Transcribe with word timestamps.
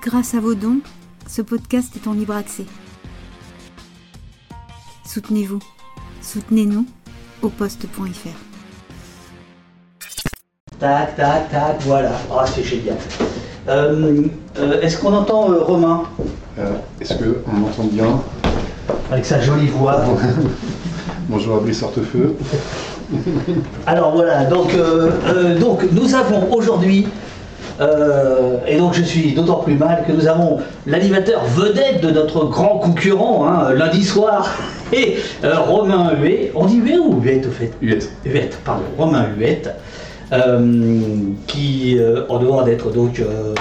Grâce 0.00 0.34
à 0.34 0.40
vos 0.40 0.54
dons, 0.54 0.78
ce 1.28 1.42
podcast 1.42 1.94
est 1.96 2.08
en 2.08 2.14
libre 2.14 2.34
accès. 2.34 2.64
Soutenez-vous. 5.06 5.58
Soutenez-nous 6.22 6.86
au 7.42 7.48
poste.fr. 7.48 8.28
Tac, 10.78 11.16
tac, 11.16 11.50
tac, 11.50 11.80
voilà. 11.82 12.12
Ah, 12.30 12.44
c'est 12.46 12.64
génial. 12.64 12.96
Euh, 13.68 14.22
euh, 14.58 14.80
Est-ce 14.80 14.96
qu'on 14.98 15.12
entend 15.12 15.52
euh, 15.52 15.62
Romain? 15.62 16.04
Euh, 16.58 16.72
Est-ce 17.00 17.14
qu'on 17.14 17.52
m'entend 17.52 17.84
bien? 17.84 18.22
Avec 19.10 19.26
sa 19.26 19.40
jolie 19.40 19.68
voix 19.68 20.02
Bonjour 21.28 21.56
à 21.56 21.60
Brice 21.60 21.82
Hortefeux. 21.82 22.34
Alors 23.86 24.12
voilà, 24.14 24.44
donc, 24.46 24.72
euh, 24.74 25.10
euh, 25.26 25.58
donc 25.58 25.82
nous 25.92 26.14
avons 26.14 26.52
aujourd'hui, 26.52 27.06
euh, 27.82 28.58
et 28.66 28.76
donc 28.78 28.94
je 28.94 29.02
suis 29.02 29.32
d'autant 29.32 29.56
plus 29.56 29.74
mal 29.74 30.04
que 30.06 30.12
nous 30.12 30.26
avons 30.26 30.58
l'animateur 30.86 31.44
vedette 31.44 32.00
de 32.00 32.10
notre 32.10 32.44
grand 32.44 32.78
concurrent, 32.78 33.46
hein, 33.48 33.72
lundi 33.74 34.04
soir, 34.04 34.48
et 34.92 35.16
euh, 35.44 35.58
Romain 35.58 36.12
Huet. 36.20 36.52
On 36.54 36.66
dit 36.66 36.78
Huet 36.78 36.98
ou 36.98 37.20
Huet 37.20 37.46
au 37.46 37.50
fait 37.50 37.72
Huette. 37.80 38.10
Huette, 38.24 38.58
pardon, 38.64 38.84
Romain 38.96 39.26
Huette, 39.36 39.70
qui, 41.46 41.98
euh, 41.98 42.22
en 42.28 42.38
dehors 42.38 42.64
d'être 42.64 42.90
donc, 42.90 43.20
euh, 43.20 43.52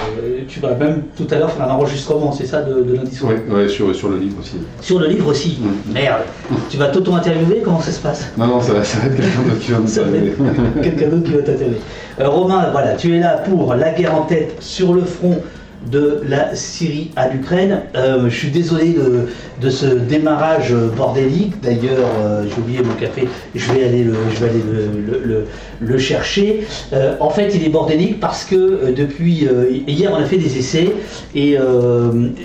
tu 0.47 0.59
vas 0.61 0.73
même 0.75 1.03
tout 1.17 1.27
à 1.31 1.35
l'heure 1.35 1.51
faire 1.51 1.69
un 1.69 1.71
enregistrement, 1.71 2.31
c'est 2.31 2.45
ça, 2.45 2.61
de, 2.61 2.81
de 2.81 2.93
lundi 2.93 3.13
soir 3.13 3.33
Ouais, 3.33 3.55
ouais, 3.55 3.67
sur, 3.67 3.93
sur 3.93 4.09
le 4.09 4.17
livre 4.17 4.37
aussi. 4.39 4.55
Sur 4.79 4.99
le 4.99 5.07
livre 5.07 5.27
aussi. 5.27 5.59
Mm. 5.61 5.93
Merde, 5.93 6.21
tu 6.69 6.77
vas 6.77 6.87
t'auto-interviewer, 6.87 7.61
comment 7.63 7.81
ça 7.81 7.91
se 7.91 7.99
passe? 7.99 8.31
Non, 8.37 8.47
non, 8.47 8.61
ça 8.61 8.73
va, 8.73 8.83
ça 8.83 8.99
va 8.99 9.07
être 9.07 9.17
quelqu'un 9.17 9.41
d'autre 9.41 9.59
qui 9.59 9.71
va 9.71 9.79
être 10.17 10.81
quelqu'un 10.81 11.07
d'autre 11.09 11.23
qui 11.23 11.33
va 11.33 11.41
t'interviewer. 11.41 11.81
Euh, 12.19 12.29
Romain, 12.29 12.69
voilà, 12.71 12.93
tu 12.95 13.15
es 13.15 13.19
là 13.19 13.37
pour 13.49 13.75
la 13.75 13.91
guerre 13.91 14.15
en 14.15 14.23
tête 14.23 14.55
sur 14.61 14.93
le 14.93 15.01
front 15.01 15.41
de 15.91 16.21
la 16.27 16.55
Syrie 16.55 17.11
à 17.15 17.27
l'Ukraine. 17.29 17.81
Euh, 17.95 18.29
je 18.29 18.35
suis 18.35 18.51
désolé 18.51 18.93
de, 18.93 19.27
de 19.61 19.69
ce 19.69 19.85
démarrage 19.85 20.73
bordélique. 20.97 21.61
D'ailleurs, 21.61 22.09
euh, 22.19 22.45
j'ai 22.49 22.61
oublié 22.61 22.81
mon 22.81 22.95
café. 22.95 23.27
Je 23.53 23.71
vais 23.71 23.83
aller 23.83 24.03
le, 24.03 25.97
chercher. 25.97 26.65
Euh, 26.93 27.15
en 27.19 27.29
fait, 27.29 27.51
il 27.53 27.63
est 27.65 27.69
bordélique 27.69 28.19
parce 28.19 28.43
que 28.43 28.55
euh, 28.55 28.91
depuis 28.95 29.47
hier, 29.87 30.11
on 30.13 30.21
a 30.21 30.25
fait 30.25 30.37
des 30.37 30.57
essais 30.57 30.91
et 31.35 31.57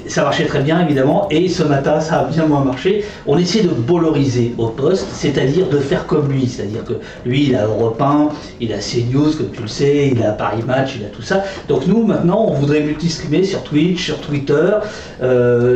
ça 0.08 0.22
marchait 0.22 0.44
très 0.44 0.60
bien, 0.60 0.84
évidemment. 0.84 1.28
Et 1.30 1.48
ce 1.48 1.62
matin, 1.62 2.00
ça 2.00 2.20
a 2.20 2.24
bien 2.24 2.46
moins 2.46 2.62
marché. 2.64 3.04
On 3.26 3.38
essaie 3.38 3.62
de 3.62 3.68
boloriser 3.68 4.54
au 4.58 4.68
poste, 4.68 5.08
c'est-à-dire 5.12 5.68
de 5.68 5.78
faire 5.78 6.06
comme 6.06 6.30
lui. 6.30 6.46
C'est-à-dire 6.46 6.84
que 6.84 6.94
lui, 7.24 7.46
il 7.48 7.56
a 7.56 7.66
Europe 7.66 8.00
1, 8.00 8.28
il 8.60 8.72
a 8.72 8.78
CNews, 8.78 9.32
comme 9.36 9.50
tu 9.52 9.62
le 9.62 9.68
sais, 9.68 10.12
il 10.14 10.22
a 10.22 10.32
Paris 10.32 10.62
Match, 10.66 10.96
il 10.98 11.04
a 11.04 11.08
tout 11.08 11.22
ça. 11.22 11.44
Donc 11.68 11.86
nous, 11.86 12.04
maintenant, 12.04 12.46
on 12.48 12.54
voudrait 12.54 12.82
multi-streamer 12.82 13.44
sur 13.44 13.62
Twitch, 13.62 14.04
sur 14.04 14.18
Twitter, 14.18 14.70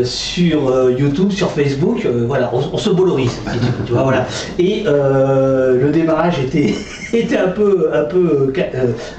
sur 0.05 0.69
euh, 0.69 0.95
Sur 1.31 1.51
Facebook. 1.51 2.05
Euh, 2.05 2.25
voilà, 2.27 2.51
on, 2.53 2.77
se 2.77 2.91
bolorise, 2.91 3.39
tu 3.87 3.93
vois, 3.93 4.03
voilà. 4.03 4.27
Et 4.59 4.85
euh, 4.87 5.81
le 5.81 5.91
démarrage 5.91 6.39
était, 6.41 6.75
était 7.13 7.39
un 7.39 7.49
peu, 7.49 7.91
un 7.93 8.05
peu 8.05 8.53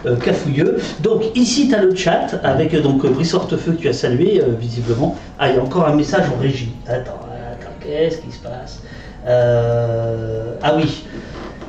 euh, 0.06 0.16
cafouilleux. 0.18 0.78
Donc 1.02 1.24
ici, 1.36 1.70
tu 1.70 1.76
as 1.76 1.84
le 1.84 1.96
chat 1.96 2.40
avec 2.44 2.80
donc 2.82 3.06
Brice 3.06 3.34
Hortefeux 3.34 3.74
que 3.74 3.82
tu 3.82 3.88
as 3.88 3.94
salué, 3.94 4.42
visiblement. 4.60 5.16
Ah, 5.40 5.50
il 5.50 5.56
y 5.56 5.60
a 5.60 5.64
encore 5.64 5.88
un 5.88 5.96
message 5.96 6.26
en 6.36 6.42
régie. 6.42 6.72
Attends, 6.88 7.20
attends, 7.52 7.72
qu'est-ce 7.80 8.18
qui 8.18 8.32
se 8.32 8.40
passe 8.40 8.82
Ah 9.28 10.76
oui. 10.76 11.06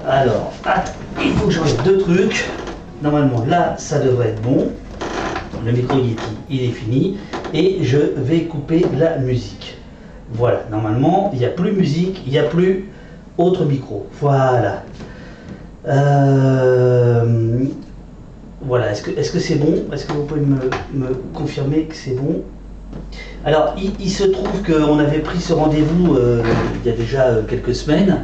Alors, 0.06 0.52
il 1.22 1.32
faut 1.32 1.46
que 1.46 1.52
j'enlève 1.52 1.82
deux 1.84 1.98
trucs. 1.98 2.48
Normalement, 3.02 3.44
là, 3.46 3.76
ça 3.78 3.98
devrait 3.98 4.28
être 4.28 4.42
bon. 4.42 4.68
Le 5.64 5.70
micro 5.70 5.98
il 6.50 6.64
est 6.64 6.72
fini. 6.72 7.18
Et 7.54 7.78
je 7.82 7.98
vais 8.16 8.44
couper 8.44 8.84
la 8.98 9.18
musique. 9.18 9.76
Voilà, 10.34 10.62
normalement, 10.70 11.30
il 11.34 11.40
n'y 11.40 11.44
a 11.44 11.50
plus 11.50 11.72
musique, 11.72 12.22
il 12.26 12.32
n'y 12.32 12.38
a 12.38 12.44
plus 12.44 12.88
autre 13.36 13.64
micro. 13.64 14.06
Voilà. 14.20 14.82
Euh, 15.86 17.64
voilà, 18.62 18.92
est-ce 18.92 19.32
que 19.32 19.38
c'est 19.38 19.56
bon? 19.56 19.84
Est-ce 19.92 20.06
que 20.06 20.12
vous 20.12 20.24
pouvez 20.24 20.40
me, 20.40 20.56
me 20.94 21.14
confirmer 21.34 21.82
que 21.82 21.94
c'est 21.94 22.14
bon? 22.14 22.42
Alors, 23.44 23.74
il, 23.98 24.10
se 24.10 24.24
trouve 24.24 24.62
qu'on 24.62 24.98
avait 24.98 25.18
pris 25.18 25.40
ce 25.40 25.52
rendez-vous 25.52 26.14
euh, 26.14 26.42
il 26.82 26.90
y 26.90 26.94
a 26.94 26.96
déjà 26.96 27.24
euh, 27.24 27.42
quelques 27.42 27.74
semaines. 27.74 28.20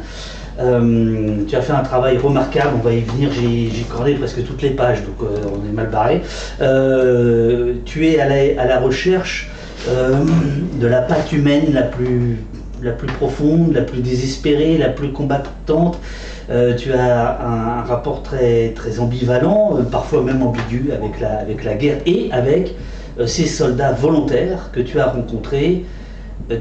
Tu 0.57 1.55
as 1.55 1.61
fait 1.61 1.73
un 1.73 1.83
travail 1.83 2.17
remarquable, 2.17 2.71
on 2.75 2.83
va 2.83 2.91
y 2.91 2.99
venir, 2.99 3.31
j'ai 3.31 3.83
corné 3.83 4.15
presque 4.15 4.43
toutes 4.43 4.61
les 4.61 4.71
pages, 4.71 4.99
donc 5.03 5.15
on 5.21 5.65
est 5.65 5.71
mal 5.71 5.87
barré. 5.87 6.21
Tu 7.85 8.07
es 8.07 8.19
à 8.19 8.65
la 8.65 8.79
recherche 8.81 9.49
euh, 9.87 10.13
de 10.79 10.87
la 10.87 11.01
patte 11.01 11.31
humaine 11.31 11.73
la 11.73 11.83
plus, 11.83 12.37
la 12.81 12.91
plus 12.91 13.07
profonde, 13.07 13.73
la 13.73 13.81
plus 13.81 14.01
désespérée, 14.01 14.77
la 14.77 14.89
plus 14.89 15.11
combattante. 15.11 15.99
Euh, 16.49 16.75
tu 16.75 16.91
as 16.93 17.39
un, 17.45 17.83
rapport 17.83 18.23
très, 18.23 18.69
très 18.75 18.99
ambivalent, 18.99 19.77
euh, 19.77 19.83
parfois 19.83 20.23
même 20.23 20.41
ambigu 20.41 20.91
avec 20.91 21.19
la, 21.19 21.37
avec 21.39 21.63
la 21.63 21.75
guerre 21.75 21.99
et 22.05 22.29
avec 22.31 22.75
ces 23.25 23.45
soldats 23.47 23.91
volontaires 23.91 24.69
que 24.71 24.79
tu 24.79 24.99
as 24.99 25.07
rencontrés 25.07 25.83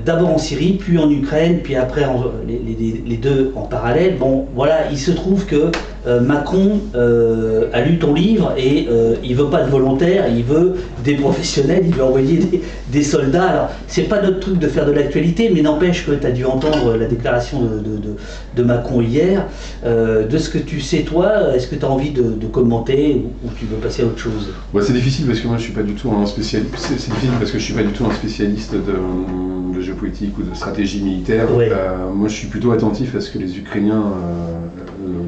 d'abord 0.04 0.30
en 0.30 0.38
Syrie, 0.38 0.72
puis 0.78 0.98
en 0.98 1.08
Ukraine, 1.08 1.60
puis 1.62 1.76
après 1.76 2.04
les- 2.46 3.02
les 3.06 3.16
deux 3.16 3.52
en 3.54 3.62
parallèle. 3.62 4.16
Bon, 4.18 4.46
voilà, 4.54 4.90
il 4.90 4.98
se 4.98 5.12
trouve 5.12 5.46
que 5.46 5.70
euh, 6.06 6.20
Macron 6.20 6.80
euh, 6.94 7.68
a 7.72 7.82
lu 7.82 7.98
ton 7.98 8.14
livre 8.14 8.54
et 8.56 8.86
euh, 8.90 9.16
il 9.24 9.34
veut 9.34 9.46
pas 9.50 9.62
de 9.64 9.70
volontaires, 9.70 10.26
il 10.28 10.44
veut 10.44 10.76
des 11.04 11.14
professionnels, 11.14 11.82
il 11.86 11.94
veut 11.94 12.04
envoyer 12.04 12.36
des, 12.38 12.62
des 12.90 13.02
soldats. 13.02 13.44
Alors, 13.44 13.70
c'est 13.88 14.02
pas 14.02 14.22
notre 14.22 14.40
truc 14.40 14.58
de 14.58 14.68
faire 14.68 14.86
de 14.86 14.92
l'actualité, 14.92 15.50
mais 15.54 15.62
n'empêche 15.62 16.06
que 16.06 16.12
tu 16.12 16.26
as 16.26 16.30
dû 16.30 16.44
entendre 16.44 16.96
la 16.96 17.06
déclaration 17.06 17.62
de, 17.62 17.68
de- 17.78 17.96
de- 17.96 18.16
de 18.56 18.62
Macron 18.62 19.00
hier. 19.00 19.46
Euh, 19.84 20.26
de 20.26 20.38
ce 20.38 20.50
que 20.50 20.58
tu 20.58 20.80
sais, 20.80 21.02
toi, 21.02 21.54
est-ce 21.54 21.66
que 21.68 21.74
tu 21.76 21.84
as 21.84 21.90
envie 21.90 22.10
de, 22.10 22.46
commenter 22.46 23.22
ou, 23.24 23.46
ou 23.46 23.50
tu 23.58 23.66
veux 23.66 23.76
passer 23.76 24.02
à 24.02 24.06
autre 24.06 24.18
chose? 24.18 24.48
Ouais, 24.72 24.82
c'est 24.82 24.92
difficile 24.92 25.26
parce 25.26 25.40
que 25.40 25.46
moi 25.48 25.56
je 25.58 25.62
suis 25.62 25.72
pas 25.72 25.82
du 25.82 25.92
tout 25.94 26.10
un 26.10 26.26
spécialiste. 26.26 26.74
C'est 26.78 26.94
difficile 26.94 27.30
parce 27.38 27.50
que 27.50 27.58
je 27.58 27.64
suis 27.64 27.74
pas 27.74 27.82
du 27.82 27.92
tout 27.92 28.04
un 28.06 28.14
spécialiste 28.14 28.74
de, 28.74 29.80
géopolitique 29.80 30.36
ou 30.38 30.42
de 30.42 30.54
stratégie 30.54 31.00
militaire. 31.02 31.54
Ouais. 31.54 31.70
Euh, 31.70 32.10
moi 32.12 32.28
je 32.28 32.34
suis 32.34 32.48
plutôt 32.48 32.72
attentif 32.72 33.14
à 33.14 33.20
ce 33.20 33.30
que 33.30 33.38
les 33.38 33.56
Ukrainiens 33.58 34.02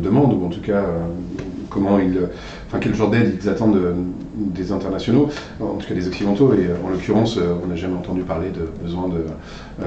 demandent 0.03 0.33
ou 0.35 0.45
en 0.47 0.49
tout 0.49 0.61
cas 0.61 0.70
euh, 0.71 0.83
comment 1.69 1.99
ils, 1.99 2.19
enfin 2.67 2.79
quel 2.81 2.95
genre 2.95 3.11
d'aide 3.11 3.37
ils 3.43 3.49
attendent 3.49 3.75
de- 3.75 3.95
des 4.37 4.73
internationaux, 4.73 5.29
en 5.61 5.75
tout 5.75 5.87
cas 5.87 5.95
des 5.95 6.09
occidentaux. 6.09 6.53
Et 6.55 6.67
euh, 6.67 6.75
en 6.85 6.91
l'occurrence, 6.91 7.37
euh, 7.37 7.55
on 7.63 7.69
n'a 7.69 7.77
jamais 7.77 7.97
entendu 7.97 8.23
parler 8.23 8.49
de 8.51 8.67
besoin 8.83 9.09
de, 9.09 9.25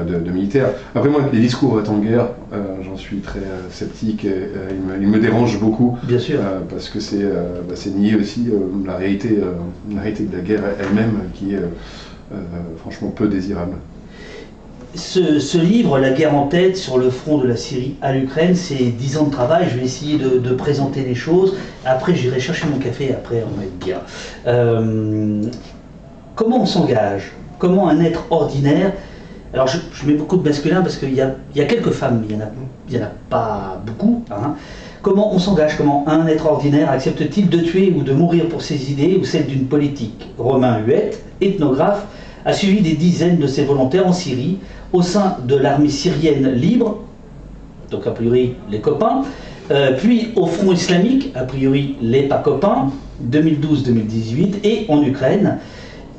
de, 0.04 0.20
de 0.20 0.32
militaires. 0.32 0.70
Après 0.96 1.10
moi, 1.10 1.22
les 1.32 1.40
discours 1.40 1.82
en 1.88 1.98
guerre, 1.98 2.28
euh, 2.54 2.78
j'en 2.84 2.98
suis 2.98 3.18
très 3.18 3.40
euh, 3.40 3.70
sceptique. 3.70 4.26
Et, 4.26 4.30
euh, 4.32 4.70
ils, 4.72 4.80
me, 4.82 5.02
ils 5.02 5.08
me 5.08 5.20
dérangent 5.20 5.60
beaucoup. 5.60 5.98
Bien 6.04 6.20
sûr. 6.20 6.40
Parce 6.70 6.90
que 6.90 7.00
c'est 7.00 7.24
bah, 7.24 7.76
c'est 7.76 7.90
nier 7.96 8.16
aussi 8.16 8.50
la, 8.86 8.96
réalité, 8.96 9.40
la 9.94 10.02
réalité 10.02 10.24
de 10.26 10.36
la 10.38 10.44
guerre 10.44 10.64
elle-même 10.80 11.14
qui 11.34 11.54
est 11.56 11.62
franchement 12.78 13.10
peu 13.10 13.28
désirable. 13.28 13.76
Ce, 14.96 15.58
livre, 15.58 15.98
La 15.98 16.12
guerre 16.12 16.36
en 16.36 16.46
tête 16.46 16.78
sur 16.78 17.00
le 17.00 17.10
front 17.10 17.40
de 17.40 17.48
la 17.48 17.56
Syrie 17.56 17.96
à 18.04 18.14
l'Ukraine, 18.14 18.56
c'est 18.56 18.76
10 18.76 19.18
ans 19.18 19.24
de 19.24 19.32
travail. 19.32 19.68
Je 19.72 19.78
vais 19.80 19.86
essayer 19.86 20.20
de, 20.20 20.54
présenter 20.54 21.02
les 21.02 21.16
choses. 21.16 21.56
Après, 21.84 22.14
j'irai 22.14 22.40
chercher 22.40 22.68
mon 22.68 22.78
café. 22.78 23.12
Après, 23.12 23.44
on 23.44 23.58
va 23.58 23.64
être 23.64 23.80
bien. 23.80 24.02
Euh, 24.46 25.42
comment 26.36 26.62
on 26.62 26.66
s'engage? 26.68 27.32
Comment 27.58 27.90
un 27.90 28.02
être 28.02 28.26
ordinaire? 28.30 28.94
Alors, 29.54 29.68
je, 29.68 29.80
mets 30.06 30.14
beaucoup 30.14 30.38
de 30.38 30.44
masculin 30.48 30.82
parce 30.82 30.98
qu'il 30.98 31.14
y 31.14 31.22
a, 31.22 31.66
quelques 31.66 31.92
femmes, 31.92 32.22
mais 32.22 32.36
il 32.90 32.96
n'y 32.96 33.04
en 33.04 33.08
a 33.08 33.12
pas 33.30 33.82
beaucoup. 33.86 34.24
hein. 34.30 34.56
Comment 35.02 35.34
on 35.34 35.40
s'engage? 35.40 35.76
Comment 35.76 36.08
un 36.08 36.28
être 36.28 36.46
ordinaire 36.46 36.90
accepte-t-il 36.90 37.50
de 37.50 37.60
tuer 37.60 37.94
ou 37.96 38.04
de 38.04 38.14
mourir 38.14 38.48
pour 38.48 38.62
ses 38.62 38.92
idées 38.92 39.18
ou 39.20 39.26
celles 39.26 39.48
d'une 39.48 39.66
politique? 39.66 40.30
Romain 40.38 40.80
Huette, 40.80 41.22
ethnographe, 41.42 42.06
a 42.46 42.54
suivi 42.54 42.82
des 42.82 42.94
dizaines 42.94 43.38
de 43.38 43.48
ses 43.48 43.64
volontaires 43.64 44.08
en 44.08 44.14
Syrie 44.14 44.60
au 44.94 45.02
sein 45.02 45.38
de 45.46 45.56
l'armée 45.56 45.90
syrienne 45.90 46.52
libre, 46.54 47.00
donc 47.90 48.08
a 48.08 48.12
priori 48.12 48.56
les 48.70 48.80
copains, 48.80 49.24
euh, 49.72 49.98
puis 49.98 50.30
au 50.36 50.46
front 50.46 50.72
islamique, 50.72 51.32
a 51.36 51.44
priori 51.44 51.96
les 52.02 52.24
pas 52.24 52.38
copains, 52.38 52.90
2012-2018, 53.30 54.56
et 54.64 54.86
en 54.90 55.02
Ukraine, 55.04 55.58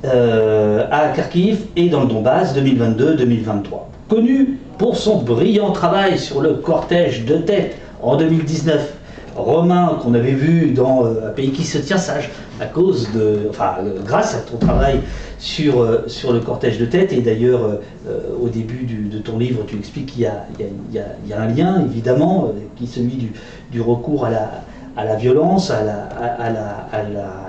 euh, 0.05 0.87
à 0.91 1.09
Kharkiv 1.09 1.61
et 1.77 1.89
dans 1.89 2.03
le 2.03 2.09
Donbass 2.09 2.55
2022-2023. 2.57 3.89
Connu 4.09 4.59
pour 4.79 4.97
son 4.97 5.23
brillant 5.23 5.73
travail 5.73 6.19
sur 6.19 6.41
le 6.41 6.55
cortège 6.55 7.25
de 7.25 7.37
tête 7.37 7.77
en 8.03 8.17
2019, 8.17 8.95
Romain 9.37 9.99
qu'on 10.03 10.15
avait 10.15 10.33
vu 10.33 10.71
dans 10.71 11.05
euh, 11.05 11.29
Un 11.29 11.31
pays 11.31 11.51
qui 11.51 11.65
se 11.65 11.79
tient 11.79 11.99
sage 11.99 12.31
à 12.61 12.67
cause 12.67 13.11
de, 13.13 13.51
euh, 13.61 13.99
grâce 14.05 14.35
à 14.35 14.39
ton 14.39 14.59
travail 14.59 15.01
sur, 15.39 15.83
euh, 15.83 16.05
sur 16.07 16.33
le 16.33 16.41
cortège 16.41 16.79
de 16.79 16.87
tête 16.87 17.13
et 17.13 17.21
d'ailleurs 17.21 17.79
au 18.41 18.49
début 18.49 18.85
de 18.85 19.19
ton 19.19 19.39
livre 19.39 19.65
tu 19.67 19.77
expliques 19.77 20.13
qu'il 20.13 20.23
y 20.23 20.27
a, 20.27 21.39
un 21.39 21.47
lien 21.49 21.83
évidemment 21.85 22.53
qui 22.77 22.85
est 22.85 22.87
celui 22.87 23.31
du, 23.71 23.81
recours 23.81 24.27
à 24.27 24.31
la, 25.05 25.17
violence, 25.17 25.71
à 25.71 25.81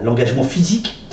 l'engagement 0.04 0.44
physique. 0.44 1.04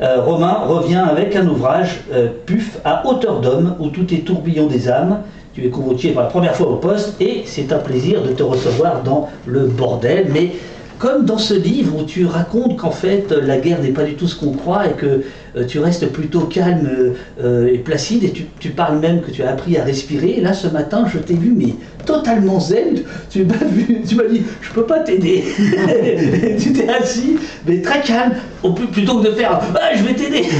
Romain 0.00 0.64
revient 0.66 1.04
avec 1.10 1.34
un 1.36 1.46
ouvrage, 1.46 2.02
Puf, 2.46 2.78
à 2.84 3.06
hauteur 3.06 3.40
d'homme, 3.40 3.76
où 3.80 3.88
tout 3.88 4.12
est 4.14 4.24
tourbillon 4.24 4.66
des 4.66 4.88
âmes. 4.88 5.22
Tu 5.54 5.66
es 5.66 5.68
convoqué 5.70 6.12
pour 6.12 6.22
la 6.22 6.28
première 6.28 6.54
fois 6.54 6.68
au 6.68 6.76
poste 6.76 7.20
et 7.20 7.42
c'est 7.44 7.72
un 7.72 7.78
plaisir 7.78 8.22
de 8.22 8.32
te 8.32 8.42
recevoir 8.42 9.02
dans 9.02 9.28
le 9.46 9.66
bordel. 9.66 10.28
Mais 10.32 10.52
comme 11.00 11.24
dans 11.24 11.38
ce 11.38 11.54
livre 11.54 11.96
où 11.96 12.04
tu 12.04 12.26
racontes 12.26 12.76
qu'en 12.76 12.90
fait 12.90 13.32
la 13.32 13.56
guerre 13.56 13.80
n'est 13.80 13.88
pas 13.88 14.04
du 14.04 14.14
tout 14.14 14.28
ce 14.28 14.36
qu'on 14.38 14.52
croit 14.52 14.86
et 14.86 14.92
que 14.92 15.22
euh, 15.56 15.64
tu 15.66 15.78
restes 15.78 16.12
plutôt 16.12 16.40
calme 16.42 17.14
euh, 17.42 17.72
et 17.72 17.78
placide 17.78 18.22
et 18.22 18.32
tu, 18.32 18.68
parles 18.68 19.00
même 19.00 19.22
que 19.22 19.30
tu 19.30 19.42
as 19.42 19.50
appris 19.50 19.78
à 19.78 19.82
respirer. 19.82 20.40
Là 20.42 20.52
ce 20.52 20.68
matin 20.68 21.06
je 21.10 21.18
t'ai 21.18 21.34
vu 21.34 21.54
mais 21.56 21.74
totalement 22.04 22.60
zen. 22.60 23.02
Tu 23.30 23.44
m'as 23.46 23.54
vu, 23.70 24.02
tu 24.06 24.14
m'as 24.14 24.28
dit 24.28 24.42
je 24.60 24.72
peux 24.72 24.84
pas 24.84 25.00
t'aider. 25.00 25.42
tu 26.60 26.72
t'es 26.74 26.88
assis 26.88 27.36
mais 27.66 27.80
très 27.80 28.02
calme 28.02 28.34
plutôt 28.92 29.20
que 29.20 29.28
de 29.28 29.32
faire 29.32 29.58
ah, 29.80 29.96
je 29.96 30.04
vais 30.04 30.14
t'aider. 30.14 30.44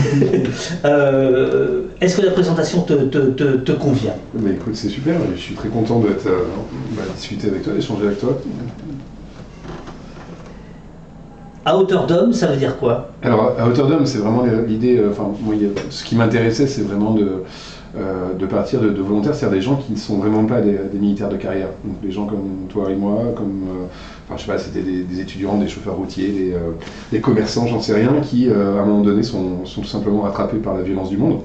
Euh, 0.85 1.83
Est-ce 2.01 2.17
que 2.17 2.23
la 2.23 2.31
présentation 2.31 2.83
te, 2.83 3.73
convient? 3.73 4.15
Bah, 4.35 4.51
écoute, 4.51 4.75
c'est 4.75 4.89
super, 4.89 5.17
je 5.35 5.41
suis 5.41 5.55
très 5.55 5.69
content 5.69 6.01
d'être 6.01 6.27
euh, 6.27 6.45
bah, 6.93 7.03
discuter 7.15 7.49
avec 7.49 7.63
toi, 7.63 7.75
d'échanger 7.75 8.07
avec 8.07 8.21
toi. 8.21 8.41
À 11.65 11.77
hauteur 11.77 12.07
d'homme, 12.07 12.33
ça 12.33 12.47
veut 12.47 12.57
dire 12.57 12.79
quoi? 12.79 13.11
Alors, 13.23 13.53
à 13.59 13.69
hauteur 13.69 13.87
d'homme, 13.87 14.07
c'est 14.07 14.19
vraiment 14.19 14.45
l'idée. 14.67 14.97
euh, 14.97 15.11
Enfin, 15.11 15.29
moi, 15.43 15.55
ce 15.91 16.05
qui 16.05 16.17
m'intéressait, 16.17 16.67
c'est 16.67 16.81
vraiment 16.81 17.13
de, 17.13 17.43
euh, 17.99 18.47
partir 18.49 18.81
de, 18.81 18.89
volontaires, 19.03 19.35
c'est-à-dire 19.35 19.59
des 19.59 19.63
gens 19.63 19.77
qui 19.77 19.93
ne 19.93 19.99
sont 19.99 20.17
vraiment 20.17 20.45
pas 20.47 20.63
des, 20.63 20.79
militaires 20.99 21.29
de 21.29 21.37
carrière. 21.37 21.69
Donc, 21.85 22.01
des 22.01 22.13
gens 22.13 22.25
comme 22.27 22.67
toi 22.71 22.91
et 22.91 22.95
moi, 22.95 23.25
comme. 23.37 23.63
euh, 23.69 23.87
Enfin, 24.27 24.37
je 24.37 24.43
sais 24.43 24.53
pas, 24.53 24.59
c'était 24.59 24.83
des, 24.83 25.21
étudiants, 25.21 25.59
des 25.59 25.67
chauffeurs 25.67 25.97
routiers, 25.97 26.55
des, 27.11 27.21
commerçants, 27.21 27.67
j'en 27.67 27.81
sais 27.81 27.95
rien, 27.95 28.13
qui, 28.23 28.49
à 28.49 28.81
un 28.81 28.85
moment 28.85 29.03
donné, 29.03 29.25
sont, 29.25 29.67
sont 29.67 29.81
tout 29.81 29.89
simplement 29.89 30.21
rattrapés 30.23 30.59
par 30.59 30.75
la 30.75 30.83
violence 30.83 31.11
du 31.11 31.17
monde 31.17 31.41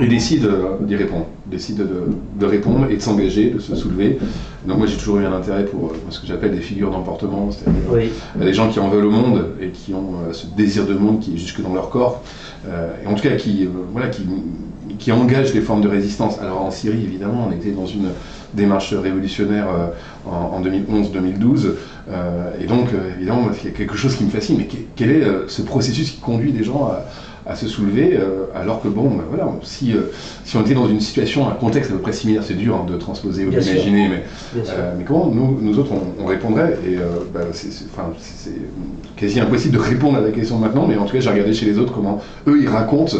et 0.00 0.06
décident 0.06 0.48
euh, 0.48 0.76
d'y 0.84 0.96
répondre, 0.96 1.26
décident 1.46 1.84
de, 1.84 2.04
de 2.38 2.46
répondre 2.46 2.86
et 2.90 2.96
de 2.96 3.00
s'engager, 3.02 3.50
de 3.50 3.58
se 3.58 3.74
soulever. 3.74 4.18
Donc, 4.66 4.78
moi, 4.78 4.86
j'ai 4.86 4.96
toujours 4.96 5.18
eu 5.18 5.24
un 5.24 5.32
intérêt 5.32 5.64
pour 5.64 5.90
euh, 5.90 5.94
ce 6.10 6.20
que 6.20 6.26
j'appelle 6.26 6.50
des 6.54 6.60
figures 6.60 6.90
d'emportement, 6.90 7.50
c'est-à-dire 7.50 7.80
Oui. 7.90 8.10
a 8.40 8.44
des 8.44 8.52
gens 8.52 8.68
qui 8.68 8.78
en 8.80 8.88
veulent 8.88 9.06
au 9.06 9.10
monde 9.10 9.46
et 9.60 9.68
qui 9.68 9.94
ont 9.94 10.12
euh, 10.28 10.32
ce 10.32 10.46
désir 10.46 10.86
de 10.86 10.94
monde 10.94 11.20
qui 11.20 11.34
est 11.34 11.38
jusque 11.38 11.62
dans 11.62 11.72
leur 11.72 11.88
corps, 11.90 12.22
euh, 12.68 12.92
et 13.02 13.06
en 13.06 13.14
tout 13.14 13.22
cas 13.22 13.36
qui, 13.36 13.64
euh, 13.64 13.68
voilà, 13.92 14.08
qui, 14.08 14.26
qui 14.98 15.10
engagent 15.10 15.52
des 15.52 15.60
formes 15.62 15.80
de 15.80 15.88
résistance. 15.88 16.38
Alors 16.40 16.60
en 16.62 16.70
Syrie, 16.70 17.02
évidemment, 17.02 17.48
on 17.48 17.52
était 17.52 17.70
dans 17.70 17.86
une 17.86 18.08
démarche 18.54 18.92
révolutionnaire 18.94 19.66
euh, 19.68 20.30
en, 20.30 20.56
en 20.56 20.62
2011-2012, 20.62 21.72
euh, 22.10 22.50
et 22.60 22.66
donc 22.66 22.88
euh, 22.92 23.10
évidemment, 23.16 23.48
il 23.62 23.70
y 23.70 23.72
a 23.72 23.76
quelque 23.76 23.96
chose 23.96 24.16
qui 24.16 24.24
me 24.24 24.30
fascine, 24.30 24.56
mais 24.58 24.64
que- 24.64 24.76
quel 24.96 25.10
est 25.10 25.22
euh, 25.24 25.44
ce 25.48 25.62
processus 25.62 26.10
qui 26.10 26.20
conduit 26.20 26.52
des 26.52 26.64
gens 26.64 26.86
à, 26.86 27.04
à 27.48 27.54
se 27.54 27.66
soulever, 27.66 28.14
euh, 28.14 28.44
alors 28.54 28.82
que 28.82 28.88
bon, 28.88 29.08
ben 29.08 29.24
voilà, 29.26 29.50
si, 29.62 29.94
euh, 29.94 30.12
si 30.44 30.56
on 30.58 30.60
était 30.60 30.74
dans 30.74 30.86
une 30.86 31.00
situation, 31.00 31.48
un 31.48 31.52
contexte 31.52 31.90
à 31.90 31.94
peu 31.94 32.00
près 32.00 32.12
similaire, 32.12 32.42
c'est 32.44 32.54
dur 32.54 32.76
hein, 32.76 32.86
de 32.86 32.96
transposer 32.98 33.46
ou 33.46 33.50
d'imaginer, 33.50 34.08
mais 34.08 34.22
euh, 34.68 34.92
mais 34.98 35.04
comment 35.04 35.26
nous, 35.26 35.58
nous 35.58 35.78
autres 35.78 35.92
on, 35.92 36.22
on 36.22 36.26
répondrait 36.26 36.76
Et 36.86 36.96
bah, 37.32 37.40
c'est 37.52 37.86
enfin, 37.90 38.10
quasi 39.16 39.40
impossible 39.40 39.74
de 39.76 39.80
répondre 39.82 40.18
à 40.18 40.20
la 40.20 40.30
question 40.30 40.58
maintenant, 40.58 40.86
mais 40.86 40.98
en 40.98 41.06
tout 41.06 41.14
cas 41.14 41.20
j'ai 41.20 41.30
regardé 41.30 41.54
chez 41.54 41.64
les 41.64 41.78
autres 41.78 41.94
comment 41.94 42.20
eux 42.46 42.60
ils 42.60 42.68
racontent 42.68 43.16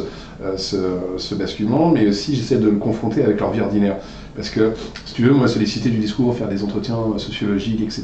ce, 0.56 0.76
ce 1.16 1.34
basculement, 1.34 1.90
mais 1.90 2.06
aussi 2.06 2.36
j'essaie 2.36 2.58
de 2.58 2.68
le 2.68 2.76
confronter 2.76 3.22
avec 3.24 3.40
leur 3.40 3.50
vie 3.50 3.62
ordinaire. 3.62 3.96
Parce 4.38 4.50
que 4.50 4.70
si 5.04 5.14
tu 5.14 5.22
veux, 5.24 5.32
moi 5.32 5.48
solliciter 5.48 5.90
du 5.90 5.98
discours, 5.98 6.32
faire 6.36 6.46
des 6.48 6.62
entretiens 6.62 6.94
euh, 7.12 7.18
sociologiques, 7.18 7.80
etc., 7.82 8.02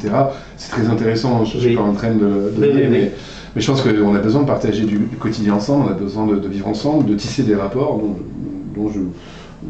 c'est 0.56 0.70
très 0.72 0.88
intéressant, 0.88 1.44
je 1.44 1.58
suis 1.58 1.68
Oui. 1.68 1.76
pas 1.76 1.82
en 1.82 1.92
train 1.92 2.10
de, 2.10 2.50
Oui, 2.58 2.70
oui. 2.74 2.82
mais, 2.90 3.12
mais 3.54 3.60
je 3.62 3.70
pense 3.70 3.82
qu'on 3.82 4.14
a 4.16 4.18
besoin 4.18 4.42
de 4.42 4.46
partager 4.48 4.82
du, 4.84 4.96
du 4.98 5.16
quotidien 5.16 5.54
ensemble, 5.54 5.84
on 5.86 5.90
a 5.92 5.94
besoin 5.94 6.26
de, 6.26 6.34
de 6.34 6.48
vivre 6.48 6.66
ensemble, 6.66 7.06
de 7.06 7.14
tisser 7.14 7.44
des 7.44 7.54
rapports 7.54 7.98
dont, 7.98 8.16
dont 8.74 8.90
je, 8.90 8.98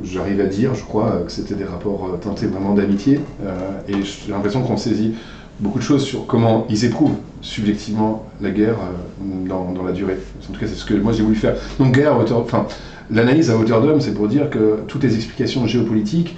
j'arrive 0.04 0.40
à 0.40 0.46
dire, 0.46 0.74
je 0.74 0.84
crois, 0.84 1.20
que 1.26 1.30
c'était 1.30 1.54
des 1.54 1.64
rapports 1.64 2.08
euh, 2.14 2.16
teintés 2.16 2.46
vraiment 2.46 2.72
d'amitié. 2.72 3.20
euh, 3.44 3.52
et 3.86 4.02
j'ai 4.02 4.32
l'impression 4.32 4.62
qu'on 4.62 4.78
saisit 4.78 5.12
beaucoup 5.60 5.78
de 5.80 5.84
choses 5.84 6.02
sur 6.02 6.24
comment 6.26 6.66
ils 6.70 6.86
éprouvent 6.86 7.16
subjectivement 7.42 8.24
la 8.40 8.48
guerre 8.50 8.76
euh, 8.80 9.48
dans, 9.48 9.70
dans 9.72 9.82
la 9.84 9.92
durée. 9.92 10.16
En 10.48 10.52
tout 10.54 10.58
cas, 10.58 10.66
c'est 10.66 10.74
ce 10.76 10.86
que 10.86 10.94
moi 10.94 11.12
j'ai 11.12 11.22
voulu 11.22 11.36
faire. 11.36 11.56
Donc, 11.78 11.94
guerre. 11.94 12.16
Enfin, 12.32 12.66
l'analyse 13.10 13.50
à 13.50 13.56
hauteur 13.58 13.82
d'homme, 13.82 14.00
c'est 14.00 14.14
pour 14.14 14.28
dire 14.28 14.48
que 14.48 14.78
toutes 14.88 15.02
les 15.04 15.14
explications 15.14 15.66
géopolitiques, 15.66 16.34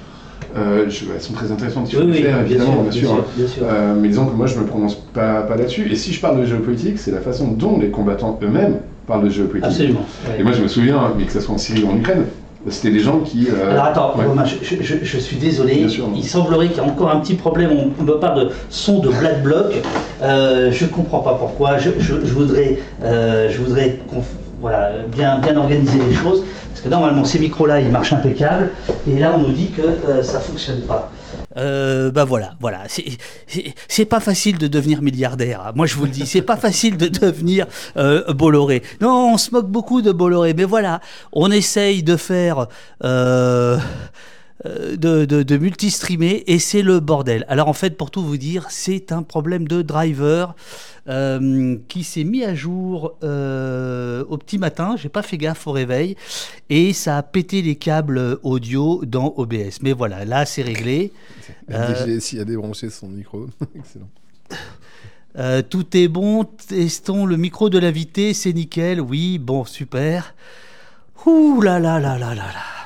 euh, 0.57 0.85
je- 0.89 1.05
elles 1.15 1.21
sont 1.21 1.33
très 1.33 1.51
intéressantes. 1.51 1.89
Oui, 1.93 2.13
faire, 2.23 2.37
bien 2.39 2.45
évidemment, 2.45 2.73
sûr, 2.73 2.83
bien 2.83 2.93
sûr. 2.93 3.25
bien 3.37 3.47
sûr. 3.47 3.63
Euh, 3.65 3.95
mais 4.01 4.09
disons 4.09 4.27
que 4.27 4.35
moi 4.35 4.47
je 4.47 4.59
me 4.59 4.65
prononce 4.67 4.95
pas, 4.95 5.43
pas 5.43 5.57
là-dessus. 5.57 5.89
Et 5.91 5.97
si 5.97 6.13
je 6.13 6.21
parle 6.21 6.41
de 6.41 6.47
géopolitique, 6.47 6.99
c'est 6.99 7.11
la 7.11 7.21
façon 7.21 7.49
dont 7.49 7.79
les 7.81 7.91
combattants 7.91 8.39
eux-mêmes 8.43 8.79
parlent 9.07 9.25
de 9.25 9.31
géopolitique. 9.31 9.71
Absolument. 9.71 10.05
ouais. 10.29 10.41
Et 10.41 10.43
moi 10.43 10.53
je 10.53 10.63
me 10.63 10.69
souviens, 10.69 11.01
mais 11.19 11.25
que 11.25 11.33
ce 11.33 11.41
soit 11.41 11.55
en 11.55 11.59
Syrie 11.59 11.83
ou 11.85 11.91
en 11.91 11.97
Ukraine, 11.97 12.25
c'était 12.69 12.91
des 12.91 12.99
gens 13.01 13.21
qui. 13.21 13.47
euh, 13.49 13.71
Alors 13.73 13.85
attends, 13.85 14.15
ouais. 14.19 14.25
Romain, 14.25 14.45
je, 14.45 14.57
je- 14.83 15.19
suis 15.19 15.37
désolé. 15.37 15.77
Bien 15.77 15.89
sûr. 15.89 16.09
Il 16.17 16.25
semblerait 16.25 16.69
qu'il 16.69 16.79
y 16.79 16.81
a 16.81 16.85
encore 16.85 17.11
un 17.11 17.21
petit 17.21 17.35
problème. 17.35 17.71
On, 18.01 18.03
me 18.03 18.13
parle 18.15 18.47
de 18.47 18.51
son 18.71 18.99
de 18.99 19.09
Black 19.09 19.43
Bloc. 19.43 19.67
Euh, 20.23 20.71
je 20.73 20.85
ne 20.85 20.91
comprends 20.91 21.21
pas 21.21 21.35
pourquoi. 21.35 21.79
Je, 21.79 21.91
je- 21.99 22.15
voudrais, 22.33 22.79
euh, 23.05 23.49
je 23.51 23.59
voudrais 23.61 23.99
qu'on 24.11 24.23
voilà, 24.61 24.91
bien, 25.15 25.39
bien 25.39 25.57
organiser 25.57 25.99
les 26.09 26.15
choses. 26.15 26.43
Parce 26.77 26.85
que 26.85 26.89
normalement, 26.91 27.25
ces 27.25 27.39
micros-là, 27.39 27.81
ils 27.81 27.89
marchent 27.91 28.13
impeccable. 28.13 28.71
Et 29.09 29.19
là, 29.19 29.33
on 29.35 29.39
nous 29.39 29.53
dit 29.53 29.71
que 29.71 29.81
euh, 29.81 30.23
ça 30.23 30.41
ne 30.41 30.43
fonctionne 30.43 30.83
pas. 30.83 31.11
Euh, 31.57 32.11
bah 32.11 32.25
voilà, 32.25 32.51
voilà. 32.61 32.81
C'est- 32.87 34.05
pas 34.05 34.21
facile 34.21 34.59
de 34.59 34.67
devenir 34.67 35.01
milliardaire. 35.01 35.63
hein. 35.67 35.73
Moi, 35.75 35.87
je 35.87 35.95
vous 35.97 36.05
le 36.05 36.11
dis, 36.11 36.27
c'est 36.27 36.43
pas 36.43 36.59
facile 36.59 36.99
de 36.99 37.09
devenir 37.09 37.65
euh, 37.97 38.31
Bolloré. 38.35 38.83
Non, 39.01 39.33
on 39.33 39.39
se 39.39 39.51
moque 39.53 39.69
beaucoup 39.71 40.03
de 40.03 40.13
Bolloré, 40.13 40.53
mais 40.53 40.65
voilà, 40.65 41.01
on 41.33 41.51
essaye 41.51 42.03
de 42.03 42.17
faire. 42.17 42.67
Euh, 43.05 43.79
de, 44.65 45.25
de, 45.25 45.43
de 45.43 45.57
multistreamer 45.59 46.43
et 46.47 46.59
c'est 46.59 46.83
le 46.83 47.01
bordel. 47.01 47.45
Alors 47.49 47.69
en 47.69 47.73
fait, 47.73 47.97
pour 47.97 48.11
tout 48.11 48.23
vous 48.23 48.37
dire, 48.37 48.67
c'est 48.71 49.13
un 49.13 49.23
problème 49.23 49.69
de 49.69 49.83
driver 49.83 50.55
euh, 51.09 51.77
qui 51.89 52.03
s'est 52.03 52.25
mis 52.25 52.43
à 52.43 52.55
jour 52.55 53.17
euh, 53.23 54.25
au 54.29 54.39
petit 54.39 54.59
matin. 54.59 54.97
J'ai 54.97 55.09
pas 55.09 55.23
fait 55.23 55.39
gaffe 55.39 55.67
au 55.67 55.73
réveil 55.73 56.17
et 56.69 56.93
ça 56.93 57.19
a 57.19 57.23
pété 57.23 57.63
les 57.63 57.77
câbles 57.77 58.39
audio 58.43 59.05
dans 59.05 59.33
OBS. 59.37 59.83
Mais 59.83 59.93
voilà, 59.93 60.25
là 60.25 60.47
c'est 60.47 60.63
réglé. 60.63 61.13
Euh, 61.69 62.07
DGSI 62.07 62.39
a 62.39 62.45
débranché 62.45 62.91
son 62.91 63.09
micro. 63.09 63.47
Excellent. 63.75 64.09
Euh, 65.37 65.63
tout 65.63 65.97
est 65.97 66.07
bon, 66.07 66.45
testons 66.45 67.27
le 67.27 67.37
micro 67.37 67.71
de 67.71 67.79
l'invité, 67.79 68.35
c'est 68.35 68.53
nickel, 68.53 69.01
oui, 69.01 69.39
bon, 69.39 69.65
super. 69.65 70.35
Ouh 71.27 71.61
là 71.61 71.81
là 71.81 71.99
là 71.99 72.19
là 72.19 72.35
là 72.35 72.47
là, 72.47 72.86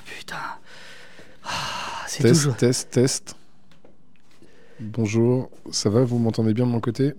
c'est 2.11 2.25
Test, 2.25 2.35
toujours... 2.35 2.57
test, 2.57 2.91
test. 2.91 3.37
Bonjour, 4.81 5.49
ça 5.71 5.91
va 5.91 6.03
Vous 6.03 6.19
m'entendez 6.19 6.53
bien 6.55 6.67
de 6.67 6.71
mon 6.73 6.81
côté? 6.81 7.15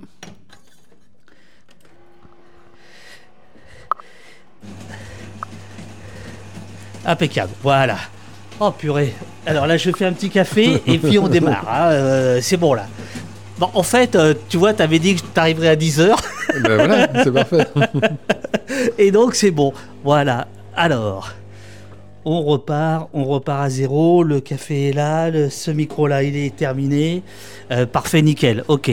Impeccable, 7.05 7.51
voilà. 7.63 7.97
Oh 8.59 8.71
purée. 8.71 9.13
Alors 9.45 9.65
là, 9.65 9.77
je 9.77 9.89
fais 9.91 10.05
un 10.05 10.13
petit 10.13 10.29
café 10.29 10.81
et 10.85 10.97
puis 10.99 11.17
on 11.17 11.27
démarre. 11.27 11.65
hein, 11.67 11.91
euh, 11.91 12.39
c'est 12.41 12.57
bon 12.57 12.73
là. 12.73 12.85
Bon, 13.57 13.69
en 13.73 13.83
fait, 13.83 14.15
euh, 14.15 14.33
tu 14.49 14.57
vois, 14.57 14.73
t'avais 14.73 14.99
dit 14.99 15.15
que 15.15 15.21
t'arriverais 15.21 15.69
à 15.69 15.75
10h. 15.75 16.15
Ben 16.63 16.75
voilà, 16.75 17.23
c'est 17.23 17.31
parfait. 17.31 17.67
Et 18.97 19.11
donc 19.11 19.35
c'est 19.35 19.51
bon. 19.51 19.73
Voilà. 20.03 20.47
Alors, 20.75 21.31
on 22.25 22.41
repart, 22.43 23.09
on 23.13 23.23
repart 23.25 23.63
à 23.63 23.69
zéro. 23.69 24.23
Le 24.23 24.39
café 24.39 24.89
est 24.89 24.93
là, 24.93 25.29
le- 25.29 25.49
ce 25.49 25.71
micro-là, 25.71 26.23
il 26.23 26.35
est 26.35 26.55
terminé. 26.55 27.23
Euh, 27.71 27.85
parfait, 27.85 28.21
nickel. 28.21 28.63
Ok. 28.67 28.91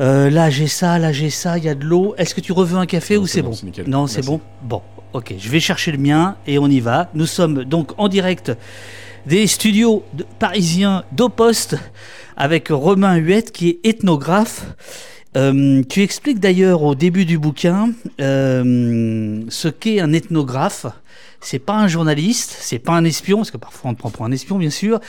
Euh, 0.00 0.30
là 0.30 0.48
j'ai 0.50 0.68
ça, 0.68 0.98
là 0.98 1.12
j'ai 1.12 1.28
ça, 1.30 1.58
il 1.58 1.64
y 1.64 1.68
a 1.68 1.74
de 1.74 1.84
l'eau. 1.84 2.14
Est-ce 2.18 2.34
que 2.34 2.40
tu 2.40 2.52
reveux 2.52 2.78
un 2.78 2.86
café 2.86 3.16
Non, 3.16 3.22
ou 3.22 3.26
c'est 3.26 3.42
bon. 3.42 3.52
Non, 3.86 4.06
c'est 4.06 4.24
bon. 4.24 4.40
Bon, 4.62 4.80
ok. 5.12 5.34
Je 5.38 5.48
vais 5.50 5.60
chercher 5.60 5.92
le 5.92 5.98
mien 5.98 6.36
et 6.46 6.58
on 6.58 6.66
y 6.66 6.80
va. 6.80 7.10
Nous 7.14 7.26
sommes 7.26 7.64
donc 7.64 7.92
en 7.98 8.08
direct 8.08 8.52
des 9.26 9.46
studios 9.46 10.02
de- 10.14 10.24
parisiens 10.38 11.04
d'Opost 11.12 11.76
avec 12.36 12.68
Romain 12.70 13.16
Huette 13.16 13.52
qui 13.52 13.68
est 13.68 13.86
ethnographe. 13.86 14.64
Euh, 15.36 15.82
tu 15.88 16.02
expliques 16.02 16.40
d'ailleurs 16.40 16.82
au 16.82 16.94
début 16.94 17.24
du 17.24 17.38
bouquin 17.38 17.90
ce 18.18 19.68
qu'est 19.68 20.00
un 20.00 20.12
ethnographe. 20.12 20.86
C'est 21.42 21.58
pas 21.58 21.74
un 21.74 21.88
journaliste, 21.88 22.56
c'est 22.60 22.78
pas 22.78 22.92
un 22.92 23.04
espion, 23.04 23.38
parce 23.38 23.50
que 23.50 23.56
parfois 23.56 23.90
on 23.90 23.94
te 23.94 23.98
prend 23.98 24.10
pour 24.10 24.24
un 24.24 24.30
espion, 24.32 24.58
bien 24.58 24.70
sûr. 24.70 25.00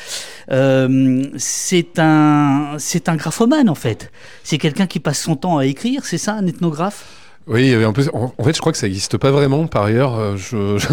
Euh, 0.52 1.28
c'est 1.38 2.00
un, 2.00 2.76
c'est 2.80 3.08
un 3.08 3.16
graphomane 3.16 3.70
en 3.70 3.76
fait. 3.76 4.12
C'est 4.44 4.58
quelqu'un 4.58 4.88
qui 4.88 5.00
passe 5.00 5.22
son 5.22 5.36
temps 5.36 5.60
à 5.60 5.66
écrire, 5.66 6.06
c'est 6.06 6.18
ça, 6.18 6.34
un 6.34 6.48
ethnographe? 6.48 7.23
Oui, 7.46 7.74
un 7.74 7.92
peu. 7.92 8.04
En, 8.14 8.34
en 8.38 8.44
fait, 8.44 8.54
je 8.54 8.60
crois 8.62 8.72
que 8.72 8.78
ça 8.78 8.88
n'existe 8.88 9.18
pas 9.18 9.30
vraiment. 9.32 9.68
Par 9.68 9.84
ailleurs, 9.84 10.18
euh, 10.18 10.38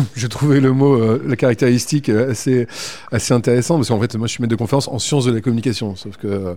j'ai 0.17 0.29
trouvé 0.29 0.59
le 0.59 0.73
mot, 0.73 0.95
euh, 0.95 1.23
la 1.25 1.37
caractéristique 1.37 2.09
euh, 2.09 2.33
assez, 2.33 2.67
assez 3.13 3.33
intéressant 3.33 3.77
parce 3.77 3.89
qu'en 3.89 4.01
fait, 4.01 4.17
moi, 4.17 4.27
je 4.27 4.33
suis 4.33 4.43
maître 4.43 4.51
de 4.51 4.57
conférence 4.57 4.89
en 4.89 4.99
sciences 4.99 5.27
de 5.27 5.33
la 5.33 5.41
communication. 5.41 5.95
Sauf 5.95 6.17
que 6.17 6.55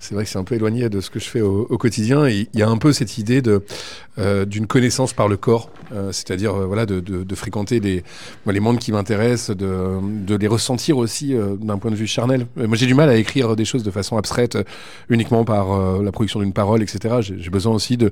c'est 0.00 0.14
vrai 0.14 0.24
que 0.24 0.30
c'est 0.30 0.38
un 0.38 0.44
peu 0.44 0.56
éloigné 0.56 0.88
de 0.88 1.00
ce 1.00 1.10
que 1.10 1.20
je 1.20 1.28
fais 1.28 1.40
au, 1.40 1.64
quotidien. 1.78 2.28
Il 2.28 2.48
y 2.54 2.62
a 2.62 2.68
un 2.68 2.78
peu 2.78 2.92
cette 2.92 3.18
idée 3.18 3.42
de 3.42 3.62
d'une 4.46 4.66
connaissance 4.66 5.12
par 5.12 5.28
le 5.28 5.36
corps, 5.36 5.70
c'est-à-dire 6.10 6.54
voilà 6.54 6.86
de, 6.86 7.34
fréquenter 7.34 7.80
les 7.80 8.02
les 8.46 8.60
mondes 8.60 8.78
qui 8.78 8.90
m'intéressent, 8.90 9.54
de, 9.54 9.98
de 10.02 10.36
les 10.36 10.46
ressentir 10.46 10.96
aussi 10.96 11.34
d'un 11.60 11.76
point 11.76 11.90
de 11.90 11.96
vue 11.96 12.06
charnel. 12.06 12.46
Moi, 12.56 12.76
j'ai 12.76 12.86
du 12.86 12.94
mal 12.94 13.10
à 13.10 13.16
écrire 13.16 13.54
des 13.56 13.66
choses 13.66 13.82
de 13.82 13.90
façon 13.90 14.16
abstraite, 14.16 14.56
uniquement 15.10 15.44
par 15.44 16.02
la 16.02 16.12
production 16.12 16.40
d'une 16.40 16.54
parole, 16.54 16.82
etc. 16.82 17.16
J'ai 17.20 17.50
besoin 17.50 17.74
aussi 17.74 17.98
de 17.98 18.10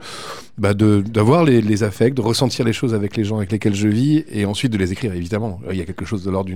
bah, 0.59 0.75
de- 0.75 1.03
d'avoir 1.25 1.45
les, 1.45 1.63
les 1.63 1.83
affects, 1.83 2.15
de 2.15 2.21
ressentir 2.21 2.67
les 2.67 2.75
choses 2.75 2.93
avec 2.93 3.17
les 3.17 3.25
gens 3.25 3.39
avec 3.39 3.51
lesquels 3.51 3.75
je 3.75 3.89
vis, 3.89 4.25
et 4.31 4.45
ensuite 4.45 4.71
de 4.71 4.77
les 4.77 4.93
écrire. 4.93 5.15
Évidemment, 5.15 5.59
il 5.71 5.77
y 5.77 5.81
a 5.81 5.85
quelque 5.87 6.05
chose 6.05 6.23
de 6.23 6.31
l'ordre 6.31 6.51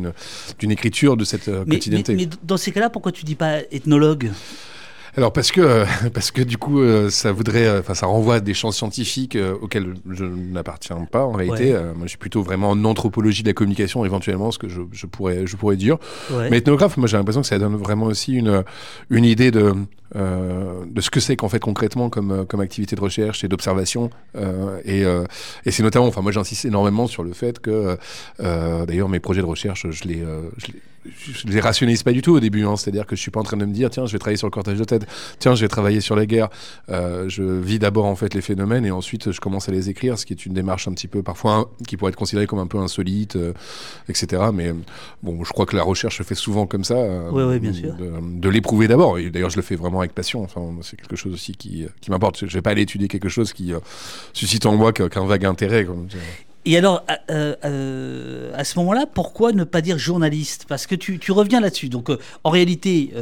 d'une 0.58 0.70
écriture 0.70 1.16
de 1.16 1.24
cette 1.24 1.48
euh, 1.48 1.64
Mais, 1.66 1.80
mais 2.08 2.28
dans 2.42 2.58
ces 2.58 2.70
cas-là, 2.72 2.90
pourquoi 2.90 3.10
tu 3.12 3.24
dis 3.24 3.34
pas 3.34 3.60
ethnologue? 3.72 4.30
Alors 5.16 5.32
parce 5.32 5.50
que 5.50 5.60
euh, 5.60 5.84
parce 6.14 6.30
que 6.30 6.42
du 6.42 6.58
coup 6.58 6.80
euh, 6.80 7.10
ça 7.10 7.32
voudrait 7.32 7.66
euh, 7.66 7.80
enfin 7.80 7.94
ça 7.94 8.06
renvoie 8.06 8.36
à 8.36 8.40
des 8.40 8.54
champs 8.54 8.72
scientifiques 8.72 9.36
auxquels 9.60 9.94
je 10.10 10.24
n'appartiens 10.24 11.06
pas 11.10 11.24
en 11.24 11.32
réalité. 11.32 11.72
Ouais. 11.72 11.82
Moi 11.94 12.04
je 12.04 12.08
suis 12.08 12.18
plutôt 12.18 12.42
vraiment 12.42 12.70
en 12.70 12.84
anthropologie 12.84 13.42
de 13.42 13.48
la 13.48 13.54
communication 13.54 14.04
éventuellement 14.04 14.50
ce 14.50 14.58
que 14.58 14.68
je, 14.68 14.82
je 14.92 15.06
pourrais 15.06 15.46
je 15.46 15.56
pourrais 15.56 15.76
dire. 15.76 15.98
Ouais. 16.30 16.50
Mais 16.50 16.58
ethnographe 16.58 16.96
moi 16.96 17.08
j'ai 17.08 17.16
l'impression 17.16 17.40
que 17.40 17.46
ça 17.46 17.58
donne 17.58 17.76
vraiment 17.76 18.06
aussi 18.06 18.34
une 18.34 18.64
une 19.10 19.24
idée 19.24 19.50
de 19.50 19.74
euh, 20.16 20.84
de 20.86 21.00
ce 21.02 21.10
que 21.10 21.20
c'est 21.20 21.36
qu'en 21.36 21.50
fait 21.50 21.60
concrètement 21.60 22.08
comme 22.08 22.46
comme 22.46 22.60
activité 22.60 22.96
de 22.96 23.00
recherche 23.00 23.44
et 23.44 23.48
d'observation 23.48 24.08
euh, 24.36 24.80
et 24.86 25.04
euh, 25.04 25.24
et 25.66 25.70
c'est 25.70 25.82
notamment 25.82 26.06
enfin 26.06 26.22
moi 26.22 26.32
j'insiste 26.32 26.64
énormément 26.64 27.06
sur 27.06 27.22
le 27.22 27.34
fait 27.34 27.58
que 27.58 27.98
d'ailleurs 28.38 29.10
mes 29.10 29.20
projets 29.20 29.42
de 29.42 29.46
recherche 29.46 29.86
je 29.90 30.04
les 30.04 30.24
je 30.56 30.68
les 30.68 30.80
je 31.16 31.46
les 31.46 31.60
rationalise 31.60 32.02
pas 32.02 32.12
du 32.12 32.22
tout 32.22 32.32
au 32.32 32.40
début, 32.40 32.64
hein. 32.64 32.76
c'est-à-dire 32.76 33.06
que 33.06 33.16
je 33.16 33.20
suis 33.20 33.30
pas 33.30 33.40
en 33.40 33.44
train 33.44 33.56
de 33.56 33.64
me 33.64 33.72
dire 33.72 33.90
tiens 33.90 34.06
je 34.06 34.12
vais 34.12 34.18
travailler 34.18 34.36
sur 34.38 34.46
le 34.46 34.50
cortège 34.50 34.78
de 34.78 34.84
tête, 34.84 35.06
tiens 35.38 35.54
je 35.54 35.62
vais 35.62 35.68
travailler 35.68 36.00
sur 36.00 36.16
la 36.16 36.26
guerre. 36.26 36.48
Euh, 36.90 37.28
je 37.28 37.42
vis 37.42 37.78
d'abord 37.78 38.04
en 38.06 38.16
fait 38.16 38.34
les 38.34 38.40
phénomènes 38.40 38.84
et 38.86 38.90
ensuite 38.90 39.32
je 39.32 39.40
commence 39.40 39.68
à 39.68 39.72
les 39.72 39.88
écrire, 39.90 40.18
ce 40.18 40.26
qui 40.26 40.32
est 40.32 40.46
une 40.46 40.54
démarche 40.54 40.88
un 40.88 40.92
petit 40.92 41.08
peu 41.08 41.22
parfois 41.22 41.54
hein, 41.54 41.66
qui 41.86 41.96
pourrait 41.96 42.10
être 42.10 42.16
considérée 42.16 42.46
comme 42.46 42.58
un 42.58 42.66
peu 42.66 42.78
insolite, 42.78 43.36
euh, 43.36 43.52
etc. 44.08 44.42
Mais 44.52 44.72
bon, 45.22 45.44
je 45.44 45.52
crois 45.52 45.66
que 45.66 45.76
la 45.76 45.82
recherche 45.82 46.18
se 46.18 46.22
fait 46.22 46.34
souvent 46.34 46.66
comme 46.66 46.84
ça. 46.84 46.94
euh, 46.96 47.30
Ouais, 47.30 47.44
ouais, 47.44 47.58
bien 47.58 47.72
sûr. 47.72 47.94
De, 47.94 48.12
de 48.40 48.48
l'éprouver 48.48 48.88
d'abord. 48.88 49.18
Et 49.18 49.30
d'ailleurs 49.30 49.50
je 49.50 49.56
le 49.56 49.62
fais 49.62 49.76
vraiment 49.76 50.00
avec 50.00 50.12
passion. 50.14 50.42
Enfin 50.42 50.62
c'est 50.82 50.96
quelque 50.96 51.16
chose 51.16 51.32
aussi 51.34 51.52
qui, 51.56 51.86
qui 52.00 52.10
m'importe. 52.10 52.46
Je 52.46 52.52
vais 52.54 52.62
pas 52.62 52.70
aller 52.70 52.82
étudier 52.82 53.08
quelque 53.08 53.28
chose 53.28 53.52
qui 53.52 53.72
euh, 53.72 53.78
suscite 54.32 54.66
en 54.66 54.76
moi 54.76 54.92
qu'un 54.92 55.08
qu'un 55.08 55.24
vague 55.26 55.44
intérêt. 55.44 55.84
Comme, 55.84 56.06
Et 56.68 56.76
alors, 56.76 57.02
à, 57.08 57.18
euh, 57.30 57.56
euh, 57.64 58.52
à 58.54 58.62
ce 58.62 58.78
moment-là, 58.80 59.06
pourquoi 59.06 59.52
ne 59.52 59.64
pas 59.64 59.80
dire 59.80 59.96
journaliste? 59.96 60.66
Parce 60.68 60.86
que 60.86 60.94
tu, 60.94 61.18
reviens 61.32 61.60
là-dessus. 61.60 61.88
Donc, 61.88 62.10
euh, 62.10 62.18
en 62.44 62.50
réalité, 62.50 63.14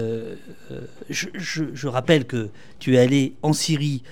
je 1.09 1.87
rappelle 1.87 2.25
que 2.25 2.49
tu 2.81 2.97
es 2.97 2.99
allé 2.99 3.35
en 3.43 3.53
Syrie 3.53 4.03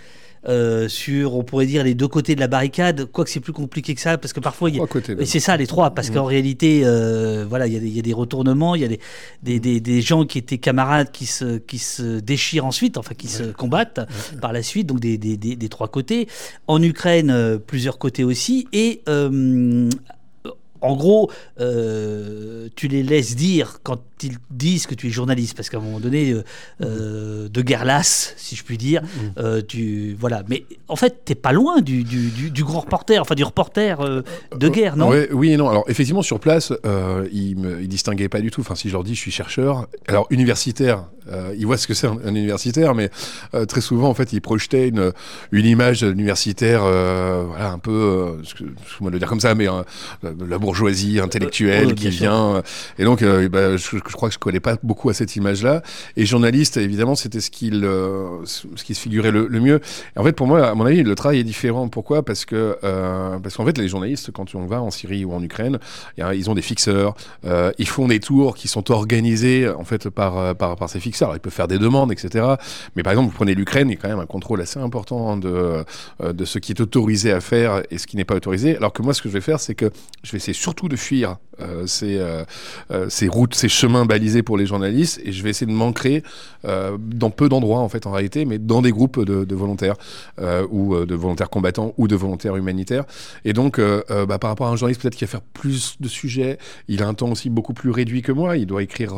euh, 0.48 0.88
sur, 0.88 1.34
on 1.36 1.42
pourrait 1.44 1.66
dire, 1.66 1.84
les 1.84 1.94
deux 1.94 2.08
côtés 2.08 2.34
de 2.34 2.40
la 2.40 2.48
barricade. 2.48 3.06
Quoique 3.06 3.30
c'est 3.30 3.40
plus 3.40 3.52
compliqué 3.52 3.94
que 3.94 4.00
ça, 4.00 4.18
parce 4.18 4.32
que 4.32 4.40
parfois, 4.40 4.68
il 4.70 4.76
y 4.76 4.80
a, 4.80 4.86
côtés. 4.86 5.16
et 5.18 5.26
c'est 5.26 5.40
ça 5.40 5.56
les 5.56 5.66
trois, 5.66 5.90
parce 5.90 6.10
qu'en 6.10 6.24
réalité, 6.24 6.82
euh, 6.84 7.46
voilà, 7.48 7.66
il 7.66 7.72
y, 7.72 7.76
a 7.76 7.80
des- 7.80 7.86
il 7.88 7.96
y 7.96 7.98
a 7.98 8.02
des 8.02 8.12
retournements, 8.12 8.74
il 8.74 8.82
y 8.82 8.84
a 8.84 8.88
des, 8.88 9.00
des, 9.42 9.60
des, 9.60 9.80
des 9.80 10.00
gens 10.02 10.24
qui 10.26 10.38
étaient 10.38 10.58
camarades 10.58 11.10
qui 11.12 11.26
se, 11.26 11.58
qui 11.58 11.78
se 11.78 12.20
déchirent 12.20 12.66
ensuite, 12.66 12.98
enfin 12.98 13.14
qui 13.14 13.28
se 13.28 13.44
combattent 13.44 14.00
par 14.40 14.52
la 14.52 14.62
suite, 14.62 14.86
donc 14.86 15.00
des, 15.00 15.16
des, 15.18 15.68
trois 15.68 15.88
côtés. 15.88 16.28
En 16.66 16.82
Ukraine, 16.82 17.30
euh, 17.30 17.58
plusieurs 17.58 17.98
côtés 17.98 18.24
aussi, 18.24 18.68
et 18.72 19.02
en 20.80 20.96
gros, 20.96 21.30
euh, 21.60 22.68
tu 22.76 22.88
les 22.88 23.02
laisses 23.02 23.36
dire 23.36 23.78
quand 23.82 24.00
ils 24.22 24.36
disent 24.50 24.86
que 24.86 24.94
tu 24.94 25.08
es 25.08 25.10
journaliste, 25.10 25.54
parce 25.56 25.68
qu'à 25.68 25.78
un 25.78 25.80
moment 25.80 26.00
donné, 26.00 26.30
euh, 26.30 26.44
euh, 26.82 27.48
de 27.48 27.62
guerre 27.62 27.84
lasse, 27.84 28.34
si 28.36 28.56
je 28.56 28.64
puis 28.64 28.78
dire, 28.78 29.02
euh, 29.38 29.60
tu 29.66 30.16
voilà. 30.18 30.42
Mais 30.48 30.64
en 30.88 30.96
fait, 30.96 31.24
t'es 31.24 31.34
pas 31.34 31.52
loin 31.52 31.80
du, 31.80 32.04
du, 32.04 32.28
du, 32.30 32.50
du 32.50 32.64
grand 32.64 32.80
reporter, 32.80 33.20
enfin 33.20 33.34
du 33.34 33.44
reporter 33.44 34.00
euh, 34.00 34.22
de 34.56 34.68
guerre, 34.68 34.96
non? 34.96 35.08
Ouais, 35.08 35.28
Oui 35.32 35.52
et 35.52 35.56
non. 35.56 35.68
Alors 35.68 35.84
effectivement 35.88 36.22
sur 36.22 36.40
place, 36.40 36.72
ils 37.32 37.56
me 37.56 37.82
ils 37.82 37.88
distinguaient 37.88 38.28
pas 38.28 38.40
du 38.40 38.50
tout. 38.50 38.60
Enfin 38.60 38.74
si 38.74 38.88
je 38.88 38.92
leur 38.94 39.04
dis 39.04 39.14
je 39.14 39.20
suis 39.20 39.30
chercheur, 39.32 39.86
alors 40.06 40.26
universitaire, 40.30 41.04
ils 41.56 41.66
voient 41.66 41.76
ce 41.76 41.86
que 41.86 41.94
c'est 41.94 42.06
un, 42.06 42.18
un 42.24 42.34
universitaire, 42.34 42.94
mais 42.94 43.10
très 43.68 43.80
souvent 43.80 44.08
en 44.08 44.14
fait 44.14 44.32
ils 44.32 44.40
projetaient 44.40 44.88
une, 44.88 45.12
une 45.52 45.66
image 45.66 46.02
universitaire, 46.02 46.82
voilà 46.82 47.70
un 47.72 47.78
peu, 47.78 48.38
excuse-moi 48.42 49.10
de 49.10 49.14
le 49.14 49.18
dire 49.18 49.28
comme 49.28 49.40
ça, 49.40 49.54
mais 49.54 49.68
euh, 49.68 49.82
la, 50.22 50.30
la 50.48 50.58
bourgeoisie 50.58 51.20
intellectuelle 51.20 51.94
qui 51.94 52.08
vient. 52.08 52.62
et 52.98 53.04
donc 53.04 53.22
bah, 53.24 53.76
je, 53.76 53.98
je 54.10 54.14
crois 54.14 54.28
que 54.28 54.34
je 54.34 54.38
collais 54.38 54.60
pas 54.60 54.76
beaucoup 54.82 55.10
à 55.10 55.14
cette 55.14 55.36
image-là. 55.36 55.82
Et 56.16 56.26
journaliste 56.26 56.76
évidemment 56.76 57.14
c'était 57.14 57.40
ce 57.40 57.50
ce 58.44 58.84
qui 58.84 58.94
se 58.94 59.00
figurait 59.00 59.30
le, 59.30 59.48
mieux. 59.48 59.80
En 60.16 60.24
fait, 60.24 60.32
pour 60.32 60.46
moi, 60.46 60.66
à 60.66 60.74
mon 60.74 60.84
avis, 60.84 61.02
le 61.02 61.14
travail 61.14 61.38
est 61.38 61.44
différent. 61.44 61.88
Pourquoi? 61.88 62.22
Parce 62.24 62.44
que 62.44 62.76
euh, 62.84 63.38
parce 63.38 63.56
qu'en 63.56 63.64
fait, 63.64 63.78
les 63.78 63.88
journalistes, 63.88 64.30
quand 64.32 64.54
on 64.54 64.66
va 64.66 64.82
en 64.82 64.90
Syrie 64.90 65.24
ou 65.24 65.32
en 65.32 65.42
Ukraine, 65.42 65.78
ils 66.18 66.50
ont 66.50 66.54
des 66.54 66.62
fixeurs, 66.62 67.14
euh, 67.44 67.72
ils 67.78 67.88
font 67.88 68.08
des 68.08 68.20
tours 68.20 68.56
qui 68.56 68.68
sont 68.68 68.90
organisés 68.90 69.68
en 69.68 69.84
fait 69.84 70.08
par 70.10 70.38
euh, 70.38 70.54
ces 70.88 71.00
fixeurs. 71.00 71.34
Ils 71.34 71.40
peuvent 71.40 71.52
faire 71.52 71.68
des 71.68 71.78
demandes, 71.78 72.12
etc. 72.12 72.54
Mais 72.96 73.02
par 73.02 73.12
exemple, 73.12 73.30
vous 73.30 73.36
prenez 73.36 73.54
l'Ukraine, 73.54 73.88
il 73.88 73.94
y 73.94 73.96
a 73.96 74.00
quand 74.00 74.08
même 74.08 74.18
un 74.18 74.26
contrôle 74.26 74.60
assez 74.60 74.80
important 74.80 75.36
de 75.36 75.84
euh, 76.22 76.32
ce 76.44 76.58
qui 76.58 76.72
est 76.72 76.80
autorisé 76.80 77.32
à 77.32 77.40
faire 77.40 77.82
et 77.90 77.98
ce 77.98 78.06
qui 78.06 78.16
n'est 78.16 78.24
pas 78.24 78.34
autorisé. 78.34 78.76
Alors 78.76 78.92
que 78.92 79.02
moi, 79.02 79.14
ce 79.14 79.22
que 79.22 79.28
je 79.28 79.34
vais 79.34 79.40
faire, 79.40 79.60
c'est 79.60 79.74
que 79.74 79.90
je 80.22 80.32
vais 80.32 80.38
essayer 80.38 80.54
surtout 80.54 80.88
de 80.88 80.96
fuir 80.96 81.36
euh, 81.60 81.86
euh, 82.02 82.44
euh, 82.90 83.08
ces 83.08 83.28
routes, 83.28 83.54
ces 83.54 83.68
chemins 83.68 83.93
balisés 84.04 84.42
pour 84.42 84.56
les 84.56 84.66
journalistes, 84.66 85.20
et 85.24 85.32
je 85.32 85.42
vais 85.42 85.50
essayer 85.50 85.70
de 85.70 85.76
m'ancrer 85.76 86.22
euh, 86.64 86.96
dans 86.98 87.30
peu 87.30 87.48
d'endroits 87.48 87.80
en 87.80 87.88
fait 87.88 88.06
en 88.06 88.12
réalité, 88.12 88.44
mais 88.44 88.58
dans 88.58 88.82
des 88.82 88.90
groupes 88.90 89.24
de, 89.24 89.54
volontaires 89.54 89.96
euh, 90.40 90.66
ou 90.70 90.94
euh, 90.94 91.06
de 91.06 91.14
volontaires 91.14 91.50
combattants 91.50 91.94
ou 91.96 92.08
de 92.08 92.16
volontaires 92.16 92.56
humanitaires. 92.56 93.04
Et 93.44 93.52
donc, 93.52 93.78
euh, 93.78 94.02
bah, 94.26 94.38
par 94.38 94.50
rapport 94.50 94.66
à 94.66 94.70
un 94.70 94.76
journaliste 94.76 95.02
peut-être 95.02 95.16
qui 95.16 95.24
va 95.24 95.30
faire 95.30 95.42
plus 95.42 95.96
de 96.00 96.08
sujets, 96.08 96.58
il 96.88 97.02
a 97.02 97.06
un 97.06 97.14
temps 97.14 97.30
aussi 97.30 97.50
beaucoup 97.50 97.74
plus 97.74 97.90
réduit 97.90 98.22
que 98.22 98.32
moi. 98.32 98.56
Il 98.56 98.66
doit 98.66 98.82
écrire 98.82 99.14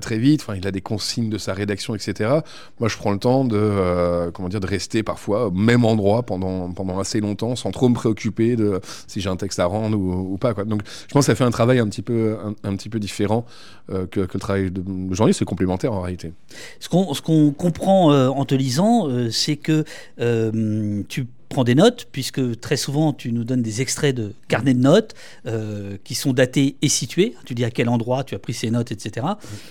très 0.00 0.18
vite. 0.18 0.42
Enfin, 0.42 0.54
il 0.56 0.66
a 0.66 0.70
des 0.70 0.80
consignes 0.80 1.30
de 1.30 1.38
sa 1.38 1.54
rédaction, 1.54 1.94
etc. 1.94 2.30
Moi, 2.80 2.88
je 2.88 2.96
prends 2.96 3.12
le 3.12 3.18
temps 3.18 3.44
de 3.44 4.30
comment 4.32 4.48
dire 4.48 4.60
de 4.60 4.66
rester 4.66 5.02
parfois 5.02 5.46
au 5.46 5.50
même 5.50 5.84
endroit 5.84 6.22
pendant 6.22 6.70
pendant 6.72 6.98
assez 6.98 7.20
longtemps, 7.20 7.56
sans 7.56 7.70
trop 7.70 7.88
me 7.88 7.94
préoccuper 7.94 8.56
de 8.56 8.80
si 9.06 9.20
j'ai 9.20 9.28
un 9.28 9.36
texte 9.36 9.58
à 9.58 9.66
rendre 9.66 9.98
ou, 9.98 10.36
pas. 10.38 10.54
Quoi. 10.54 10.64
Donc, 10.64 10.82
je 10.84 11.12
pense 11.12 11.26
que 11.26 11.32
ça 11.32 11.34
fait 11.34 11.44
un 11.44 11.50
travail 11.50 11.78
un 11.78 11.88
petit 11.88 12.02
peu 12.02 12.36
un, 12.64 12.76
petit 12.76 12.88
peu 12.88 12.98
différent 12.98 13.44
que, 14.10 14.20
que 14.20 14.34
le 14.34 14.40
travail 14.40 14.70
de, 14.70 14.82
journaliste. 15.14 15.38
C'est 15.38 15.44
complémentaire 15.44 15.92
en 15.92 16.00
réalité. 16.00 16.32
Ce 16.80 16.88
qu'on 16.88 17.14
qu'on 17.22 17.52
comprend 17.52 18.12
euh, 18.12 18.28
en 18.28 18.44
te 18.44 18.54
lisant, 18.54 19.08
euh, 19.08 19.30
c'est 19.30 19.56
que 19.56 19.84
euh, 20.20 21.02
tu 21.08 21.26
prends 21.48 21.64
des 21.64 21.74
notes, 21.74 22.08
puisque 22.10 22.60
très 22.60 22.78
souvent 22.78 23.12
tu 23.12 23.30
nous 23.30 23.44
donnes 23.44 23.60
des 23.62 23.82
extraits 23.82 24.14
de 24.16 24.32
carnets 24.48 24.72
de 24.72 24.80
notes 24.80 25.14
euh, 25.46 25.98
qui 26.02 26.14
sont 26.14 26.32
datés 26.32 26.76
et 26.80 26.88
situés. 26.88 27.34
Tu 27.44 27.54
dis 27.54 27.64
à 27.64 27.70
quel 27.70 27.90
endroit 27.90 28.24
tu 28.24 28.34
as 28.34 28.38
pris 28.38 28.54
ces 28.54 28.70
notes, 28.70 28.90
etc. 28.90 29.26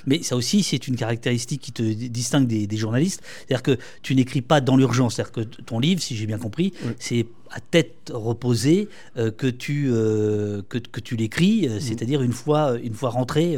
Mais 0.06 0.22
ça 0.22 0.36
aussi, 0.36 0.62
c'est 0.62 0.88
une 0.88 0.96
caractéristique 0.96 1.62
qui 1.62 1.72
te 1.72 1.82
distingue 1.82 2.46
des, 2.46 2.68
des 2.68 2.78
journalistes. 2.78 3.22
C'est-à-dire 3.48 3.64
que 3.64 3.78
tu 4.04 4.14
n'écris 4.16 4.42
pas 4.42 4.62
dans 4.62 4.78
l'urgence. 4.78 5.16
C'est-à-dire 5.16 5.32
que 5.34 5.42
ton 5.42 5.80
livre, 5.80 6.02
si 6.02 6.16
j'ai 6.16 6.28
bien 6.28 6.38
compris, 6.38 6.72
Oui. 6.86 6.92
c'est 7.00 7.26
à 7.52 7.60
tête 7.60 8.12
reposée 8.14 8.88
euh, 9.18 9.30
que 9.32 9.48
tu, 9.48 9.90
euh, 9.90 10.62
que, 10.70 10.78
que 10.78 11.00
tu 11.00 11.16
l'écris, 11.16 11.68
euh, 11.68 11.80
c'est-à-dire 11.80 12.22
une 12.22 12.32
fois, 12.32 12.78
une 12.82 12.94
fois 12.94 13.10
rentré 13.10 13.58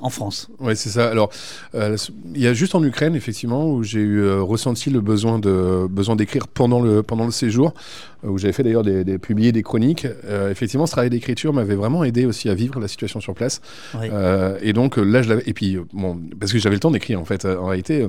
en 0.00 0.10
France. 0.10 0.48
Ouais, 0.58 0.74
c'est 0.74 0.88
ça. 0.88 1.08
Alors, 1.10 1.30
il 1.74 2.40
y 2.40 2.46
a 2.46 2.54
juste 2.54 2.74
en 2.74 2.82
Ukraine, 2.82 3.14
effectivement, 3.14 3.70
où 3.70 3.82
j'ai 3.82 4.00
eu 4.00 4.30
ressenti 4.40 4.90
le 4.90 5.00
besoin 5.00 5.38
de 5.38 5.86
besoin 5.88 6.16
d'écrire 6.16 6.48
pendant 6.48 6.80
le 6.80 7.02
pendant 7.02 7.24
le 7.24 7.30
séjour, 7.30 7.74
où 8.22 8.38
j'avais 8.38 8.52
fait 8.52 8.62
d'ailleurs 8.62 8.82
des, 8.82 9.04
des 9.04 9.18
publier 9.18 9.52
des 9.52 9.62
chroniques. 9.62 10.06
Effectivement, 10.50 10.86
ce 10.86 10.92
travail 10.92 11.10
d'écriture 11.10 11.52
m'avait 11.52 11.74
vraiment 11.74 12.04
aidé 12.04 12.24
aussi 12.24 12.48
à 12.48 12.54
vivre 12.54 12.80
la 12.80 12.88
situation 12.88 13.20
sur 13.20 13.34
place. 13.34 13.60
Ouais. 13.94 14.10
Et 14.62 14.72
donc 14.72 14.96
là, 14.96 15.22
je 15.22 15.28
l'avais. 15.28 15.42
Et 15.46 15.54
puis 15.54 15.78
bon, 15.92 16.20
parce 16.38 16.52
que 16.52 16.58
j'avais 16.58 16.76
le 16.76 16.80
temps 16.80 16.90
d'écrire 16.90 17.20
en 17.20 17.24
fait. 17.24 17.44
En 17.44 17.66
réalité. 17.66 18.06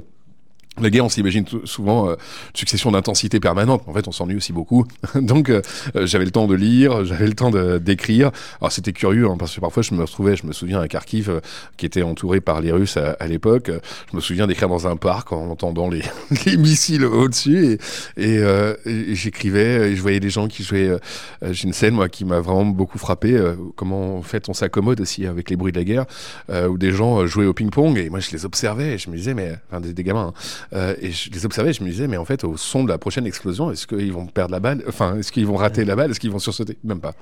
Euh, 0.80 0.84
la 0.84 0.90
guerre, 0.90 1.06
on 1.06 1.10
s'imagine 1.10 1.46
souvent 1.66 2.10
euh, 2.10 2.16
succession 2.54 2.92
d'intensité 2.92 3.40
permanente. 3.40 3.84
En 3.88 3.94
fait, 3.94 4.08
on 4.08 4.12
s'ennuie 4.12 4.36
aussi 4.36 4.54
beaucoup. 4.54 4.86
Donc, 5.16 5.50
euh, 5.50 5.62
euh, 5.96 6.06
j'avais 6.06 6.26
le 6.26 6.32
temps 6.32 6.48
de 6.48 6.56
lire, 6.56 7.06
j'avais 7.06 7.28
le 7.28 7.34
temps 7.34 7.52
d'écrire. 7.80 8.32
Alors, 8.60 8.72
c'était 8.72 8.94
curieux 8.94 9.28
hein, 9.28 9.36
parce 9.38 9.56
que 9.56 9.62
parfois, 9.62 9.84
je 9.84 9.94
me 9.94 10.02
retrouvais, 10.04 10.36
je 10.36 10.46
me 10.48 10.54
souviens 10.54 10.80
à 10.80 10.88
Kharkiv, 10.88 11.30
euh, 11.30 11.40
qui 11.78 11.86
était 11.86 12.04
entouré 12.04 12.42
par 12.42 12.62
les 12.62 12.72
Russes 12.72 12.98
à, 12.98 13.12
à 13.20 13.28
l'époque. 13.28 13.70
Euh, 13.70 13.80
Je 14.12 14.16
me 14.16 14.22
souviens 14.22 14.48
d'écrire 14.48 14.70
dans 14.70 14.88
un 14.88 14.96
parc 14.96 15.32
en 15.32 15.50
entendant 15.50 15.90
les, 15.90 16.02
les 16.46 16.58
missiles 16.58 17.06
au-dessus 17.06 17.66
et, 17.66 17.74
et, 18.18 18.38
euh, 18.40 18.76
et 18.86 19.16
j'écrivais 19.16 19.92
et 19.92 19.96
je 19.96 20.02
voyais 20.02 20.20
des 20.20 20.30
gens 20.30 20.48
qui 20.48 20.64
jouaient. 20.64 20.88
euh, 20.90 20.98
euh, 21.44 21.54
J'ai 21.54 21.68
une 21.68 21.74
scène 21.74 21.94
moi 21.94 22.10
qui 22.10 22.26
m'a 22.26 22.40
vraiment 22.40 22.66
beaucoup 22.66 22.98
frappé. 22.98 23.34
euh, 23.34 23.56
comment 23.76 24.18
en 24.18 24.22
fait 24.22 24.50
on 24.50 24.54
s'accommode 24.54 25.00
aussi 25.02 25.26
avec 25.26 25.50
les 25.50 25.56
bruits 25.56 25.72
de 25.72 25.78
la 25.78 25.84
guerre, 25.84 26.06
euh, 26.50 26.68
où 26.68 26.78
des 26.78 26.92
gens 26.92 27.20
euh, 27.22 27.28
jouaient 27.28 27.46
au 27.46 27.54
ping-pong 27.54 27.98
et 27.98 28.10
moi 28.10 28.20
je 28.20 28.32
les 28.32 28.46
observais 28.46 28.94
et 28.94 28.98
je 28.98 29.10
me 29.10 29.16
disais 29.16 29.34
mais 29.34 29.54
enfin 29.70 29.80
des, 29.82 29.94
des 29.94 30.04
gamins. 30.04 30.34
hein, 30.36 30.63
Euh, 30.74 30.96
et 31.02 31.12
je 31.12 31.30
les 31.32 31.46
observais, 31.46 31.74
je 31.74 31.84
me 31.84 31.90
disais, 31.90 32.08
mais 32.08 32.18
en 32.18 32.26
fait, 32.26 32.44
au 32.44 32.58
son 32.58 32.84
de 32.84 32.90
la 32.90 32.98
prochaine 32.98 33.26
explosion, 33.26 33.72
est-ce 33.72 33.88
qu'ils 33.88 34.14
vont 34.14 34.26
perdre 34.26 34.52
la 34.52 34.60
balle? 34.60 34.84
Enfin, 34.88 35.18
est-ce 35.18 35.32
qu'ils 35.32 35.46
vont 35.46 35.56
rater 35.58 35.86
la 35.86 35.96
balle? 35.96 36.12
Est-ce 36.12 36.20
qu'ils 36.20 36.32
vont 36.32 36.40
sursauter? 36.40 36.78
Même 36.84 37.00
pas. 37.02 37.14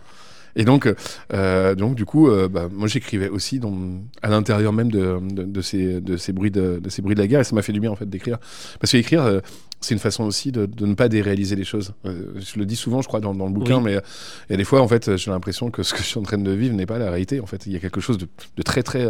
Et 0.56 0.66
donc, 0.66 0.92
euh, 1.34 1.76
donc 1.76 1.96
du 1.96 2.06
coup, 2.06 2.30
euh, 2.30 2.48
bah, 2.48 2.68
moi 2.72 2.88
j'écrivais 2.88 3.30
aussi 3.30 3.60
dans, 3.60 3.74
à 4.22 4.30
l'intérieur 4.30 4.74
même 4.74 4.92
de, 4.92 5.20
de, 5.22 5.44
de, 5.44 5.62
ces, 5.62 6.02
de, 6.02 6.18
ces 6.18 6.34
bruits 6.34 6.52
de, 6.52 6.80
de 6.82 6.90
ces 6.90 7.02
bruits 7.02 7.16
de 7.16 7.22
la 7.22 7.28
guerre, 7.28 7.40
et 7.40 7.44
ça 7.44 7.56
m'a 7.56 7.62
fait 7.62 7.74
du 7.74 7.80
bien 7.80 7.92
en 7.92 7.96
fait 7.96 8.10
d'écrire. 8.10 8.38
Parce 8.80 8.92
que 8.92 8.98
écrire, 8.98 9.24
euh, 9.24 9.40
c'est 9.80 9.96
une 9.96 10.00
façon 10.00 10.26
aussi 10.26 10.52
de, 10.52 10.70
ne 10.86 10.94
pas 10.94 11.10
déréaliser 11.10 11.56
les 11.56 11.64
choses. 11.64 11.94
Euh, 12.06 12.34
je 12.40 12.60
le 12.60 12.66
dis 12.66 12.76
souvent, 12.76 13.02
je 13.02 13.08
crois, 13.08 13.20
dans, 13.20 13.34
dans 13.34 13.48
le 13.48 13.54
bouquin, 13.54 13.78
oui. 13.78 13.84
mais 13.86 13.92
il 13.94 14.52
y 14.52 14.54
a 14.54 14.58
des 14.58 14.64
fois, 14.64 14.82
en 14.82 14.88
fait, 14.88 15.18
j'ai 15.18 15.32
l'impression 15.32 15.72
que 15.72 15.82
ce 15.82 15.94
que 15.94 16.00
je 16.00 16.04
suis 16.04 16.20
en 16.20 16.24
train 16.24 16.38
de 16.38 16.52
vivre 16.52 16.76
n'est 16.76 16.86
pas 16.86 17.00
la 17.00 17.10
réalité. 17.10 17.40
En 17.40 17.48
fait, 17.48 17.66
il 17.66 17.72
y 17.72 17.76
a 17.76 17.80
quelque 17.80 18.00
chose 18.00 18.20
de, 18.20 18.28
de 18.58 18.62
très, 18.62 18.84
très, 18.84 19.08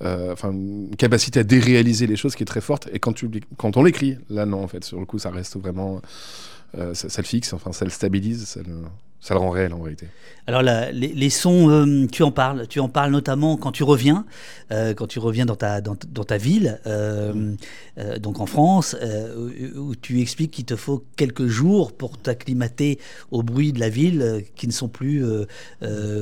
enfin, 0.00 0.50
une 0.50 0.96
capacité 0.96 1.38
à 1.38 1.44
déréaliser 1.44 2.08
les 2.08 2.16
choses 2.16 2.34
qui 2.34 2.42
est 2.42 2.46
très 2.46 2.60
forte. 2.60 2.88
Et 2.92 2.98
quand 2.98 3.12
tu, 3.12 3.30
quand 3.56 3.76
on 3.76 3.84
l'écrit, 3.84 4.18
là, 4.30 4.46
non, 4.46 4.64
en 4.64 4.66
fait, 4.66 4.82
sur 4.82 4.98
le 4.98 5.06
coup, 5.06 5.20
ça 5.20 5.30
reste 5.30 5.56
vraiment, 5.56 6.02
ça, 6.76 7.08
ça, 7.08 7.22
le 7.22 7.26
fixe, 7.26 7.52
enfin, 7.52 7.70
ça 7.70 7.84
le 7.84 7.92
stabilise, 7.92 8.46
ça 8.46 8.62
le 8.66 8.82
ça 9.20 9.34
le 9.34 9.40
rend 9.40 9.50
réel 9.50 9.72
en 9.72 9.80
réalité. 9.80 10.06
Alors 10.46 10.62
la, 10.62 10.90
les, 10.90 11.08
les, 11.08 11.30
sons, 11.30 11.70
euh, 11.70 12.06
tu 12.10 12.24
en 12.24 12.32
parles, 12.32 12.66
tu 12.66 12.80
en 12.80 12.88
parles 12.88 13.12
notamment 13.12 13.56
quand 13.56 13.70
tu 13.70 13.84
reviens, 13.84 14.24
euh, 14.72 14.94
quand 14.94 15.06
tu 15.06 15.18
reviens 15.18 15.46
dans 15.46 15.54
ta 15.54 15.80
dans, 15.80 15.96
dans 16.08 16.24
ta 16.24 16.38
ville, 16.38 16.80
euh, 16.86 17.32
mmh. 17.32 18.18
donc 18.18 18.40
en 18.40 18.46
France, 18.46 18.96
où 19.76 19.94
tu 19.94 20.20
expliques 20.20 20.50
qu'il 20.50 20.64
te 20.64 20.74
faut 20.74 21.04
quelques 21.16 21.46
jours 21.46 21.92
pour 21.92 22.18
t'acclimater 22.18 22.98
au 23.30 23.42
bruit 23.42 23.72
de 23.72 23.78
la 23.78 23.90
ville, 23.90 24.44
qui 24.56 24.66
ne 24.66 24.72
sont 24.72 24.88
plus, 24.88 25.24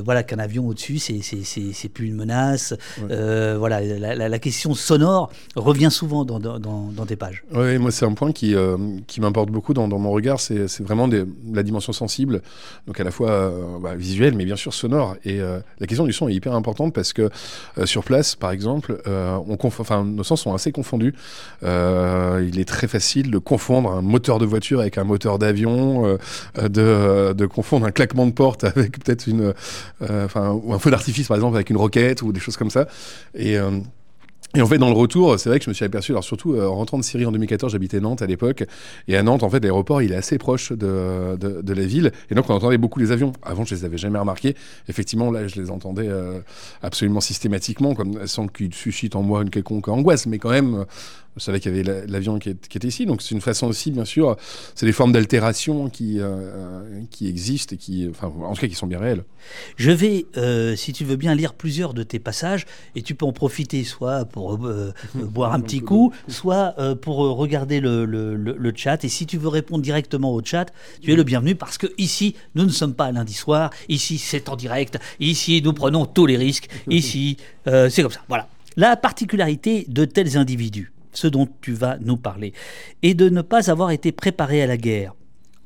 voilà, 0.05 0.23
qu'un 0.23 0.38
avion 0.38 0.67
au-dessus, 0.67 0.99
c'est 0.99 1.21
c'est 1.23 1.88
plus 1.88 2.09
une 2.09 2.17
menace. 2.17 2.75
Ouais. 3.00 3.55
voilà, 3.57 3.81
la, 3.81 4.14
la, 4.14 4.28
la, 4.28 4.38
question 4.38 4.75
sonore 4.75 5.31
revient 5.57 5.90
souvent 5.90 6.25
dans, 6.25 6.38
dans, 6.38 6.59
dans 6.59 7.07
tes 7.07 7.17
pages. 7.17 7.45
Oui, 7.52 7.78
moi 7.78 7.90
c'est 7.90 8.05
un 8.05 8.14
point 8.14 8.33
qui 8.33 8.55
qui 9.07 9.21
m'importe 9.21 9.50
beaucoup 9.50 9.73
dans, 9.73 9.88
dans, 9.88 9.99
mon 9.99 10.11
regard, 10.11 10.40
c'est 10.40 10.81
vraiment 10.81 11.09
des, 11.09 11.25
la 11.52 11.62
dimension 11.62 11.93
sensible 11.93 12.43
donc 12.88 12.99
à 12.99 13.04
la 13.04 13.11
fois 13.11 13.30
euh, 13.30 13.78
bah, 13.80 13.95
visuel, 13.95 14.35
mais 14.35 14.47
bien 14.47 14.57
sûr 14.57 14.73
sonore. 14.73 15.14
Et 15.23 15.40
euh, 15.40 15.61
la 15.78 15.87
question 15.87 16.07
du 16.07 16.14
son 16.14 16.26
est 16.26 16.33
hyper 16.33 16.54
importante 16.54 16.95
parce 16.95 17.12
que 17.12 17.28
euh, 17.76 17.85
sur 17.85 18.02
place, 18.02 18.35
par 18.35 18.50
exemple, 18.50 19.00
nos 19.07 20.25
sens 20.25 20.40
sont 20.40 20.54
assez 20.54 20.73
confondus. 20.73 21.14
il 21.62 22.59
est 22.59 22.68
très 22.68 22.88
facile 22.88 23.30
de 23.30 23.38
confondre 23.38 23.92
un 23.92 24.00
moteur 24.00 24.38
de 24.38 24.47
voiture 24.47 24.80
avec 24.80 24.97
un 24.97 25.04
moteur 25.04 25.38
d'avion, 25.38 26.18
de, 26.57 27.35
de, 27.35 27.47
confondre 27.47 27.85
un 27.85 27.90
claquement 27.90 28.26
de 28.26 28.33
porte 28.33 28.64
avec 28.64 28.99
peut-être 29.04 29.26
une, 29.26 29.52
enfin, 30.00 30.50
ou 30.52 30.73
un 30.73 30.78
feu 30.78 30.90
d'artifice 30.90 31.28
par 31.28 31.37
exemple 31.37 31.57
avec 31.57 31.68
une 31.68 31.76
roquette 31.76 32.23
ou 32.23 32.33
des 32.33 32.40
choses 32.40 32.57
comme 32.57 32.71
ça. 32.71 32.88
Et 33.35 33.59
et 34.55 34.62
en 34.62 34.67
fait, 34.67 34.78
dans 34.78 34.88
le 34.88 34.95
retour, 34.95 35.38
c'est 35.38 35.50
vrai 35.50 35.59
que 35.59 35.67
je 35.67 35.71
me 35.71 35.75
suis 35.75 35.85
aperçu, 35.85 36.12
alors 36.12 36.25
surtout 36.25 36.55
euh, 36.55 36.67
en 36.67 36.76
rentrant 36.76 36.97
de 36.97 37.05
Syrie 37.05 37.26
en 37.26 37.33
2014, 37.33 37.73
j'habitais 37.73 38.00
Nantes 38.00 38.23
à 38.23 38.26
l'époque, 38.26 38.64
et 39.07 39.14
à 39.14 39.23
Nantes, 39.23 39.43
en 39.43 39.50
fait, 39.50 39.61
l'aéroport, 39.61 40.00
il 40.00 40.12
est 40.12 40.17
assez 40.17 40.38
proche 40.38 40.73
de, 40.73 41.37
de, 41.37 41.73
la 41.75 41.85
ville, 41.85 42.12
et 42.31 42.35
donc 42.35 42.49
on 42.49 42.55
entendait 42.55 42.78
beaucoup 42.78 42.99
les 42.99 43.12
avions. 43.12 43.35
Avant, 43.43 43.67
je 43.67 43.75
les 43.75 43.85
avais 43.85 43.99
jamais 43.99 44.19
remarqués. 44.19 44.57
Effectivement, 44.88 45.31
là, 45.31 45.47
je 45.49 45.61
les 45.61 45.71
entendais 45.71 46.09
euh, 46.09 46.40
absolument 46.83 47.21
systématiquement, 47.21 47.95
comme 47.95 48.26
sans 48.26 48.49
qu'ils 48.49 48.73
suscitent 48.73 49.17
en 49.17 49.23
moi 49.23 49.43
une 49.43 49.50
quelconque 49.50 49.87
angoisse, 49.88 50.25
mais 50.25 50.38
quand 50.38 50.50
même, 50.50 50.87
je 51.37 51.43
savais 51.43 51.61
qu'il 51.61 51.76
y 51.76 51.81
avait 51.81 52.07
l'avion 52.07 52.38
qui, 52.38 52.49
était 52.49 52.88
ici, 52.88 53.05
donc 53.05 53.21
c'est 53.21 53.35
une 53.35 53.43
façon 53.43 53.67
aussi, 53.67 53.90
bien 53.90 54.07
sûr, 54.07 54.35
c'est 54.75 54.87
des 54.87 54.93
formes 54.93 55.12
d'altération 55.12 55.90
qui, 55.90 56.21
euh, 56.21 57.02
qui 57.11 57.28
existent 57.28 57.75
et 57.75 57.78
qui, 57.78 58.09
enfin, 58.11 58.33
en 58.43 58.55
tout 58.55 58.62
cas, 58.62 58.67
qui 58.67 58.75
sont 58.75 58.87
bien 58.87 58.99
réelles. 58.99 59.25
Je 59.76 59.90
vais, 59.90 60.25
si 60.76 60.95
tu 60.95 61.05
veux 61.05 61.17
bien, 61.17 61.35
lire 61.35 61.52
plusieurs 61.52 61.93
de 61.93 62.02
tes 62.02 62.19
passages, 62.19 62.64
et 62.97 63.02
tu 63.02 63.14
peux 63.14 63.26
en 63.26 63.33
profiter 63.33 63.85
soit 63.85 64.25
pour 64.25 64.38
euh, 64.38 64.92
boire 65.14 65.52
un 65.52 65.61
petit 65.61 65.80
coup, 65.80 66.12
soit 66.28 66.75
euh, 66.78 66.95
pour 66.95 67.16
regarder 67.16 67.80
le, 67.80 68.04
le, 68.04 68.37
le, 68.37 68.57
le, 68.59 68.73
chat. 68.75 69.04
Et 69.04 69.09
si 69.09 69.26
tu 69.26 69.38
veux 69.38 69.49
répondre 69.49 69.83
directement 69.83 70.33
au 70.33 70.42
chat, 70.45 70.66
tu 71.00 71.12
es 71.12 71.16
le 71.16 71.25
bienvenu, 71.25 71.54
parce 71.54 71.78
que 71.78 71.87
ici, 71.99 72.35
nous 72.54 72.64
ne 72.64 72.71
sommes 72.71 72.95
pas 72.95 73.11
lundi 73.12 73.35
soir, 73.35 73.71
ici, 73.88 74.18
c'est 74.18 74.49
en 74.49 74.57
direct, 74.57 74.99
ici, 75.21 75.61
nous 75.62 75.73
prenons 75.73 76.07
tous 76.07 76.26
les 76.26 76.37
risques, 76.37 76.68
ici, 76.88 77.37
c'est 77.64 78.02
comme 78.02 78.12
ça. 78.12 78.21
Voilà. 78.28 78.49
La 78.76 78.97
particularité 78.97 79.85
de 79.88 80.04
tels 80.04 80.37
individus, 80.37 80.92
ce 81.12 81.26
dont 81.26 81.49
tu 81.61 81.73
vas 81.73 81.99
nous 82.00 82.16
parler, 82.16 82.52
et 83.02 83.14
de 83.14 83.28
ne 83.28 83.42
pas 83.42 83.71
avoir 83.71 83.90
été 83.90 84.12
préparé 84.12 84.62
à 84.62 84.66
la 84.66 84.76
guerre. 84.76 85.14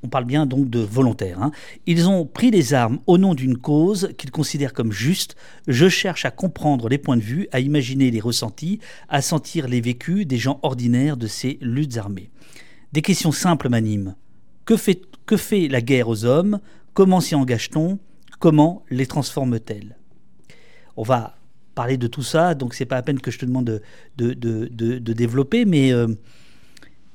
On 0.05 0.09
parle 0.09 0.25
bien 0.25 0.47
donc 0.47 0.69
de 0.69 0.81
volontaires. 0.81 1.41
Hein. 1.41 1.53
Ils 1.87 2.09
ont 2.09 2.27
pris 2.27 2.51
les 2.51 2.75
armes 2.75 2.99
au 3.07 3.19
nom 3.19 3.35
d'une 3.35 3.57
cause 3.57 4.11
qu'ils 4.19 4.33
considèrent 4.33 4.73
comme 4.73 4.91
juste. 4.91 5.37
Je 5.69 5.89
cherche 5.89 6.25
à 6.25 6.33
comprendre 6.33 6.89
les 6.89 6.99
points 6.99 7.17
de 7.17 7.23
vue, 7.23 7.47
à 7.53 7.61
imaginer 7.61 8.11
les 8.11 8.19
ressentis, 8.21 8.81
à 9.09 9.23
sentir 9.23 9.69
les 9.69 9.81
vécus 9.81 10.27
des 10.27 10.39
gens 10.39 10.59
ordinaires 10.63 11.17
de 11.17 11.29
ces 11.29 11.59
luttes 11.61 11.99
armées. 11.99 12.31
Des 12.93 13.01
questions 13.01 13.31
simples 13.31 13.69
m'animent. 13.69 14.17
Que 14.65 14.77
fait, 14.77 15.69
la 15.69 15.81
guerre 15.81 16.09
aux 16.09 16.25
hommes? 16.25 16.59
Comment 16.95 17.21
s'y 17.21 17.35
engage-t-on? 17.35 17.99
Comment 18.41 18.85
les 18.91 19.07
transforme-t-elle? 19.07 19.97
On 20.97 21.05
va 21.05 21.37
parler 21.75 21.97
de 21.97 22.07
tout 22.07 22.23
ça, 22.23 22.55
donc 22.55 22.75
c'est 22.75 22.85
pas 22.85 22.97
la 22.97 23.03
peine 23.03 23.21
que 23.21 23.31
je 23.31 23.39
te 23.39 23.47
demande 23.47 23.65
de, 23.65 23.83
de, 24.19 24.35
de, 24.35 24.67
de, 24.67 24.99
de 24.99 25.13
développer, 25.13 25.65
mais, 25.65 25.93
euh, 25.93 26.09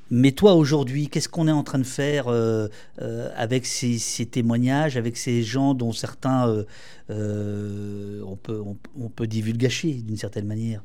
mais 0.10 0.32
toi 0.32 0.54
aujourd'hui, 0.56 1.10
qu'est-ce 1.10 1.28
qu'on 1.28 1.48
est 1.48 1.52
en 1.52 1.64
train 1.64 1.80
de 1.80 1.84
faire 1.84 2.28
euh, 2.28 2.68
euh, 3.02 3.30
avec 3.36 3.66
ces, 3.66 3.98
ces, 3.98 4.26
témoignages, 4.26 4.96
avec 4.96 5.18
ces 5.18 5.44
gens 5.44 5.74
dont 5.74 5.92
certains 5.92 6.66
euh, 7.10 8.22
on, 8.26 8.36
peut, 8.38 8.62
on, 8.66 8.78
on, 9.00 9.10
peut 9.10 9.28
divulgacher 9.28 9.94
d'une 9.94 10.18
certaine 10.18 10.46
manière, 10.46 10.82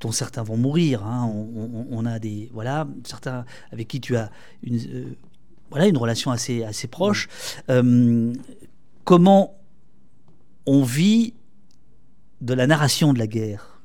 dont 0.00 0.12
certains 0.12 0.42
vont 0.42 0.56
mourir. 0.56 1.04
Hein, 1.04 1.30
on, 1.32 1.86
on, 1.90 2.06
a 2.06 2.18
des 2.18 2.50
voilà 2.52 2.86
certains 3.04 3.44
avec 3.72 3.88
qui 3.88 4.00
tu 4.00 4.16
as 4.16 4.30
une 4.62 5.14
voilà 5.70 5.86
une 5.86 5.96
relation 5.96 6.30
assez 6.30 6.64
assez 6.64 6.88
proche. 6.88 7.28
comment 9.04 9.56
on 10.66 10.82
vit 10.82 11.34
de 12.40 12.54
la 12.54 12.66
narration 12.66 13.12
de 13.12 13.18
la 13.18 13.26
guerre? 13.26 13.80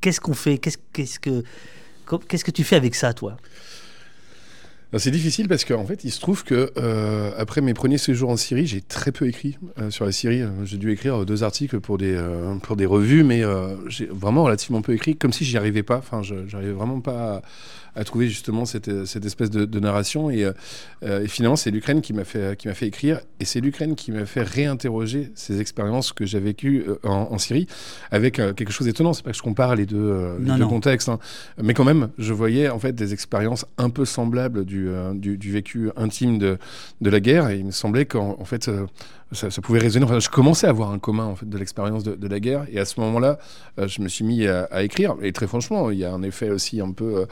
Qu'est-ce 0.00 0.20
qu'on 0.20 0.34
fait? 0.34 0.58
Qu'est-ce 0.58 0.78
qu'est-ce 0.92 1.18
que 1.18 1.44
qu'est-ce 2.28 2.44
que 2.44 2.50
tu 2.50 2.64
fais 2.64 2.76
avec 2.76 2.94
ça, 2.94 3.12
toi? 3.12 3.36
C'est 4.96 5.10
difficile 5.10 5.48
parce 5.48 5.64
qu'en 5.64 5.84
fait, 5.84 6.04
il 6.04 6.12
se 6.12 6.20
trouve 6.20 6.44
que 6.44 6.72
euh, 6.76 7.32
après 7.36 7.60
mes 7.60 7.74
premiers 7.74 7.98
séjours 7.98 8.30
en 8.30 8.36
Syrie, 8.36 8.66
j'ai 8.66 8.80
très 8.80 9.10
peu 9.10 9.26
écrit 9.26 9.58
euh, 9.78 9.90
sur 9.90 10.04
la 10.04 10.12
Syrie. 10.12 10.42
J'ai 10.64 10.76
dû 10.76 10.92
écrire 10.92 11.26
deux 11.26 11.42
articles 11.42 11.80
pour 11.80 11.98
des 11.98 12.14
euh, 12.14 12.54
pour 12.62 12.76
des 12.76 12.86
revues, 12.86 13.24
mais 13.24 13.42
j'ai 13.88 14.06
vraiment 14.06 14.44
relativement 14.44 14.82
peu 14.82 14.92
écrit, 14.92 15.16
comme 15.16 15.32
si 15.32 15.44
j'y 15.44 15.56
arrivais 15.56 15.82
pas. 15.82 15.98
Enfin, 15.98 16.22
j'arrivais 16.22 16.72
vraiment 16.72 17.00
pas. 17.00 17.42
À 17.96 18.04
trouver 18.04 18.28
justement 18.28 18.64
cette, 18.64 19.06
cette 19.06 19.24
espèce 19.24 19.50
de, 19.50 19.64
de 19.64 19.80
narration. 19.80 20.30
Et, 20.30 20.44
euh, 20.44 21.22
et 21.22 21.28
finalement, 21.28 21.56
c'est 21.56 21.70
l'Ukraine 21.70 22.00
qui 22.00 22.12
m'a 22.12 22.24
fait, 22.24 22.56
qui 22.58 22.68
m'a 22.68 22.74
fait 22.74 22.86
écrire. 22.86 23.20
Et 23.40 23.44
c'est 23.44 23.60
l'Ukraine 23.60 23.94
qui 23.94 24.12
m'a 24.12 24.26
fait 24.26 24.42
réinterroger 24.42 25.30
ces 25.34 25.60
expériences 25.60 26.12
que 26.12 26.26
j'ai 26.26 26.40
vécues 26.40 26.84
euh, 26.86 26.96
en, 27.04 27.28
en, 27.30 27.38
Syrie 27.38 27.66
avec 28.10 28.38
euh, 28.38 28.52
quelque 28.52 28.72
chose 28.72 28.86
d'étonnant. 28.86 29.12
C'est 29.12 29.22
pas 29.22 29.30
que 29.30 29.36
je 29.36 29.42
compare 29.42 29.76
les 29.76 29.86
deux, 29.86 29.96
euh, 29.96 30.38
les 30.38 30.46
non, 30.46 30.54
deux 30.54 30.62
non. 30.62 30.68
contextes, 30.68 31.08
hein. 31.08 31.18
mais 31.62 31.74
quand 31.74 31.84
même, 31.84 32.08
je 32.18 32.32
voyais 32.32 32.68
en 32.68 32.78
fait 32.78 32.92
des 32.92 33.12
expériences 33.12 33.66
un 33.78 33.90
peu 33.90 34.04
semblables 34.04 34.64
du, 34.64 34.88
euh, 34.88 35.12
du, 35.14 35.36
du, 35.36 35.52
vécu 35.52 35.90
intime 35.96 36.38
de, 36.38 36.58
de 37.00 37.10
la 37.10 37.20
guerre. 37.20 37.50
Et 37.50 37.58
il 37.58 37.66
me 37.66 37.70
semblait 37.70 38.06
qu'en 38.06 38.36
en 38.38 38.44
fait, 38.44 38.70
ça, 39.34 39.50
ça, 39.50 39.62
pouvait 39.62 39.78
résonner. 39.78 40.04
Enfin, 40.04 40.18
je 40.18 40.28
commençais 40.28 40.66
à 40.66 40.70
avoir 40.70 40.90
un 40.90 40.98
commun 40.98 41.26
en 41.26 41.36
fait, 41.36 41.48
de 41.48 41.58
l'expérience 41.58 42.04
de, 42.04 42.14
de, 42.14 42.28
la 42.28 42.40
guerre. 42.40 42.66
Et 42.70 42.78
à 42.78 42.84
ce 42.84 43.00
moment-là, 43.00 43.38
je 43.78 44.00
me 44.00 44.08
suis 44.08 44.24
mis 44.24 44.46
à, 44.46 44.64
à, 44.64 44.82
écrire. 44.82 45.14
Et 45.22 45.32
très 45.32 45.46
franchement, 45.46 45.90
il 45.90 45.98
y 45.98 46.04
a 46.04 46.12
un 46.12 46.22
effet 46.22 46.50
aussi 46.50 46.80
un 46.80 46.92
peu 46.92 47.26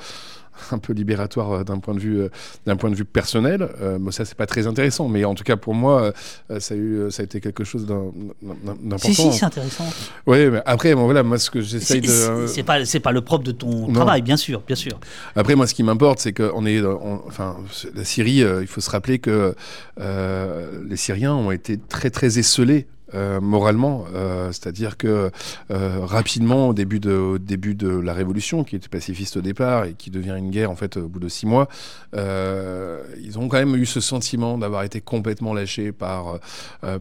un 0.73 0.79
peu 0.79 0.93
libératoire 0.93 1.65
d'un 1.65 1.79
point 1.79 1.95
de 1.95 2.01
vue 2.01 2.29
d'un 2.67 2.77
point 2.77 2.91
de 2.91 2.95
vue 2.95 3.05
personnel. 3.05 3.69
Euh, 3.81 3.99
bon, 3.99 4.11
ça 4.11 4.25
c'est 4.25 4.37
pas 4.37 4.47
très 4.47 4.67
intéressant, 4.67 5.09
mais 5.09 5.25
en 5.25 5.35
tout 5.35 5.45
cas 5.45 5.57
pour 5.57 5.75
moi, 5.75 6.13
euh, 6.51 6.61
ça 6.61 6.75
a 6.75 6.77
eu 6.77 7.11
ça 7.11 7.23
a 7.23 7.25
été 7.25 7.41
quelque 7.41 7.65
chose 7.65 7.87
d'important. 7.87 8.99
Si 8.99 9.15
si, 9.15 9.33
c'est 9.33 9.45
intéressant. 9.45 9.85
Oui, 10.27 10.51
mais 10.51 10.63
après 10.67 10.95
bon, 10.95 11.05
voilà, 11.05 11.23
moi 11.23 11.39
ce 11.39 11.51
que 11.51 11.61
j'essaye 11.61 12.01
de 12.01 12.47
c'est 12.47 12.63
pas 12.63 12.85
c'est 12.85 13.01
pas 13.01 13.13
le 13.13 13.23
propre 13.23 13.45
de 13.45 13.53
ton 13.53 13.89
non. 13.89 13.93
travail, 13.93 14.23
bien 14.23 14.37
sûr, 14.37 14.63
bien 14.67 14.77
sûr. 14.77 14.99
Après 15.37 15.55
moi 15.55 15.67
ce 15.67 15.75
qui 15.75 15.83
m'importe, 15.83 16.19
c'est 16.19 16.33
qu'on 16.33 16.67
est 16.67 16.81
on, 16.83 17.23
enfin 17.27 17.57
la 17.95 18.05
Syrie, 18.05 18.43
euh, 18.43 18.63
il 18.63 18.69
faut 18.69 18.81
se 18.81 18.91
rappeler 18.91 19.19
que 19.19 19.55
euh, 20.01 20.83
les 20.89 20.97
Syriens 20.97 21.35
ont 21.35 21.51
été 21.51 21.79
très 21.93 22.11
très 22.11 22.39
esselés 22.39 22.87
euh, 23.15 23.43
moralement, 23.43 24.07
euh, 24.15 24.47
c'est-à-dire 24.53 24.97
que 24.97 25.31
euh, 25.71 25.99
rapidement, 26.03 26.69
au 26.69 26.75
début, 26.75 26.99
de, 26.99 27.13
au 27.13 27.39
début 27.39 27.75
de 27.75 27.89
la 27.89 28.15
révolution, 28.15 28.65
qui 28.65 28.75
était 28.75 28.89
pacifiste 28.89 29.37
au 29.37 29.43
départ 29.43 29.85
et 29.85 29.93
qui 29.93 30.11
devient 30.11 30.35
une 30.39 30.51
guerre 30.51 30.71
en 30.71 30.77
fait 30.77 30.97
au 30.97 31.09
bout 31.09 31.21
de 31.21 31.29
six 31.29 31.45
mois, 31.45 31.69
ils 32.15 33.39
ont 33.39 33.49
quand 33.49 33.59
même 33.59 33.77
eu 33.77 33.85
ce 33.85 34.01
sentiment 34.01 34.57
d'avoir 34.57 34.83
été 34.85 35.01
complètement 35.01 35.53
lâchés 35.53 35.93
par 35.93 36.39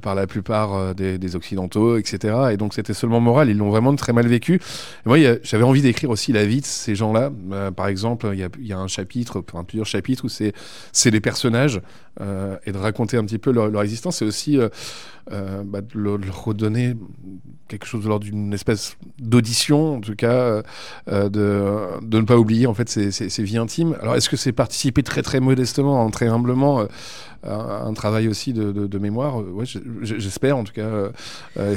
par 0.01 0.15
la 0.15 0.27
plupart 0.27 0.95
des, 0.95 1.17
des, 1.17 1.35
occidentaux, 1.35 1.97
etc. 1.97 2.51
Et 2.51 2.57
donc 2.57 2.73
c'était 2.73 2.93
seulement 2.93 3.19
moral, 3.19 3.49
ils 3.49 3.57
l'ont 3.57 3.69
vraiment 3.69 3.95
très 3.95 4.13
mal 4.13 4.27
vécu. 4.27 4.59
Moi, 5.05 5.17
j'avais 5.43 5.63
envie 5.63 5.81
d'écrire 5.81 6.09
aussi 6.09 6.31
la 6.33 6.45
vie 6.45 6.61
de 6.61 6.65
ces 6.65 6.95
gens-là. 6.95 7.31
par 7.75 7.87
exemple, 7.87 8.29
il 8.33 8.67
y 8.67 8.73
a, 8.73 8.77
un 8.77 8.87
chapitre, 8.87 9.43
enfin, 9.47 9.63
plusieurs 9.63 9.87
chapitres 9.87 10.25
où 10.25 10.29
c'est 10.29 11.11
les 11.11 11.21
personnages 11.21 11.81
euh, 12.19 12.57
et 12.65 12.71
de 12.71 12.77
raconter 12.77 13.15
un 13.17 13.23
petit 13.25 13.37
peu 13.37 13.51
leur, 13.51 13.67
leur 13.69 13.81
existence, 13.83 14.17
c'est 14.17 14.25
aussi 14.25 14.57
euh, 14.57 14.67
euh, 15.31 15.63
bah, 15.65 15.81
de 15.81 15.87
leur, 15.97 16.19
de 16.19 16.25
leur 16.25 16.43
redonner 16.43 16.95
quelque 17.69 17.85
chose 17.85 18.05
lors 18.05 18.19
d'une 18.19 18.51
espèce 18.53 18.97
d'audition, 19.17 19.95
en 19.95 20.01
tout 20.01 20.15
cas, 20.15 20.61
de, 21.07 21.29
de 22.01 22.17
ne 22.19 22.25
pas 22.25 22.35
oublier 22.37 22.67
en 22.67 22.73
fait 22.73 22.89
ces, 22.89 23.11
ces- 23.11 23.29
ces 23.29 23.43
vies 23.43 23.57
intimes. 23.57 23.95
Alors, 24.01 24.15
est-ce 24.15 24.27
que 24.29 24.35
c'est 24.35 24.51
participer 24.51 25.03
très 25.03 25.21
très 25.21 25.39
modestement, 25.39 26.09
très 26.09 26.27
humblement 26.27 26.85
à 27.43 27.83
un 27.85 27.93
travail 27.93 28.27
aussi 28.27 28.51
de, 28.51 28.73
de- 28.73 28.87
de 28.87 28.97
mémoire? 28.99 29.37
Ouais, 29.37 29.65
je- 29.65 29.79
je- 30.01 30.17
j'espère 30.19 30.57
en 30.57 30.65
tout 30.65 30.73
cas. 30.73 31.11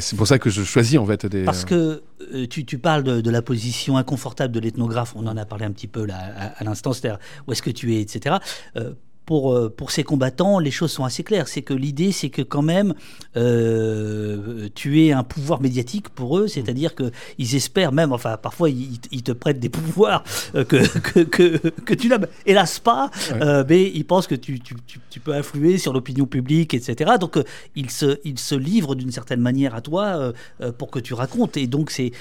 c'est 0.01 0.17
pour 0.17 0.27
ça 0.27 0.41
que 0.41 0.51
je 0.51 0.63
choisis 0.65 0.99
en 0.99 1.07
fait 1.07 1.27
des. 1.27 1.45
Parce 1.45 1.65
que 1.65 2.03
tu, 2.51 2.65
tu 2.65 2.79
parles 2.79 3.05
de, 3.05 3.21
de 3.21 3.31
la 3.31 3.43
position 3.43 3.97
inconfortable 3.97 4.53
de 4.53 4.59
l'ethnographe, 4.59 5.13
on 5.15 5.27
en 5.29 5.37
a 5.37 5.45
parlé 5.45 5.65
un 5.65 5.71
petit 5.73 5.87
peu 5.89 6.05
là 6.05 6.17
à, 6.37 6.47
à 6.61 6.65
l'instant, 6.65 6.93
c'est-à-dire 6.93 7.21
où 7.47 7.53
est-ce 7.53 7.63
que 7.63 7.71
tu 7.71 7.95
es, 7.95 8.01
etc. 8.01 8.37
Euh, 8.77 8.95
pour, 9.27 9.55
euh, 9.55 9.69
pour 9.75 9.91
ces 9.91 10.05
combattants, 10.05 10.59
les 10.59 10.71
choses 10.71 10.91
sont 10.93 11.05
assez 11.05 11.23
claires. 11.23 11.49
C'est 11.49 11.63
que 11.63 11.75
l'idée, 11.75 12.13
c'est 12.13 12.31
que 12.31 12.43
quand 12.43 12.63
même, 12.63 12.95
euh, 13.37 14.69
tu 14.75 15.05
es 15.05 15.13
un 15.13 15.23
pouvoir 15.25 15.61
médiatique 15.61 16.09
pour 16.11 16.39
eux, 16.39 16.49
c'est-à-dire 16.49 16.95
que 16.95 17.11
ils 17.39 17.55
espèrent 17.55 17.93
même, 17.93 18.13
enfin, 18.13 18.37
parfois, 18.37 18.71
ils, 18.71 18.99
ils 19.13 19.23
te 19.23 19.33
prêtent 19.33 19.61
des 19.61 19.69
pouvoirs 19.69 20.25
euh, 20.55 20.65
que, 20.65 20.77
que, 20.99 21.21
que, 21.21 21.69
que 21.69 21.95
tu 21.95 22.09
n'as 22.09 22.19
hélas 22.47 22.79
pas, 22.81 23.11
Ouais. 23.31 23.43
euh, 23.43 23.65
mais 23.69 23.91
ils 23.95 24.05
pensent 24.05 24.27
que 24.27 24.35
tu, 24.35 24.61
tu, 24.61 24.75
tu, 24.87 24.99
tu 25.09 25.21
peux 25.21 25.33
influer 25.35 25.79
sur 25.79 25.93
l'opinion 25.93 26.27
publique, 26.27 26.75
etc. 26.75 27.13
Donc, 27.21 27.39
ils, 27.75 27.91
se, 27.91 28.19
ils 28.25 28.39
se 28.39 28.55
livrent 28.55 28.95
d'une 28.95 29.11
certaine 29.13 29.41
manière 29.41 29.75
à 29.75 29.81
toi 29.81 30.33
pour 30.79 30.91
que 30.91 30.99
tu 30.99 31.15
racontes. 31.15 31.57
Et 31.57 31.67
donc, 31.67 31.91
c'est 31.91 32.13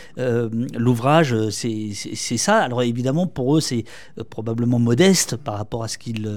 l'ouvrage, 0.78 1.36
c'est 1.50 1.94
ça. 2.38 2.60
Alors, 2.60 2.84
évidemment, 2.84 3.28
pour 3.28 3.58
eux, 3.58 3.62
c'est 3.62 3.84
probablement 4.30 4.80
modeste 4.80 5.36
par 5.36 5.58
rapport 5.58 5.84
à 5.84 5.88
ce 5.88 5.98
qu'ils 5.98 6.28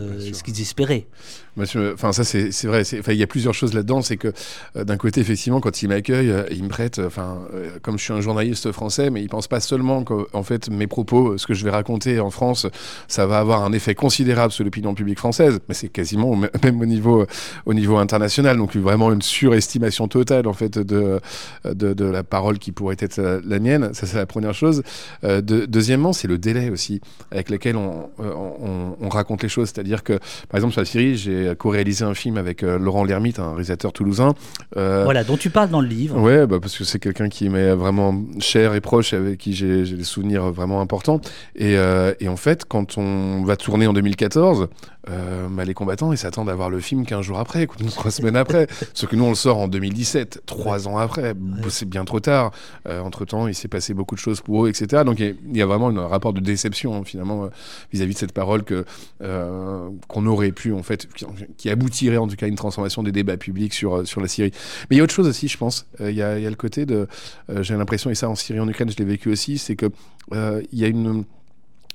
Monsieur, 1.57 1.95
enfin 1.95 2.13
ça 2.13 2.23
c'est 2.23 2.51
vrai. 2.65 2.83
Enfin 2.99 3.13
il 3.13 3.19
y 3.19 3.23
a 3.23 3.27
plusieurs 3.27 3.55
choses 3.55 3.73
là-dedans. 3.73 4.03
C'est 4.03 4.19
que 4.19 4.33
euh, 4.77 4.85
d'un 4.85 4.99
côté 4.99 5.23
effectivement 5.23 5.61
quand 5.61 5.83
il 5.83 5.89
m'accueille, 5.89 6.31
euh, 6.31 6.45
il 6.51 6.63
me 6.63 6.69
prête. 6.69 6.99
Enfin 6.99 7.39
euh, 7.55 7.79
comme 7.81 7.99
je 7.99 8.05
suis 8.05 8.13
un 8.13 8.21
journaliste 8.21 8.73
français, 8.73 9.09
mais 9.09 9.23
il 9.23 9.29
pense 9.29 9.49
pas 9.49 9.61
seulement 9.61 10.05
qu'en 10.05 10.43
fait 10.43 10.69
mes 10.69 10.87
propos, 10.87 11.39
ce 11.39 11.47
que 11.47 11.55
je 11.55 11.65
vais 11.65 11.71
raconter 11.71 12.21
en 12.21 12.31
France, 12.31 12.67
ça 13.09 13.27
va 13.27 13.39
avoir 13.39 13.65
un 13.65 13.73
effet 13.73 13.95
considérable 13.95 14.53
sur 14.53 14.65
l'opinion 14.65 14.95
publique 14.95 15.19
française. 15.19 15.59
Mais 15.69 15.75
c'est 15.75 15.89
quasiment 15.89 16.37
même 16.63 16.81
au 16.81 16.87
niveau 16.87 17.25
au 17.65 17.73
niveau 17.73 17.97
international. 17.97 18.59
Donc 18.59 18.77
vraiment 18.77 19.11
une 19.11 19.23
surestimation 19.23 20.09
totale 20.09 20.47
en 20.47 20.53
fait 20.53 20.79
de 20.79 21.21
de, 21.65 22.05
la 22.05 22.23
parole 22.23 22.59
qui 22.59 22.71
pourrait 22.73 22.97
être 22.99 23.41
la 23.45 23.59
mienne. 23.59 23.95
Ça 23.95 24.07
c'est 24.07 24.19
la 24.19 24.27
première 24.27 24.53
chose. 24.53 24.83
De- 25.23 25.65
deuxièmement 25.65 26.13
c'est 26.13 26.29
le 26.29 26.37
délai 26.37 26.69
aussi 26.69 27.01
avec 27.31 27.49
lequel 27.49 27.77
on, 27.77 28.11
on, 28.19 28.97
on 29.01 29.09
raconte 29.09 29.43
les 29.43 29.49
choses. 29.49 29.71
C'est-à-dire 29.73 30.05
que 30.05 30.19
par 30.49 30.59
exemple, 30.59 30.73
sur 30.73 30.81
la 30.81 30.87
Syrie, 30.87 31.17
j'ai 31.17 31.53
co-réalisé 31.59 32.05
un 32.05 32.15
film 32.15 32.37
avec 32.37 32.63
euh, 32.63 32.79
Laurent 32.79 33.05
Lermite, 33.05 33.39
un 33.39 33.51
réalisateur 33.51 33.93
toulousain. 33.93 34.35
Euh, 34.77 35.03
Voilà, 35.05 35.25
dont 35.25 35.37
tu 35.37 35.51
parles 35.51 35.71
dans 35.71 35.81
le 35.81 35.89
livre. 35.89 36.21
Ouais, 36.21 36.47
bah, 36.47 36.59
parce 36.61 36.77
que 36.77 36.85
c'est 36.85 36.99
quelqu'un 36.99 37.29
qui 37.29 37.49
m'est 37.49 37.75
vraiment 37.75 38.15
cher 38.39 38.75
et 38.75 38.81
proche, 38.81 39.13
avec 39.13 39.39
qui 39.39 39.53
j'ai 39.55 39.85
des 39.85 40.05
souvenirs 40.05 40.51
vraiment 40.53 40.81
importants. 40.81 41.21
Et, 41.55 41.77
euh, 41.77 42.15
et 42.21 42.29
en 42.29 42.37
fait, 42.37 42.65
quand 42.65 42.99
on 42.99 43.45
va 43.45 43.57
tourner 43.57 43.87
en 43.87 43.93
2014, 43.93 44.69
euh, 45.09 45.47
bah, 45.51 45.65
les 45.65 45.75
combattants, 45.75 46.13
ils 46.13 46.19
s'attendent 46.19 46.51
à 46.51 46.55
voir 46.55 46.69
le 46.69 46.81
film 46.81 47.07
15 47.07 47.23
jours 47.25 47.39
après, 47.39 47.67
trois 47.91 48.11
semaines 48.11 48.37
après. 48.37 48.67
Sauf 48.93 49.09
que 49.09 49.15
nous, 49.17 49.25
on 49.25 49.29
le 49.31 49.35
sort 49.37 49.59
en 49.59 49.69
2017, 49.69 50.43
trois 50.47 50.89
ans 50.89 50.99
après. 50.99 51.35
C'est 51.69 51.89
bien 51.89 52.05
trop 52.05 52.19
tard. 52.21 52.51
Euh, 52.89 53.01
entre-temps, 53.01 53.47
il 53.47 53.55
s'est 53.55 53.69
passé 53.69 53.95
beaucoup 53.95 54.15
de 54.17 54.21
choses 54.21 54.41
pour 54.41 54.67
eux, 54.67 54.69
etc. 54.69 55.05
Donc 55.05 55.21
il 55.21 55.27
y 55.27 55.29
a- 55.31 55.35
il 55.53 55.57
y, 55.57 55.63
a 55.63 55.67
vraiment 55.67 55.89
un 55.91 56.07
rapport 56.09 56.33
de 56.33 56.41
déception, 56.41 57.05
finalement, 57.05 57.49
vis-à-vis 57.93 58.15
de 58.15 58.19
cette 58.19 58.33
parole 58.33 58.65
que 58.65 58.85
euh, 59.23 59.89
qu'on 60.09 60.27
aurait 60.37 60.53
pu, 60.53 60.73
en 60.73 60.83
fait, 60.83 61.09
qui, 61.57 61.71
aboutirait 61.71 62.17
en 62.17 62.29
tout 62.29 62.37
cas 62.37 62.47
à 62.47 62.49
une 62.49 62.55
transformation 62.55 63.03
des 63.03 63.13
débats 63.13 63.37
publics 63.37 63.75
sur, 63.75 63.97
euh, 63.97 64.05
sur 64.05 64.21
la 64.21 64.29
Syrie. 64.29 64.53
Mais 64.89 64.97
il 64.97 64.99
y 64.99 65.01
a 65.01 65.05
autre 65.05 65.15
chose 65.15 65.29
aussi, 65.29 65.49
je 65.49 65.59
pense. 65.59 65.87
Euh, 66.01 66.11
Il 66.11 66.17
y, 66.17 66.23
a, 66.23 66.39
le 66.39 66.57
côté 66.57 66.87
de. 66.87 67.09
euh, 67.51 67.63
J'ai 67.63 67.75
l'impression, 67.75 68.11
et 68.11 68.15
ça 68.15 68.29
en 68.29 68.35
Syrie, 68.35 68.61
en 68.61 68.69
Ukraine, 68.69 68.91
je 68.91 68.97
l'ai 68.97 69.05
vécu 69.05 69.31
aussi, 69.31 69.59
c'est 69.59 69.77
que 69.77 69.87
il 70.33 70.79
y 70.79 70.85
a 70.85 70.89
une 70.89 71.25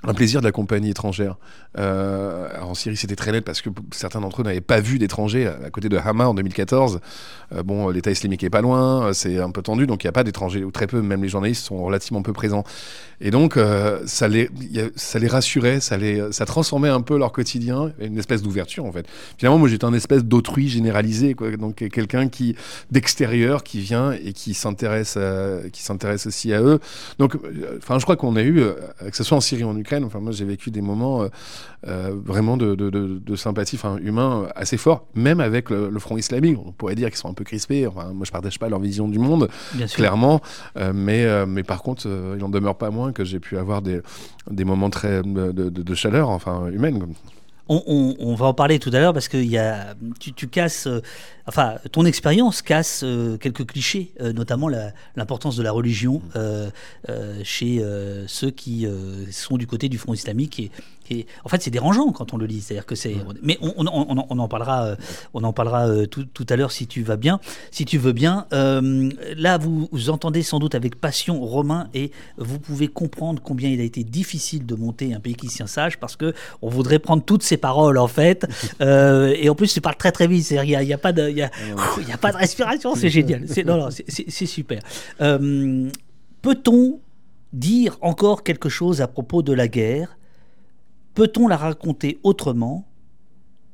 un 0.04 0.14
plaisir 0.14 0.40
de 0.40 0.46
la 0.46 0.52
compagnie 0.52 0.90
étrangère. 0.90 1.36
Euh, 1.78 2.48
en 2.60 2.74
Syrie, 2.74 2.96
c'était 2.96 3.16
très 3.16 3.32
net 3.32 3.44
parce 3.44 3.62
que 3.62 3.70
certains 3.92 4.20
d'entre 4.20 4.40
eux 4.40 4.44
n'avaient 4.44 4.60
pas 4.60 4.80
vu 4.80 4.98
d'étrangers 4.98 5.46
à, 5.46 5.70
côté 5.70 5.88
de 5.88 5.96
Hama 5.96 6.28
en 6.28 6.34
2014. 6.34 7.00
Euh, 7.54 7.62
bon, 7.62 7.88
l'État 7.88 8.10
islamique 8.10 8.42
est 8.42 8.50
pas 8.50 8.60
loin, 8.60 9.06
euh, 9.06 9.12
c'est 9.12 9.38
un 9.38 9.50
peu 9.50 9.62
tendu, 9.62 9.86
donc 9.86 10.02
il 10.02 10.06
n'y 10.06 10.10
a 10.10 10.12
pas 10.12 10.24
d'étrangers, 10.24 10.64
ou 10.64 10.70
très 10.70 10.86
peu, 10.86 11.00
même 11.02 11.22
les 11.22 11.28
journalistes 11.28 11.64
sont 11.64 11.82
relativement 11.82 12.22
peu 12.22 12.32
présents. 12.32 12.64
Et 13.20 13.30
donc, 13.30 13.56
ça, 14.06 14.26
les, 14.26 14.50
ça 14.96 15.20
les 15.20 15.28
rassurait, 15.28 15.78
ça, 15.78 15.96
les, 15.96 16.32
ça 16.32 16.44
transformait 16.44 16.88
un 16.88 17.02
peu 17.02 17.16
leur 17.16 17.30
quotidien, 17.30 17.92
une 18.00 18.18
espèce 18.18 18.42
d'ouverture 18.42 18.84
en 18.84 18.90
fait. 18.90 19.06
Finalement, 19.38 19.58
moi 19.58 19.68
j'étais 19.68 19.84
un 19.84 19.92
espèce 19.92 20.24
d'autrui 20.24 20.68
généralisé, 20.68 21.34
quoi. 21.34 21.52
donc 21.52 21.76
quelqu'un 21.88 22.28
qui 22.28 22.56
d'extérieur 22.90 23.62
qui 23.62 23.78
vient 23.78 24.10
et 24.10 24.32
qui 24.32 24.54
s'intéresse, 24.54 25.16
aussi 26.26 26.52
à 26.52 26.60
eux. 26.62 26.80
Donc, 27.20 27.36
enfin, 27.78 28.00
je 28.00 28.02
crois 28.02 28.16
qu'on 28.16 28.34
a 28.34 28.42
eu, 28.42 28.64
que 29.08 29.16
ce 29.16 29.22
soit 29.22 29.36
en 29.36 29.40
Syrie 29.40 29.62
ou 29.62 29.68
en 29.68 29.76
Ukraine, 29.76 29.91
enfin 30.04 30.20
moi 30.20 30.32
j'ai 30.32 30.44
vécu 30.44 30.70
des 30.70 30.80
moments 30.80 31.22
euh, 31.22 31.28
euh, 31.86 32.12
vraiment 32.24 32.56
de, 32.56 32.74
de, 32.74 32.90
de, 32.90 33.18
de 33.18 33.36
sympathie, 33.36 33.76
enfin 33.76 33.98
humain 34.02 34.44
euh, 34.44 34.48
assez 34.54 34.76
forts, 34.76 35.06
même 35.14 35.40
avec 35.40 35.70
le, 35.70 35.88
le 35.90 35.98
Front 35.98 36.16
islamique. 36.16 36.58
On 36.64 36.72
pourrait 36.72 36.94
dire 36.94 37.08
qu'ils 37.08 37.18
sont 37.18 37.28
un 37.30 37.34
peu 37.34 37.44
crispés. 37.44 37.86
Enfin, 37.86 38.12
moi 38.14 38.24
je 38.24 38.30
partage 38.32 38.58
pas 38.58 38.68
leur 38.68 38.80
vision 38.80 39.08
du 39.08 39.18
monde, 39.18 39.48
Bien 39.74 39.86
clairement, 39.86 40.40
euh, 40.76 40.92
mais 40.94 41.24
euh, 41.24 41.46
mais 41.46 41.62
par 41.62 41.82
contre, 41.82 42.06
il 42.36 42.42
en 42.44 42.48
demeure 42.48 42.76
pas 42.76 42.90
moins 42.90 43.12
que 43.12 43.24
j'ai 43.24 43.40
pu 43.40 43.58
avoir 43.58 43.82
des 43.82 44.00
des 44.50 44.64
moments 44.64 44.90
très 44.90 45.22
de, 45.22 45.94
chaleur, 45.94 46.30
enfin 46.30 46.68
humaine. 46.68 47.06
On, 47.68 47.80
on- 47.86 48.16
on 48.18 48.34
va 48.34 48.46
en 48.46 48.54
parler 48.54 48.78
tout 48.80 48.90
à 48.92 48.98
l'heure 48.98 49.12
parce 49.12 49.28
que 49.28 49.36
y 49.36 49.56
a, 49.56 49.94
tu, 50.18 50.32
tu 50.32 50.48
casses, 50.48 50.88
enfin, 51.46 51.74
ton 51.92 52.04
expérience 52.04 52.62
casse 52.62 53.02
euh, 53.04 53.36
quelques 53.36 53.66
clichés, 53.66 54.12
euh, 54.20 54.32
notamment 54.32 54.68
l'importance 55.16 55.56
de 55.56 55.62
la 55.62 55.72
religion 55.72 56.22
euh, 56.36 56.70
euh, 57.08 57.40
chez 57.44 57.82
ceux 58.26 58.50
qui 58.50 58.86
sont 59.30 59.56
du 59.56 59.66
côté 59.66 59.88
du 59.88 59.98
Front 59.98 60.14
islamique. 60.14 60.58
Et, 60.60 60.70
et 61.10 61.26
en 61.44 61.48
fait, 61.48 61.60
c'est 61.62 61.70
dérangeant 61.70 62.10
quand 62.12 62.32
on 62.32 62.36
le 62.38 62.46
lit. 62.46 62.60
C'est-à-dire 62.60 62.86
que 62.86 62.94
c'est. 62.94 63.16
Mais 63.42 63.58
on, 63.60 63.74
on- 63.76 63.86
on- 64.18 64.26
on 64.30 64.38
en 64.38 64.48
parlera, 64.48 64.96
on 65.34 65.42
en 65.44 65.52
parlera 65.52 66.06
tout, 66.06 66.24
tout 66.24 66.46
à 66.48 66.56
l'heure 66.56 66.70
si 66.70 66.86
tu 66.86 67.02
vas 67.02 67.16
bien, 67.16 67.40
si 67.70 67.84
tu 67.84 67.98
veux 67.98 68.12
bien. 68.12 68.46
Là, 68.52 69.58
vous, 69.58 69.88
vous 69.92 70.10
entendez 70.10 70.42
sans 70.42 70.58
doute 70.58 70.74
avec 70.74 71.00
passion 71.00 71.40
Romain 71.40 71.88
et 71.92 72.12
vous 72.38 72.58
pouvez 72.58 72.88
comprendre 72.88 73.42
combien 73.42 73.68
il 73.68 73.80
a 73.80 73.84
été 73.84 74.04
difficile 74.04 74.64
de 74.64 74.74
monter 74.74 75.12
un 75.12 75.20
pays 75.20 75.34
qui 75.34 75.48
tient 75.48 75.66
sage 75.66 75.98
parce 75.98 76.16
que 76.16 76.34
on 76.62 76.68
voudrait 76.68 76.98
prendre 77.00 77.22
toutes 77.24 77.42
ces 77.42 77.56
paroles 77.56 77.98
en 77.98 78.08
fait. 78.08 78.46
Et 78.80 79.48
en 79.50 79.54
plus, 79.54 79.72
tu 79.74 79.80
parles 79.80 79.96
très 79.96 80.12
très 80.12 80.26
vite. 80.28 80.44
C'est-à-dire, 80.44 80.80
Il 80.82 80.86
n'y 80.86 80.92
a 80.94 80.98
pas 80.98 81.12
de, 81.12 81.28
il 81.32 82.08
y 82.08 82.12
a, 82.12 82.18
pas 82.18 82.32
de 82.32 82.36
respiration. 82.36 82.94
C'est 82.94 83.08
génial. 83.10 83.44
C'est, 83.48 83.64
non, 83.64 83.76
non, 83.76 83.90
c'est, 83.90 84.04
c'est- 84.08 84.30
c'est 84.30 84.46
super. 84.46 84.80
Euh, 85.20 85.90
peut-on 86.42 87.00
dire 87.52 87.98
encore 88.00 88.42
quelque 88.42 88.68
chose 88.68 89.00
à 89.00 89.08
propos 89.08 89.42
de 89.42 89.52
la 89.52 89.68
guerre? 89.68 90.16
Peut-on 91.14 91.48
la 91.48 91.56
raconter 91.56 92.18
autrement? 92.22 92.86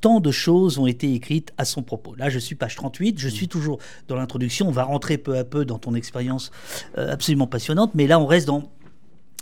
Tant 0.01 0.21
de 0.21 0.31
choses 0.31 0.79
ont 0.79 0.87
été 0.87 1.13
écrites 1.13 1.51
à 1.57 1.65
son 1.65 1.83
propos. 1.83 2.15
Là, 2.15 2.29
je 2.29 2.39
suis 2.39 2.55
page 2.55 2.75
38, 2.77 3.19
je 3.19 3.27
suis 3.27 3.49
toujours 3.49 3.79
dans 4.07 4.15
l'introduction. 4.15 4.67
On 4.67 4.71
va 4.71 4.83
rentrer 4.83 5.17
peu 5.17 5.37
à 5.37 5.43
peu 5.43 5.65
dans 5.65 5.77
ton 5.77 5.93
expérience 5.93 6.51
euh, 6.97 7.11
absolument 7.11 7.47
passionnante, 7.47 7.91
mais 7.95 8.07
là, 8.07 8.17
on 8.19 8.25
reste 8.25 8.47
dans 8.47 8.69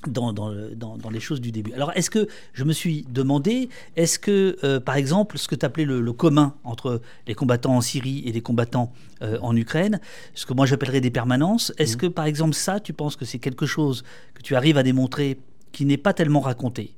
dans, 0.07 0.33
dans, 0.33 0.51
dans- 0.75 0.97
dans 0.97 1.09
les 1.09 1.19
choses 1.19 1.41
du 1.41 1.51
début. 1.51 1.73
Alors, 1.73 1.91
est-ce 1.95 2.09
que, 2.09 2.27
je 2.53 2.63
me 2.63 2.73
suis 2.73 3.05
demandé, 3.09 3.69
est-ce 3.95 4.19
que, 4.19 4.57
euh, 4.63 4.79
par 4.79 4.95
exemple, 4.95 5.37
ce 5.37 5.47
que 5.47 5.55
tu 5.55 5.65
appelais 5.65 5.85
le, 5.85 6.01
le 6.01 6.13
commun 6.13 6.55
entre 6.63 7.01
les 7.27 7.33
combattants 7.35 7.75
en 7.75 7.81
Syrie 7.81 8.23
et 8.25 8.31
les 8.31 8.41
combattants 8.41 8.91
euh, 9.21 9.37
en 9.41 9.55
Ukraine, 9.55 9.99
ce 10.33 10.45
que 10.45 10.53
moi 10.53 10.65
j'appellerais 10.65 11.01
des 11.01 11.11
permanences, 11.11 11.73
est-ce 11.77 11.97
que, 11.97 12.07
par 12.07 12.25
exemple, 12.25 12.53
ça, 12.53 12.79
tu 12.79 12.93
penses 12.93 13.15
que 13.15 13.25
c'est 13.25 13.39
quelque 13.39 13.65
chose 13.65 14.03
que 14.33 14.41
tu 14.41 14.55
arrives 14.55 14.77
à 14.77 14.83
démontrer 14.83 15.39
qui 15.71 15.85
n'est 15.85 15.97
pas 15.97 16.13
tellement 16.13 16.41
raconté? 16.41 16.93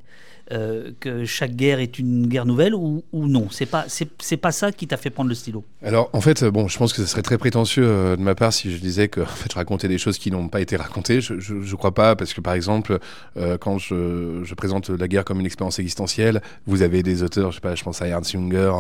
Euh, 0.52 0.92
que 1.00 1.26
chaque 1.26 1.56
guerre 1.56 1.80
est 1.80 2.00
une 2.00 2.28
guerre 2.28 2.46
nouvelle 2.46 2.74
ou, 2.76 3.04
ou 3.12 3.28
non? 3.28 3.48
C'est 3.52 3.66
pas 3.66 3.86
c'est 3.88 4.38
pas 4.38 4.52
ça 4.52 4.72
qui 4.72 4.88
t'a 4.88 4.98
fait 4.98 5.10
prendre 5.10 5.30
le 5.30 5.36
stylo? 5.36 5.64
Alors, 5.84 6.10
en 6.14 6.22
fait, 6.22 6.44
bon, 6.46 6.68
je 6.68 6.78
pense 6.78 6.92
que 6.94 7.02
ce 7.02 7.08
serait 7.08 7.22
très 7.22 7.38
prétentieux 7.38 7.86
euh, 7.86 8.16
de 8.16 8.22
ma 8.22 8.36
part 8.36 8.54
si 8.54 8.72
je 8.72 8.78
disais 8.78 9.08
que 9.08 9.22
en 9.22 9.26
fait, 9.26 9.52
je 9.52 9.56
racontais 9.58 9.88
des 9.88 9.98
choses 9.98 10.18
qui 10.18 10.32
n'ont 10.32 10.48
pas 10.48 10.62
été 10.62 10.76
racontées. 10.76 11.22
Je, 11.22 11.40
je, 11.40 11.62
je 11.62 11.76
crois 11.76 11.94
pas, 11.94 12.16
parce 12.16 12.34
que 12.34 12.42
par 12.42 12.54
exemple, 12.54 13.00
euh, 13.38 13.58
quand 13.58 13.78
je, 13.78 14.42
je 14.44 14.56
présente 14.56 14.90
la 14.90 15.08
guerre 15.08 15.26
comme 15.26 15.40
une 15.40 15.46
expérience 15.46 15.80
existentielle, 15.80 16.42
vous 16.66 16.82
avez 16.82 17.04
des 17.04 17.24
auteurs, 17.24 17.52
je 17.52 17.56
sais 17.56 17.62
pas, 17.62 17.76
je 17.76 17.84
pense 17.84 18.02
à 18.02 18.08
Ernst 18.08 18.32
Junger, 18.32 18.72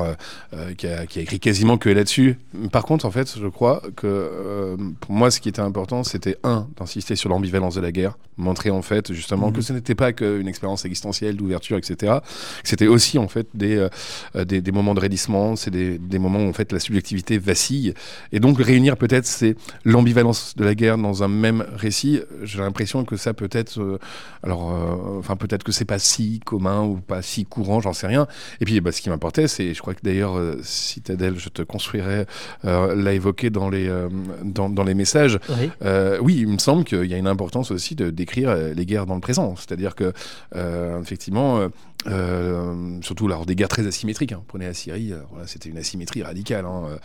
qui, 0.77 0.87
a, 0.87 1.05
qui 1.05 1.19
a 1.19 1.21
écrit 1.21 1.39
quasiment 1.39 1.77
que 1.77 1.89
là-dessus. 1.89 2.37
Par 2.71 2.83
contre, 2.83 3.05
en 3.05 3.11
fait, 3.11 3.37
je 3.39 3.47
crois 3.47 3.81
que 3.95 4.75
pour 4.99 5.11
moi, 5.11 5.31
ce 5.31 5.39
qui 5.39 5.49
était 5.49 5.61
important, 5.61 6.03
c'était 6.03 6.37
un, 6.43 6.67
d'insister 6.77 7.15
sur 7.15 7.29
l'ambivalence 7.29 7.75
de 7.75 7.81
la 7.81 7.91
guerre, 7.91 8.17
montrer 8.37 8.69
en 8.69 8.81
fait 8.81 9.13
justement 9.13 9.47
Mhm. 9.47 9.53
que 9.53 9.61
ce 9.61 9.73
n'était 9.73 9.95
pas 9.95 10.13
qu'une 10.13 10.47
expérience 10.47 10.85
existentielle 10.85 11.35
d'ouverture 11.35 11.58
d'ouverture, 11.59 11.77
etc. 11.77 12.19
C'était 12.63 12.87
aussi 12.87 13.17
en 13.17 13.27
fait 13.27 13.47
des, 13.53 13.87
des, 14.35 14.61
des, 14.61 14.71
moments 14.71 14.93
de 14.93 14.99
raidissement, 14.99 15.55
c'est 15.55 15.71
des, 15.71 15.97
des, 15.97 16.19
moments 16.19 16.39
où 16.39 16.49
en 16.49 16.53
fait 16.53 16.71
la 16.71 16.79
subjectivité 16.79 17.37
vacille. 17.37 17.93
Et 18.31 18.39
donc 18.39 18.57
réunir 18.59 18.97
peut-être 18.97 19.25
c'est 19.25 19.55
l'ambivalence 19.85 20.55
de 20.55 20.63
la 20.63 20.75
guerre 20.75 20.97
dans 20.97 21.23
un 21.23 21.27
même 21.27 21.65
récit. 21.75 22.21
J'ai 22.43 22.59
l'impression 22.59 23.05
que 23.05 23.17
ça 23.17 23.33
peut 23.33 23.49
être, 23.51 23.99
alors, 24.43 24.73
enfin 25.17 25.35
peut-être 25.35 25.63
que 25.63 25.71
c'est 25.71 25.85
pas 25.85 25.99
si 25.99 26.39
commun 26.45 26.83
ou 26.83 26.95
pas 26.95 27.21
si 27.21 27.45
courant, 27.45 27.81
j'en 27.81 27.93
sais 27.93 28.07
rien. 28.07 28.27
Et 28.61 28.65
puis 28.65 28.79
bah, 28.81 28.91
ce 28.91 29.01
qui 29.01 29.09
m'importait, 29.09 29.47
c'est, 29.47 29.73
je 29.73 29.81
crois 29.81 29.93
que 29.93 30.01
d'ailleurs 30.03 30.39
Citadelle, 30.63 31.37
je 31.37 31.49
te 31.49 31.61
construirai, 31.61 32.25
l'a 32.63 33.13
évoqué 33.13 33.49
dans 33.49 33.69
les 33.69 33.89
dans, 34.43 34.69
dans, 34.69 34.83
les 34.83 34.93
messages. 34.93 35.39
Oui. 35.49 35.69
oui, 36.21 36.37
il 36.39 36.47
me 36.47 36.57
semble 36.57 36.83
qu'il 36.83 37.05
y 37.05 37.13
a 37.13 37.17
une 37.17 37.27
importance 37.27 37.71
aussi 37.71 37.95
de 37.95 38.09
décrire 38.09 38.55
les 38.55 38.85
guerres 38.85 39.05
dans 39.05 39.15
le 39.15 39.21
présent. 39.21 39.55
C'est-à-dire 39.55 39.95
que, 39.95 40.13
euh, 40.55 41.01
effectivement, 41.01 41.48
euh, 41.57 41.69
euh, 42.07 42.99
surtout 43.01 43.27
lors 43.27 43.45
des 43.45 43.55
guerres 43.55 43.67
très 43.69 43.85
asymétriques. 43.85 44.31
Hein. 44.31 44.41
Prenez 44.47 44.65
la 44.65 44.73
Syrie, 44.73 45.13
voilà, 45.31 45.47
c'était 45.47 45.69
une 45.69 45.77
asymétrie 45.77 46.23
radicale 46.23 46.65
hein. 46.65 46.97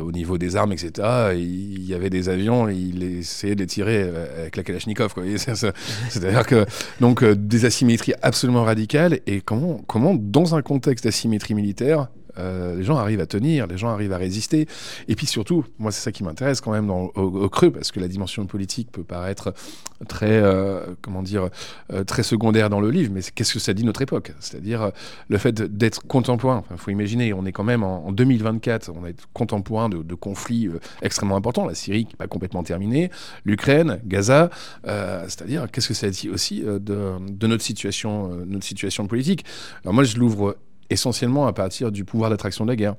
au 0.00 0.12
niveau 0.12 0.38
des 0.38 0.56
armes, 0.56 0.72
etc. 0.72 1.32
Il 1.34 1.84
y 1.84 1.94
avait 1.94 2.10
des 2.10 2.28
avions, 2.28 2.68
il 2.68 3.02
essayait 3.02 3.54
de 3.54 3.64
tirer 3.64 4.10
avec 4.38 4.56
la 4.56 4.62
Kalachnikov. 4.62 5.14
C'est-à-dire 5.36 6.46
que 6.46 6.66
donc 7.00 7.24
des 7.24 7.64
asymétries 7.64 8.14
absolument 8.22 8.64
radicales. 8.64 9.20
Et 9.26 9.40
comment 9.40 10.14
dans 10.14 10.54
un 10.54 10.62
contexte 10.62 11.04
d'asymétrie 11.04 11.54
militaire, 11.54 12.08
euh, 12.38 12.76
les 12.76 12.82
gens 12.82 12.96
arrivent 12.96 13.20
à 13.20 13.26
tenir, 13.26 13.66
les 13.66 13.78
gens 13.78 13.88
arrivent 13.88 14.12
à 14.12 14.18
résister. 14.18 14.66
Et 15.08 15.14
puis 15.14 15.26
surtout, 15.26 15.64
moi 15.78 15.92
c'est 15.92 16.02
ça 16.02 16.12
qui 16.12 16.24
m'intéresse 16.24 16.60
quand 16.60 16.72
même 16.72 16.90
au, 16.90 17.48
creux, 17.48 17.70
parce 17.70 17.92
que 17.92 18.00
la 18.00 18.08
dimension 18.08 18.46
politique 18.46 18.90
peut 18.92 19.04
paraître 19.04 19.54
très, 20.08 20.30
euh, 20.30 20.86
comment 21.00 21.22
dire, 21.22 21.48
euh, 21.92 22.04
très 22.04 22.22
secondaire 22.22 22.70
dans 22.70 22.80
le 22.80 22.90
livre, 22.90 23.12
mais 23.14 23.20
qu'est-ce 23.34 23.54
que 23.54 23.58
ça 23.58 23.72
dit 23.74 23.84
notre 23.84 24.02
époque? 24.02 24.32
C'est-à-dire 24.40 24.90
le 25.28 25.38
fait 25.38 25.54
d'être 25.54 26.06
contemporain. 26.06 26.64
Il 26.70 26.76
faut 26.76 26.90
imaginer, 26.90 27.32
on 27.32 27.46
est 27.46 27.52
quand 27.52 27.64
même 27.64 27.82
en, 27.82 28.12
2024, 28.12 28.90
on 28.94 29.06
est 29.06 29.16
contemporain 29.32 29.88
de, 29.88 30.14
conflits 30.14 30.68
extrêmement 31.02 31.36
importants. 31.36 31.66
La 31.66 31.74
Syrie 31.74 32.04
qui 32.06 32.12
n'est 32.12 32.16
pas 32.16 32.26
complètement 32.26 32.62
terminée, 32.62 33.10
l'Ukraine, 33.44 34.00
Gaza. 34.04 34.50
C'est-à-dire 34.84 35.70
qu'est-ce 35.70 35.88
que 35.88 35.94
ça 35.94 36.08
dit 36.10 36.30
aussi 36.30 36.62
de, 36.62 36.78
de 36.78 37.46
notre 37.46 37.62
situation, 37.62 38.30
notre 38.46 38.64
situation 38.64 39.06
politique? 39.06 39.44
Alors 39.84 39.94
moi 39.94 40.04
je 40.04 40.16
l'ouvre 40.16 40.56
essentiellement 40.90 41.46
à 41.46 41.52
partir 41.52 41.92
du 41.92 42.04
pouvoir 42.04 42.30
d'attraction 42.30 42.64
de 42.64 42.70
la 42.70 42.76
guerre. 42.76 42.94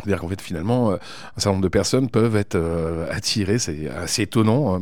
C'est-à-dire 0.00 0.20
qu'en 0.20 0.28
fait, 0.28 0.40
finalement, 0.40 0.92
euh, 0.92 0.94
un 0.94 1.40
certain 1.40 1.50
nombre 1.50 1.62
de 1.62 1.68
personnes 1.68 2.08
peuvent 2.08 2.36
être 2.36 2.54
euh, 2.54 3.06
attirées, 3.10 3.58
c'est 3.58 3.88
assez 3.90 4.22
étonnant, 4.22 4.76
hein, 4.76 4.80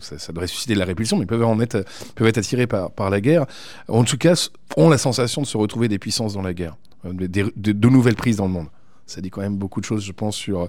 ça, 0.00 0.32
devrait 0.32 0.46
susciter 0.46 0.74
de 0.74 0.78
la 0.78 0.84
répulsion, 0.84 1.16
mais 1.16 1.26
peuvent, 1.26 1.44
en 1.44 1.60
être, 1.60 1.84
peuvent 2.14 2.28
être 2.28 2.38
attirées 2.38 2.66
par, 2.66 2.90
par 2.90 3.10
la 3.10 3.20
guerre. 3.20 3.46
En 3.88 4.04
tout 4.04 4.18
cas, 4.18 4.48
ont 4.76 4.90
la 4.90 4.98
sensation 4.98 5.42
de 5.42 5.46
se 5.46 5.56
retrouver 5.56 5.88
des 5.88 5.98
puissances 5.98 6.34
dans 6.34 6.42
la 6.42 6.54
guerre, 6.54 6.76
euh, 7.06 7.12
de, 7.14 7.88
nouvelles 7.88 8.16
prises 8.16 8.36
dans 8.36 8.46
le 8.46 8.52
monde. 8.52 8.66
Ça 9.06 9.20
dit 9.20 9.30
quand 9.30 9.40
même 9.40 9.56
beaucoup 9.56 9.80
de 9.80 9.86
choses, 9.86 10.04
je 10.04 10.12
pense, 10.12 10.36
sur, 10.36 10.68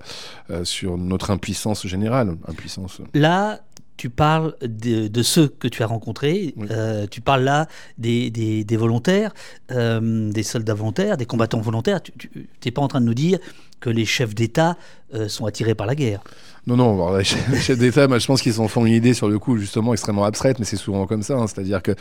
sur 0.63 0.97
notre 0.97 1.29
impuissance 1.29 1.85
générale. 1.85 2.37
Impuissance. 2.47 2.99
Là, 3.13 3.59
tu 4.01 4.09
parles 4.09 4.55
de, 4.63 5.21
ceux 5.21 5.47
que 5.47 5.67
tu 5.67 5.83
as 5.83 5.85
rencontrés, 5.85 6.55
euh, 6.71 7.05
tu 7.05 7.21
parles 7.21 7.43
là 7.43 7.67
des, 7.99 8.31
des, 8.31 8.75
volontaires, 8.75 9.31
euh, 9.69 10.31
des 10.31 10.41
soldats 10.41 10.73
volontaires, 10.73 11.17
des 11.17 11.27
combattants 11.27 11.61
volontaires. 11.61 12.01
Tu 12.01 12.31
n'es 12.65 12.71
pas 12.71 12.81
en 12.81 12.87
train 12.87 12.99
de 12.99 13.05
nous 13.05 13.13
dire 13.13 13.37
que 13.79 13.91
les 13.91 14.05
chefs 14.05 14.33
d'État 14.33 14.75
euh, 15.13 15.27
sont 15.27 15.45
attirés 15.45 15.75
par 15.75 15.85
la 15.85 15.93
guerre. 15.93 16.23
Non, 16.65 16.77
non, 16.77 17.15
les 17.15 17.23
chefs 17.23 17.77
d'État, 17.77 18.07
je 18.17 18.25
pense 18.25 18.41
qu'ils 18.41 18.55
s'en 18.55 18.67
font 18.67 18.87
une 18.87 18.93
idée 18.93 19.13
sur 19.13 19.29
le 19.29 19.37
coup, 19.37 19.57
justement, 19.57 19.93
extrêmement 19.93 20.23
abstraite, 20.23 20.57
mais 20.57 20.65
c'est 20.65 20.77
souvent 20.77 21.05
comme 21.05 21.21
ça. 21.21 21.35
Hein. 21.35 21.45
C'est-à-dire 21.45 21.83
que 21.83 21.91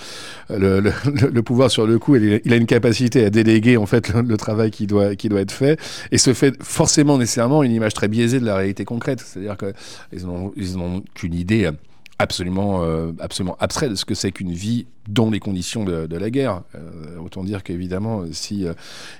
le, 0.49 0.81
le, 0.81 1.43
pouvoir 1.43 1.71
sur 1.71 1.87
le 1.87 1.99
coup, 1.99 2.17
il, 2.17 2.51
a 2.51 2.57
une 2.57 2.65
capacité 2.65 3.27
à 3.27 3.29
déléguer, 3.29 3.77
en 3.77 3.85
fait, 3.85 4.09
le, 4.09 4.37
travail 4.39 4.71
qui 4.71 4.87
doit, 4.87 5.17
qui 5.17 5.29
doit 5.29 5.43
être 5.43 5.53
fait, 5.53 5.79
et 6.13 6.17
se 6.17 6.33
fait 6.33 6.55
forcément, 6.63 7.19
nécessairement, 7.19 7.63
une 7.63 7.73
image 7.73 7.93
très 7.93 8.09
biaisée 8.09 8.41
de 8.41 8.47
la 8.47 8.57
réalité 8.57 8.87
concrète. 8.87 9.21
C'est-à-dire 9.21 9.59
qu'ils 9.59 10.25
n'ont 10.25 10.51
ils 10.57 11.03
qu'une 11.13 11.35
idée 11.35 11.71
absolument, 12.20 12.85
euh, 12.85 13.12
absolument 13.18 13.56
abstrait 13.61 13.88
de 13.88 13.94
ce 13.94 14.04
que 14.04 14.14
c'est 14.14 14.30
qu'une 14.30 14.52
vie 14.52 14.87
dans 15.09 15.31
les 15.31 15.41
conditions 15.41 15.85
de, 15.85 16.17
la 16.17 16.31
guerre. 16.31 16.63
Euh, 16.75 17.19
autant 17.19 17.43
dire 17.45 17.63
qu'évidemment, 17.63 18.25
si 18.33 18.67
euh, 18.67 18.75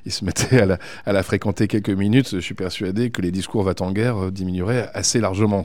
se 0.09 0.25
mettait 0.25 0.61
à 1.07 1.12
la, 1.12 1.23
fréquenter 1.23 1.69
quelques 1.69 1.90
minutes, 1.90 2.31
je 2.33 2.38
suis 2.38 2.55
persuadé 2.55 3.11
que 3.11 3.23
les 3.23 3.31
discours 3.31 3.62
va 3.62 3.75
en 3.81 3.93
guerre 3.93 4.25
euh, 4.25 4.31
diminueraient 4.31 4.90
assez 4.93 5.21
largement. 5.21 5.64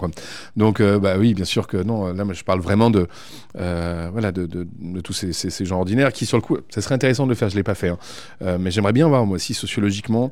Donc, 0.56 0.82
bah 0.82 1.16
oui, 1.18 1.34
bien 1.34 1.46
sûr 1.46 1.68
que 1.68 1.78
non. 1.78 2.14
Là, 2.14 2.24
je 2.32 2.44
parle 2.44 2.60
vraiment 2.60 2.90
de 2.90 3.08
voilà 3.54 4.32
de, 4.32 4.66
tous 5.02 5.14
ces, 5.14 5.66
gens 5.66 5.78
ordinaires 5.78 6.14
qui, 6.14 6.26
sur 6.26 6.38
le 6.38 6.42
coup, 6.42 6.58
ça 6.70 6.82
serait 6.82 6.96
intéressant 6.96 7.26
de 7.26 7.30
le 7.30 7.36
faire. 7.36 7.50
Je 7.50 7.56
l'ai 7.56 7.64
pas 7.64 7.76
fait, 7.76 7.90
hein. 7.90 8.58
mais 8.60 8.72
j'aimerais 8.72 8.94
bien 8.94 9.08
voir 9.08 9.26
moi 9.26 9.36
aussi 9.36 9.54
sociologiquement 9.54 10.32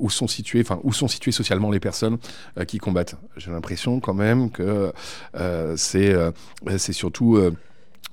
où 0.00 0.10
sont 0.10 0.26
situés, 0.26 0.60
enfin 0.60 0.80
où 0.82 0.92
sont 0.92 1.08
situées 1.08 1.32
socialement 1.32 1.70
les 1.70 1.80
personnes 1.80 2.18
qui 2.66 2.78
combattent. 2.78 3.16
J'ai 3.36 3.50
l'impression 3.50 4.00
quand 4.00 4.14
même 4.14 4.50
que 4.50 4.92
c'est 5.76 6.14
c'est 6.76 6.92
surtout 6.92 7.38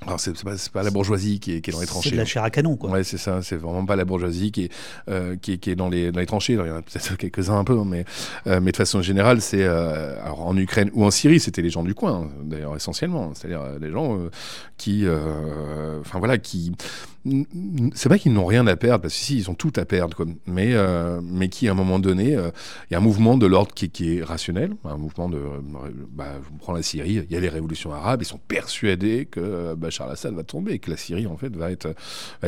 alors 0.01 0.19
c'est 0.19 0.43
pas, 0.43 0.55
pas, 0.71 0.83
la 0.83 0.91
bourgeoisie 0.91 1.39
qui 1.39 1.53
est, 1.53 1.61
qui 1.61 1.69
est 1.69 1.73
dans 1.73 1.79
les 1.79 1.85
tranchées. 1.85 2.09
C'est 2.09 2.15
de 2.15 2.19
la 2.19 2.25
chair 2.25 2.43
à 2.43 2.49
canon, 2.49 2.75
quoi. 2.75 2.91
Ouais, 2.91 3.03
c'est 3.03 3.17
ça. 3.17 3.41
C'est 3.41 3.55
vraiment 3.55 3.85
pas 3.85 3.95
la 3.95 4.05
bourgeoisie 4.05 4.51
qui 4.51 4.65
est, 4.65 4.71
euh, 5.09 5.35
qui, 5.41 5.59
qui, 5.59 5.71
est 5.71 5.75
dans 5.75 5.89
les, 5.89 6.11
dans 6.11 6.19
les 6.19 6.25
tranchées. 6.25 6.53
il 6.53 6.59
y 6.59 6.71
en 6.71 6.75
a 6.75 6.81
peut-être 6.81 7.15
quelques-uns 7.17 7.57
un 7.57 7.63
peu, 7.63 7.81
mais, 7.85 8.05
euh, 8.47 8.59
mais 8.61 8.71
de 8.71 8.77
façon 8.77 9.01
générale, 9.01 9.41
c'est 9.41 9.63
euh, 9.63 10.21
alors 10.23 10.45
en 10.45 10.57
Ukraine 10.57 10.89
ou 10.93 11.05
en 11.05 11.11
Syrie, 11.11 11.39
c'était 11.39 11.61
les 11.61 11.69
gens 11.69 11.83
du 11.83 11.95
coin, 11.95 12.29
d'ailleurs 12.43 12.75
essentiellement. 12.75 13.31
C'est-à-dire 13.33 13.79
des 13.79 13.91
gens 13.91 14.19
qui, 14.77 15.05
enfin 16.01 16.19
voilà, 16.19 16.37
qui 16.37 16.73
c'est 17.93 18.09
pas 18.09 18.17
qu'ils 18.17 18.33
n'ont 18.33 18.45
rien 18.45 18.67
à 18.67 18.75
perdre, 18.75 19.03
parce 19.03 19.13
que 19.13 19.19
si, 19.19 19.37
ils 19.37 19.49
ont 19.49 19.53
tout 19.53 19.71
à 19.77 19.85
perdre, 19.85 20.15
quoi. 20.15 20.25
Mais, 20.45 20.73
euh, 20.73 21.21
mais 21.23 21.47
qui, 21.47 21.69
à 21.69 21.71
un 21.71 21.75
moment 21.75 21.99
donné, 21.99 22.35
euh, 22.35 22.51
il 22.89 22.93
y 22.93 22.95
a 22.95 22.97
un 22.97 23.01
mouvement 23.01 23.37
de 23.37 23.45
l'ordre 23.45 23.73
qui, 23.73 23.89
qui, 23.89 24.17
est 24.17 24.23
rationnel, 24.23 24.73
un 24.83 24.97
mouvement 24.97 25.29
de. 25.29 25.39
Bah, 26.11 26.33
on 26.53 26.57
prend 26.57 26.73
la 26.73 26.83
Syrie, 26.83 27.23
il 27.29 27.31
y 27.31 27.37
a 27.37 27.39
les 27.39 27.49
révolutions 27.49 27.93
arabes, 27.93 28.21
ils 28.21 28.25
sont 28.25 28.39
persuadés 28.47 29.25
que 29.25 29.39
euh, 29.39 29.75
Bachar 29.75 30.07
al-Assad 30.07 30.33
va 30.33 30.43
tomber, 30.43 30.79
que 30.79 30.91
la 30.91 30.97
Syrie, 30.97 31.25
en 31.25 31.37
fait, 31.37 31.55
va 31.55 31.71
être, 31.71 31.95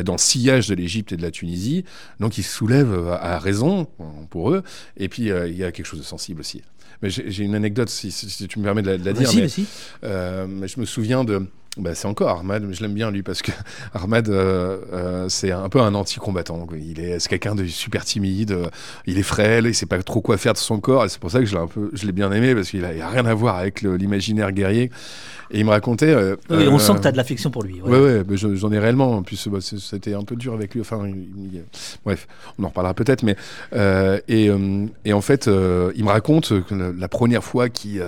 dans 0.02 0.12
le 0.12 0.18
sillage 0.18 0.68
de 0.68 0.74
l'Égypte 0.74 1.12
et 1.12 1.16
de 1.16 1.22
la 1.22 1.30
Tunisie. 1.30 1.84
Donc, 2.20 2.36
ils 2.36 2.42
se 2.42 2.52
soulèvent 2.52 3.08
à 3.20 3.38
raison, 3.38 3.86
pour 4.28 4.50
eux. 4.50 4.62
Et 4.98 5.08
puis, 5.08 5.28
il 5.28 5.56
y 5.56 5.64
a 5.64 5.72
quelque 5.72 5.86
chose 5.86 6.00
de 6.00 6.04
sensible 6.04 6.40
aussi. 6.40 6.62
Mais 7.02 7.10
j'ai 7.10 7.44
une 7.44 7.54
anecdote, 7.54 7.88
si, 7.88 8.10
si, 8.10 8.48
tu 8.48 8.58
me 8.58 8.64
permets 8.64 8.82
de 8.82 8.90
la, 8.90 9.12
dire. 9.12 9.30
Mais, 9.32 10.46
mais 10.46 10.68
je 10.68 10.80
me 10.80 10.84
souviens 10.84 11.24
de. 11.24 11.46
Bah, 11.76 11.94
c'est 11.94 12.06
encore 12.06 12.38
Ahmad, 12.38 12.66
je 12.72 12.80
l'aime 12.80 12.94
bien 12.94 13.10
lui 13.10 13.22
parce 13.22 13.42
que 13.42 13.52
Ahmad, 13.94 14.30
euh, 14.30 14.78
euh, 14.94 15.28
c'est 15.28 15.52
un 15.52 15.68
peu 15.68 15.80
un 15.80 15.94
anti-combattant. 15.94 16.66
Il 16.74 17.00
est, 17.00 17.18
c'est 17.18 17.28
quelqu'un 17.28 17.54
de 17.54 17.66
super 17.66 18.04
timide, 18.04 18.52
euh, 18.52 18.66
il 19.04 19.18
est 19.18 19.22
frêle, 19.22 19.66
il 19.66 19.74
sait 19.74 19.84
pas 19.84 20.02
trop 20.02 20.22
quoi 20.22 20.38
faire 20.38 20.54
de 20.54 20.58
son 20.58 20.80
corps, 20.80 21.04
et 21.04 21.10
c'est 21.10 21.20
pour 21.20 21.30
ça 21.30 21.40
que 21.40 21.46
je 21.46 22.06
l'ai 22.06 22.12
bien 22.12 22.32
aimé 22.32 22.54
parce 22.54 22.70
qu'il 22.70 22.84
a, 22.84 22.88
a, 22.88 23.08
rien 23.08 23.26
à 23.26 23.34
voir 23.34 23.56
avec 23.56 23.82
l'imaginaire 23.82 24.52
guerrier. 24.52 24.90
Et 25.50 25.60
il 25.60 25.64
me 25.64 25.70
racontait. 25.70 26.10
Euh, 26.10 26.36
oui, 26.50 26.66
on 26.68 26.78
sent 26.78 26.94
que 26.94 27.00
tu 27.00 27.08
as 27.08 27.12
de 27.12 27.16
l'affection 27.16 27.50
pour 27.50 27.62
lui. 27.62 27.80
Ouais, 27.80 27.98
ouais, 27.98 28.22
ouais 28.22 28.36
j'en 28.36 28.72
ai 28.72 28.78
réellement. 28.78 29.12
En 29.12 29.22
plus, 29.22 29.48
bah, 29.48 29.58
c'était 29.60 30.14
un 30.14 30.22
peu 30.22 30.36
dur 30.36 30.54
avec 30.54 30.74
lui. 30.74 30.80
Enfin, 30.80 31.08
bref, 32.04 32.26
on 32.58 32.64
en 32.64 32.68
reparlera 32.68 32.94
peut-être. 32.94 33.22
Mais 33.22 33.36
euh, 33.72 34.18
et, 34.28 34.48
euh, 34.48 34.86
et, 35.04 35.12
en 35.12 35.20
fait, 35.20 35.46
il 35.46 36.04
me 36.04 36.08
raconte 36.08 36.64
que 36.64 36.74
la, 36.74 37.08
première 37.08 37.44
fois 37.44 37.68
qu'il 37.68 38.02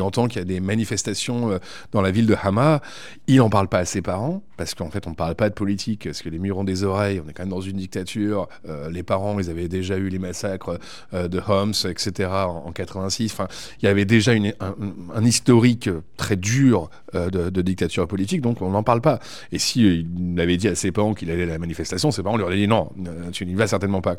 entend 0.00 0.28
qu'il 0.28 0.38
y 0.38 0.42
a 0.42 0.44
des 0.44 0.60
manifestations 0.60 1.58
dans 1.92 2.00
la 2.00 2.10
ville 2.10 2.26
de 2.26 2.36
Hama, 2.40 2.80
il 3.26 3.36
n'en 3.36 3.50
parle 3.50 3.68
pas 3.68 3.78
à 3.78 3.84
ses 3.84 4.02
parents 4.02 4.42
parce 4.56 4.74
qu'en 4.74 4.90
fait, 4.90 5.06
on 5.06 5.10
ne 5.10 5.14
parle 5.14 5.34
pas 5.34 5.50
de 5.50 5.54
politique, 5.54 6.04
parce 6.04 6.22
que 6.22 6.30
les 6.30 6.38
murs 6.38 6.56
ont 6.56 6.64
des 6.64 6.82
oreilles. 6.82 7.20
On 7.24 7.28
est 7.28 7.34
quand 7.34 7.42
même 7.42 7.50
dans 7.50 7.60
une 7.60 7.76
dictature. 7.76 8.48
les 8.90 9.02
parents, 9.02 9.38
ils 9.38 9.50
avaient 9.50 9.68
déjà 9.68 9.96
eu 9.96 10.08
les 10.08 10.18
massacres 10.18 10.78
de 11.12 11.40
Homs, 11.46 11.74
etc. 11.88 12.30
En, 12.30 12.72
86. 12.72 13.32
Enfin, 13.32 13.48
il 13.82 13.86
y 13.86 13.88
avait 13.88 14.04
déjà 14.04 14.32
une, 14.32 14.54
un, 14.60 14.74
un 15.14 15.24
historique 15.24 15.90
très 16.16 16.35
dur 16.36 16.90
euh, 17.14 17.30
de, 17.30 17.62
dictature 17.62 18.06
politique, 18.06 18.40
donc 18.40 18.62
on 18.62 18.70
n'en 18.70 18.82
parle 18.82 19.00
pas. 19.00 19.18
Et 19.52 19.58
si 19.58 19.84
euh, 19.84 20.04
il 20.34 20.40
avait 20.40 20.56
dit 20.56 20.68
à 20.68 20.74
ses 20.74 20.92
parents 20.92 21.14
qu'il 21.14 21.30
allait 21.30 21.44
à 21.44 21.46
la 21.46 21.58
manifestation, 21.58 22.10
ses 22.10 22.22
parents 22.22 22.36
lui 22.36 22.44
auraient 22.44 22.56
dit 22.56 22.68
non, 22.68 22.92
euh, 23.06 23.30
tu 23.32 23.44
n'y 23.46 23.54
vas 23.54 23.66
certainement 23.66 24.00
pas. 24.00 24.16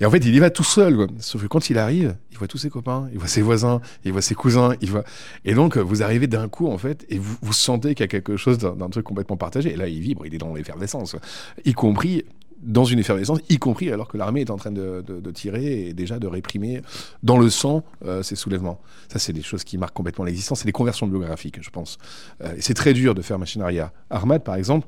Et 0.00 0.06
en 0.06 0.10
fait, 0.10 0.18
il 0.18 0.34
y 0.34 0.38
va 0.38 0.50
tout 0.50 0.64
seul. 0.64 1.06
Sauf 1.18 1.42
que 1.42 1.46
quand 1.46 1.70
il 1.70 1.78
arrive, 1.78 2.16
il 2.32 2.38
voit 2.38 2.48
tous 2.48 2.58
ses 2.58 2.70
copains, 2.70 3.08
il 3.12 3.18
voit 3.18 3.28
ses 3.28 3.42
voisins, 3.42 3.80
il 4.04 4.12
voit 4.12 4.22
ses 4.22 4.34
cousins, 4.34 4.74
il 4.80 4.90
voit. 4.90 5.04
Et 5.44 5.54
donc, 5.54 5.76
vous 5.76 6.02
arrivez 6.02 6.26
d'un 6.26 6.48
coup, 6.48 6.68
en 6.68 6.78
fait, 6.78 7.06
et 7.08 7.18
vous, 7.18 7.36
vous 7.42 7.52
sentez 7.52 7.94
qu'il 7.94 8.04
y 8.04 8.04
a 8.04 8.08
quelque 8.08 8.36
chose 8.36 8.58
d'un 8.58 8.88
truc 8.90 9.04
complètement 9.04 9.36
partagé. 9.36 9.72
Et 9.72 9.76
là, 9.76 9.86
il 9.86 10.00
vibre, 10.00 10.26
il 10.26 10.34
est 10.34 10.38
dans 10.38 10.54
l'effervescence, 10.54 11.16
y 11.64 11.72
compris 11.72 12.24
dans 12.62 12.84
une 12.84 12.98
effervescence, 12.98 13.40
y 13.48 13.58
compris 13.58 13.90
alors 13.90 14.08
que 14.08 14.16
l'armée 14.16 14.42
est 14.42 14.50
en 14.50 14.56
train 14.56 14.70
de, 14.70 15.02
tirer 15.32 15.88
et 15.88 15.94
déjà 15.94 16.18
de 16.18 16.26
réprimer 16.26 16.82
dans 17.22 17.38
le 17.38 17.48
sang 17.50 17.82
euh, 18.04 18.22
ces 18.22 18.36
soulèvements. 18.36 18.80
Ça, 19.08 19.18
c'est 19.18 19.32
des 19.32 19.42
choses 19.42 19.64
qui 19.64 19.78
marquent 19.78 19.94
complètement 19.94 20.24
l'existence. 20.24 20.60
C'est 20.60 20.66
des 20.66 20.72
conversions 20.72 21.06
biographiques, 21.06 21.62
je 21.62 21.70
pense. 21.70 21.98
Euh, 22.42 22.54
c'est 22.60 22.74
très 22.74 22.92
dur 22.92 23.14
de 23.14 23.22
faire 23.22 23.38
machine 23.38 23.62
arrière. 23.62 23.90
Ahmad, 24.10 24.42
par 24.42 24.56
exemple, 24.56 24.86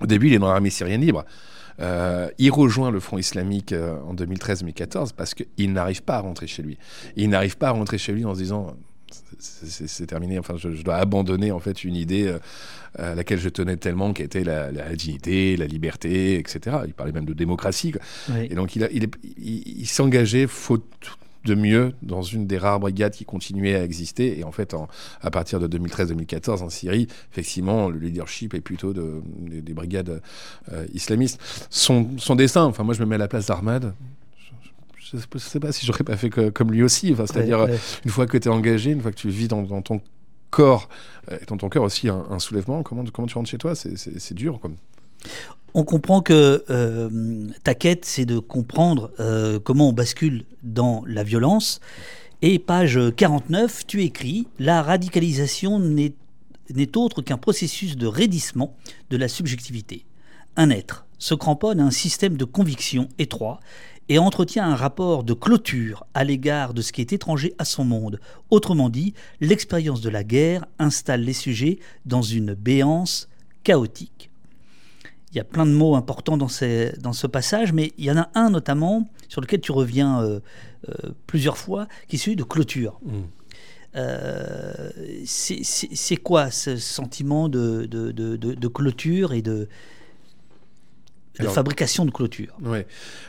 au 0.00 0.06
début, 0.06 0.28
il 0.28 0.34
est 0.34 0.38
dans 0.38 0.48
l'armée 0.48 0.70
syrienne 0.70 1.00
libre. 1.00 1.24
Euh, 1.78 2.28
il 2.38 2.50
rejoint 2.50 2.90
le 2.90 3.00
Front 3.00 3.18
islamique 3.18 3.72
en 3.72 4.14
2013-2014 4.14 5.10
parce 5.14 5.34
qu'il 5.34 5.72
n'arrive 5.72 6.02
pas 6.02 6.16
à 6.16 6.20
rentrer 6.20 6.46
chez 6.46 6.62
lui. 6.62 6.78
Il 7.16 7.28
n'arrive 7.28 7.58
pas 7.58 7.68
à 7.68 7.72
rentrer 7.72 7.98
chez 7.98 8.12
lui 8.12 8.24
en 8.24 8.34
se 8.34 8.40
disant 8.40 8.74
c'est 9.38 10.06
terminé. 10.06 10.38
Enfin, 10.38 10.56
je, 10.56 10.68
dois 10.82 10.96
abandonner 10.96 11.52
en 11.52 11.60
fait 11.60 11.84
une 11.84 11.96
idée 11.96 12.26
euh, 12.26 12.38
à 12.98 13.14
laquelle 13.14 13.38
je 13.38 13.48
tenais 13.48 13.76
tellement, 13.76 14.12
qui 14.12 14.22
était 14.22 14.44
la, 14.44 14.70
dignité, 14.94 15.56
la 15.56 15.66
liberté, 15.66 16.38
etc. 16.38 16.78
Il 16.86 16.94
parlait 16.94 17.12
même 17.12 17.24
de 17.24 17.34
démocratie. 17.34 17.92
Et 18.50 18.54
donc, 18.54 18.76
il, 18.76 18.88
il, 18.92 19.08
il, 19.38 19.86
s'engageait 19.86 20.46
faute 20.46 20.84
de 21.46 21.54
mieux 21.54 21.94
dans 22.02 22.22
une 22.22 22.46
des 22.46 22.58
rares 22.58 22.80
brigades 22.80 23.12
qui 23.12 23.24
continuait 23.24 23.76
à 23.76 23.84
exister. 23.84 24.38
Et 24.38 24.44
en 24.44 24.52
fait, 24.52 24.74
à 25.22 25.30
partir 25.30 25.60
de 25.60 25.78
2013-2014 25.78 26.62
en 26.62 26.68
Syrie, 26.68 27.06
effectivement, 27.32 27.88
le 27.88 27.98
leadership 27.98 28.52
est 28.52 28.60
plutôt 28.60 28.92
de, 28.92 29.22
des, 29.38 29.72
brigades 29.72 30.20
euh, 30.72 30.86
islamistes. 30.92 31.40
Son, 31.70 32.10
son 32.18 32.34
destin, 32.34 32.64
enfin 32.64 32.82
moi 32.82 32.94
je 32.94 33.00
me 33.00 33.06
mets 33.06 33.14
à 33.14 33.18
la 33.18 33.28
place 33.28 33.46
d'Ahmad, 33.46 33.94
je 35.16 35.26
ne 35.34 35.38
sais 35.38 35.60
pas 35.60 35.72
si 35.72 35.86
j'aurais 35.86 36.04
pas 36.04 36.16
fait 36.16 36.30
comme 36.30 36.72
lui 36.72 36.82
aussi. 36.82 37.12
Enfin, 37.12 37.26
C'est-à-dire, 37.26 37.66
une 38.04 38.10
fois 38.10 38.26
que 38.26 38.38
tu 38.38 38.48
es 38.48 38.50
engagé, 38.50 38.90
une 38.90 39.00
fois 39.00 39.10
que 39.10 39.16
tu 39.16 39.28
vis 39.28 39.48
dans, 39.48 39.64
ton 39.82 40.00
corps, 40.50 40.88
et 41.30 41.44
dans 41.46 41.56
ton 41.56 41.68
cœur 41.68 41.82
aussi 41.82 42.08
un, 42.08 42.38
soulèvement, 42.38 42.82
comment, 42.82 43.04
comment 43.12 43.26
tu 43.26 43.34
rentres 43.34 43.50
chez 43.50 43.58
toi? 43.58 43.74
C'est 43.74 44.34
dur. 44.34 44.60
Comme... 44.60 44.76
On 45.74 45.84
comprend 45.84 46.22
que 46.22 46.64
euh, 46.70 47.48
ta 47.62 47.74
quête, 47.74 48.04
c'est 48.04 48.24
de 48.24 48.38
comprendre 48.38 49.10
euh, 49.20 49.60
comment 49.60 49.90
on 49.90 49.92
bascule 49.92 50.44
dans 50.62 51.02
la 51.06 51.22
violence. 51.22 51.80
Et 52.42 52.58
page 52.58 52.98
49, 53.16 53.86
tu 53.86 54.02
écris 54.02 54.46
La 54.58 54.82
radicalisation 54.82 55.78
n'est 55.78 56.96
autre 56.96 57.22
qu'un 57.22 57.38
processus 57.38 57.96
de 57.96 58.06
raidissement 58.06 58.74
de 59.10 59.16
la 59.16 59.28
subjectivité. 59.28 60.04
Un 60.56 60.70
être 60.70 61.06
se 61.18 61.34
cramponne 61.34 61.80
à 61.80 61.84
un 61.84 61.90
système 61.90 62.36
de 62.36 62.44
conviction 62.44 63.08
étroit 63.18 63.60
et 64.08 64.18
entretient 64.18 64.64
un 64.64 64.76
rapport 64.76 65.24
de 65.24 65.34
clôture 65.34 66.06
à 66.14 66.24
l'égard 66.24 66.74
de 66.74 66.82
ce 66.82 66.92
qui 66.92 67.00
est 67.00 67.12
étranger 67.12 67.54
à 67.58 67.64
son 67.64 67.84
monde. 67.84 68.20
Autrement 68.50 68.88
dit, 68.88 69.14
l'expérience 69.40 70.00
de 70.00 70.10
la 70.10 70.24
guerre 70.24 70.64
installe 70.78 71.22
les 71.22 71.32
sujets 71.32 71.78
dans 72.04 72.22
une 72.22 72.54
béance 72.54 73.28
chaotique. 73.64 74.30
Il 75.32 75.36
y 75.36 75.40
a 75.40 75.44
plein 75.44 75.66
de 75.66 75.72
mots 75.72 75.96
importants 75.96 76.36
dans, 76.36 76.48
dans 77.00 77.12
ce 77.12 77.26
passage, 77.26 77.72
mais 77.72 77.92
il 77.98 78.04
y 78.04 78.10
en 78.10 78.16
a 78.16 78.30
un 78.34 78.50
notamment 78.50 79.08
sur 79.28 79.40
lequel 79.40 79.60
tu 79.60 79.72
reviens 79.72 80.22
euh, 80.22 80.40
euh, 80.88 81.10
plusieurs 81.26 81.58
fois, 81.58 81.88
qui 82.08 82.16
est 82.16 82.18
celui 82.18 82.36
de 82.36 82.44
clôture. 82.44 83.00
Mmh. 83.04 83.10
Euh, 83.96 84.90
c'est 85.24 86.16
quoi 86.16 86.50
ce 86.50 86.76
sentiment 86.76 87.48
de, 87.48 87.86
de, 87.86 88.12
de 88.12 88.68
clôture 88.68 89.32
et 89.32 89.42
de, 89.42 89.68
la 91.38 91.50
fabrication 91.50 92.04
de 92.04 92.10
clôture. 92.10 92.56
Ouais. 92.62 92.86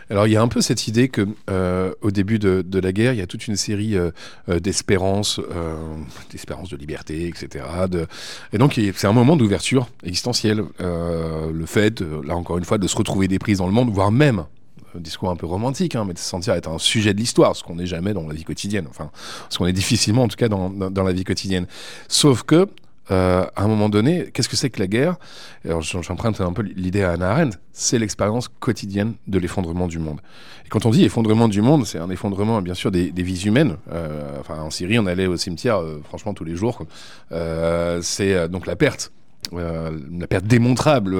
Alors 0.10 0.28
il 0.28 0.34
y 0.34 0.38
a 0.38 0.41
un 0.41 0.48
peu 0.48 0.62
cette 0.62 0.88
idée 0.88 1.10
que 1.10 1.28
euh, 1.50 1.93
au 2.02 2.12
début 2.12 2.39
de, 2.39 2.80
la 2.80 2.91
guerre, 2.91 3.13
il 3.13 3.20
y 3.20 3.22
a 3.22 3.28
toute 3.28 3.48
une 3.48 3.56
série 3.56 3.96
euh, 3.96 4.12
euh, 4.50 4.60
d'espérances, 4.60 5.39
d'espérances 6.32 6.70
de 6.70 6.78
liberté, 6.78 7.28
etc. 7.28 7.65
Et 8.54 8.58
donc 8.58 8.80
c'est 8.96 9.08
un 9.08 9.13
moment 9.13 9.36
d'ouverture 9.36 9.88
existentielle. 10.04 10.63
le 10.80 11.65
fait, 11.65 12.02
là 12.02 12.36
encore 12.36 12.58
une 12.58 12.65
fois, 12.65 12.78
de 12.78 12.88
se 12.88 12.96
retrouver 12.96 13.28
des 13.28 13.39
prises 13.39 13.58
dans 13.58 13.67
le 13.67 13.74
monde, 13.74 13.89
voire 13.89 14.12
même 14.12 14.46
discours 14.96 15.30
un 15.30 15.36
peu 15.36 15.46
romantique, 15.46 15.96
hein, 15.96 16.06
mais 16.08 16.13
de 16.13 16.17
se 16.17 16.24
sentir 16.24 16.54
être 16.56 16.70
un 16.70 16.80
sujet 16.80 17.13
de 17.13 17.20
l'histoire, 17.20 17.56
ce 17.56 17.63
qu'on 17.63 17.76
n'est 17.76 17.86
jamais 17.86 18.13
dans 18.13 18.26
la 18.28 18.34
vie 18.34 18.43
quotidienne, 18.43 18.88
enfin, 18.89 19.12
ce 19.50 19.60
qu'on 19.60 19.67
est 19.67 19.74
difficilement 19.74 20.24
en 20.24 20.28
tout 20.28 20.38
cas 20.38 20.50
dans, 20.50 20.70
dans 20.70 21.04
la 21.04 21.13
vie 21.13 21.24
quotidienne. 21.24 21.67
Sauf 22.08 22.41
que 22.41 22.67
euh, 23.12 23.46
à 23.56 23.63
un 23.63 23.67
moment 23.67 23.89
donné, 23.89 24.30
qu'est-ce 24.34 24.50
que 24.50 24.56
c'est 24.56 24.70
que 24.70 24.80
la 24.80 24.88
guerre? 24.88 25.15
J'emprunte 25.82 26.41
un 26.41 26.54
peu 26.54 26.62
l'idée 26.62 27.04
à 27.04 27.12
Hannah 27.12 27.32
Arendt, 27.32 27.58
c'est 27.72 28.00
l'expérience 28.00 28.50
quotidienne 28.60 29.13
de 29.28 29.39
l'effondrement 29.39 29.88
du 29.88 30.00
monde. 30.00 30.20
Et 30.65 30.70
quand 30.70 30.86
on 30.86 30.89
dit 30.89 31.06
effondrement 31.06 31.48
du 31.48 31.62
monde, 31.62 31.86
c'est 31.86 32.00
un 32.00 32.10
effondrement 32.10 32.62
bien 32.62 32.74
sûr 32.74 32.91
des, 32.91 33.12
vies 33.15 33.43
humaines. 33.46 33.78
Euh, 33.91 34.38
enfin, 34.39 34.60
en 34.60 34.70
Syrie, 34.70 35.00
on 35.00 35.06
allait 35.06 35.28
au 35.28 35.38
cimetière, 35.38 35.78
euh, 35.78 36.02
franchement, 36.04 36.34
tous 36.34 36.43
les 36.43 36.56
jours. 36.56 36.86
c'est 38.02 38.50
donc 38.50 38.67
la 38.67 38.76
perte 38.76 39.12
la 39.54 40.28
perte 40.28 40.46
démontrable, 40.46 41.15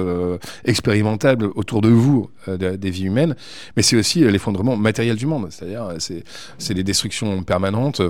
expérimentable 0.66 1.46
autour 1.54 1.80
de 1.80 1.88
vous 1.88 2.28
des 2.46 2.90
vies 2.90 3.04
humaines, 3.04 3.34
mais 3.74 3.82
c'est 3.82 3.96
aussi 3.96 4.20
l'effondrement 4.20 4.76
matériel 4.76 5.16
du 5.16 5.24
monde. 5.24 5.46
C'est-à-dire, 5.50 5.94
c'est 5.98 6.74
les 6.74 6.84
destructions 6.84 7.42
permanentes 7.42 8.02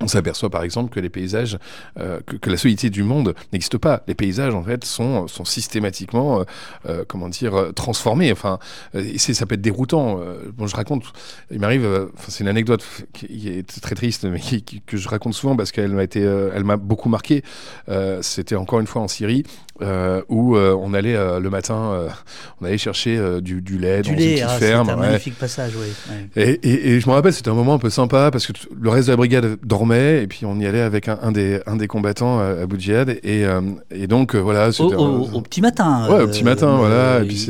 on 0.00 0.08
s'aperçoit 0.08 0.50
par 0.50 0.62
exemple 0.62 0.92
que 0.92 1.00
les 1.00 1.10
paysages, 1.10 1.58
euh, 1.98 2.20
que, 2.24 2.50
la 2.50 2.56
solidité 2.56 2.90
du 2.90 3.02
monde 3.02 3.34
n'existe 3.52 3.76
pas. 3.78 4.02
Les 4.08 4.14
paysages 4.14 4.54
en 4.54 4.62
fait 4.62 4.84
sont, 4.84 5.28
sont 5.28 5.44
systématiquement, 5.44 6.40
euh, 6.40 6.44
euh, 6.88 7.04
comment 7.06 7.28
dire, 7.28 7.72
transformés. 7.74 8.32
Enfin, 8.32 8.58
ça 9.18 9.46
peut 9.46 9.54
être 9.54 9.60
déroutant. 9.60 10.20
bon, 10.56 10.66
je 10.66 10.74
raconte, 10.74 11.04
il 11.50 11.60
m'arrive, 11.60 12.08
c'est 12.28 12.42
une 12.42 12.48
anecdote 12.48 12.84
qui 13.12 13.48
est 13.48 13.80
très 13.80 13.94
triste, 13.94 14.24
mais 14.24 14.40
que 14.86 14.96
je 14.96 15.08
raconte 15.08 15.34
souvent 15.34 15.56
parce 15.56 15.70
qu'elle 15.70 15.92
m'a 15.92 16.04
été, 16.04 16.20
elle 16.20 16.64
m'a 16.64 16.76
beaucoup 16.76 17.08
marqué. 17.08 17.42
c'était 18.22 18.56
encore 18.56 18.80
une 18.80 18.86
fois 18.86 19.02
en 19.02 19.08
Syrie. 19.08 19.44
où 20.28 20.56
on 20.56 20.94
allait 20.94 21.16
le 21.40 21.50
matin, 21.50 22.08
on 22.60 22.64
allait 22.64 22.78
chercher 22.78 23.40
du, 23.40 23.60
lait 23.78 24.02
du 24.02 24.10
dans 24.10 24.16
lait, 24.16 24.24
une 24.24 24.34
petite 24.34 24.44
ah, 24.48 24.58
ferme. 24.58 24.86
C'est 24.86 24.92
un 24.92 24.96
magnifique 24.96 25.38
passage, 25.38 25.72
oui. 25.76 25.92
Et, 26.36 26.94
et, 26.94 27.00
je 27.00 27.08
me 27.08 27.12
rappelle, 27.12 27.32
c'était 27.32 27.50
un 27.50 27.54
moment 27.54 27.74
un 27.74 27.78
peu 27.78 27.90
sympa 27.90 28.30
parce 28.30 28.46
que 28.46 28.52
le 28.78 28.90
reste 28.90 29.08
de 29.08 29.12
la 29.12 29.16
brigade 29.16 29.58
dormait 29.62 29.89
et 29.96 30.26
puis 30.26 30.44
on 30.46 30.58
y 30.58 30.66
allait 30.66 30.80
avec 30.80 31.08
un, 31.08 31.32
des, 31.32 31.60
un 31.66 31.76
des 31.76 31.86
combattants 31.86 32.38
à, 32.38 32.62
Abu 32.62 32.78
et, 32.90 33.44
euh, 33.44 33.60
et 33.90 34.06
donc 34.06 34.34
euh, 34.34 34.38
voilà 34.38 34.70
au, 34.78 35.28
au, 35.32 35.40
petit 35.42 35.60
matin 35.60 36.08
ouais 36.10 36.22
au 36.22 36.26
petit 36.26 36.44
matin 36.44 36.68
euh, 36.68 36.76
voilà 36.76 37.20
et 37.22 37.26
puis 37.26 37.48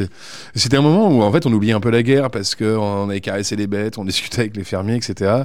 c'était 0.55 0.76
un 0.76 0.83
moment 0.83 1.09
où 1.09 1.22
en 1.22 1.33
fait 1.33 1.46
on 1.46 1.53
oubliait 1.53 1.72
un 1.72 1.81
peu 1.81 1.90
la 1.90 2.03
guerre 2.03 2.31
parce 2.31 2.55
qu'on 2.55 3.09
avait 3.09 3.20
caressé 3.20 3.57
les 3.57 3.66
bêtes 3.66 3.98
on 3.98 4.05
discutait 4.11 4.40
avec 4.40 4.57
les 4.57 4.64
fermiers 4.64 4.96
etc 4.96 5.44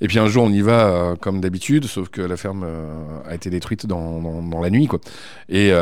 et 0.00 0.08
puis 0.08 0.18
un 0.18 0.26
jour 0.26 0.44
on 0.44 0.50
y 0.50 0.60
va 0.60 1.14
comme 1.20 1.40
d'habitude 1.40 1.86
sauf 1.86 2.08
que 2.08 2.20
la 2.20 2.36
ferme 2.36 2.66
a 3.28 3.34
été 3.34 3.50
détruite 3.50 3.86
dans, 3.86 4.20
dans, 4.42 4.60
la 4.60 4.70
nuit 4.70 4.86
quoi. 4.86 5.00
Et, 5.48 5.72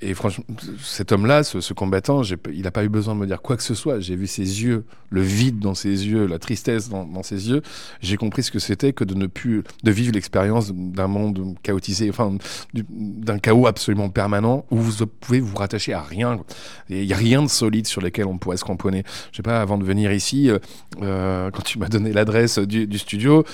et 0.00 0.14
franchement 0.14 0.44
cet 0.82 1.12
homme 1.12 1.26
là 1.26 1.42
ce, 1.42 1.72
combattant 1.72 2.22
il 2.52 2.62
n'a 2.62 2.70
pas 2.70 2.84
eu 2.84 2.88
besoin 2.88 3.14
de 3.14 3.20
me 3.20 3.26
dire 3.26 3.42
quoi 3.42 3.56
que 3.56 3.62
ce 3.62 3.74
soit. 3.74 4.00
J'ai 4.00 4.16
vu 4.16 4.26
ses 4.26 4.62
yeux 4.62 4.84
le 5.10 5.20
vide 5.20 5.58
dans 5.58 5.74
ses 5.74 6.06
yeux 6.06 6.26
la 6.26 6.38
tristesse 6.38 6.88
dans, 6.88 7.04
dans 7.04 7.22
ses 7.22 7.50
yeux. 7.50 7.62
J'ai 8.00 8.16
compris 8.16 8.42
ce 8.42 8.50
que 8.50 8.58
c'était 8.58 8.92
que 8.92 9.04
de 9.04 9.14
ne 9.14 9.26
plus 9.26 9.62
de 9.82 9.90
vivre 9.90 10.11
l'expérience 10.12 10.72
d'un 10.72 11.06
monde 11.06 11.56
chaotisé, 11.62 12.10
enfin 12.10 12.36
d'un 12.74 13.38
chaos 13.38 13.66
absolument 13.66 14.10
permanent 14.10 14.64
où 14.70 14.76
vous 14.76 15.06
pouvez 15.06 15.40
vous 15.40 15.56
rattacher 15.56 15.92
à 15.92 16.02
rien. 16.02 16.40
Il 16.88 17.06
n'y 17.06 17.12
a 17.12 17.16
rien 17.16 17.42
de 17.42 17.48
solide 17.48 17.86
sur 17.86 18.00
lequel 18.00 18.26
on 18.26 18.38
pourrait 18.38 18.56
se 18.56 18.64
cramponner. 18.64 19.04
Je 19.30 19.38
sais 19.38 19.42
pas, 19.42 19.60
avant 19.60 19.78
de 19.78 19.84
venir 19.84 20.12
ici, 20.12 20.50
euh, 20.50 20.58
euh, 21.02 21.50
quand 21.50 21.62
tu 21.62 21.78
m'as 21.78 21.88
donné 21.88 22.12
l'adresse 22.12 22.58
du, 22.58 22.86
du, 22.86 22.98
studio, 22.98 23.44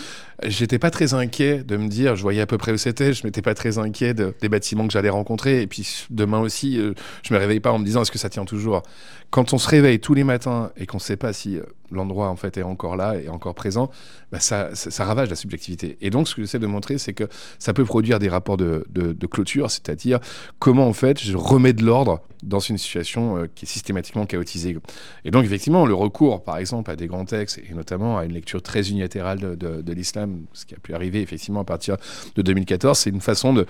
j'étais 0.45 0.79
pas 0.79 0.91
très 0.91 1.15
inquiet 1.15 1.63
de 1.65 1.77
me 1.77 1.89
dire, 1.89 2.17
je 2.17 2.23
voyais 2.23 2.41
à 2.41 2.47
peu 2.47 2.59
près 2.59 2.73
où 2.73 2.77
c'était, 2.77 3.13
je 3.13 3.25
m'étais 3.25 3.43
pas 3.43 3.55
très 3.55 3.79
inquiet 3.79 4.15
des 4.15 4.49
bâtiments 4.49 4.87
que 4.87 4.93
j'allais 4.93 5.09
rencontrer. 5.09 5.63
Et 5.63 5.67
puis 5.67 6.07
demain 6.11 6.41
aussi, 6.41 6.79
euh, 6.79 6.95
je 7.23 7.35
me 7.35 7.39
réveille 7.39 7.61
pas 7.61 7.73
en 7.73 7.79
me 7.79 7.85
disant, 7.85 8.03
est-ce 8.03 8.13
que 8.13 8.19
ça 8.19 8.29
tient 8.31 8.45
toujours? 8.45 8.83
Quand 9.31 9.53
on 9.53 9.59
se 9.59 9.69
réveille 9.69 10.01
tous 10.01 10.15
les 10.15 10.25
matins 10.25 10.71
et 10.77 10.87
qu'on 10.87 10.99
sait 10.99 11.17
pas 11.17 11.33
si 11.33 11.59
l'endroit 11.91 12.29
en 12.29 12.37
fait 12.37 12.57
est 12.57 12.63
encore 12.63 12.97
là 12.97 13.17
et 13.17 13.29
encore 13.29 13.55
présent, 13.55 13.91
bah 14.33 14.41
ça, 14.41 14.75
ça, 14.75 15.05
ravage 15.05 15.31
la 15.31 15.37
subjectivité. 15.37 15.97
Et 16.01 16.11
donc 16.11 16.29
ce 16.29 16.35
que 16.35 16.43
j'essaie 16.43 16.59
de 16.59 16.67
montrer, 16.67 16.99
c'est 16.99 17.15
que 17.15 17.29
ça 17.59 17.73
peut 17.73 17.85
produire 17.85 18.19
des 18.19 18.29
rapports 18.29 18.57
de, 18.57 18.85
clôture, 19.31 19.71
c'est-à-dire 19.71 20.21
comment 20.59 20.87
en 20.87 20.93
fait 20.93 21.21
je 21.21 21.37
remets 21.37 21.73
de 21.73 21.85
l'ordre 21.85 22.21
dans 22.43 22.61
une 22.61 22.79
situation 22.79 23.37
euh, 23.37 23.47
qui 23.53 23.65
est 23.65 23.69
systématiquement 23.69 24.25
chaotisée. 24.25 24.77
Et 25.25 25.31
donc 25.31 25.45
effectivement, 25.45 25.87
le 25.87 25.95
recours 25.95 26.45
par 26.45 26.59
exemple 26.59 26.91
à 26.91 26.97
des 26.97 27.07
grands 27.07 27.25
textes 27.25 27.59
et 27.59 27.75
notamment 27.75 28.19
à 28.19 28.25
une 28.25 28.33
lecture 28.33 28.63
très 28.63 28.91
unilatérale 28.91 29.57
de, 29.57 29.93
l'islam, 29.93 30.43
ce 30.53 30.65
qui 30.65 30.75
a 30.75 30.79
pu 30.79 30.95
arriver 30.95 31.21
effectivement 31.21 31.61
à 31.61 31.65
partir 31.65 31.97
de 32.37 32.43
2014, 32.43 32.97
c'est 32.97 33.11
une 33.11 33.21
façon 33.21 33.53
de, 33.53 33.67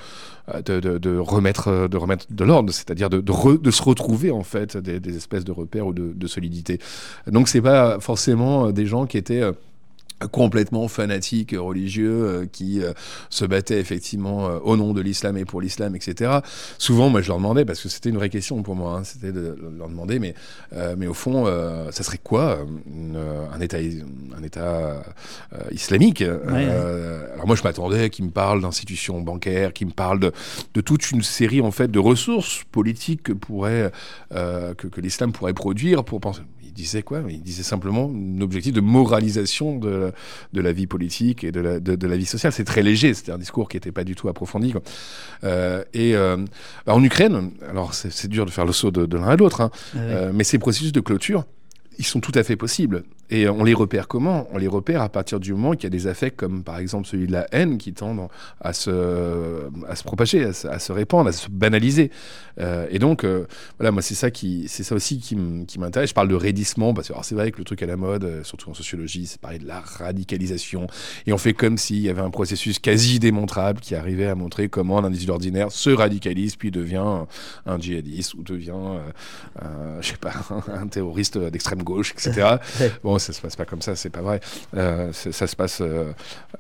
remettre, 1.19 1.89
de 1.89 1.97
remettre 1.97 2.27
de 2.31 2.45
l'ordre, 2.45 2.73
c'est-à-dire 2.73 3.09
de, 3.09 3.21
de, 3.21 3.71
se 3.71 3.83
retrouver 3.83 4.31
en 4.31 4.43
fait 4.43 4.77
des, 4.77 5.01
des 5.01 5.17
espèces 5.17 5.45
de 5.45 5.53
repères 5.53 5.87
ou 5.87 5.93
de, 5.93 6.27
solidité. 6.27 6.79
Donc 7.27 7.49
c'est 7.49 7.63
pas 7.63 7.99
forcément 8.09 8.69
euh, 8.69 8.73
des 8.73 8.87
gens 8.87 9.05
qui 9.05 9.19
étaient 9.19 9.43
euh, 9.43 9.53
complètement 10.33 10.89
fanatiques 10.89 11.55
religieux 11.57 12.11
euh, 12.11 12.47
qui 12.51 12.81
se 13.29 13.45
battaient 13.45 13.79
effectivement 13.79 14.47
au 14.65 14.77
nom 14.77 14.95
de 14.95 15.03
l'islam 15.03 15.37
et 15.37 15.45
pour 15.45 15.61
l'islam, 15.61 15.95
etc. 15.95 16.39
Souvent, 16.79 17.11
moi, 17.11 17.21
je 17.21 17.29
leur 17.29 17.37
demandais, 17.37 17.67
parce 17.67 17.83
que 17.83 17.91
c'était 17.91 18.09
une 18.09 18.17
vraie 18.17 18.31
question 18.31 18.63
pour 18.63 18.75
moi, 18.75 18.97
hein, 18.97 19.05
c'était 19.05 19.31
de 19.31 19.57
leur 19.79 19.89
demander, 19.89 20.19
mais, 20.19 20.35
mais 20.97 21.07
au 21.07 21.15
fond, 21.15 21.45
ça 21.93 22.03
serait 22.03 22.19
quoi 22.19 22.59
un 23.55 23.61
État, 23.61 23.79
un 24.37 24.43
état 24.43 25.05
islamique 25.71 26.23
Alors 26.23 27.47
moi, 27.47 27.55
je 27.55 27.63
m'attendais 27.63 28.11
qu'ils 28.11 28.25
me 28.25 28.31
parlent 28.31 28.63
d'institutions 28.63 29.21
bancaires, 29.21 29.73
qu'ils 29.73 29.87
me 29.87 29.93
parlent 29.93 30.21
de, 30.21 30.33
de, 30.75 30.81
toute 30.81 31.13
une 31.13 31.23
série 31.23 31.61
en 31.61 31.71
fait 31.71 31.91
de 31.91 32.01
ressources 32.01 32.65
politiques 32.73 33.23
que, 33.23 33.33
pourrait, 33.33 33.93
que, 34.31 34.87
que 34.89 35.01
l'islam 35.01 35.31
pourrait 35.31 35.55
produire 35.55 36.03
pour 36.03 36.21
penser 36.21 36.43
disait 36.79 37.03
quoi? 37.03 37.23
Il 37.29 37.43
disait 37.43 37.63
simplement 37.63 38.11
un 38.15 38.41
objectif 38.41 38.73
de 38.73 38.81
moralisation 38.81 39.77
de, 39.77 40.13
de 40.53 40.61
la 40.61 40.73
vie 40.73 40.87
politique 40.87 41.45
et 41.45 41.53
de 41.53 41.61
la, 41.61 41.81
de, 41.81 42.07
la 42.07 42.17
vie 42.17 42.27
sociale. 42.27 42.53
C'est 42.53 42.65
très 42.65 42.83
léger, 42.83 43.13
c'était 43.15 43.33
un 43.33 43.39
discours 43.39 43.69
qui 43.69 43.77
n'était 43.77 43.93
pas 43.93 44.05
du 44.05 44.15
tout 44.15 44.29
approfondi. 44.29 44.73
Euh, 45.45 45.85
et 45.93 46.15
euh, 46.15 46.37
en 46.87 47.03
Ukraine, 47.03 47.51
alors 47.69 47.95
c'est 47.95 48.29
dur 48.29 48.47
de 48.47 48.51
faire 48.51 48.65
le 48.65 48.73
saut 48.73 48.91
de, 48.91 49.17
l'un 49.17 49.29
à 49.29 49.37
l'autre, 49.37 49.61
hein, 49.61 49.71
euh, 49.97 50.31
mais 50.33 50.45
ces 50.45 50.59
processus 50.59 50.93
de 50.93 51.01
clôture, 51.01 51.45
ils 51.99 52.07
sont 52.07 52.21
tout 52.21 52.33
à 52.35 52.45
fait 52.45 52.57
possibles. 52.57 53.03
Et 53.31 53.49
on 53.49 53.63
les 53.63 53.75
repère 53.75 54.09
comment? 54.09 54.49
On 54.53 54.59
les 54.59 54.69
repère 54.69 55.03
à 55.03 55.09
partir 55.09 55.39
du 55.39 55.53
moment 55.53 55.73
qu'il 55.73 55.85
y 55.85 55.87
a 55.87 55.91
des 55.91 56.07
affects 56.07 56.37
comme 56.37 56.63
par 56.63 56.79
exemple 56.79 57.07
celui 57.07 57.27
de 57.27 57.33
la 57.33 57.47
haine 57.53 57.79
qui 57.79 57.93
tendent 57.93 58.29
à 58.61 58.73
se, 58.73 59.69
à 59.87 59.97
se 59.97 60.03
propager, 60.03 60.45
à 60.45 60.79
se, 60.79 60.93
répandre, 60.93 61.29
à 61.29 61.33
se 61.33 61.49
banaliser. 61.51 62.11
Euh, 62.61 62.87
et 62.91 62.99
donc, 62.99 63.25
euh, 63.25 63.47
voilà, 63.79 63.91
moi 63.91 64.03
c'est 64.03 64.15
ça, 64.15 64.31
qui, 64.31 64.67
c'est 64.69 64.83
ça 64.83 64.95
aussi 64.95 65.19
qui 65.19 65.37
m'intéresse. 65.79 66.11
Je 66.11 66.15
parle 66.15 66.29
de 66.29 66.35
raidissement 66.35 66.95
parce 66.95 67.09
que 67.09 67.15
c'est 67.23 67.35
vrai 67.35 67.53
que 67.53 67.59
le 67.59 67.65
truc 67.65 67.83
à 67.83 67.87
la 67.87 67.97
mode, 67.97 68.25
euh, 68.25 68.45
surtout 68.45 68.71
en 68.71 68.75
sociologie, 68.75 69.27
c'est 69.27 69.41
parler 69.41 69.59
de 69.59 69.67
la 69.67 69.81
radicalisation. 69.81 70.87
Et 71.27 71.33
on 71.33 71.39
fait 71.39 71.53
comme 71.53 71.77
s'il 71.77 72.01
y 72.01 72.09
avait 72.09 72.23
un 72.23 72.31
processus 72.31 72.79
quasi 72.79 73.19
démontrable 73.19 73.81
qui 73.81 73.95
arrivait 73.95 74.27
à 74.27 74.35
montrer 74.35 74.69
comment 74.69 74.99
un 74.99 75.05
individu 75.05 75.31
ordinaire 75.31 75.71
se 75.71 75.91
radicalise 75.91 76.57
puis 76.57 76.71
devient 76.71 77.25
un 77.67 77.79
djihadiste 77.79 78.35
ou 78.35 78.43
devient, 78.43 78.99
je 80.01 80.07
sais 80.07 80.17
pas, 80.17 80.33
un 80.73 80.87
terroriste 80.87 81.39
d'extrême 81.39 81.83
gauche, 81.83 82.13
etc. 82.13 82.57
bon, 83.03 83.18
ça 83.19 83.33
se 83.33 83.41
passe 83.41 83.57
pas 83.57 83.65
comme 83.65 83.83
ça, 83.83 83.97
c'est 83.97 84.11
pas 84.11 84.23
vrai. 84.23 84.41
Euh, 84.77 85.13
ça 85.13 85.47
se 85.47 85.57
passe. 85.57 85.81
Euh, 85.81 86.13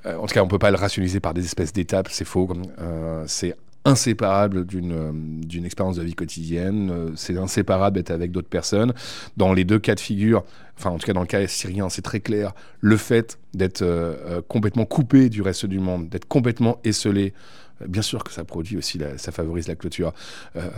en 0.04 0.26
tout 0.26 0.34
cas, 0.34 0.42
on 0.42 0.48
peut 0.48 0.58
pas 0.58 0.70
le 0.70 0.76
rationaliser 0.76 1.20
par 1.20 1.34
des 1.34 1.44
espèces 1.44 1.72
d'étapes, 1.72 2.08
c'est 2.10 2.24
faux. 2.24 2.48
Euh, 2.80 3.24
c'est 3.26 3.54
inséparable 3.84 4.66
d'une 4.66 5.40
d'une 5.40 5.64
expérience 5.64 5.96
de 5.96 6.02
vie 6.02 6.14
quotidienne. 6.14 7.12
C'est 7.16 7.38
inséparable 7.38 7.96
d'être 7.96 8.10
avec 8.10 8.32
d'autres 8.32 8.48
personnes. 8.48 8.92
Dans 9.36 9.52
les 9.52 9.64
deux 9.64 9.78
cas 9.78 9.94
de 9.94 10.00
figure, 10.00 10.44
enfin 10.76 10.90
en 10.90 10.98
tout 10.98 11.06
cas 11.06 11.12
dans 11.12 11.22
le 11.22 11.26
cas 11.26 11.46
syrien, 11.46 11.88
c'est 11.88 12.02
très 12.02 12.20
clair. 12.20 12.52
Le 12.80 12.96
fait 12.96 13.38
d'être 13.54 13.84
complètement 14.48 14.84
coupé 14.84 15.30
du 15.30 15.40
reste 15.40 15.64
du 15.64 15.78
monde, 15.78 16.08
d'être 16.08 16.26
complètement 16.26 16.80
esselé. 16.84 17.32
Bien 17.86 18.02
sûr 18.02 18.24
que 18.24 18.32
ça 18.32 18.44
produit 18.44 18.76
aussi, 18.76 19.00
ça 19.16 19.32
favorise 19.32 19.68
la 19.68 19.76
clôture. 19.76 20.12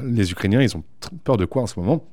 les 0.05 0.31
Ukrainiens, 0.31 0.61
ils 0.61 0.77
ont 0.77 0.85
peur 1.25 1.37
de 1.37 1.47
quoi 1.47 1.63
en 1.63 1.67
ce 1.67 1.81
moment? 1.81 2.05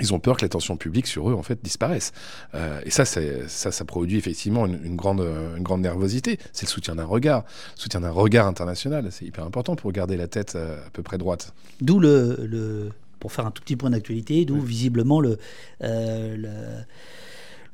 Ils 0.00 0.12
ont 0.12 0.18
peur 0.18 0.36
que 0.36 0.44
l'attention 0.44 0.76
publique 0.76 1.06
sur 1.06 1.30
eux 1.30 1.34
en 1.34 1.42
fait 1.42 1.58
disparaisse. 1.62 2.12
Euh, 2.54 2.80
et 2.84 2.90
ça, 2.90 3.04
ça, 3.04 3.70
ça 3.70 3.84
produit 3.84 4.18
effectivement 4.18 4.66
une, 4.66 4.96
grande, 4.96 5.20
une 5.56 5.62
grande 5.62 5.82
nervosité. 5.82 6.38
C'est 6.52 6.66
le 6.66 6.70
soutien 6.70 6.96
d'un 6.96 7.04
regard, 7.04 7.44
le 7.76 7.80
soutien 7.80 8.00
d'un 8.00 8.10
regard 8.10 8.46
international. 8.46 9.08
C'est 9.10 9.24
hyper 9.24 9.44
important 9.44 9.76
pour 9.76 9.92
garder 9.92 10.16
la 10.16 10.26
tête 10.26 10.54
euh, 10.56 10.84
à 10.84 10.90
peu 10.90 11.02
près 11.02 11.18
droite. 11.18 11.54
D'où 11.80 12.00
le, 12.00 12.38
le, 12.42 12.90
pour 13.20 13.32
faire 13.32 13.46
un 13.46 13.50
tout 13.52 13.62
petit 13.62 13.76
point 13.76 13.90
d'actualité, 13.90 14.44
d'où 14.44 14.60
visiblement 14.60 15.20
le, 15.20 15.38
euh, 15.82 16.36
le 16.36 16.50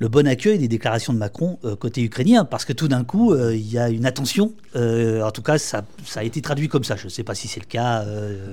le 0.00 0.08
bon 0.08 0.26
accueil 0.26 0.58
des 0.58 0.66
déclarations 0.66 1.12
de 1.12 1.18
Macron 1.18 1.58
euh, 1.64 1.76
côté 1.76 2.02
ukrainien, 2.02 2.46
parce 2.46 2.64
que 2.64 2.72
tout 2.72 2.88
d'un 2.88 3.04
coup, 3.04 3.32
euh, 3.32 3.54
il 3.54 3.70
y 3.70 3.78
a 3.78 3.90
une 3.90 4.06
attention. 4.06 4.54
Euh, 4.74 5.22
en 5.22 5.30
tout 5.30 5.42
cas, 5.42 5.58
ça, 5.58 5.84
a 6.16 6.24
été 6.24 6.40
traduit 6.40 6.68
comme 6.68 6.84
ça. 6.84 6.96
Je 6.96 7.04
ne 7.04 7.10
sais 7.10 7.22
pas 7.22 7.34
si 7.34 7.48
c'est 7.48 7.60
le 7.60 7.66
cas. 7.66 8.04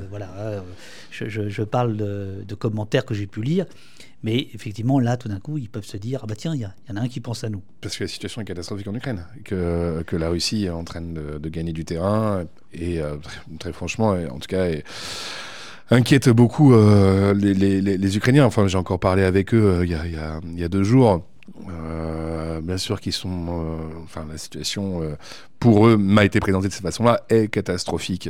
voilà, 0.10 0.62
je, 1.10 1.64
parle 1.64 1.95
de, 1.95 2.56
commentaires 2.56 3.06
que 3.06 3.14
j'ai 3.14 3.28
pu 3.28 3.41
lire. 3.41 3.66
Mais 4.24 4.50
effectivement, 4.54 5.00
là, 5.00 5.16
tout 5.16 5.30
d'un 5.30 5.39
coup, 5.39 5.58
ils 5.58 5.70
peuvent 5.70 5.86
se 5.86 5.95
dire 5.95 6.22
ah 6.24 6.26
bah 6.28 6.36
tiens, 6.36 6.54
il 6.54 6.60
y, 6.62 6.66
en 6.66 6.98
a 6.98 7.02
un 7.02 7.08
qui 7.08 7.22
pense 7.22 7.43
à 7.43 7.50
nous. 7.50 7.62
Parce 7.82 7.95
que 7.95 8.04
la 8.04 8.08
situation 8.10 8.41
est 8.41 8.45
catastrophique 8.45 8.88
en 8.88 8.95
Ukraine, 8.95 9.24
que, 9.45 10.04
la 10.12 10.30
Russie 10.30 10.66
est 10.66 10.70
en 10.70 10.84
train 10.84 11.02
de, 11.02 11.50
gagner 11.50 11.72
du 11.72 11.86
terrain, 11.86 12.43
et 12.74 13.00
très, 13.58 13.72
franchement, 13.72 14.10
en 14.10 14.39
tout 14.39 14.50
cas, 14.50 14.68
inquiète 15.91 16.28
beaucoup 16.28 16.74
les, 16.76 18.18
Ukrainiens. 18.18 18.45
Enfin, 18.45 18.68
j'ai 18.68 18.78
encore 18.78 19.00
parlé 19.00 19.24
avec 19.24 19.54
eux 19.54 19.86
il 19.86 20.60
y, 20.60 20.64
a 20.64 20.68
deux 20.68 20.84
jours. 20.84 21.24
Euh, 21.70 22.62
bien 22.62 22.78
sûr 22.78 23.00
qu'ils 23.00 23.14
sont, 23.14 23.30
euh, 23.30 23.78
enfin 24.04 24.26
la 24.30 24.38
situation 24.38 25.02
euh, 25.02 25.16
pour 25.60 25.88
eux 25.88 25.98
m'a 25.98 26.24
été 26.26 26.39
présentée 26.39 26.68
de 26.68 26.74
cette 26.74 26.84
façon-là 26.84 27.22
est 27.30 27.48
catastrophique 27.48 28.30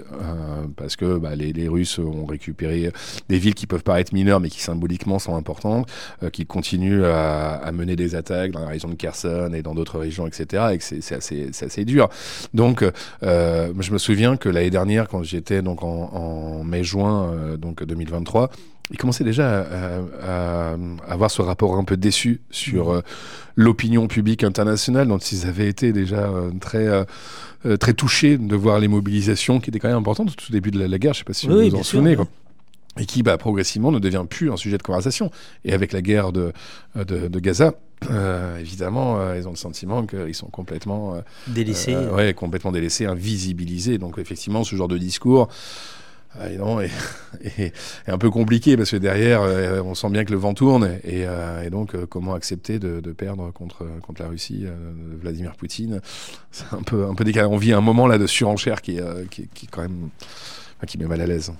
parce 0.77 0.95
que 0.95 1.17
bah, 1.17 1.35
les, 1.35 1.67
Russes 1.67 1.99
ont 1.99 2.25
récupéré 2.25 2.91
des 3.27 3.37
villes 3.37 3.53
qui 3.53 3.67
peuvent 3.67 3.83
paraître 3.83 4.13
mineures 4.13 4.39
mais 4.39 4.49
qui 4.49 4.61
symboliquement 4.61 5.19
sont 5.19 5.35
importantes, 5.35 5.89
qui 6.31 6.45
continuent 6.45 7.03
à, 7.03 7.69
mener 7.73 7.97
des 7.97 8.15
attaques 8.15 8.51
dans 8.51 8.61
la 8.61 8.69
région 8.69 8.87
de 8.87 8.95
Kherson 8.95 9.51
et 9.53 9.61
dans 9.61 9.75
d'autres 9.75 9.99
régions, 9.99 10.25
etc. 10.25 10.67
Et 10.73 10.79
c'est 10.79 11.15
assez, 11.15 11.51
assez, 11.61 11.83
dur. 11.83 12.07
Donc, 12.53 12.85
je 13.21 13.91
me 13.91 13.97
souviens 13.97 14.37
que 14.37 14.47
l'année 14.47 14.69
dernière, 14.69 15.09
quand 15.09 15.23
j'étais 15.23 15.61
donc 15.61 15.83
en, 15.83 16.13
en 16.13 16.63
mai-juin 16.63 17.57
donc 17.57 17.83
2023 17.83 18.49
ils 18.91 18.97
commençaient 18.97 19.23
déjà 19.23 19.67
à, 20.21 20.75
avoir 21.07 21.29
ce 21.29 21.41
rapport 21.41 21.75
un 21.75 21.83
peu 21.83 21.97
déçu 21.97 22.41
sur 22.49 22.89
mmh. 22.89 22.95
euh, 22.97 23.01
l'opinion 23.55 24.07
publique 24.07 24.43
internationale, 24.43 25.07
dont 25.07 25.17
ils 25.17 25.45
avaient 25.45 25.67
été 25.67 25.91
déjà 25.91 26.29
euh, 26.29 26.51
très, 26.59 26.87
euh, 27.65 27.77
très 27.77 27.93
touchés 27.93 28.37
de 28.37 28.55
voir 28.55 28.79
les 28.79 28.87
mobilisations 28.87 29.59
qui 29.59 29.69
étaient 29.69 29.79
quand 29.79 29.89
même 29.89 29.97
importantes 29.97 30.29
au 30.29 30.35
tout 30.35 30.51
début 30.51 30.71
de 30.71 30.79
la, 30.79 30.99
guerre. 30.99 31.13
Je 31.13 31.19
ne 31.19 31.21
sais 31.21 31.25
pas 31.25 31.33
si 31.33 31.47
vous 31.47 31.59
vous 31.59 31.75
en 31.75 31.83
souvenez. 31.83 32.17
Et 32.99 33.05
qui, 33.05 33.21
bah, 33.21 33.37
progressivement, 33.37 33.91
ne 33.91 33.99
devient 33.99 34.25
plus 34.27 34.51
un 34.51 34.57
sujet 34.57 34.79
de 34.79 34.83
conversation. 34.83 35.29
Et 35.63 35.73
avec 35.73 35.93
la 35.93 36.01
guerre 36.01 36.31
de, 36.31 36.51
de, 36.95 37.39
Gaza, 37.39 37.75
évidemment, 38.59 39.35
ils 39.35 39.47
ont 39.47 39.51
le 39.51 39.57
sentiment 39.57 40.07
qu'ils 40.07 40.33
sont 40.33 40.47
complètement 40.47 41.21
délaissés, 41.45 41.95
ouais, 41.95 42.33
complètement 42.33 42.71
délaissés, 42.71 43.05
invisibilisés. 43.05 43.99
Donc 43.99 44.17
effectivement, 44.17 44.63
ce 44.63 44.75
genre 44.75 44.87
de 44.87 44.97
discours, 44.97 45.47
ah, 46.39 46.47
et, 47.57 47.71
un 48.07 48.17
peu 48.17 48.29
compliqué 48.29 48.77
parce 48.77 48.91
que 48.91 48.97
derrière, 48.97 49.41
euh, 49.41 49.81
on 49.83 49.95
sent 49.95 50.09
bien 50.09 50.25
que 50.25 50.31
le 50.31 50.37
vent 50.37 50.53
tourne. 50.53 50.85
Et, 51.03 51.25
euh, 51.25 51.69
donc, 51.69 51.95
euh, 51.95 52.05
comment 52.05 52.33
accepter 52.33 52.79
de, 52.79 52.99
perdre 53.11 53.51
contre, 53.51 53.85
contre 54.01 54.21
la 54.21 54.29
Russie, 54.29 54.65
Vladimir 55.21 55.55
Poutine? 55.55 56.01
C'est 56.51 56.73
un 56.73 56.81
peu, 56.81 57.05
un 57.05 57.15
peu 57.15 57.23
décalé. 57.23 57.47
On 57.47 57.57
vit 57.57 57.73
un 57.73 57.81
moment 57.81 58.07
là 58.07 58.17
de 58.17 58.27
surenchère 58.27 58.81
qui, 58.81 58.99
qui, 59.29 59.47
qui 59.47 59.67
quand 59.67 59.81
même 59.81 60.09
qui 60.85 60.97
met 60.97 61.05
mal 61.05 61.21
à 61.21 61.27
l'aise. 61.27 61.51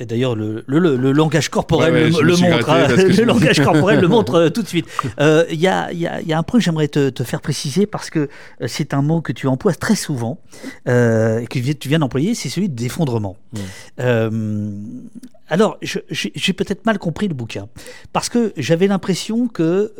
Et 0.00 0.06
d'ailleurs, 0.06 0.36
le, 0.36 0.62
le, 0.68 1.12
langage 1.12 1.48
corporel 1.48 1.92
le, 1.92 2.36
montre. 2.36 2.70
Hein. 2.70 2.86
le 2.88 3.24
langage 3.24 3.60
corporel 3.64 4.00
le 4.00 4.06
montre 4.06 4.34
euh, 4.34 4.48
tout 4.48 4.62
de 4.62 4.68
suite. 4.68 4.86
Il 5.04 5.10
euh, 5.20 5.44
y, 5.50 5.66
a, 5.66 5.92
y, 5.92 6.06
a, 6.06 6.20
y, 6.20 6.32
a, 6.32 6.38
un 6.38 6.44
point 6.44 6.60
que 6.60 6.64
j'aimerais 6.64 6.86
te, 6.86 7.10
te, 7.10 7.24
faire 7.24 7.40
préciser 7.40 7.84
parce 7.86 8.08
que 8.08 8.28
euh, 8.60 8.66
c'est 8.68 8.94
un 8.94 9.02
mot 9.02 9.20
que 9.20 9.32
tu 9.32 9.48
emploies 9.48 9.74
très 9.74 9.96
souvent 9.96 10.38
et 10.86 11.46
que 11.50 11.72
tu 11.72 11.88
viens 11.88 11.98
d'employer, 11.98 12.34
c'est 12.34 12.48
celui 12.48 12.68
d'effondrement. 12.68 13.36
alors, 15.48 15.78
j'ai 15.80 16.52
peut-être 16.52 16.86
mal 16.86 16.98
compris 16.98 17.26
le 17.26 17.34
bouquin 17.34 17.68
parce 18.12 18.28
que 18.28 18.52
j'avais 18.56 18.86
l'impression 18.86 19.48
que 19.48 19.92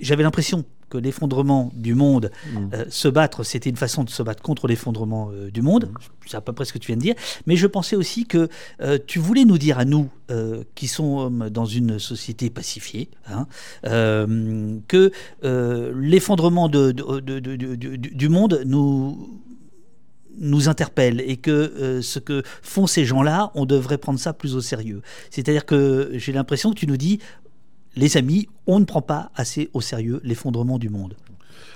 j'avais 0.00 0.22
l'impression 0.22 0.64
que 0.92 0.98
l'effondrement 0.98 1.70
du 1.74 1.94
monde, 1.94 2.30
mm. 2.52 2.58
euh, 2.74 2.84
se 2.90 3.08
battre, 3.08 3.44
c'était 3.44 3.70
une 3.70 3.76
façon 3.76 4.04
de 4.04 4.10
se 4.10 4.22
battre 4.22 4.42
contre 4.42 4.66
l'effondrement 4.66 5.30
euh, 5.32 5.50
du 5.50 5.62
monde. 5.62 5.86
Mm. 5.86 5.94
C'est 6.26 6.36
à 6.36 6.42
peu 6.42 6.52
près 6.52 6.66
ce 6.66 6.72
que 6.74 6.78
tu 6.78 6.88
viens 6.88 6.96
de 6.96 7.00
dire. 7.00 7.14
Mais 7.46 7.56
je 7.56 7.66
pensais 7.66 7.96
aussi 7.96 8.26
que 8.26 8.48
euh, 8.82 8.98
tu 9.06 9.18
voulais 9.18 9.46
nous 9.46 9.58
dire 9.58 9.78
à 9.78 9.84
nous, 9.84 10.10
qui 10.74 10.88
sommes 10.88 11.50
dans 11.50 11.66
une 11.66 11.98
société 11.98 12.48
pacifiée, 12.48 13.10
hein, 13.26 13.46
que 14.88 15.12
l'effondrement 15.42 16.70
de, 16.70 16.90
du 16.90 18.28
monde 18.30 18.62
nous 18.64 19.42
nous 20.38 20.70
interpelle 20.70 21.20
et 21.20 21.36
que 21.36 22.00
ce 22.02 22.18
que 22.18 22.42
font 22.62 22.86
ces 22.86 23.04
gens-là, 23.04 23.50
on 23.54 23.66
devrait 23.66 23.98
prendre 23.98 24.18
ça 24.18 24.32
plus 24.32 24.56
au 24.56 24.62
sérieux. 24.62 25.02
C'est-à-dire 25.28 25.66
que 25.66 26.12
j'ai 26.14 26.32
l'impression 26.32 26.70
que 26.70 26.78
tu 26.78 26.86
nous 26.86 26.96
dis, 26.96 27.18
les 27.96 28.16
amis, 28.16 28.48
on 28.66 28.80
ne 28.80 28.84
prend 28.84 29.02
pas 29.02 29.30
assez 29.34 29.70
au 29.72 29.80
sérieux 29.80 30.20
l'effondrement 30.24 30.78
du 30.78 30.88
monde. 30.88 31.14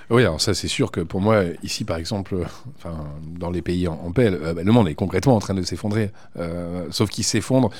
Oui, 0.09 0.21
alors 0.21 0.39
ça 0.39 0.53
c'est 0.53 0.69
sûr 0.69 0.89
que 0.89 1.01
pour 1.01 1.19
moi, 1.19 1.43
ici 1.63 1.83
par 1.83 1.97
exemple, 1.97 2.35
euh, 2.35 2.45
enfin, 2.77 2.95
dans 3.37 3.49
les 3.49 3.61
pays 3.61 3.89
en, 3.89 4.11
paix, 4.13 4.29
euh, 4.31 4.53
bah, 4.53 4.63
le, 4.63 4.71
monde 4.71 4.87
est 4.87 4.95
concrètement 4.95 5.35
en 5.35 5.39
train 5.39 5.53
de 5.53 5.61
s'effondrer. 5.63 6.11
Euh, 6.39 6.85
sauf 6.91 7.09
qu'il 7.09 7.25
s'effondre 7.25 7.71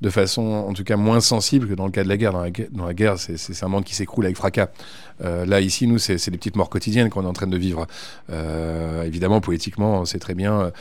de 0.00 0.08
façon 0.08 0.42
en 0.42 0.72
tout 0.74 0.84
cas 0.84 0.96
moins 0.96 1.20
sensible 1.20 1.66
que 1.66 1.74
dans 1.74 1.86
le 1.86 1.90
cas 1.90 2.04
de 2.04 2.08
la 2.08 2.16
guerre. 2.16 2.32
Dans 2.32 2.42
la, 2.42 2.50
dans 2.70 2.86
la 2.86 2.94
guerre, 2.94 3.18
c'est 3.18 3.64
un 3.64 3.68
monde 3.68 3.82
qui 3.82 3.96
s'écroule 3.96 4.26
avec 4.26 4.36
fracas. 4.36 4.68
là, 5.20 5.60
ici, 5.60 5.88
nous, 5.88 5.98
c'est 5.98 6.30
des 6.30 6.38
petites 6.38 6.56
morts 6.56 6.70
quotidiennes 6.70 7.10
qu'on 7.10 7.24
est 7.24 7.28
en 7.28 7.32
train 7.32 7.48
de 7.48 7.56
vivre. 7.56 7.86
évidemment, 9.04 9.40
politiquement, 9.40 10.00
on 10.00 10.04
sait 10.04 10.18
très 10.18 10.34
bien 10.34 10.72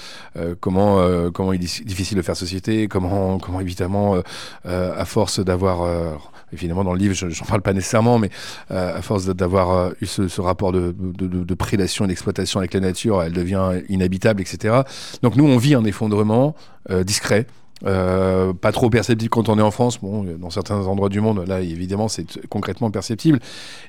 comment, 0.59 1.31
comment 1.31 1.53
il 1.53 1.63
est 1.63 1.83
difficile 1.83 2.17
de 2.17 2.21
faire 2.21 2.35
société, 2.35 2.87
comment, 2.87 3.39
comment 3.39 3.59
évidemment, 3.59 4.21
à 4.65 5.05
force 5.05 5.39
d'avoir 5.39 6.19
évidemment 6.53 6.83
dans 6.83 6.93
le 6.93 6.99
livre, 6.99 7.13
je 7.13 7.25
n'en 7.25 7.47
parle 7.47 7.61
pas 7.61 7.73
nécessairement, 7.73 8.19
mais 8.19 8.29
euh, 8.71 8.97
à 8.97 9.01
force 9.01 9.25
d'avoir 9.27 9.71
euh, 9.71 9.91
eu 10.01 10.05
ce, 10.05 10.41
rapport 10.41 10.71
de, 10.71 10.95
de, 10.97 11.53
prédation 11.53 12.05
et 12.05 12.07
d'exploitation 12.07 12.59
avec 12.59 12.73
la 12.73 12.79
nature, 12.79 13.21
elle 13.21 13.33
devient 13.33 13.81
inhabitable, 13.89 14.41
etc. 14.41 14.81
Donc 15.21 15.35
nous, 15.35 15.45
on 15.45 15.57
vit 15.57 15.75
un 15.75 15.83
effondrement 15.83 16.55
euh, 16.89 17.03
discret. 17.03 17.45
Euh, 17.85 18.53
pas 18.53 18.71
trop 18.71 18.89
perceptible 18.89 19.29
quand 19.29 19.49
on 19.49 19.57
est 19.57 19.61
en 19.61 19.71
France. 19.71 19.99
Bon, 20.01 20.23
dans 20.23 20.49
certains 20.49 20.85
endroits 20.87 21.09
du 21.09 21.21
monde, 21.21 21.45
là, 21.47 21.61
évidemment, 21.61 22.07
c'est 22.07 22.47
concrètement 22.47 22.91
perceptible. 22.91 23.39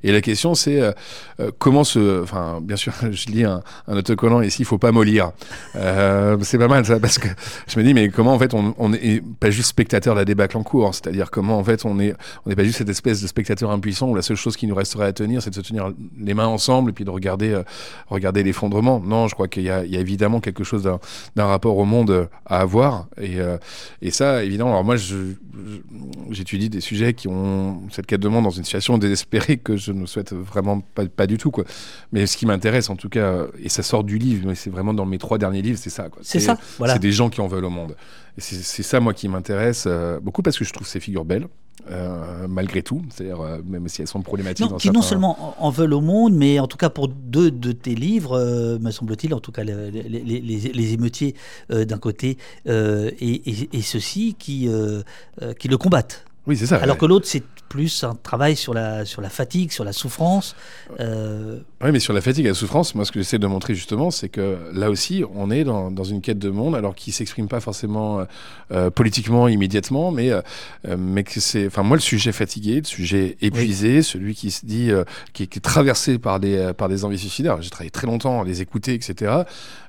Et 0.03 0.12
la 0.12 0.20
question, 0.20 0.55
c'est 0.55 0.80
euh, 0.80 0.93
euh, 1.40 1.51
comment 1.59 1.84
se. 1.84 2.22
Enfin, 2.22 2.61
bien 2.62 2.76
sûr, 2.76 2.93
je 3.11 3.26
lis 3.26 3.45
un, 3.45 3.62
autocollant 3.88 4.40
ici, 4.40 4.62
il 4.62 4.64
faut 4.64 4.78
pas 4.78 4.93
mollir. 4.93 5.32
c'est 5.74 6.59
pas 6.59 6.68
mal 6.68 6.84
ça, 6.86 6.99
parce 7.01 7.18
que 7.18 7.28
je 7.66 7.78
me 7.78 7.84
dis, 7.84 7.95
mais 7.95 8.09
comment 8.09 8.32
en 8.32 8.38
fait 8.38 8.55
on, 8.55 8.74
on 8.78 8.93
est 8.93 9.22
pas 9.40 9.51
juste 9.51 9.68
spectateur 9.68 10.14
de 10.14 10.20
la 10.20 10.24
débâcle 10.24 10.57
en 10.57 10.62
cours 10.62 10.95
C'est-à-dire 10.95 11.30
comment 11.30 11.59
en 11.59 11.64
fait 11.64 11.84
on 11.84 11.99
est, 12.01 12.14
on 12.45 12.51
n'est 12.51 12.57
pas 12.57 12.64
juste 12.64 12.78
cette 12.78 12.88
espèce 12.88 13.20
de 13.22 13.26
spectateur 13.26 13.70
impuissant 13.70 14.09
où 14.09 14.14
la 14.14 14.22
seule 14.22 14.36
chose 14.36 14.57
qui 14.57 14.66
nous 14.66 14.74
resterait 14.74 15.07
à 15.07 15.12
tenir, 15.12 15.43
c'est 15.43 15.51
de 15.51 15.55
se 15.55 15.61
tenir 15.61 15.93
les 16.18 16.34
mains 16.34 16.47
ensemble 16.47 16.90
et 16.90 16.93
puis 16.93 17.05
de 17.05 17.11
regarder, 17.11 17.61
regarder 18.09 18.43
l'effondrement. 18.43 19.01
Non, 19.01 19.28
je 19.28 19.34
crois 19.34 19.49
qu'il 19.49 19.62
y, 19.62 19.66
y, 19.66 19.70
a 19.70 20.01
évidemment 20.01 20.40
quelque 20.40 20.64
chose 20.64 20.82
d'un 21.36 21.47
rapport 21.47 21.76
au 21.76 21.84
monde 21.84 22.28
à 22.47 22.61
avoir. 22.61 23.07
Et 23.20 23.38
et 24.01 24.11
ça, 24.11 24.45
évidemment, 24.45 24.70
alors 24.70 24.85
moi, 24.85 24.97
j'étudie 26.30 26.68
des 26.68 26.80
sujets 26.80 27.14
qui 27.14 27.28
ont 27.28 27.83
cette 27.91 28.07
quête 28.07 28.20
de 28.20 28.28
monde 28.28 28.45
dans 28.45 28.51
une 28.51 28.64
situation 28.64 28.99
désespérée 28.99 29.57
que 29.59 29.76
je 29.76 29.93
ne 29.93 30.07
souhaite 30.07 30.33
vraiment 30.33 30.80
pas, 30.80 31.07
pas 31.07 31.26
du 31.26 31.39
tout, 31.39 31.51
quoi. 31.51 31.64
Mais 32.12 32.26
ce 32.26 32.37
qui 32.37 32.47
m'intéresse, 32.47 32.91
en 32.91 32.97
tout 32.97 33.09
cas, 33.09 33.47
et 33.62 33.68
ça 33.68 33.83
sort 33.83 34.05
du 34.05 34.18
livre, 34.18 34.47
mais 34.47 34.55
c'est 34.55 34.70
vraiment 34.70 34.95
dans 34.95 35.07
mes 35.07 35.18
trois 35.18 35.39
derniers 35.39 35.62
livres, 35.62 35.78
c'est 35.80 35.91
ça. 35.91 36.09
C'est 36.22 36.41
ça, 36.41 36.59
voilà. 36.78 36.95
C'est 36.95 37.01
des 37.01 37.12
gens 37.12 37.30
qui 37.30 37.41
en 37.41 37.49
veulent 37.49 37.64
au 37.64 37.70
monde. 37.70 37.97
C'est 38.39 38.83
ça, 38.83 38.99
moi, 38.99 39.12
qui 39.12 39.28
m'intéresse 39.28 39.85
euh, 39.87 40.18
beaucoup 40.18 40.43
parce 40.43 40.59
que 40.59 40.64
je 40.64 40.72
trouve 40.72 40.87
ces 40.87 41.01
figures 41.01 41.24
belles, 41.26 41.49
euh, 41.91 42.47
malgré 42.49 42.83
tout. 42.83 43.03
C'est-à-dire, 43.11 43.41
euh, 43.41 43.59
même 43.66 43.89
si 43.89 44.03
elles 44.03 44.09
sont 44.09 44.22
problématiques. 44.22 44.70
Non, 44.70 44.76
qui 44.76 44.91
non 44.91 45.03
seulement 45.03 45.57
en 45.61 45.66
en 45.66 45.70
veulent 45.70 45.95
au 45.95 46.01
monde, 46.01 46.35
mais 46.35 46.59
en 46.61 46.66
tout 46.66 46.76
cas 46.76 46.91
pour 46.91 47.09
deux 47.09 47.51
de 47.51 47.72
tes 47.72 47.95
livres, 47.95 48.39
euh, 48.39 48.78
me 48.78 48.91
semble-t-il, 48.91 49.33
en 49.35 49.41
tout 49.41 49.53
cas 49.53 49.64
les, 49.64 49.91
les- 49.91 50.03
les- 50.09 50.41
les- 50.41 50.72
les 50.72 50.93
émeutiers 50.93 51.35
d'un 51.70 51.99
côté 51.99 52.37
et, 52.66 52.70
et- 53.20 53.68
et 53.72 53.83
ceux-ci 53.83 54.35
qui, 54.39 54.68
qui 55.59 55.68
le 55.68 55.78
combattent. 55.78 56.24
Oui, 56.47 56.57
c'est 56.57 56.66
ça. 56.66 56.76
Alors 56.76 56.97
ouais. 56.97 57.01
que 57.01 57.07
l'autre, 57.07 57.26
c'est 57.28 57.45
plus 57.73 58.05
un 58.05 58.14
travail 58.14 58.55
sur 58.55 58.75
la, 58.75 59.07
sur 59.07 59.23
la 59.23 59.31
fatigue, 59.31 59.73
sur 59.73 59.83
la 59.83 59.95
souffrance. 59.95 60.55
Euh, 61.01 61.61
Oui, 61.83 61.91
mais 61.91 62.01
sur 62.01 62.12
la 62.12 62.20
fatigue 62.20 62.45
et 62.45 62.49
la 62.49 62.55
souffrance, 62.55 62.95
moi, 62.95 63.07
ce 63.07 63.12
que 63.12 63.18
j'essaie 63.18 63.39
de 63.39 63.47
montrer 63.47 63.75
justement, 63.75 64.11
c'est 64.11 64.29
que 64.29 64.59
là 64.75 64.91
aussi, 64.91 65.25
on 65.35 65.51
est 65.51 65.64
dans, 65.64 65.91
dans 65.91 66.05
une 66.05 66.20
quête 66.20 66.39
de 66.39 66.51
monde, 66.51 66.75
alors 66.77 66.95
qui 66.95 67.12
s'exprime 67.12 67.49
pas 67.49 67.61
forcément 67.61 68.20
euh, 68.20 68.25
euh, 68.73 68.91
politiquement 68.91 69.49
immédiatement, 69.49 70.12
mais 70.12 70.31
euh, 70.31 70.43
mais 70.99 71.25
que 71.25 71.41
c'est, 71.41 71.66
enfin, 71.66 71.83
moi, 71.83 71.97
le 71.97 72.03
sujet 72.03 72.33
fatigué, 72.33 72.81
le 72.81 72.85
sujet 72.85 73.39
épuisé, 73.41 74.03
celui 74.03 74.35
qui 74.35 74.51
se 74.51 74.66
dit, 74.66 74.91
qui, 75.33 75.45
est- 75.45 75.47
qui 75.47 75.59
est 75.59 75.62
traversé 75.62 76.18
par 76.18 76.41
des 76.41 76.73
par 76.77 76.91
des 76.91 77.05
envies 77.07 77.18
suicidaires. 77.18 77.62
J'ai 77.62 77.70
travaillé 77.70 77.91
très 77.91 78.07
longtemps 78.07 78.43
à 78.43 78.45
les 78.45 78.61
écouter, 78.61 78.93
etc. 78.93 79.33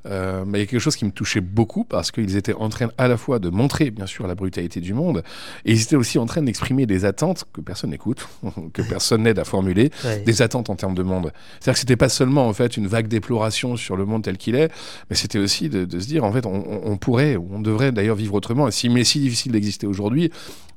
Mais 0.05 0.59
il 0.59 0.59
y 0.59 0.63
a 0.63 0.65
quelque 0.65 0.79
chose 0.79 0.95
qui 0.95 1.05
me 1.05 1.11
touchait 1.11 1.41
beaucoup 1.41 1.83
parce 1.83 2.11
qu'ils 2.11 2.35
étaient 2.37 2.53
en 2.53 2.69
train 2.69 2.89
à 2.97 3.07
la 3.07 3.17
fois 3.17 3.39
de 3.39 3.49
montrer, 3.49 3.89
bien 3.91 4.05
sûr, 4.05 4.25
la 4.27 4.35
brutalité 4.35 4.79
du 4.81 4.93
monde, 4.93 5.23
et 5.65 5.71
ils 5.73 5.81
étaient 5.81 5.95
aussi 5.95 6.17
en 6.19 6.25
train 6.25 6.41
d'exprimer 6.41 6.85
des 6.85 7.05
attentes 7.05 7.45
que 7.53 7.61
personne 7.61 7.72
n'écoute, 7.87 8.27
que 8.73 8.81
personne 8.81 9.23
n'aide 9.23 9.39
à 9.39 9.43
formuler 9.43 9.89
ouais. 10.05 10.19
des 10.21 10.41
attentes 10.41 10.69
en 10.69 10.75
termes 10.75 10.95
de 10.95 11.03
monde. 11.03 11.31
C'est-à-dire 11.59 11.73
que 11.73 11.79
c'était 11.79 11.95
pas 11.95 12.09
seulement 12.09 12.47
en 12.47 12.53
fait 12.53 12.77
une 12.77 12.87
vague 12.87 13.07
déploration 13.07 13.75
sur 13.77 13.95
le 13.97 14.05
monde 14.05 14.23
tel 14.23 14.37
qu'il 14.37 14.55
est, 14.55 14.69
mais 15.09 15.15
c'était 15.15 15.39
aussi 15.39 15.69
de, 15.69 15.85
de 15.85 15.99
se 15.99 16.07
dire 16.07 16.23
en 16.23 16.31
fait 16.31 16.45
on, 16.45 16.63
on- 16.91 16.97
pourrait, 16.97 17.35
ou 17.35 17.49
on 17.51 17.59
devrait 17.59 17.91
d'ailleurs 17.91 18.15
vivre 18.15 18.33
autrement. 18.35 18.67
Et 18.67 18.71
si 18.71 18.87
mais 18.89 19.03
si 19.03 19.19
difficile 19.19 19.51
d'exister 19.51 19.87
aujourd'hui, 19.87 20.31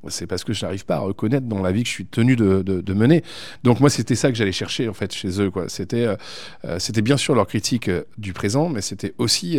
c'est 0.08 0.26
parce 0.26 0.44
que 0.44 0.52
je 0.52 0.64
n'arrive 0.64 0.84
pas 0.84 0.96
à 0.96 1.00
reconnaître 1.00 1.46
dans 1.46 1.62
la 1.62 1.72
vie 1.72 1.82
que 1.82 1.88
je 1.88 1.94
suis 1.94 2.06
tenu 2.06 2.36
de, 2.36 2.62
de- 2.62 2.94
mener. 2.94 3.22
Donc 3.62 3.80
moi 3.80 3.90
c'était 3.90 4.14
ça 4.14 4.30
que 4.30 4.36
j'allais 4.36 4.52
chercher 4.52 4.88
en 4.88 4.94
fait 4.94 5.12
chez 5.12 5.40
eux. 5.40 5.52
Euh, 5.56 6.16
euh, 6.64 6.78
c'était 6.78 7.02
bien 7.02 7.16
sûr 7.16 7.34
leur 7.34 7.46
critique 7.46 7.88
euh, 7.88 8.04
du 8.16 8.32
présent, 8.32 8.68
mais 8.68 8.80
c'était 8.80 9.14
aussi 9.18 9.58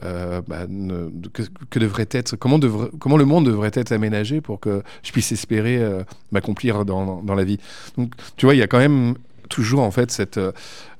bah, 0.00 0.66
que, 1.70 1.78
devrait 1.78 2.08
être 2.10 2.36
comment 2.36 2.58
comment 2.98 3.16
le 3.16 3.24
monde 3.24 3.46
devrait 3.46 3.70
être 3.74 3.92
aménagé 3.92 4.40
pour 4.40 4.60
que 4.60 4.82
je 5.02 5.12
puisse 5.12 5.32
espérer 5.32 5.80
m'accomplir 6.32 6.84
dans, 6.84 7.22
dans 7.22 7.34
la 7.34 7.44
vie. 7.44 7.58
Donc 7.98 8.14
tu 8.36 8.46
vois 8.46 8.54
il 8.54 8.58
y 8.58 8.62
a 8.62 8.66
quand 8.66 8.78
même 8.78 9.14
toujours 9.50 9.80
en 9.80 9.90
fait 9.90 10.10
cette 10.10 10.38
euh, 10.38 10.52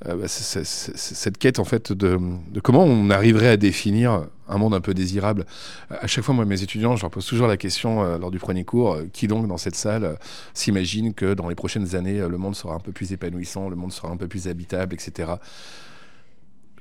euh, 0.07 0.17
bah, 0.17 0.27
cette 0.29 1.39
quête 1.39 1.59
en 1.59 1.65
fait 1.65 1.93
de, 1.93 2.19
de 2.51 2.61
comment 2.61 2.85
on 2.85 3.09
arriverait 3.09 3.49
à 3.49 3.57
définir 3.57 4.27
un 4.49 4.59
monde 4.59 4.75
un 4.75 4.81
peu 4.83 4.93
désirable. 4.93 5.47
À 5.91 6.07
chaque 6.07 6.25
fois, 6.25 6.35
moi, 6.35 6.45
mes 6.45 6.63
étudiants, 6.63 6.97
je 6.97 7.03
leur 7.03 7.11
pose 7.11 7.25
toujours 7.25 7.47
la 7.47 7.57
question 7.57 8.03
euh, 8.03 8.19
lors 8.19 8.31
du 8.31 8.39
premier 8.39 8.65
cours 8.65 8.95
euh, 8.95 9.07
qui 9.13 9.27
donc 9.29 9.47
dans 9.49 9.57
cette 9.57 9.77
salle 9.77 10.19
s'imagine 10.53 11.15
que 11.15 11.33
dans 11.35 11.49
les 11.49 11.55
prochaines 11.55 11.95
années, 11.97 12.19
le 12.19 12.37
monde 12.37 12.55
sera 12.57 12.75
un 12.75 12.81
peu 12.81 12.93
plus 12.93 13.13
épanouissant, 13.13 13.69
le 13.71 13.77
monde 13.77 13.93
sera 13.93 14.09
un 14.09 14.17
peu 14.17 14.27
plus 14.29 14.49
habitable, 14.49 14.93
etc. 14.95 15.33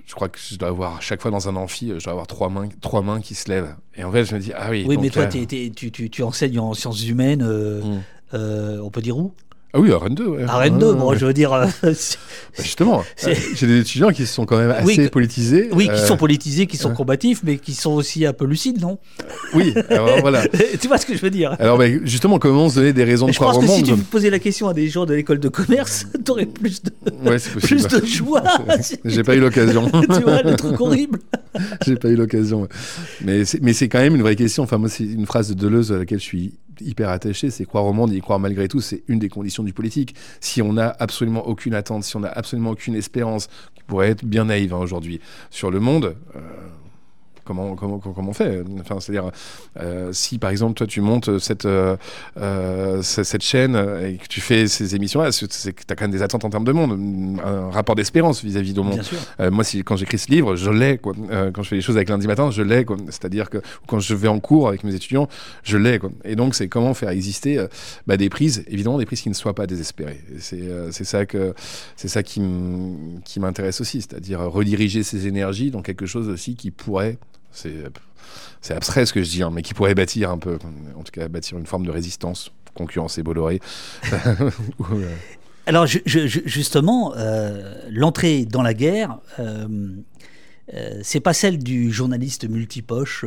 Je 0.05 0.15
crois 0.15 0.27
que 0.29 0.39
je 0.39 0.55
dois 0.57 0.69
avoir, 0.69 0.97
à 0.97 0.99
chaque 1.01 1.21
fois 1.21 1.29
dans 1.29 1.47
un 1.49 1.55
amphi, 1.55 1.93
je 1.99 2.03
dois 2.03 2.11
avoir 2.13 2.25
trois 2.25 2.49
mains, 2.49 2.67
trois 2.81 3.03
mains 3.03 3.21
qui 3.21 3.35
se 3.35 3.47
lèvent. 3.47 3.75
Et 3.95 4.03
en 4.03 4.11
fait, 4.11 4.25
je 4.25 4.33
me 4.33 4.39
dis, 4.39 4.51
ah 4.55 4.69
oui. 4.71 4.83
Oui, 4.87 4.95
donc, 4.95 5.03
mais 5.03 5.09
toi, 5.11 5.23
euh, 5.31 5.69
tu, 5.75 5.91
tu- 5.91 6.09
tu 6.09 6.23
enseignes 6.23 6.57
en 6.59 6.73
sciences 6.73 7.07
humaines, 7.07 7.43
euh, 7.43 7.83
Mm. 7.83 8.01
euh, 8.33 8.79
on 8.81 8.89
peut 8.89 9.01
dire 9.01 9.17
où? 9.19 9.33
Ah 9.71 9.79
oui, 9.79 9.91
à 9.91 9.99
Rennes 9.99 10.15
2. 10.15 10.25
Ouais. 10.25 10.43
À 10.47 10.57
Rennes 10.57 10.79
2, 10.79 10.93
Ouais, 10.93 10.95
bon, 10.95 11.13
je 11.15 11.25
veux 11.27 11.33
dire. 11.33 11.53
euh, 11.53 11.67
Bah, 11.83 11.91
justement, 12.57 13.03
euh, 13.27 13.35
j'ai 13.55 13.67
des 13.67 13.79
étudiants 13.81 14.09
qui 14.09 14.25
sont 14.25 14.45
quand 14.47 14.57
même 14.57 14.71
assez 14.71 15.09
politisés. 15.09 15.69
oui, 15.73 15.85
qui 15.85 15.91
euh, 15.91 16.05
sont 16.07 16.17
politisés, 16.17 16.65
qui 16.65 16.75
sont 16.77 16.91
combatifs, 16.95 17.41
mais 17.43 17.57
qui 17.57 17.75
sont 17.75 17.91
aussi 17.91 18.25
un 18.25 18.33
peu 18.33 18.45
lucides, 18.45 18.81
non? 18.81 18.97
Oui, 19.53 19.75
alors 19.91 20.21
voilà. 20.21 20.43
Tu 20.81 20.87
vois 20.87 20.97
ce 20.97 21.05
que 21.05 21.15
je 21.15 21.21
veux 21.21 21.29
dire? 21.29 21.55
Alors, 21.59 21.77
bah, 21.77 21.85
justement, 22.03 22.39
comment 22.39 22.67
se 22.69 22.75
donner 22.75 22.93
des 22.93 23.03
raisons 23.03 23.27
de 23.27 23.31
Je 23.31 23.37
croire 23.37 23.53
pense 23.53 23.63
au 23.63 23.67
que 23.67 23.73
si 23.85 23.91
monde 23.91 23.99
tu 23.99 24.05
posais 24.05 24.31
la 24.31 24.39
question 24.39 24.67
à 24.69 24.73
des 24.73 24.87
gens 24.87 25.05
de 25.05 25.13
l'école 25.13 25.39
de 25.39 25.49
commerce, 25.49 26.07
t'aurais 26.25 26.47
plus 26.47 26.81
de, 26.81 26.89
Ouais, 27.29 27.37
c'est 27.37 27.51
possible. 27.53 27.81
plus 27.87 27.99
de 28.01 28.05
joie. 28.07 28.43
J'ai 29.05 29.21
pas 29.23 29.35
eu 29.35 29.39
l'occasion. 29.39 29.87
tu 29.91 30.21
vois, 30.23 30.41
le 30.41 30.55
truc 30.55 30.81
horrible. 30.81 31.19
J'ai 31.85 31.95
pas 31.95 32.07
eu 32.09 32.15
l'occasion. 32.15 32.67
mais 33.21 33.43
c'est 33.45 33.87
quand 33.87 33.99
même 33.99 34.15
une 34.15 34.23
vraie 34.23 34.35
question. 34.35 34.63
Enfin, 34.63 34.79
moi, 34.79 34.89
c'est 34.89 35.03
une 35.03 35.27
phrase 35.27 35.49
de 35.49 35.53
Deleuze 35.53 35.91
à 35.91 35.97
laquelle 35.99 36.19
je 36.19 36.23
suis 36.23 36.53
hyper 36.81 37.09
attaché. 37.09 37.49
C'est 37.49 37.65
croire 37.65 37.85
au 37.85 37.93
monde 37.93 38.11
et 38.13 38.17
y 38.17 38.21
croire 38.21 38.39
malgré 38.39 38.67
tout. 38.67 38.81
C'est 38.81 39.03
une 39.07 39.19
des 39.19 39.29
conditions 39.29 39.63
du 39.63 39.73
politique. 39.73 40.15
Si 40.39 40.61
on 40.61 40.73
n'a 40.73 40.95
absolument 40.99 41.47
aucune 41.47 41.73
attente, 41.73 42.03
si 42.03 42.15
on 42.15 42.21
n'a 42.21 42.31
absolument 42.31 42.71
aucune 42.71 42.95
espérance, 42.95 43.47
qui 43.75 43.83
pourrait 43.87 44.09
être 44.09 44.25
bien 44.25 44.45
naïve 44.45 44.73
hein, 44.73 44.79
aujourd'hui, 44.79 45.19
sur 45.49 45.71
le 45.71 45.79
monde. 45.79 46.15
euh, 46.35 46.39
Comment, 47.49 47.73
comment, 47.75 47.97
comment 47.97 48.29
on 48.29 48.33
fait 48.33 48.61
enfin, 48.79 48.99
C'est-à-dire, 48.99 49.31
euh, 49.79 50.13
si 50.13 50.37
par 50.37 50.51
exemple, 50.51 50.75
toi, 50.75 50.85
tu 50.85 51.01
montes 51.01 51.39
cette, 51.39 51.65
euh, 51.65 51.97
euh, 52.37 53.01
ce- 53.01 53.23
cette 53.23 53.41
chaîne 53.41 53.75
et 54.05 54.17
que 54.17 54.27
tu 54.27 54.39
fais 54.39 54.67
ces 54.67 54.95
émissions-là, 54.95 55.31
c'est 55.31 55.51
c'est 55.51 55.73
que 55.73 55.81
tu 55.83 55.91
as 55.91 55.95
quand 55.95 56.03
même 56.03 56.11
des 56.11 56.21
attentes 56.21 56.45
en 56.45 56.51
termes 56.51 56.63
de 56.63 56.71
monde, 56.71 57.39
un 57.43 57.71
rapport 57.71 57.95
d'espérance 57.95 58.43
vis-à-vis 58.43 58.73
du 58.75 58.81
monde. 58.81 58.93
Bien 58.93 59.01
sûr. 59.01 59.17
Euh, 59.39 59.49
moi, 59.49 59.63
si, 59.63 59.83
quand 59.83 59.95
j'écris 59.95 60.19
ce 60.19 60.29
livre, 60.29 60.55
je 60.55 60.69
l'ai. 60.69 60.99
quoi. 60.99 61.13
Quand 61.53 61.63
je 61.63 61.69
fais 61.69 61.75
les 61.77 61.81
choses 61.81 61.95
avec 61.95 62.09
lundi 62.09 62.27
matin, 62.27 62.51
je 62.51 62.61
l'ai. 62.61 62.85
quoi. 62.85 62.97
C'est-à-dire 63.07 63.49
que 63.49 63.57
quand 63.87 63.99
je 63.99 64.13
vais 64.13 64.27
en 64.27 64.39
cours 64.39 64.67
avec 64.67 64.83
mes 64.83 64.93
étudiants, 64.93 65.27
je 65.63 65.77
l'ai. 65.77 65.97
quoi. 65.97 66.11
Et 66.23 66.35
donc, 66.35 66.53
c'est 66.53 66.67
comment 66.67 66.93
faire 66.93 67.09
exister 67.09 67.65
bah, 68.05 68.15
des 68.15 68.29
prises, 68.29 68.63
évidemment, 68.67 68.99
des 68.99 69.07
prises 69.07 69.21
qui 69.21 69.29
ne 69.29 69.33
soient 69.33 69.55
pas 69.55 69.65
désespérées. 69.65 70.21
Et 70.35 70.39
C'est 70.39 70.61
c'est 70.91 71.03
ça, 71.03 71.25
que, 71.25 71.55
c'est 71.95 72.09
ça 72.09 72.21
qui 72.21 72.41
qui 73.25 73.39
m'intéresse 73.39 73.81
aussi, 73.81 74.01
c'est-à-dire 74.01 74.39
rediriger 74.41 75.01
ces 75.01 75.25
énergies 75.25 75.71
dans 75.71 75.81
quelque 75.81 76.05
chose 76.05 76.29
aussi 76.29 76.55
qui 76.55 76.69
pourrait. 76.69 77.17
C'est 77.51 78.73
abstrait 78.73 79.05
ce 79.05 79.13
que 79.13 79.23
je 79.23 79.29
dis, 79.29 79.43
hein, 79.43 79.51
mais 79.53 79.61
qui 79.61 79.73
pourrait 79.73 79.95
bâtir 79.95 80.29
un 80.31 80.37
peu, 80.37 80.57
en 80.95 81.03
tout 81.03 81.11
cas 81.11 81.27
bâtir 81.27 81.57
une 81.57 81.65
forme 81.65 81.85
de 81.85 81.91
résistance, 81.91 82.51
concurrencer 82.75 83.23
Bolloré. 83.23 83.59
Euh, 84.91 85.13
Alors 85.65 85.85
je- 85.85 85.99
je- 86.05 86.25
je- 86.27 86.39
justement, 86.45 87.13
euh, 87.15 87.75
l'entrée 87.91 88.45
dans 88.45 88.61
la 88.63 88.73
guerre, 88.73 89.19
euh, 89.39 89.67
euh, 90.73 90.99
c'est 91.03 91.19
pas 91.19 91.33
celle 91.33 91.57
du 91.59 91.91
journaliste 91.91 92.47
multipoche 92.49 93.23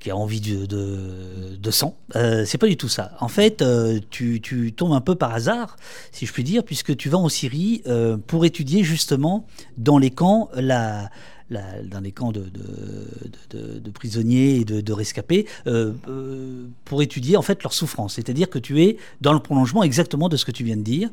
qui 0.00 0.10
a 0.10 0.16
envie 0.16 0.40
de, 0.40 0.66
de, 0.66 1.56
de 1.56 1.70
sang. 1.70 1.96
C'est 2.14 2.58
pas 2.58 2.66
du 2.68 2.76
tout 2.76 2.88
ça. 2.88 3.12
En 3.20 3.28
fait, 3.28 3.64
tu, 4.10 4.40
tu 4.40 4.72
tombes 4.72 4.92
un 4.92 5.00
peu 5.00 5.14
par 5.14 5.32
hasard, 5.34 5.76
si 6.12 6.26
je 6.26 6.32
puis 6.32 6.44
dire, 6.44 6.64
puisque 6.64 6.96
tu 6.96 7.08
vas 7.08 7.18
en 7.18 7.28
Syrie 7.28 7.82
pour 8.26 8.44
étudier 8.44 8.82
justement 8.84 9.46
dans 9.76 9.98
les 9.98 10.10
camps 10.10 10.48
la 10.54 11.10
la- 11.50 11.82
dans 11.82 12.00
les 12.00 12.12
camps 12.12 12.32
de, 12.32 12.40
de, 12.40 12.48
de- 13.50 13.58
de- 13.74 13.78
de 13.80 13.90
prisonniers 13.90 14.56
et 14.60 14.64
de, 14.64 14.92
rescapés, 14.92 15.46
euh, 15.66 15.92
euh, 16.08 16.64
pour 16.84 17.02
étudier 17.02 17.36
en 17.36 17.42
fait 17.42 17.62
leur 17.62 17.72
souffrance. 17.72 18.14
C'est-à-dire 18.14 18.48
que 18.48 18.58
tu 18.58 18.82
es 18.82 18.96
dans 19.20 19.32
le 19.32 19.40
prolongement 19.40 19.82
exactement 19.82 20.28
de 20.28 20.36
ce 20.36 20.44
que 20.44 20.52
tu 20.52 20.64
viens 20.64 20.76
de 20.76 20.82
dire. 20.82 21.10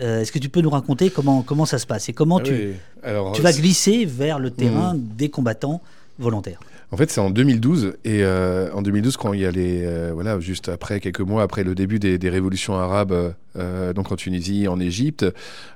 Euh, 0.00 0.20
Est-ce 0.20 0.32
que 0.32 0.38
tu 0.38 0.48
peux 0.48 0.60
nous 0.60 0.70
raconter 0.70 1.10
comment, 1.10 1.42
comment 1.42 1.66
ça 1.66 1.78
se 1.78 1.86
passe 1.86 2.08
et 2.08 2.12
comment 2.12 2.38
ah 2.38 2.42
tu, 2.42 2.52
oui. 2.52 2.72
Alors, 3.02 3.32
tu 3.32 3.42
vas 3.42 3.52
glisser 3.52 4.04
vers 4.04 4.38
le 4.38 4.50
terrain 4.50 4.94
Mm. 4.94 5.00
des 5.16 5.28
combattants 5.30 5.80
volontaires? 6.18 6.60
En 6.92 6.96
fait, 6.96 7.10
c'est 7.10 7.20
en 7.20 7.30
2012 7.30 7.96
et 8.04 8.22
euh, 8.22 8.70
en 8.72 8.80
2012 8.80 9.16
quand 9.16 9.32
il 9.32 9.40
y 9.40 9.46
a 9.46 9.50
les 9.50 9.84
euh, 9.84 10.12
voilà 10.14 10.38
juste 10.38 10.68
après 10.68 11.00
quelques 11.00 11.20
mois 11.20 11.42
après 11.42 11.64
le 11.64 11.74
début 11.74 11.98
des, 11.98 12.16
des 12.16 12.30
révolutions 12.30 12.76
arabes 12.76 13.34
euh, 13.58 13.92
donc 13.92 14.12
en 14.12 14.16
Tunisie, 14.16 14.68
en 14.68 14.78
Égypte, 14.78 15.26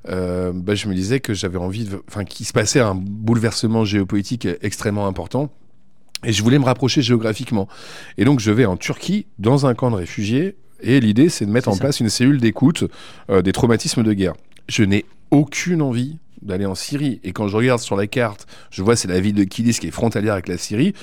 euh, 0.08 0.52
bah, 0.54 0.74
je 0.74 0.88
me 0.88 0.94
disais 0.94 1.20
que 1.20 1.34
j'avais 1.34 1.58
envie 1.58 1.84
de 1.84 2.00
enfin 2.08 2.24
qu'il 2.24 2.46
se 2.46 2.52
passait 2.52 2.80
un 2.80 2.94
bouleversement 2.94 3.84
géopolitique 3.84 4.46
extrêmement 4.62 5.06
important. 5.06 5.50
Et 6.24 6.32
je 6.32 6.42
voulais 6.42 6.58
me 6.58 6.64
rapprocher 6.64 7.00
géographiquement. 7.02 7.66
Et 8.18 8.24
donc 8.24 8.40
je 8.40 8.50
vais 8.50 8.66
en 8.66 8.76
Turquie, 8.76 9.26
dans 9.38 9.66
un 9.66 9.74
camp 9.74 9.90
de 9.90 9.96
réfugiés, 9.96 10.56
et 10.80 11.00
l'idée 11.00 11.28
c'est 11.28 11.46
de 11.46 11.50
mettre 11.50 11.68
en 11.68 11.74
ça. 11.74 11.80
place 11.80 12.00
une 12.00 12.10
cellule 12.10 12.40
d'écoute 12.40 12.84
euh, 13.30 13.42
des 13.42 13.52
traumatismes 13.52 14.02
de 14.02 14.12
guerre. 14.12 14.34
Je 14.68 14.84
n'ai 14.84 15.06
aucune 15.30 15.82
envie 15.82 16.18
d'aller 16.42 16.66
en 16.66 16.74
Syrie. 16.74 17.20
Et 17.24 17.32
quand 17.32 17.48
je 17.48 17.56
regarde 17.56 17.80
sur 17.80 17.96
la 17.96 18.06
carte, 18.06 18.46
je 18.70 18.82
vois 18.82 18.96
c'est 18.96 19.08
la 19.08 19.20
ville 19.20 19.34
de 19.34 19.44
Kilis 19.44 19.78
qui 19.80 19.88
est 19.88 19.92
frontalière 19.92 20.34
avec 20.34 20.48
la 20.48 20.58
Syrie. 20.58 20.94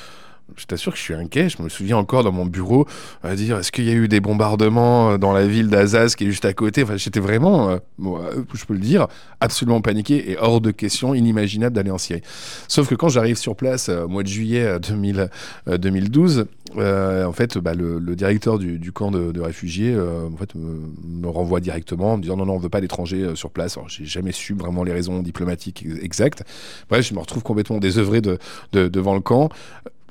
Je 0.55 0.65
t'assure 0.65 0.93
que 0.93 0.97
je 0.97 1.03
suis 1.03 1.13
inquiet. 1.13 1.49
Je 1.49 1.61
me 1.61 1.69
souviens 1.69 1.97
encore 1.97 2.23
dans 2.23 2.31
mon 2.31 2.45
bureau 2.45 2.87
à 3.23 3.35
dire 3.35 3.57
est-ce 3.57 3.71
qu'il 3.71 3.85
y 3.85 3.89
a 3.89 3.93
eu 3.93 4.07
des 4.07 4.19
bombardements 4.19 5.11
euh, 5.11 5.17
dans 5.17 5.33
la 5.33 5.45
ville 5.45 5.67
d'Azaz 5.67 6.15
qui 6.15 6.25
est 6.25 6.31
juste 6.31 6.45
à 6.45 6.53
côté? 6.53 6.83
Enfin, 6.83 6.95
j'étais 6.97 7.19
vraiment, 7.19 7.69
euh, 7.69 7.77
euh, 8.05 8.43
je 8.53 8.65
peux 8.65 8.73
le 8.73 8.79
dire, 8.79 9.07
absolument 9.41 9.81
paniqué 9.81 10.31
et 10.31 10.37
hors 10.37 10.61
de 10.61 10.71
question, 10.71 11.13
inimaginable 11.13 11.75
d'aller 11.75 11.91
en 11.91 11.97
Syrie. 11.97 12.21
Sauf 12.67 12.87
que 12.87 12.95
quand 12.95 13.09
j'arrive 13.09 13.37
sur 13.37 13.55
place 13.55 13.89
euh, 13.89 14.05
au 14.05 14.07
mois 14.07 14.23
de 14.23 14.27
juillet 14.27 14.63
euh, 14.63 14.79
2000, 14.79 15.29
euh, 15.67 15.77
2012, 15.77 16.45
euh, 16.77 17.25
en 17.25 17.33
fait, 17.33 17.57
bah, 17.57 17.73
le, 17.73 17.99
directeur 18.15 18.57
du, 18.57 18.91
camp 18.91 19.11
de, 19.11 19.39
réfugiés 19.39 19.91
me, 19.93 21.27
renvoie 21.27 21.59
directement 21.59 22.13
en 22.13 22.17
me 22.17 22.23
disant 22.23 22.37
non, 22.37 22.45
non, 22.45 22.53
on 22.53 22.57
veut 22.57 22.69
pas 22.69 22.81
d'étrangers 22.81 23.35
sur 23.35 23.51
place. 23.51 23.77
Alors, 23.77 23.89
j'ai 23.89 24.05
jamais 24.05 24.31
su 24.31 24.53
vraiment 24.53 24.83
les 24.83 24.91
raisons 24.91 25.21
diplomatiques 25.21 25.85
ex- 25.85 26.03
exactes. 26.03 26.43
Bref, 26.89 27.07
je 27.07 27.13
me 27.13 27.19
retrouve 27.19 27.43
complètement 27.43 27.77
désœuvré 27.77 28.21
de, 28.21 28.37
de- 28.71 28.87
devant 28.87 29.13
le 29.13 29.21
camp 29.21 29.49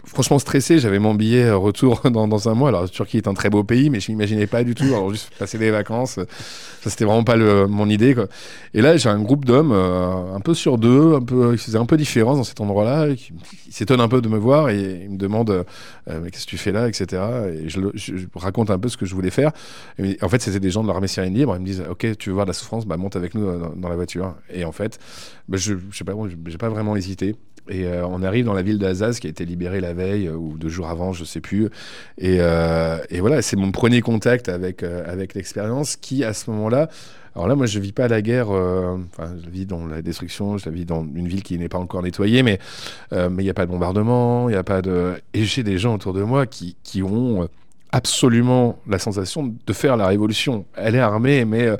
franchement 0.06 0.38
stressé. 0.38 0.78
J'avais 0.78 0.98
mon 0.98 1.14
billet 1.14 1.44
euh, 1.44 1.56
retour 1.56 2.02
dans, 2.10 2.28
dans, 2.28 2.48
un 2.48 2.54
mois. 2.54 2.68
Alors, 2.68 2.82
la 2.82 2.88
Turquie 2.88 3.18
est 3.18 3.28
un 3.28 3.34
très 3.34 3.50
beau 3.50 3.64
pays, 3.64 3.90
mais 3.90 4.00
je 4.00 4.10
m'imaginais 4.10 4.46
pas 4.46 4.64
du 4.64 4.74
tout. 4.74 4.84
Alors, 4.84 5.10
juste 5.10 5.30
passer 5.38 5.58
des 5.58 5.70
vacances, 5.70 6.12
ça 6.12 6.90
c'était 6.90 7.04
vraiment 7.04 7.24
pas 7.24 7.36
le, 7.36 7.66
mon 7.66 7.88
idée. 7.88 8.14
Quoi. 8.14 8.26
Et 8.74 8.80
là, 8.80 8.96
j'ai 8.96 9.08
un 9.08 9.20
groupe 9.20 9.44
d'hommes, 9.44 9.72
euh, 9.72 10.34
un 10.34 10.40
peu 10.40 10.54
sur 10.54 10.78
deux, 10.78 11.14
un 11.14 11.20
peu, 11.20 11.52
qui 11.52 11.64
faisaient 11.64 11.78
un 11.78 11.86
peu 11.86 11.96
différence 11.96 12.38
dans 12.38 12.44
cet 12.44 12.60
endroit-là, 12.60 13.14
qui, 13.14 13.32
s'étonnent 13.70 14.00
un 14.00 14.08
peu 14.08 14.22
de 14.22 14.28
me 14.28 14.38
voir 14.38 14.70
et 14.70 15.02
ils 15.04 15.10
me 15.10 15.18
demandent 15.18 15.50
euh, 15.50 15.64
mais 16.22 16.30
qu'est-ce 16.30 16.46
que 16.46 16.50
tu 16.50 16.58
fais 16.58 16.72
là, 16.72 16.88
etc. 16.88 17.22
Et 17.52 17.68
je, 17.68 17.80
je, 17.94 18.26
raconte 18.34 18.70
un 18.70 18.78
peu 18.78 18.88
ce 18.88 18.96
que 18.96 19.04
je 19.04 19.14
voulais 19.14 19.30
faire. 19.30 19.52
Et 19.98 20.16
en 20.22 20.28
fait, 20.28 20.40
c'était 20.40 20.60
des 20.60 20.70
gens 20.70 20.82
de 20.82 20.88
l'armée 20.88 21.08
syrienne 21.08 21.34
libre. 21.34 21.54
Ils 21.56 21.60
me 21.60 21.66
disent 21.66 21.82
ok, 21.90 22.16
tu 22.16 22.30
veux 22.30 22.34
voir 22.34 22.46
la 22.46 22.52
souffrance, 22.52 22.86
bah 22.86 22.96
monte 22.96 23.16
avec 23.16 23.34
nous 23.34 23.44
dans, 23.44 23.70
dans 23.74 23.88
la 23.88 23.96
voiture. 23.96 24.34
Et 24.50 24.64
en 24.64 24.72
fait, 24.72 24.98
bah, 25.48 25.58
je, 25.58 25.74
je 25.90 25.96
sais 25.96 26.04
pas, 26.04 26.14
j'ai 26.46 26.58
pas 26.58 26.68
vraiment 26.68 26.96
hésité. 26.96 27.36
Et 27.68 27.86
euh, 27.86 28.06
on 28.06 28.22
arrive 28.22 28.44
dans 28.44 28.54
la 28.54 28.62
ville 28.62 28.78
d'Azaz 28.78 29.18
qui 29.18 29.26
a 29.26 29.30
été 29.30 29.44
libérée 29.44 29.80
la 29.80 29.94
veille 29.94 30.28
euh, 30.28 30.34
ou 30.34 30.56
deux 30.58 30.68
jours 30.68 30.88
avant, 30.88 31.12
je 31.12 31.24
sais 31.24 31.40
plus. 31.40 31.66
Et, 32.18 32.38
euh, 32.40 32.98
et 33.10 33.20
voilà, 33.20 33.42
c'est 33.42 33.56
mon 33.56 33.72
premier 33.72 34.00
contact 34.00 34.48
avec, 34.48 34.82
avec 34.82 35.34
l'expérience 35.34 35.96
qui, 35.96 36.24
à 36.24 36.32
ce 36.32 36.50
moment-là, 36.50 36.88
alors 37.34 37.48
là, 37.48 37.54
moi, 37.54 37.66
je 37.66 37.78
vis 37.78 37.92
pas 37.92 38.08
la 38.08 38.22
guerre. 38.22 38.46
Je 38.50 39.50
vis 39.50 39.66
dans 39.66 39.84
la 39.84 40.00
destruction. 40.00 40.56
Je 40.56 40.70
vis 40.70 40.86
dans 40.86 41.04
une 41.04 41.28
ville 41.28 41.42
qui 41.42 41.58
n'est 41.58 41.68
pas 41.68 41.76
encore 41.76 42.02
nettoyée, 42.02 42.42
mais 42.42 42.58
mais 43.12 43.42
il 43.42 43.44
n'y 43.44 43.50
a 43.50 43.54
pas 43.54 43.66
de 43.66 43.70
bombardement, 43.70 44.48
il 44.48 44.52
n'y 44.52 44.58
a 44.58 44.64
pas 44.64 44.80
de. 44.80 45.12
Et 45.34 45.44
j'ai 45.44 45.62
des 45.62 45.76
gens 45.76 45.94
autour 45.94 46.14
de 46.14 46.22
moi 46.22 46.46
qui 46.46 46.76
qui 46.82 47.02
ont 47.02 47.46
absolument 47.92 48.78
la 48.86 48.98
sensation 48.98 49.54
de 49.66 49.72
faire 49.72 49.96
la 49.96 50.06
révolution. 50.06 50.66
Elle 50.76 50.94
est 50.94 51.00
armée, 51.00 51.44
mais 51.44 51.76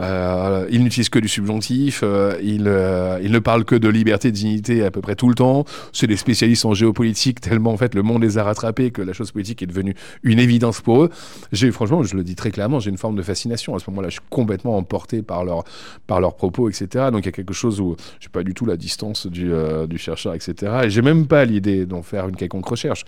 euh, 0.00 0.66
il 0.70 0.82
n'utilise 0.82 1.08
que 1.08 1.18
du 1.18 1.28
subjonctif, 1.28 2.00
euh, 2.02 2.38
il, 2.42 2.64
euh, 2.66 3.18
ne 3.20 3.38
parle 3.38 3.64
que 3.64 3.74
de 3.74 3.88
liberté, 3.88 4.30
de 4.30 4.36
dignité 4.36 4.84
à 4.84 4.90
peu 4.90 5.00
près 5.00 5.14
tout 5.14 5.28
le 5.28 5.34
temps. 5.34 5.64
C'est 5.92 6.06
des 6.06 6.16
spécialistes 6.16 6.64
en 6.64 6.74
géopolitique, 6.74 7.40
tellement 7.40 7.72
en 7.72 7.76
fait 7.76 7.94
le 7.94 8.02
monde 8.02 8.22
les 8.22 8.38
a 8.38 8.44
rattrapés 8.44 8.90
que 8.90 9.02
la 9.02 9.12
chose 9.12 9.30
politique 9.30 9.62
est 9.62 9.66
devenue 9.66 9.94
une 10.22 10.38
évidence 10.38 10.80
pour 10.80 11.04
eux. 11.04 11.10
J'ai 11.52 11.70
franchement, 11.70 12.02
je 12.02 12.16
le 12.16 12.24
dis 12.24 12.34
très 12.34 12.50
clairement, 12.50 12.80
j'ai 12.80 12.90
une 12.90 12.98
forme 12.98 13.16
de 13.16 13.22
fascination. 13.22 13.74
À 13.74 13.78
ce 13.78 13.90
moment-là, 13.90 14.08
je 14.08 14.14
suis 14.14 14.28
complètement 14.30 14.76
emporté 14.76 15.22
par, 15.22 15.44
leur, 15.44 15.64
par 16.06 16.20
leurs 16.20 16.34
propos, 16.34 16.68
etc. 16.68 17.06
Donc 17.12 17.20
il 17.20 17.26
y 17.26 17.28
a 17.28 17.32
quelque 17.32 17.54
chose 17.54 17.80
où 17.80 17.96
je 18.20 18.26
n'ai 18.26 18.32
pas 18.32 18.42
du 18.42 18.54
tout 18.54 18.64
la 18.64 18.76
distance 18.76 19.26
du, 19.26 19.52
du 19.88 19.98
chercheur, 19.98 20.34
etc. 20.34 20.72
Et 20.84 20.90
j'ai 20.90 21.02
même 21.02 21.26
pas 21.26 21.44
l'idée 21.44 21.86
d'en 21.86 22.02
faire 22.02 22.28
une 22.28 22.36
quelconque 22.36 22.66
recherche. 22.66 23.04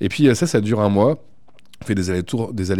Et 0.00 0.08
puis 0.08 0.34
ça, 0.34 0.46
ça 0.46 0.60
dure 0.60 0.80
un 0.80 0.88
mois 0.88 1.18
fait 1.84 1.94
des 1.94 2.10
allers-retours 2.10 2.52
des 2.52 2.70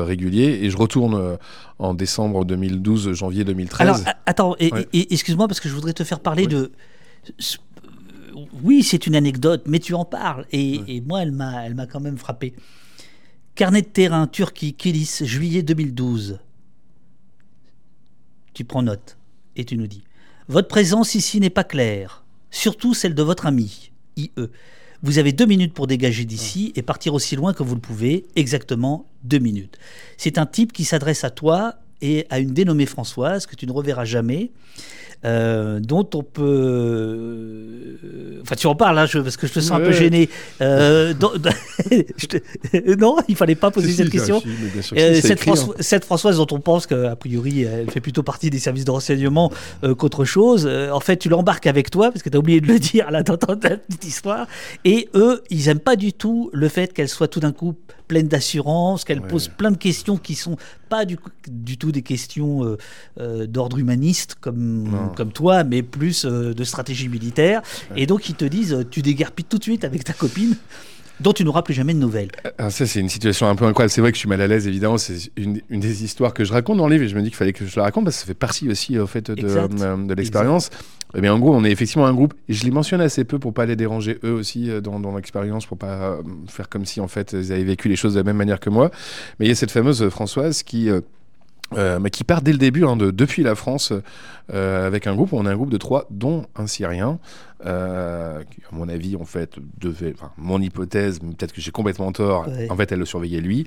euh, 0.00 0.04
réguliers 0.04 0.60
et 0.62 0.70
je 0.70 0.76
retourne 0.76 1.14
euh, 1.14 1.36
en 1.78 1.94
décembre 1.94 2.44
2012 2.44 3.12
janvier 3.12 3.44
2013 3.44 3.80
alors 3.80 4.00
attends 4.26 4.56
et, 4.58 4.72
excuse-moi 5.12 5.48
parce 5.48 5.60
que 5.60 5.68
je 5.68 5.74
voudrais 5.74 5.92
te 5.92 6.04
faire 6.04 6.20
parler 6.20 6.46
de 6.46 6.72
oui 8.62 8.82
c'est 8.82 9.06
une 9.06 9.14
anecdote 9.14 9.62
mais 9.66 9.78
tu 9.78 9.94
en 9.94 10.04
parles 10.04 10.46
et, 10.52 11.02
moi 11.06 11.22
elle 11.22 11.32
m'a 11.32 11.64
elle 11.64 11.74
m'a 11.74 11.86
quand 11.86 12.00
même 12.00 12.18
frappé. 12.18 12.54
Carnet 13.54 13.82
de 13.82 13.86
terrain 13.86 14.26
Turquie 14.26 14.74
Kilis 14.74 15.20
juillet 15.22 15.62
2012 15.62 16.40
tu 18.52 18.64
prends 18.64 18.82
note 18.82 19.16
et 19.56 19.64
tu 19.64 19.76
nous 19.76 19.86
dis. 19.86 20.04
Votre 20.48 20.68
présence 20.68 21.14
ici 21.14 21.40
n'est 21.40 21.50
pas 21.50 21.64
claire 21.64 22.24
surtout 22.50 22.94
celle 22.94 23.14
de 23.14 23.22
votre 23.22 23.46
ami 23.46 23.92
IE 24.16 24.32
vous 25.02 25.18
avez 25.18 25.32
deux 25.32 25.46
minutes 25.46 25.72
pour 25.72 25.86
dégager 25.86 26.24
d'ici 26.24 26.72
et 26.76 26.82
partir 26.82 27.14
aussi 27.14 27.36
loin 27.36 27.54
que 27.54 27.62
vous 27.62 27.74
le 27.74 27.80
pouvez, 27.80 28.26
exactement 28.36 29.06
deux 29.24 29.38
minutes. 29.38 29.78
C'est 30.16 30.38
un 30.38 30.46
type 30.46 30.72
qui 30.72 30.84
s'adresse 30.84 31.24
à 31.24 31.30
toi 31.30 31.76
et 32.02 32.26
à 32.30 32.38
une 32.38 32.52
dénommée 32.52 32.86
Françoise 32.86 33.46
que 33.46 33.56
tu 33.56 33.66
ne 33.66 33.72
reverras 33.72 34.04
jamais, 34.04 34.50
euh, 35.24 35.80
dont 35.80 36.08
on 36.14 36.22
peut. 36.22 36.42
Euh, 38.04 38.40
enfin, 38.42 38.56
tu 38.56 38.66
en 38.66 38.74
parles, 38.74 38.98
hein, 38.98 39.06
parce 39.12 39.36
que 39.36 39.46
je 39.46 39.52
te 39.52 39.60
sens 39.60 39.72
un 39.72 39.80
peu 39.80 39.92
gêné. 39.92 40.30
Euh, 40.62 41.12
non, 42.98 43.16
il 43.28 43.36
fallait 43.36 43.54
pas 43.54 43.70
poser 43.70 43.92
cette 43.92 44.08
question. 44.08 44.42
cette, 44.80 45.40
cette, 45.80 46.04
Françoise 46.04 46.38
dont 46.38 46.46
on 46.52 46.60
pense 46.60 46.86
qu'a 46.86 47.16
priori 47.16 47.62
elle 47.62 47.90
fait 47.90 48.00
plutôt 48.00 48.22
partie 48.22 48.48
des 48.48 48.58
services 48.58 48.86
de 48.86 48.90
renseignement 48.90 49.52
qu'autre 49.98 50.24
chose, 50.24 50.66
en 50.66 51.00
fait, 51.00 51.18
tu 51.18 51.28
l'embarques 51.28 51.66
avec 51.66 51.90
toi, 51.90 52.10
parce 52.10 52.22
que 52.22 52.30
tu 52.30 52.36
as 52.36 52.40
oublié 52.40 52.60
de 52.62 52.66
le 52.66 52.78
dire 52.78 53.10
là 53.10 53.22
dans 53.22 53.36
ta 53.36 53.56
petite 53.56 54.04
histoire. 54.04 54.46
Et 54.84 55.08
eux, 55.14 55.42
ils 55.50 55.66
n'aiment 55.66 55.80
pas 55.80 55.96
du 55.96 56.14
tout 56.14 56.50
le 56.54 56.68
fait 56.68 56.92
qu'elle 56.92 57.08
soit 57.08 57.28
tout 57.28 57.40
d'un 57.40 57.52
coup 57.52 57.74
pleine 58.10 58.26
d'assurance, 58.26 59.04
qu'elle 59.04 59.22
pose 59.22 59.46
plein 59.46 59.70
de 59.70 59.76
questions 59.76 60.16
qui 60.16 60.34
sont 60.34 60.56
pas 60.88 61.04
du, 61.04 61.16
du 61.48 61.78
tout 61.78 61.92
des 61.92 62.02
questions 62.02 62.64
euh, 62.64 62.76
euh, 63.20 63.46
d'ordre 63.46 63.78
humaniste 63.78 64.34
comme, 64.40 65.09
comme 65.16 65.32
toi, 65.32 65.64
mais 65.64 65.82
plus 65.82 66.24
euh, 66.24 66.54
de 66.54 66.64
stratégie 66.64 67.08
militaire. 67.08 67.62
Et 67.96 68.06
donc 68.06 68.28
ils 68.28 68.34
te 68.34 68.44
disent, 68.44 68.86
tu 68.90 69.02
déguerpis 69.02 69.44
tout 69.44 69.58
de 69.58 69.62
suite 69.62 69.84
avec 69.84 70.04
ta 70.04 70.12
copine 70.12 70.56
dont 71.20 71.32
tu 71.32 71.44
n'auras 71.44 71.62
plus 71.62 71.74
jamais 71.74 71.92
de 71.94 71.98
nouvelles. 71.98 72.30
Ah, 72.58 72.70
ça, 72.70 72.86
c'est 72.86 72.98
une 72.98 73.08
situation 73.08 73.46
un 73.46 73.54
peu 73.54 73.66
incroyable. 73.66 73.90
C'est 73.90 74.00
vrai 74.00 74.10
que 74.10 74.16
je 74.16 74.20
suis 74.20 74.28
mal 74.28 74.40
à 74.40 74.46
l'aise, 74.46 74.66
évidemment. 74.66 74.96
C'est 74.96 75.30
une, 75.36 75.60
des 75.68 76.02
histoires 76.02 76.32
que 76.32 76.44
je 76.44 76.52
raconte 76.52 76.78
dans 76.78 76.88
le 76.88 76.94
livre 76.94 77.04
et 77.04 77.08
je 77.08 77.14
me 77.14 77.20
dis 77.20 77.28
qu'il 77.28 77.36
fallait 77.36 77.52
que 77.52 77.66
je 77.66 77.76
la 77.76 77.82
raconte 77.82 78.04
parce 78.04 78.16
que 78.16 78.20
ça 78.20 78.26
fait 78.26 78.34
partie 78.34 78.68
aussi, 78.70 78.98
au 78.98 79.06
fait, 79.06 79.30
de, 79.30 79.34
de 79.34 80.14
l'expérience. 80.14 80.70
Bien, 81.14 81.34
en 81.34 81.38
gros, 81.38 81.54
on 81.54 81.64
est 81.64 81.70
effectivement 81.72 82.06
un 82.06 82.14
groupe, 82.14 82.34
et 82.48 82.52
je 82.52 82.64
les 82.64 82.70
mentionne 82.70 83.00
assez 83.00 83.24
peu 83.24 83.40
pour 83.40 83.52
pas 83.52 83.66
les 83.66 83.74
déranger 83.74 84.18
eux 84.22 84.32
aussi 84.32 84.70
euh, 84.70 84.80
dans, 84.80 85.00
dans 85.00 85.16
l'expérience, 85.16 85.66
pour 85.66 85.76
pas 85.76 85.86
euh, 85.86 86.22
faire 86.46 86.68
comme 86.68 86.84
si 86.84 87.00
en 87.00 87.08
fait 87.08 87.32
ils 87.32 87.52
avaient 87.52 87.64
vécu 87.64 87.88
les 87.88 87.96
choses 87.96 88.14
de 88.14 88.20
la 88.20 88.24
même 88.24 88.36
manière 88.36 88.60
que 88.60 88.70
moi. 88.70 88.92
Mais 89.38 89.46
il 89.46 89.48
y 89.48 89.52
a 89.52 89.56
cette 89.56 89.72
fameuse 89.72 90.08
Françoise 90.08 90.62
qui 90.62 90.88
euh, 90.88 91.00
mais 91.76 92.10
qui 92.10 92.24
part 92.24 92.42
dès 92.42 92.52
le 92.52 92.58
début, 92.58 92.84
hein, 92.84 92.96
de, 92.96 93.10
depuis 93.10 93.42
la 93.42 93.54
France, 93.54 93.92
euh, 94.52 94.86
avec 94.86 95.06
un 95.06 95.14
groupe. 95.14 95.32
On 95.32 95.46
est 95.46 95.48
un 95.48 95.56
groupe 95.56 95.70
de 95.70 95.76
trois, 95.76 96.06
dont 96.10 96.44
un 96.56 96.66
Syrien, 96.66 97.18
euh, 97.66 98.42
qui, 98.50 98.60
à 98.70 98.74
mon 98.74 98.88
avis, 98.88 99.16
en 99.16 99.24
fait, 99.24 99.56
devait, 99.78 100.12
enfin, 100.16 100.32
mon 100.36 100.60
hypothèse, 100.60 101.20
peut-être 101.20 101.52
que 101.52 101.60
j'ai 101.60 101.70
complètement 101.70 102.10
tort, 102.12 102.46
en 102.68 102.76
fait, 102.76 102.90
elle 102.92 102.98
le 102.98 103.04
surveillait 103.04 103.40
lui, 103.40 103.66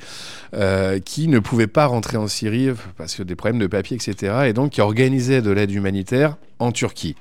qui 1.06 1.28
ne 1.28 1.40
pouvait 1.40 1.68
pas 1.68 1.86
rentrer 1.86 2.18
en 2.18 2.28
Syrie 2.28 2.70
parce 2.98 3.16
que 3.16 3.24
des 3.24 3.36
problèmes 3.36 3.60
de 3.60 3.68
papier, 3.68 3.96
etc. 3.96 4.46
Et 4.48 4.54
donc, 4.54 4.72
qui 4.72 4.82
organisait 4.82 5.42
de 5.42 5.52
l'aide 5.52 5.72
humanitaire 5.72 6.38
en 6.60 6.72
Turquie 6.72 7.16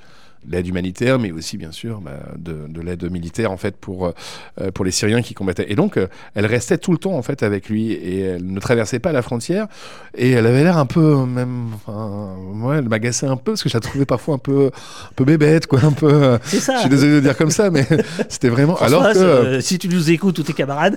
l'aide 0.48 0.66
humanitaire, 0.66 1.18
mais 1.18 1.32
aussi 1.32 1.56
bien 1.56 1.72
sûr 1.72 2.00
bah, 2.00 2.12
de, 2.36 2.66
de 2.68 2.80
l'aide 2.80 3.10
militaire 3.10 3.50
en 3.50 3.56
fait 3.56 3.76
pour 3.76 4.06
euh, 4.06 4.70
pour 4.72 4.84
les 4.84 4.90
Syriens 4.90 5.22
qui 5.22 5.34
combattaient. 5.34 5.70
Et 5.70 5.76
donc 5.76 5.96
euh, 5.96 6.08
elle 6.34 6.46
restait 6.46 6.78
tout 6.78 6.92
le 6.92 6.98
temps 6.98 7.14
en 7.14 7.22
fait 7.22 7.42
avec 7.42 7.68
lui 7.68 7.92
et 7.92 8.20
elle 8.20 8.46
ne 8.46 8.60
traversait 8.60 8.98
pas 8.98 9.12
la 9.12 9.22
frontière 9.22 9.66
et 10.14 10.30
elle 10.30 10.46
avait 10.46 10.64
l'air 10.64 10.78
un 10.78 10.86
peu 10.86 11.24
même, 11.24 11.68
enfin, 11.74 12.34
moi 12.52 12.76
elle 12.76 12.88
m'agaçait 12.88 13.26
un 13.26 13.36
peu 13.36 13.52
parce 13.52 13.62
que 13.62 13.68
je 13.68 13.76
la 13.76 13.80
trouvais 13.80 14.04
parfois 14.04 14.34
un 14.34 14.38
peu 14.38 14.66
un 14.66 15.14
peu 15.14 15.24
bébête 15.24 15.66
quoi, 15.66 15.80
un 15.84 15.92
peu. 15.92 16.12
Euh, 16.12 16.38
c'est 16.44 16.60
ça. 16.60 16.76
Je 16.76 16.80
suis 16.80 16.90
désolé 16.90 17.14
de 17.14 17.20
dire 17.20 17.36
comme 17.36 17.50
ça, 17.50 17.70
mais 17.70 17.86
c'était 18.28 18.48
vraiment. 18.48 18.76
alors 18.76 19.12
que 19.12 19.60
si 19.60 19.78
tu 19.78 19.88
nous 19.88 20.10
écoutes 20.10 20.36
tous 20.36 20.42
tes 20.42 20.52
camarades. 20.52 20.96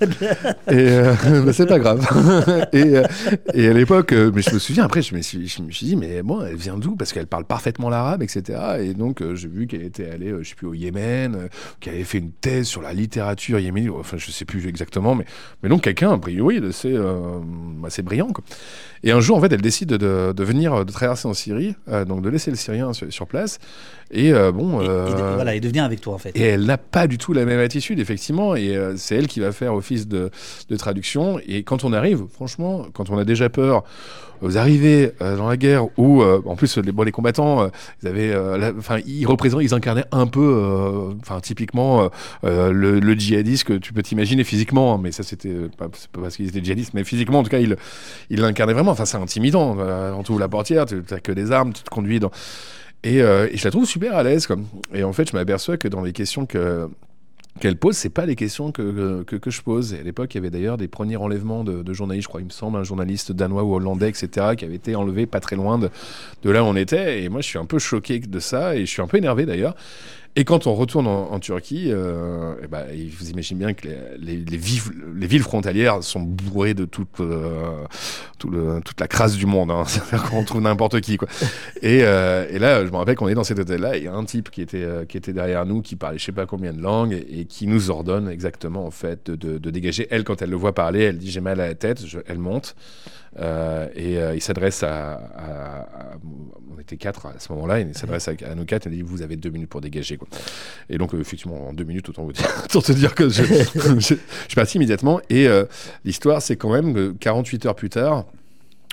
et 0.70 1.00
bah, 1.44 1.52
c'est 1.52 1.66
pas 1.66 1.78
grave. 1.78 2.06
et, 2.72 2.94
et 3.54 3.68
à 3.68 3.72
l'époque, 3.72 4.12
mais 4.12 4.42
je 4.42 4.54
me 4.54 4.58
souviens 4.58 4.84
après, 4.84 5.02
je 5.02 5.14
me 5.14 5.20
suis, 5.20 5.46
je 5.46 5.62
me 5.62 5.70
suis 5.70 5.86
dit 5.86 5.96
mais 5.96 6.22
bon, 6.22 6.44
elle 6.44 6.56
vient 6.56 6.78
d'où? 6.78 6.96
Parce 6.96 7.12
qu'elle 7.12 7.26
parle 7.26 7.44
parfaitement 7.44 7.90
l'arabe, 7.90 8.22
etc. 8.22 8.58
Et 8.78 8.94
donc, 8.94 9.22
euh, 9.22 9.34
j'ai 9.34 9.48
vu 9.48 9.66
qu'elle 9.66 9.82
était 9.82 10.08
allée, 10.10 10.30
euh, 10.30 10.42
plus, 10.56 10.66
au 10.66 10.74
Yémen, 10.74 11.34
euh, 11.34 11.48
qu'elle 11.80 11.94
avait 11.94 12.04
fait 12.04 12.18
une 12.18 12.32
thèse 12.32 12.66
sur 12.66 12.82
la 12.82 12.92
littérature 12.92 13.58
yéménite. 13.58 13.90
Enfin, 13.98 14.16
je 14.16 14.30
sais 14.30 14.44
plus 14.44 14.66
exactement, 14.68 15.14
mais, 15.14 15.24
mais 15.62 15.68
donc 15.68 15.82
quelqu'un, 15.82 16.12
a 16.12 16.18
priori, 16.18 16.58
assez, 16.58 16.96
assez 17.84 18.02
brillant. 18.02 18.28
Et 19.02 19.12
un 19.12 19.20
jour, 19.20 19.36
en 19.36 19.40
fait, 19.40 19.52
elle 19.52 19.62
décide 19.62 19.88
de, 19.88 20.32
de 20.32 20.44
venir, 20.44 20.84
de 20.84 20.92
traverser 20.92 21.26
en 21.26 21.34
Syrie, 21.34 21.74
donc 22.06 22.22
de 22.22 22.28
laisser 22.28 22.50
le 22.50 22.56
Syrien 22.56 22.92
sur, 22.92 23.26
place. 23.26 23.58
Et 24.10 24.32
bon. 24.52 24.80
Et, 24.82 24.86
voilà, 25.34 25.54
et 25.54 25.60
de 25.60 25.68
venir 25.68 25.84
avec 25.84 26.00
toi, 26.00 26.14
en 26.14 26.18
fait. 26.18 26.32
Et 26.34 26.42
elle 26.42 26.64
n'a 26.64 26.78
pas 26.78 27.06
du 27.06 27.18
tout 27.18 27.32
la 27.32 27.44
même 27.44 27.60
attitude, 27.60 28.00
effectivement. 28.00 28.56
Et 28.56 28.76
c'est 28.96 29.16
elle 29.16 29.28
qui 29.28 29.40
va 29.40 29.52
faire 29.52 29.74
office 29.74 30.08
de, 30.08 30.30
de 30.68 30.76
traduction. 30.76 31.40
Et 31.46 31.62
quand 31.62 31.84
on 31.84 31.92
arrive, 31.92 32.24
franchement, 32.32 32.86
quand 32.92 33.10
on 33.10 33.18
a 33.18 33.24
déjà 33.24 33.48
peur, 33.48 33.84
vous 34.40 34.56
arrivez 34.56 35.12
euh, 35.20 35.36
dans 35.36 35.48
la 35.48 35.56
guerre 35.56 35.86
où, 35.98 36.22
euh, 36.22 36.40
en 36.46 36.56
plus, 36.56 36.78
les, 36.78 36.92
bon, 36.92 37.02
les 37.02 37.12
combattants, 37.12 37.62
euh, 37.62 37.68
ils 38.02 38.08
avaient, 38.08 38.34
enfin, 38.78 38.98
ils 39.06 39.26
représentaient, 39.26 39.64
ils 39.64 39.74
incarnaient 39.74 40.06
un 40.12 40.26
peu, 40.26 41.14
enfin, 41.20 41.40
typiquement 41.40 42.08
le, 42.42 42.70
le, 43.00 43.14
djihadiste 43.14 43.64
que 43.64 43.74
tu 43.74 43.92
peux 43.92 44.02
t'imaginer 44.02 44.44
physiquement, 44.44 44.94
hein, 44.94 45.00
mais 45.02 45.12
ça, 45.12 45.22
c'était 45.22 45.54
pas, 45.76 45.88
pas, 45.88 46.20
parce 46.22 46.36
qu'ils 46.36 46.48
étaient 46.48 46.62
djihadistes, 46.62 46.94
mais 46.94 47.04
physiquement, 47.04 47.40
en 47.40 47.42
tout 47.42 47.50
cas, 47.50 47.58
ils 47.58 47.76
il 48.30 48.40
l'incarnaient 48.40 48.72
vraiment. 48.72 48.92
Enfin, 48.92 49.04
c'est 49.04 49.18
intimidant. 49.18 49.76
on 49.78 50.22
t'ouvre 50.22 50.40
la 50.40 50.48
portière, 50.48 50.86
tu 50.86 51.02
n'as 51.10 51.20
que 51.20 51.32
des 51.32 51.52
armes, 51.52 51.72
tu 51.72 51.82
te 51.82 51.90
conduis 51.90 52.20
dans. 52.20 52.30
Et, 53.02 53.16
et, 53.18 53.56
je 53.56 53.64
la 53.64 53.70
trouve 53.70 53.86
super 53.86 54.14
à 54.16 54.22
l'aise, 54.22 54.46
comme. 54.46 54.66
Et 54.92 55.04
en 55.04 55.12
fait, 55.12 55.30
je 55.30 55.36
m'aperçois 55.36 55.76
que 55.76 55.88
dans 55.88 56.02
les 56.02 56.12
questions 56.12 56.46
que 56.46 56.88
qu'elle 57.58 57.76
pose, 57.76 57.96
c'est 57.96 58.10
pas 58.10 58.26
les 58.26 58.36
questions 58.36 58.72
que, 58.72 59.22
que, 59.24 59.36
que, 59.36 59.50
je 59.50 59.62
pose. 59.62 59.92
Et 59.94 59.98
à 59.98 60.02
l'époque, 60.02 60.34
il 60.34 60.38
y 60.38 60.40
avait 60.40 60.50
d'ailleurs 60.50 60.76
des 60.76 60.88
premiers 60.88 61.16
enlèvements 61.16 61.64
de, 61.64 61.82
de, 61.82 61.92
journalistes, 61.92 62.24
je 62.24 62.28
crois, 62.28 62.40
il 62.40 62.46
me 62.46 62.50
semble, 62.50 62.78
un 62.78 62.84
journaliste 62.84 63.32
danois 63.32 63.64
ou 63.64 63.74
hollandais, 63.74 64.08
etc., 64.08 64.54
qui 64.56 64.64
avait 64.64 64.76
été 64.76 64.94
enlevé 64.94 65.26
pas 65.26 65.40
très 65.40 65.56
loin 65.56 65.78
de, 65.78 65.90
de 66.42 66.50
là 66.50 66.62
où 66.62 66.66
on 66.66 66.76
était. 66.76 67.22
Et 67.22 67.28
moi, 67.28 67.40
je 67.40 67.46
suis 67.46 67.58
un 67.58 67.66
peu 67.66 67.78
choqué 67.78 68.18
de 68.20 68.40
ça, 68.40 68.76
et 68.76 68.80
je 68.80 68.90
suis 68.90 69.02
un 69.02 69.06
peu 69.06 69.18
énervé 69.18 69.46
d'ailleurs. 69.46 69.74
Et 70.36 70.44
quand 70.44 70.68
on 70.68 70.74
retourne 70.74 71.08
en, 71.08 71.40
Turquie, 71.40 71.86
euh, 71.88 72.54
eh 72.62 72.68
ben, 72.68 72.86
vous 73.18 73.30
imaginez 73.30 73.58
bien 73.58 73.74
que 73.74 73.88
les, 74.16 74.36
villes 75.26 75.42
frontalières 75.42 76.04
sont 76.04 76.20
bourrées 76.20 76.72
de 76.74 76.84
toute, 76.84 77.18
euh, 77.18 77.84
la 78.98 79.08
crasse 79.08 79.36
du 79.36 79.46
monde. 79.46 79.72
Hein. 79.72 79.84
C'est-à-dire 79.88 80.30
qu'on 80.30 80.44
trouve 80.44 80.60
n'importe 80.62 81.00
qui. 81.00 81.18
Euh, 81.82 82.46
et 82.48 82.60
là, 82.60 82.86
je 82.86 82.90
me 82.90 82.96
rappelle 82.96 83.16
qu'on 83.16 83.26
est 83.26 83.34
dans 83.34 83.42
cet 83.42 83.58
hôtel-là, 83.58 83.96
il 83.96 84.04
y 84.04 84.08
a 84.08 84.14
un 84.14 84.24
type 84.24 84.50
qui 84.50 84.62
était, 84.62 85.32
derrière 85.32 85.66
nous, 85.66 85.82
qui 85.82 85.96
parlait 85.96 86.18
je 86.18 86.24
sais 86.24 86.32
pas 86.32 86.46
combien 86.46 86.72
de 86.72 86.80
langues, 86.80 87.24
et, 87.28 87.46
qui 87.46 87.66
nous 87.66 87.90
ordonne 87.90 88.28
exactement 88.28 88.90
de, 89.34 89.58
dégager. 89.58 90.06
Elle, 90.10 90.22
quand 90.22 90.42
elle 90.42 90.50
le 90.50 90.56
voit 90.56 90.74
parler, 90.74 91.00
elle 91.00 91.18
dit 91.18 91.30
j'ai 91.30 91.40
mal 91.40 91.60
à 91.60 91.66
la 91.66 91.74
tête, 91.74 92.04
elle 92.28 92.38
monte. 92.38 92.76
Euh, 93.38 93.88
et 93.94 94.18
euh, 94.18 94.34
il 94.34 94.40
s'adresse 94.40 94.82
à, 94.82 96.18
On 96.74 96.80
était 96.80 96.96
quatre 96.96 97.26
à 97.26 97.34
ce 97.38 97.52
moment-là, 97.52 97.80
il 97.80 97.94
s'adresse 97.94 98.26
à, 98.28 98.32
à 98.50 98.54
nous 98.54 98.64
quatre 98.64 98.86
et 98.88 98.90
dit 98.90 99.02
Vous 99.02 99.22
avez 99.22 99.36
deux 99.36 99.50
minutes 99.50 99.68
pour 99.68 99.80
dégager. 99.80 100.16
Quoi. 100.16 100.28
Et 100.88 100.98
donc, 100.98 101.14
euh, 101.14 101.20
effectivement, 101.20 101.68
en 101.68 101.72
deux 101.72 101.84
minutes, 101.84 102.08
autant, 102.08 102.26
te 102.68 102.92
dire 102.92 103.14
que 103.14 103.28
je, 103.28 103.42
je- 103.98 104.00
suis 104.00 104.18
parti 104.54 104.78
immédiatement. 104.78 105.20
Et 105.30 105.48
l'histoire, 106.04 106.42
c'est 106.42 106.56
quand 106.56 106.72
même 106.72 106.94
que 106.94 107.12
48 107.12 107.66
heures 107.66 107.74
plus 107.74 107.90
tard, 107.90 108.24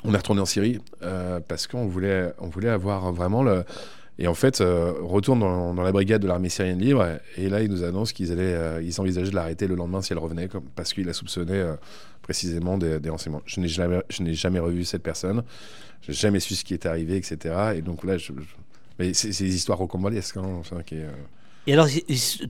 on 0.04 0.14
est 0.14 0.18
retourné 0.18 0.42
en 0.42 0.46
Syrie 0.46 0.80
parce 1.48 1.68
qu'on 1.68 1.88
voulait, 1.88 2.32
on 2.40 2.48
voulait 2.48 2.70
avoir 2.70 3.12
vraiment 3.12 3.44
le. 3.44 3.64
Et 4.20 4.28
en 4.28 4.34
fait, 4.34 4.58
retourne 5.02 5.40
dans, 5.40 5.74
la 5.74 5.92
brigade 5.92 6.22
de 6.22 6.28
l'armée 6.28 6.50
syrienne 6.50 6.80
libre, 6.80 7.06
et 7.38 7.50
là, 7.50 7.62
ils 7.62 7.70
nous 7.70 7.84
annoncent 7.84 8.14
qu'ils 8.14 8.32
allaient, 8.32 8.84
ils 8.84 9.00
envisageaient 9.00 9.30
de 9.30 9.36
l'arrêter 9.36 9.68
le 9.68 9.76
lendemain 9.76 10.02
si 10.02 10.12
elle 10.12 10.20
revenait, 10.20 10.50
parce 10.76 10.94
qu'il 10.94 11.08
a 11.08 11.14
soupçonné 11.14 11.64
précisément 12.28 12.78
des, 12.78 13.00
des 13.00 13.10
renseignements. 13.10 13.42
Je 13.46 13.60
n'ai 13.62 13.70
jamais, 13.70 14.02
je 14.10 14.22
n'ai 14.24 14.34
jamais 14.34 14.60
revu 14.60 14.84
cette 14.84 15.04
personne, 15.04 15.44
j'ai 16.06 16.14
jamais 16.14 16.42
su 16.42 16.56
ce 16.56 16.64
qui 16.66 16.74
est 16.74 16.86
arrivé, 16.86 17.16
etc. 17.16 17.56
Et 17.78 17.82
donc 17.82 18.04
là, 18.04 18.18
je, 18.18 18.34
je- 18.34 18.56
mais 19.00 19.14
c'est 19.14 19.32
c'est 19.32 19.46
des 19.46 19.56
histoires 19.56 19.78
rocambolesques, 19.78 20.38
hein, 20.38 20.50
enfin, 20.60 20.84
qui 20.84 20.96
euh, 20.98 21.10
Et 21.68 21.74
alors, 21.74 21.88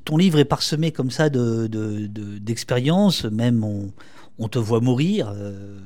ton 0.05 0.17
livre 0.17 0.39
est 0.39 0.45
parsemé 0.45 0.91
comme 0.91 1.11
ça 1.11 1.29
de- 1.29 1.67
de- 1.67 2.07
de- 2.07 2.37
d'expériences, 2.39 3.25
même 3.25 3.63
on, 3.63 3.91
on 4.39 4.47
te 4.47 4.59
voit 4.59 4.81
mourir. 4.81 5.31
euh, 5.35 5.77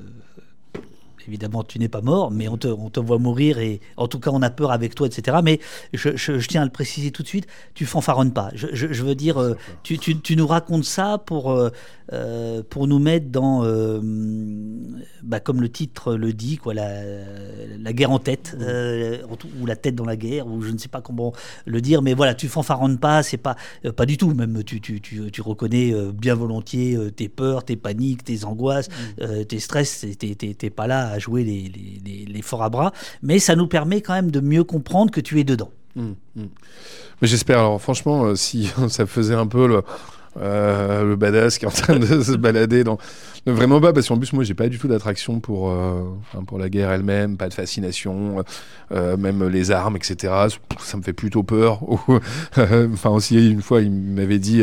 évidemment, 1.27 1.63
tu 1.63 1.79
n'es 1.79 1.87
pas 1.89 2.01
mort, 2.01 2.31
mais 2.31 2.47
on 2.47 2.57
te, 2.57 2.67
on 2.67 2.89
te 2.89 2.99
voit 2.99 3.17
mourir 3.19 3.59
et 3.59 3.79
en 3.97 4.07
tout 4.07 4.19
cas, 4.19 4.31
on 4.33 4.41
a 4.41 4.49
peur 4.49 4.71
avec 4.71 4.95
toi, 4.95 5.07
etc. 5.07 5.37
Mais 5.43 5.59
je, 5.93 6.15
je- 6.15 6.39
je 6.39 6.47
tiens 6.47 6.61
à 6.61 6.65
le 6.65 6.71
préciser 6.71 7.11
tout 7.11 7.23
de 7.23 7.27
suite, 7.27 7.47
tu 7.73 7.85
fanfaronnes 7.85 8.33
pas. 8.33 8.49
Je, 8.53 9.03
veux 9.03 9.15
dire, 9.15 9.41
euh, 9.41 9.55
tu, 9.83 9.97
tu- 9.97 10.19
tu 10.19 10.35
nous 10.35 10.47
racontes 10.47 10.83
ça 10.85 11.17
pour, 11.17 11.51
euh, 11.51 11.69
euh, 12.13 12.61
pour 12.69 12.87
nous 12.87 12.99
mettre 12.99 13.27
dans, 13.29 13.63
euh, 13.63 13.99
bah, 15.23 15.39
comme 15.39 15.61
le 15.61 15.69
titre 15.69 16.15
le 16.15 16.33
dit, 16.33 16.57
quoi, 16.57 16.73
la, 16.73 16.89
la 17.79 17.93
guerre 17.93 18.11
en 18.11 18.19
tête, 18.19 18.55
ou 19.59 19.65
la 19.65 19.75
tête 19.75 19.95
dans 19.95 20.05
la 20.05 20.15
guerre, 20.15 20.47
ou 20.47 20.61
je 20.61 20.71
ne 20.71 20.77
sais 20.77 20.87
pas 20.89 21.01
comment 21.01 21.33
le 21.65 21.81
dire, 21.81 22.01
mais 22.01 22.13
voilà, 22.13 22.33
tu 22.33 22.47
fanfaronnes 22.47 22.97
pas, 22.97 23.23
c'est 23.23 23.37
pas, 23.37 23.55
pas 23.95 24.05
du 24.05 24.17
tout, 24.17 24.33
même 24.33 24.63
tu, 24.63 24.81
tu, 24.81 25.01
tu, 25.01 25.31
tu 25.31 25.41
reconnais 25.41 25.93
bien 26.13 26.35
volontiers 26.35 26.97
tes 27.15 27.29
peurs, 27.29 27.63
tes 27.63 27.75
paniques, 27.75 28.23
tes 28.23 28.43
angoisses, 28.45 28.89
tes 29.47 29.59
stress, 29.59 30.05
t'es 30.19 30.69
pas 30.69 30.87
là 30.87 31.10
à 31.11 31.19
jouer 31.19 31.43
les, 31.43 31.71
les, 32.03 32.25
les, 32.25 32.41
forts 32.41 32.63
à 32.63 32.69
bras, 32.69 32.91
mais 33.21 33.39
ça 33.39 33.55
nous 33.55 33.67
permet 33.67 34.01
quand 34.01 34.13
même 34.13 34.31
de 34.31 34.39
mieux 34.39 34.63
comprendre 34.63 35.11
que 35.11 35.21
tu 35.21 35.39
es 35.39 35.43
dedans. 35.43 35.69
Mm, 35.95 36.11
mm. 36.35 36.45
Mais 37.21 37.27
j'espère, 37.27 37.59
alors 37.59 37.81
franchement, 37.81 38.25
euh, 38.25 38.35
si 38.35 38.71
ça 38.89 39.05
faisait 39.05 39.35
un 39.35 39.47
peu 39.47 39.67
le, 39.67 39.83
euh, 40.37 41.03
le 41.03 41.15
badass 41.15 41.57
qui 41.57 41.65
est 41.65 41.67
en 41.67 41.71
train 41.71 41.99
de 41.99 42.21
se 42.23 42.33
balader 42.33 42.83
dans. 42.83 42.97
Vraiment 43.47 43.81
pas, 43.81 43.91
parce 43.91 44.07
qu'en 44.07 44.19
plus, 44.19 44.33
moi, 44.33 44.43
j'ai 44.43 44.53
pas 44.53 44.67
du 44.67 44.77
tout 44.77 44.87
d'attraction 44.87 45.39
pour, 45.39 45.71
euh, 45.71 46.03
pour 46.45 46.59
la 46.59 46.69
guerre 46.69 46.91
elle-même, 46.91 47.37
pas 47.37 47.49
de 47.49 47.55
fascination, 47.55 48.43
même 48.91 49.47
les 49.47 49.71
armes, 49.71 49.95
etc. 49.95 50.31
Ça 50.79 50.97
me 50.97 51.01
fait 51.01 51.13
plutôt 51.13 51.41
peur. 51.41 51.81
enfin, 52.55 53.09
aussi, 53.09 53.49
une 53.49 53.63
fois, 53.63 53.81
il 53.81 53.91
m'avait 53.91 54.37
dit 54.37 54.61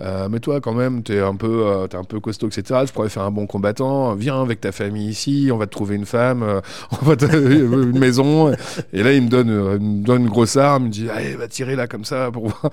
euh, 0.00 0.28
Mais 0.30 0.40
toi, 0.40 0.60
quand 0.60 0.74
même, 0.74 1.02
t'es 1.02 1.20
un, 1.20 1.34
peu, 1.34 1.66
euh, 1.66 1.86
t'es 1.86 1.96
un 1.96 2.04
peu 2.04 2.20
costaud, 2.20 2.48
etc. 2.48 2.80
Tu 2.86 2.92
pourrais 2.92 3.08
faire 3.08 3.22
un 3.22 3.30
bon 3.30 3.46
combattant. 3.46 4.14
Viens 4.14 4.42
avec 4.42 4.60
ta 4.60 4.72
famille 4.72 5.08
ici, 5.08 5.48
on 5.52 5.56
va 5.56 5.66
te 5.66 5.70
trouver 5.70 5.96
une 5.96 6.06
femme, 6.06 6.42
euh, 6.42 6.60
on 7.00 7.04
va 7.04 7.16
te 7.16 7.26
une 7.26 7.98
maison. 7.98 8.52
Et 8.92 9.02
là, 9.02 9.12
il 9.12 9.22
me 9.22 9.28
donne, 9.28 9.50
me 9.50 10.04
donne 10.04 10.22
une 10.22 10.28
grosse 10.28 10.56
arme, 10.56 10.84
il 10.84 10.86
me 10.86 10.92
dit, 10.92 11.08
allez, 11.08 11.34
va 11.36 11.48
tirer 11.48 11.76
là 11.76 11.86
comme 11.86 12.04
ça 12.04 12.30
pour 12.30 12.48
voir. 12.48 12.70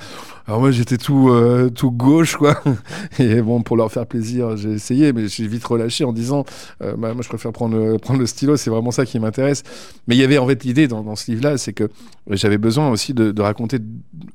Alors 0.47 0.59
moi, 0.59 0.71
j'étais 0.71 0.97
tout, 0.97 1.31
tout 1.75 1.91
gauche, 1.91 2.35
quoi. 2.35 2.61
Et 3.19 3.41
bon, 3.41 3.61
pour 3.61 3.77
leur 3.77 3.91
faire 3.91 4.05
plaisir, 4.05 4.57
j'ai 4.57 4.71
essayé, 4.71 5.13
mais 5.13 5.27
j'ai 5.27 5.47
vite 5.47 5.63
relâché 5.63 6.03
en 6.03 6.13
disant, 6.13 6.43
bah, 6.79 7.13
moi, 7.13 7.21
je 7.21 7.29
préfère 7.29 7.51
prendre, 7.51 7.97
prendre 7.97 8.19
le 8.19 8.25
stylo, 8.25 8.57
c'est 8.57 8.69
vraiment 8.69 8.91
ça 8.91 9.05
qui 9.05 9.19
m'intéresse. 9.19 9.63
Mais 10.07 10.15
il 10.15 10.19
y 10.19 10.23
avait 10.23 10.37
en 10.37 10.47
fait 10.47 10.63
l'idée 10.63 10.87
dans, 10.87 11.15
ce 11.15 11.31
livre-là, 11.31 11.57
c'est 11.57 11.73
que 11.73 11.89
j'avais 12.29 12.57
besoin 12.57 12.89
aussi 12.89 13.13
de, 13.13 13.41
raconter 13.41 13.77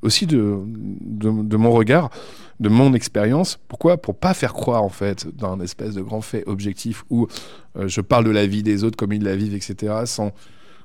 aussi 0.03 0.27
de 0.27 1.57
mon 1.57 1.71
regard 1.71 2.11
de 2.61 2.69
mon 2.69 2.95
expérience. 2.95 3.59
Pourquoi? 3.69 3.97
Pour 3.97 4.17
pas 4.17 4.35
faire 4.35 4.53
croire 4.53 4.83
en 4.83 4.89
fait 4.89 5.27
dans 5.37 5.53
un 5.53 5.61
espèce 5.61 5.95
de 5.95 6.03
grand 6.03 6.21
fait 6.21 6.45
objectif 6.47 7.05
où 7.11 7.29
euh, 7.77 7.89
je 7.89 8.01
parle 8.01 8.25
de 8.25 8.31
la 8.31 8.47
vie 8.47 8.63
des 8.63 8.85
autres 8.85 8.97
comme 8.97 9.13
ils 9.13 9.23
la 9.23 9.37
vivent, 9.37 9.55
etc. 9.55 9.95
Sans 10.05 10.33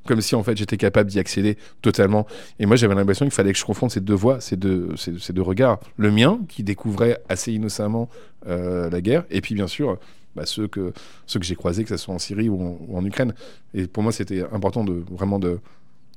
comme 0.05 0.21
si 0.21 0.35
en 0.35 0.43
fait 0.43 0.57
j'étais 0.57 0.77
capable 0.77 1.09
d'y 1.09 1.19
accéder 1.19 1.57
totalement. 1.81 2.27
Et 2.59 2.65
moi 2.65 2.75
j'avais 2.75 2.95
l'impression 2.95 3.25
qu'il 3.25 3.33
fallait 3.33 3.53
que 3.53 3.59
je 3.59 3.65
confonde 3.65 3.91
ces 3.91 4.01
deux 4.01 4.13
voix, 4.13 4.41
ces 4.41 4.57
deux, 4.57 4.89
ces 4.97 5.33
deux 5.33 5.41
regards. 5.41 5.79
Le 5.97 6.11
mien 6.11 6.39
qui 6.49 6.63
découvrait 6.63 7.21
assez 7.29 7.53
innocemment 7.53 8.09
euh, 8.47 8.89
la 8.89 9.01
guerre, 9.01 9.23
et 9.29 9.41
puis 9.41 9.55
bien 9.55 9.67
sûr 9.67 9.97
bah, 10.35 10.45
ceux 10.45 10.67
que 10.67 10.93
ceux 11.25 11.39
que 11.39 11.45
j'ai 11.45 11.55
croisés, 11.55 11.83
que 11.83 11.89
ce 11.89 11.97
soit 11.97 12.13
en 12.13 12.19
Syrie 12.19 12.49
ou 12.49 12.61
en, 12.61 12.77
ou 12.87 12.97
en 12.97 13.05
Ukraine. 13.05 13.33
Et 13.73 13.87
pour 13.87 14.03
moi 14.03 14.11
c'était 14.11 14.43
important 14.51 14.83
de 14.83 15.03
vraiment 15.11 15.39
de 15.39 15.59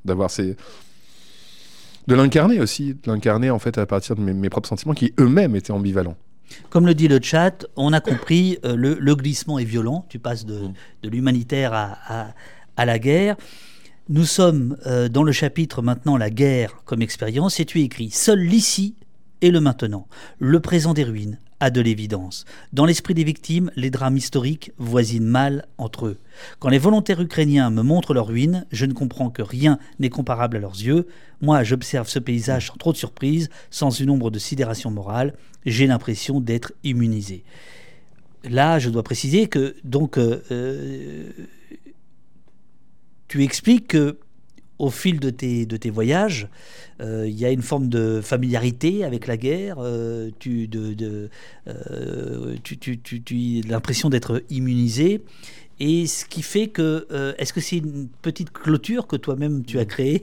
d'avoir 0.05 0.31
ces 0.31 0.57
de 2.07 2.15
l'incarner 2.15 2.61
aussi, 2.61 2.95
de 2.95 3.11
l'incarner 3.11 3.51
en 3.51 3.59
fait 3.59 3.79
à 3.79 3.87
partir 3.87 4.17
de 4.17 4.21
mes, 4.21 4.33
mes 4.33 4.49
propres 4.49 4.69
sentiments 4.69 4.95
qui 4.95 5.13
eux-mêmes 5.19 5.57
étaient 5.57 5.73
ambivalents. 5.73 6.17
Comme 6.71 6.87
le 6.87 6.95
dit 6.95 7.09
le 7.09 7.19
chat, 7.21 7.67
on 7.75 7.93
a 7.93 8.01
compris, 8.01 8.59
euh, 8.65 8.77
le, 8.77 8.97
le 9.01 9.17
glissement 9.17 9.59
est 9.59 9.65
violent, 9.65 10.07
tu 10.09 10.19
passes 10.21 10.47
de, 10.47 10.69
de 11.03 11.09
l'humanitaire 11.09 11.73
à, 11.73 11.99
à- 12.07 12.35
à 12.77 12.85
la 12.85 12.99
guerre. 12.99 13.37
Nous 14.09 14.25
sommes 14.25 14.77
euh, 14.87 15.09
dans 15.09 15.25
le 15.25 15.33
chapitre 15.33 15.83
maintenant 15.83 16.17
la 16.17 16.31
guerre 16.31 16.77
comme 16.85 17.03
expérience 17.03 17.59
et 17.59 17.65
tu 17.65 17.81
écris 17.81 18.11
Seul 18.11 18.39
l'ici 18.39 18.95
et 19.41 19.51
le 19.51 19.61
maintenant, 19.61 20.07
le 20.39 20.61
présent 20.61 20.95
des 20.95 21.03
ruines 21.05 21.39
a 21.61 21.71
de 21.71 21.81
l'évidence. 21.81 22.45
Dans 22.73 22.85
l'esprit 22.85 23.15
des 23.15 23.25
victimes, 23.25 23.71
les 23.77 23.91
drames 23.91 24.17
historiques 24.17 24.73
voisinent 24.79 25.27
mal 25.27 25.67
entre 25.79 26.07
eux. 26.07 26.19
Quand 26.59 26.69
les 26.69 26.79
volontaires 26.79 27.21
ukrainiens 27.21 27.71
me 27.71 27.83
montrent 27.83 28.15
leurs 28.15 28.27
ruines, 28.27 28.67
je 28.73 28.87
ne 28.87 28.93
comprends 28.93 29.31
que 29.31 29.43
rien 29.43 29.79
n'est 29.99 30.11
comparable 30.11 30.57
à 30.57 30.61
leurs 30.61 30.81
yeux. 30.83 31.07
Moi, 31.41 31.63
j'observe 31.65 32.09
ce 32.09 32.19
paysage 32.19 32.69
sans 32.69 32.77
trop 32.77 32.93
de 32.93 32.99
surprise, 32.99 33.49
sans 33.71 33.91
une 33.91 34.11
ombre 34.11 34.31
de 34.31 34.39
sidération 34.39 34.91
morale. 34.91 35.35
J'ai 35.65 35.87
l'impression 35.87 36.41
d'être 36.41 36.73
immunisé. 36.85 37.45
Là, 38.45 38.79
je 38.79 38.91
dois 38.91 39.03
préciser 39.03 39.49
que 39.49 39.75
donc 39.83 40.19
euh, 40.19 40.43
euh, 40.51 41.31
tu 43.29 43.43
expliques 43.43 43.89
que 43.89 44.19
au 44.79 44.91
fil 44.91 45.21
de 45.21 45.31
tes, 45.31 45.67
de 45.67 45.77
tes 45.77 45.91
voyages, 45.91 46.49
euh, 47.01 47.25
il 47.27 47.39
y 47.39 47.45
a 47.45 47.51
une 47.51 47.63
forme 47.63 47.89
de 47.89 48.21
familiarité 48.21 49.05
avec 49.05 49.27
la 49.27 49.37
guerre, 49.37 49.77
euh, 49.79 50.31
tu, 50.39 50.69
de, 50.69 50.95
de, 50.95 51.31
euh, 51.69 52.57
tu, 52.63 52.79
tu, 52.79 52.99
tu, 52.99 53.61
l'impression 53.63 54.09
d'être 54.11 54.43
immunisé. 54.51 55.23
Et 55.79 56.07
ce 56.07 56.25
qui 56.25 56.43
fait 56.43 56.69
que, 56.69 57.07
est-ce 57.39 57.53
que 57.53 57.61
c'est 57.61 57.77
une 57.77 58.09
petite 58.23 58.51
clôture 58.51 59.07
que 59.07 59.17
toi-même 59.17 59.63
tu 59.65 59.79
as 59.79 59.85
créée? 59.85 60.23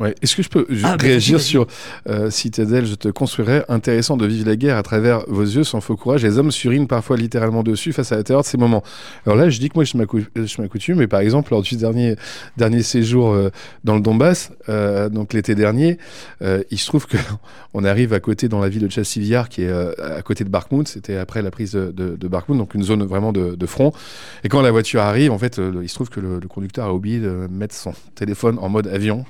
Ouais. 0.00 0.14
Est-ce 0.22 0.36
que 0.36 0.42
je 0.42 0.48
peux 0.48 0.64
Ah, 0.84 0.96
bah, 0.96 0.96
réagir 1.00 1.40
sur 1.40 1.66
euh, 2.08 2.30
Citadel 2.30 2.86
Je 2.86 2.94
te 2.94 3.08
construirais 3.08 3.64
intéressant 3.68 4.16
de 4.16 4.26
vivre 4.26 4.46
la 4.48 4.54
guerre 4.56 4.76
à 4.76 4.82
travers 4.82 5.24
vos 5.28 5.42
yeux 5.42 5.64
sans 5.64 5.80
faux 5.80 5.96
courage. 5.96 6.22
Les 6.22 6.38
hommes 6.38 6.52
surinent 6.52 6.86
parfois 6.86 7.16
littéralement 7.16 7.62
dessus 7.62 7.92
face 7.92 8.12
à 8.12 8.16
la 8.16 8.22
terreur 8.22 8.42
de 8.42 8.46
ces 8.46 8.58
moments. 8.58 8.82
Alors 9.26 9.36
là, 9.36 9.50
je 9.50 9.58
dis 9.58 9.68
que 9.68 9.74
moi, 9.74 9.84
je 9.84 9.96
m'accou- 9.96 10.24
je 10.36 10.62
m'accoutume, 10.62 10.98
mais 10.98 11.08
par 11.08 11.20
exemple, 11.20 11.50
lors 11.52 11.62
du 11.62 11.76
dernier, 11.76 12.14
dernier 12.56 12.82
séjour 12.82 13.32
euh, 13.32 13.50
dans 13.84 13.96
le 13.96 14.00
Donbass, 14.00 14.52
euh, 14.68 15.08
donc 15.08 15.32
l'été 15.32 15.54
dernier, 15.54 15.98
euh, 16.42 16.62
il 16.70 16.78
se 16.78 16.86
trouve 16.86 17.06
que 17.06 17.16
on 17.74 17.84
arrive 17.84 18.12
à 18.12 18.20
côté 18.20 18.48
dans 18.48 18.60
la 18.60 18.68
ville 18.68 18.86
de 18.86 18.90
Chassiviar, 18.92 19.48
qui 19.48 19.62
est 19.62 19.68
euh, 19.68 19.92
à 20.16 20.22
côté 20.22 20.44
de 20.44 20.48
Bakhmut. 20.48 20.86
C'était 20.86 21.16
après 21.16 21.42
la 21.42 21.50
prise 21.50 21.72
de, 21.72 21.90
de, 21.90 22.16
de 22.16 22.28
donc 22.56 22.74
une 22.74 22.82
zone 22.84 23.04
vraiment 23.04 23.32
de, 23.32 23.56
de 23.56 23.66
front. 23.66 23.92
Et 24.44 24.48
quand 24.48 24.62
la 24.62 24.70
voiture 24.70 25.00
arrive, 25.00 25.32
en 25.32 25.38
fait, 25.38 25.58
euh, 25.58 25.80
il 25.82 25.88
se 25.88 25.94
trouve 25.94 26.08
que 26.08 26.20
le, 26.20 26.38
le 26.40 26.48
conducteur 26.48 26.86
a 26.86 26.94
oublié 26.94 27.18
de 27.18 27.48
mettre 27.50 27.74
son 27.74 27.92
téléphone 28.14 28.58
en 28.60 28.68
mode 28.68 28.86
avion. 28.86 29.24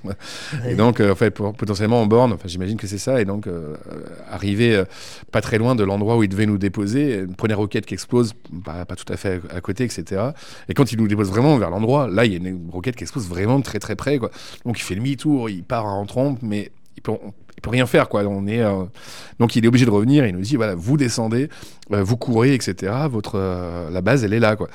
Et 0.66 0.74
donc, 0.74 1.00
euh, 1.00 1.12
en 1.12 1.14
fait, 1.14 1.30
potentiellement 1.30 2.02
en 2.02 2.06
borne, 2.06 2.32
enfin, 2.32 2.48
j'imagine 2.48 2.76
que 2.76 2.86
c'est 2.86 2.98
ça. 2.98 3.20
Et 3.20 3.24
donc, 3.24 3.46
euh, 3.46 3.76
euh, 3.92 4.04
arrivé 4.30 4.74
euh, 4.74 4.84
pas 5.32 5.40
très 5.40 5.58
loin 5.58 5.74
de 5.74 5.84
l'endroit 5.84 6.16
où 6.16 6.22
il 6.22 6.28
devait 6.28 6.46
nous 6.46 6.58
déposer, 6.58 7.20
une 7.20 7.34
première 7.34 7.58
roquette 7.58 7.86
qui 7.86 7.94
explose, 7.94 8.34
pas, 8.64 8.84
tout 8.84 9.12
à 9.12 9.16
fait 9.16 9.40
à, 9.54 9.60
côté, 9.60 9.84
etc. 9.84 10.30
Et 10.68 10.74
quand 10.74 10.92
il 10.92 10.98
nous 10.98 11.08
dépose 11.08 11.30
vraiment 11.30 11.56
vers 11.58 11.70
l'endroit, 11.70 12.08
là, 12.08 12.24
il 12.24 12.32
y 12.32 12.34
a 12.34 12.38
une 12.38 12.70
roquette 12.70 12.96
qui 12.96 13.04
explose 13.04 13.28
vraiment 13.28 13.60
très 13.60 13.78
très 13.78 13.96
près. 13.96 14.18
Quoi. 14.18 14.30
Donc, 14.64 14.78
il 14.78 14.82
fait 14.82 14.94
demi-tour, 14.94 15.50
il 15.50 15.62
part 15.62 15.86
en 15.86 16.06
trompe, 16.06 16.40
mais 16.42 16.70
il 16.96 17.02
peut, 17.02 17.12
peut 17.62 17.70
rien 17.70 17.86
faire. 17.86 18.08
Quoi. 18.08 18.24
Donc, 18.24 19.56
il 19.56 19.64
est 19.64 19.68
obligé 19.68 19.84
de 19.84 19.90
revenir. 19.90 20.26
Il 20.26 20.34
nous 20.34 20.40
dit 20.40 20.56
voilà, 20.56 20.74
vous 20.74 20.96
descendez, 20.96 21.48
vous 21.90 22.16
courez, 22.16 22.54
etc. 22.54 22.92
Votre, 23.10 23.88
la 23.90 24.00
base, 24.00 24.24
elle 24.24 24.32
est 24.32 24.40
là. 24.40 24.56
Quoi. 24.56 24.68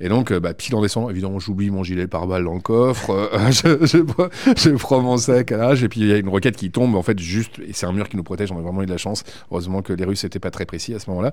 Et 0.00 0.08
donc, 0.08 0.30
euh, 0.30 0.40
bah, 0.40 0.52
pile 0.52 0.74
en 0.74 0.82
descendant, 0.82 1.08
évidemment, 1.08 1.38
j'oublie 1.38 1.70
mon 1.70 1.82
gilet 1.82 2.06
pare-balles 2.06 2.44
dans 2.44 2.54
le 2.54 2.60
coffre, 2.60 3.10
euh, 3.10 3.50
je, 3.50 3.86
je, 3.86 3.98
prends- 3.98 4.28
je 4.56 4.70
prends 4.70 5.00
mon 5.00 5.16
sac 5.16 5.52
à 5.52 5.56
l'âge, 5.56 5.82
et 5.82 5.88
puis 5.88 6.00
il 6.00 6.08
y 6.08 6.12
a 6.12 6.16
une 6.18 6.28
roquette 6.28 6.56
qui 6.56 6.70
tombe, 6.70 6.94
en 6.94 7.02
fait, 7.02 7.18
juste, 7.18 7.58
et 7.66 7.72
c'est 7.72 7.86
un 7.86 7.92
mur 7.92 8.08
qui 8.08 8.16
nous 8.16 8.22
protège, 8.22 8.52
on 8.52 8.58
a 8.58 8.62
vraiment 8.62 8.82
eu 8.82 8.86
de 8.86 8.90
la 8.90 8.98
chance. 8.98 9.24
Heureusement 9.50 9.80
que 9.82 9.92
les 9.94 10.04
Russes 10.04 10.22
n'étaient 10.24 10.38
pas 10.38 10.50
très 10.50 10.66
précis 10.66 10.92
à 10.94 10.98
ce 10.98 11.08
moment-là. 11.10 11.32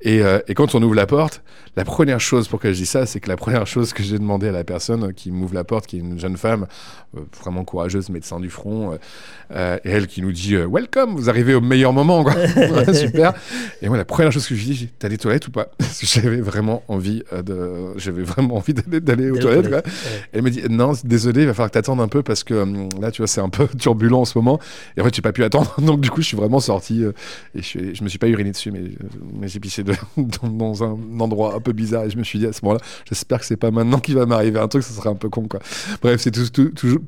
Et, 0.00 0.22
euh, 0.22 0.38
et 0.48 0.54
quand 0.54 0.74
on 0.74 0.82
ouvre 0.82 0.94
la 0.94 1.06
porte, 1.06 1.42
la 1.76 1.84
première 1.84 2.20
chose, 2.20 2.48
pour 2.48 2.60
que 2.60 2.72
je 2.72 2.78
dise 2.78 2.88
ça, 2.88 3.04
c'est 3.04 3.20
que 3.20 3.28
la 3.28 3.36
première 3.36 3.66
chose 3.66 3.92
que 3.92 4.02
j'ai 4.02 4.18
demandé 4.18 4.48
à 4.48 4.52
la 4.52 4.64
personne 4.64 5.12
qui 5.12 5.30
m'ouvre 5.30 5.54
la 5.54 5.64
porte, 5.64 5.86
qui 5.86 5.96
est 5.96 6.00
une 6.00 6.18
jeune 6.18 6.36
femme, 6.38 6.66
euh, 7.16 7.20
vraiment 7.42 7.64
courageuse, 7.64 8.08
médecin 8.08 8.40
du 8.40 8.48
front, 8.48 8.98
euh, 9.50 9.78
et 9.84 9.90
elle 9.90 10.06
qui 10.06 10.22
nous 10.22 10.32
dit 10.32 10.54
euh, 10.54 10.66
Welcome, 10.66 11.14
vous 11.16 11.28
arrivez 11.28 11.54
au 11.54 11.60
meilleur 11.60 11.92
moment, 11.92 12.24
quoi. 12.24 12.34
Super. 12.94 13.34
Et 13.82 13.88
moi, 13.88 13.96
la 13.98 14.04
première 14.06 14.32
chose 14.32 14.46
que 14.46 14.54
je 14.54 14.64
lui 14.66 14.74
dis, 14.74 14.88
t'as 14.98 15.08
des 15.10 15.18
toilettes 15.18 15.48
ou 15.48 15.50
pas? 15.50 15.68
Parce 15.78 16.00
que 16.00 16.06
j'avais 16.06 16.40
vraiment 16.40 16.82
envie 16.88 17.22
de, 17.44 17.97
j'avais 17.98 18.22
vraiment 18.22 18.56
envie 18.56 18.74
d'aller, 18.74 19.30
aux 19.30 19.36
toilettes. 19.38 19.68
toilettes, 19.68 19.84
quoi. 19.84 19.92
ouais. 19.92 20.20
Elle 20.32 20.42
me 20.42 20.50
dit 20.50 20.62
non, 20.70 20.92
désolé, 21.04 21.42
il 21.42 21.46
va 21.46 21.54
falloir 21.54 21.70
que 21.70 21.74
t'attendes 21.74 22.00
un 22.00 22.08
peu 22.08 22.22
parce 22.22 22.44
que 22.44 22.54
hum, 22.54 22.88
là, 23.00 23.10
tu 23.10 23.22
vois, 23.22 23.26
c'est 23.26 23.40
un 23.40 23.48
peu 23.48 23.66
turbulent 23.78 24.20
en 24.20 24.24
ce 24.24 24.38
moment. 24.38 24.58
Et 24.96 25.00
en 25.00 25.04
fait, 25.04 25.14
j'ai 25.14 25.22
pas 25.22 25.32
pu 25.32 25.44
attendre, 25.44 25.74
donc 25.82 26.00
du 26.00 26.10
coup, 26.10 26.22
je 26.22 26.26
suis 26.26 26.36
vraiment 26.36 26.60
sorti 26.60 27.02
euh, 27.04 27.12
et 27.54 27.62
je, 27.62 27.94
je 27.94 28.02
me 28.04 28.08
suis 28.08 28.18
pas 28.18 28.28
uriné 28.28 28.50
dessus, 28.50 28.70
mais, 28.70 28.80
euh, 28.80 28.92
mais 29.40 29.48
j'ai 29.48 29.60
pissé 29.60 29.82
de- 29.84 29.94
dans, 30.16 30.48
dans 30.48 30.84
un 30.84 30.96
endroit 31.20 31.54
un 31.54 31.60
peu 31.60 31.72
bizarre 31.72 32.04
et 32.04 32.10
je 32.10 32.16
me 32.18 32.24
suis 32.24 32.38
dit 32.38 32.46
à 32.46 32.52
ce 32.52 32.60
moment-là, 32.64 32.80
j'espère 33.08 33.40
que 33.40 33.46
c'est 33.46 33.56
pas 33.56 33.70
maintenant 33.70 33.98
qu'il 33.98 34.14
va 34.14 34.26
m'arriver 34.26 34.58
un 34.58 34.68
truc, 34.68 34.82
ça 34.82 34.92
serait 34.94 35.10
un 35.10 35.14
peu 35.14 35.28
con, 35.28 35.42
quoi. 35.48 35.60
Bref, 36.02 36.20
c'est 36.20 36.30
tout, 36.30 36.48
tout, 36.50 36.68
toujours- 36.70 37.00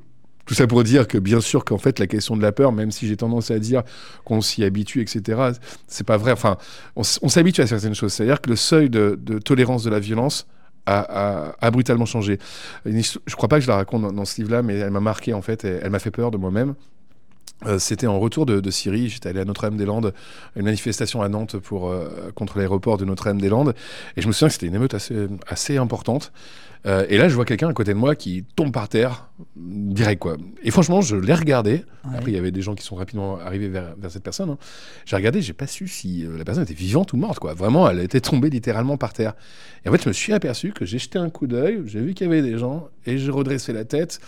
tout 0.46 0.54
ça 0.54 0.66
pour 0.66 0.82
dire 0.82 1.06
que 1.06 1.16
bien 1.16 1.40
sûr 1.40 1.64
qu'en 1.64 1.78
fait 1.78 2.00
la 2.00 2.08
question 2.08 2.36
de 2.36 2.42
la 2.42 2.50
peur, 2.50 2.72
même 2.72 2.90
si 2.90 3.06
j'ai 3.06 3.16
tendance 3.16 3.52
à 3.52 3.60
dire 3.60 3.84
qu'on 4.24 4.40
s'y 4.40 4.64
habitue, 4.64 5.00
etc., 5.00 5.52
c'est 5.86 6.02
pas 6.04 6.16
vrai. 6.16 6.32
Enfin, 6.32 6.56
on, 6.96 7.04
s'habitue 7.04 7.60
à 7.60 7.68
certaines 7.68 7.94
choses. 7.94 8.12
C'est-à-dire 8.14 8.40
que 8.40 8.50
le 8.50 8.56
seuil 8.56 8.90
de, 8.90 9.16
de 9.22 9.38
tolérance 9.38 9.84
de 9.84 9.90
la 9.90 10.00
violence 10.00 10.48
a, 10.90 11.70
brutalement 11.70 12.06
changé. 12.06 12.38
Une 12.84 12.98
histo- 12.98 13.20
je 13.26 13.36
crois 13.36 13.48
pas 13.48 13.56
que 13.56 13.62
je 13.62 13.68
la 13.68 13.76
raconte 13.76 14.14
dans, 14.14 14.24
ce 14.24 14.40
livre-là, 14.40 14.62
mais 14.62 14.76
elle 14.76 14.90
m'a 14.90 15.00
marqué 15.00 15.32
en 15.32 15.42
fait. 15.42 15.64
elle 15.64 15.90
m'a 15.90 15.98
fait 15.98 16.10
peur 16.10 16.30
de 16.30 16.36
moi-même. 16.36 16.74
Euh, 17.66 17.78
C'était 17.78 18.06
en 18.06 18.18
retour 18.18 18.46
de, 18.46 18.70
Syrie. 18.70 19.08
J'étais 19.08 19.28
allé 19.28 19.40
à 19.40 19.44
Notre-Dame-des-Landes, 19.44 20.14
une 20.56 20.64
manifestation 20.64 21.22
à 21.22 21.28
Nantes 21.28 21.58
pour, 21.58 21.90
euh, 21.90 22.30
contre 22.34 22.58
l'aéroport 22.58 22.96
de 22.96 23.04
Notre-Dame-des-Landes. 23.04 23.74
Et 24.16 24.22
je 24.22 24.26
me 24.28 24.32
souviens 24.32 24.48
que 24.48 24.54
c'était 24.54 24.66
une 24.66 24.74
émeute 24.74 24.94
assez 25.48 25.76
importante. 25.76 26.32
Euh, 26.86 27.04
et 27.10 27.18
là, 27.18 27.28
je 27.28 27.34
vois 27.34 27.44
quelqu'un 27.44 27.68
à 27.68 27.74
côté 27.74 27.92
de 27.92 27.98
moi 27.98 28.14
qui 28.14 28.44
tombe 28.56 28.72
par 28.72 28.88
terre, 28.88 29.28
direct 29.56 30.22
quoi. 30.22 30.36
Et 30.62 30.70
franchement, 30.70 31.02
je 31.02 31.14
l'ai 31.16 31.34
regardé. 31.34 31.84
Ouais. 32.04 32.16
Après, 32.16 32.30
il 32.30 32.34
y 32.34 32.38
avait 32.38 32.52
des 32.52 32.62
gens 32.62 32.74
qui 32.74 32.82
sont 32.82 32.96
rapidement 32.96 33.38
arrivés 33.38 33.68
vers, 33.68 33.94
vers 33.98 34.10
cette 34.10 34.22
personne. 34.22 34.48
hein. 34.50 34.58
J'ai 35.04 35.16
regardé, 35.16 35.42
j'ai 35.42 35.52
pas 35.52 35.66
su 35.66 35.88
si 35.88 36.24
euh, 36.24 36.38
la 36.38 36.44
personne 36.44 36.62
était 36.62 36.72
vivante 36.74 37.12
ou 37.12 37.18
morte 37.18 37.38
quoi. 37.38 37.52
Vraiment, 37.52 37.88
elle 37.90 38.00
était 38.00 38.20
tombée 38.22 38.48
littéralement 38.48 38.96
par 38.96 39.12
terre. 39.12 39.34
Et 39.84 39.88
en 39.90 39.92
fait, 39.92 40.02
je 40.02 40.08
me 40.08 40.14
suis 40.14 40.32
aperçu 40.32 40.72
que 40.72 40.86
j'ai 40.86 40.98
jeté 40.98 41.18
un 41.18 41.28
coup 41.28 41.46
d'œil, 41.46 41.82
j'ai 41.84 42.00
vu 42.00 42.14
qu'il 42.14 42.26
y 42.26 42.30
avait 42.30 42.42
des 42.42 42.56
gens, 42.56 42.88
et 43.04 43.18
j'ai 43.18 43.30
redressé 43.30 43.74
la 43.74 43.84
tête 43.84 44.18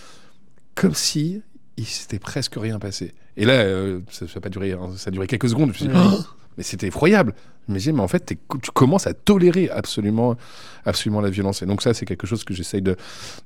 comme 0.75 0.95
si 0.95 1.41
il 1.79 1.87
s'était 1.87 2.19
presque 2.19 2.57
rien 2.57 2.79
passé. 2.79 3.15
Et 3.39 3.47
là, 3.47 3.55
euh, 3.55 4.01
ça 4.11 4.27
n'a 4.27 4.41
pas 4.43 4.51
duré, 4.51 4.73
hein, 4.73 4.91
ça 4.97 5.09
a 5.09 5.11
duré 5.11 5.27
quelques 5.27 5.49
secondes. 5.49 5.73
Je 5.73 5.85
me 5.85 5.89
suis 5.89 5.89
dit. 5.89 5.95
Oh 5.95 6.21
mais 6.59 6.63
c'était 6.65 6.89
effroyable. 6.89 7.35
Mais 7.69 7.79
j'ai 7.79 7.93
dit, 7.93 7.97
mais 7.97 8.03
en 8.03 8.09
fait, 8.09 8.27
tu 8.27 8.71
commences 8.73 9.07
à 9.07 9.15
tolérer 9.15 9.71
absolument, 9.71 10.37
absolument 10.85 11.21
la 11.21 11.31
violence. 11.31 11.63
Et 11.63 11.67
donc 11.67 11.83
ça, 11.83 11.95
c'est 11.95 12.07
quelque 12.07 12.27
chose 12.27 12.45
que 12.45 12.55
j'essaye 12.55 12.83
de, 12.83 12.97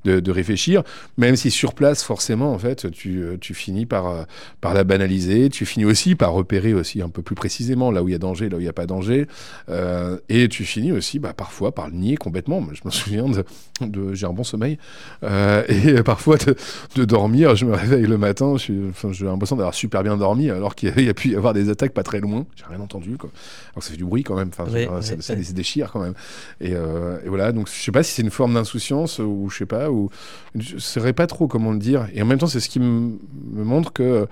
de, 0.05 0.21
de 0.21 0.31
réfléchir, 0.31 0.83
même 1.17 1.37
si 1.37 1.51
sur 1.51 1.75
place, 1.75 2.03
forcément, 2.03 2.53
en 2.53 2.59
fait, 2.59 2.91
tu, 2.91 3.23
euh, 3.23 3.37
tu 3.41 3.55
finis 3.55 3.87
par, 3.87 4.07
euh, 4.09 4.23
par 4.61 4.75
la 4.75 4.85
banaliser. 4.85 5.49
Tu 5.51 5.67
finis 5.67 5.85
aussi 5.85 6.15
par 6.15 6.33
repérer 6.33 6.75
aussi 6.75 7.03
un 7.03 7.09
peu 7.09 7.23
plus 7.23 7.35
précisément 7.35 7.91
là 7.91 8.03
où 8.03 8.09
il 8.09 8.13
y 8.13 8.15
a 8.15 8.19
danger, 8.19 8.49
là 8.49 8.57
où 8.57 8.61
il 8.61 8.65
n'y 8.65 8.69
a 8.69 8.73
pas 8.73 8.87
danger. 8.87 9.27
Euh, 9.69 10.19
et 10.29 10.49
tu 10.49 10.65
finis 10.65 10.93
aussi, 10.93 11.19
bah, 11.19 11.33
parfois, 11.35 11.73
par 11.75 11.89
le 11.89 11.95
nier 11.95 12.17
complètement. 12.17 12.67
Je 12.73 12.81
me 12.85 12.91
souviens 12.91 13.29
de, 13.29 13.45
de 13.81 14.15
j'ai 14.15 14.27
un 14.27 14.33
bon 14.33 14.45
sommeil. 14.45 14.79
Euh, 15.23 15.63
et 15.69 16.03
parfois, 16.05 16.37
de, 16.39 16.57
de 16.95 17.05
dormir, 17.05 17.57
je 17.57 17.65
me 17.65 17.75
réveille 17.75 18.07
le 18.07 18.19
matin, 18.19 18.57
suis- 18.59 18.89
enfin, 18.91 19.13
j'ai 19.13 19.25
l'impression 19.27 19.57
d'avoir 19.57 19.75
super 19.75 20.03
bien 20.03 20.17
dormi, 20.17 20.51
alors 20.51 20.75
qu'il 20.75 20.89
y 21.01 21.09
a- 21.09 21.15
pu 21.15 21.31
y 21.31 21.37
avoir 21.37 21.55
des 21.55 21.71
attaques 21.71 21.93
pas 21.93 22.03
très 22.03 22.21
loin. 22.21 22.47
J'ai 22.57 22.65
rien 22.69 22.81
entendu, 22.81 23.17
quoi. 23.17 23.31
Alors 23.73 23.77
que 23.81 23.85
ça 23.85 23.91
fait 23.93 23.97
du 23.97 24.05
bruit 24.05 24.23
quand 24.23 24.37
même, 24.37 24.49
enfin, 24.49 24.65
ça, 25.01 25.35
les 25.35 25.53
déchire 25.53 25.91
quand 25.93 26.01
même. 26.01 26.15
Et, 26.61 26.73
euh, 26.75 27.19
et 27.27 27.29
voilà, 27.29 27.53
donc 27.53 27.69
je 27.69 27.75
sais 27.75 27.93
pas 27.93 28.05
si 28.05 28.13
c'est 28.15 28.23
une 28.23 28.31
forme 28.31 28.55
d'insouciance 28.55 29.19
ou 29.19 29.49
je 29.51 29.59
sais 29.59 29.67
pas, 29.67 29.91
ou 29.91 30.11
je 30.55 30.79
saurais 30.79 31.13
pas 31.13 31.27
trop 31.27 31.49
comment 31.49 31.73
le 31.73 31.79
dire. 31.81 32.09
Et 32.15 32.23
en 32.23 32.25
même 32.27 32.39
temps, 32.39 32.47
c'est 32.47 32.61
ce 32.61 32.69
qui 32.71 32.81
me 32.81 33.19
montre 33.53 33.93
que 33.93 34.29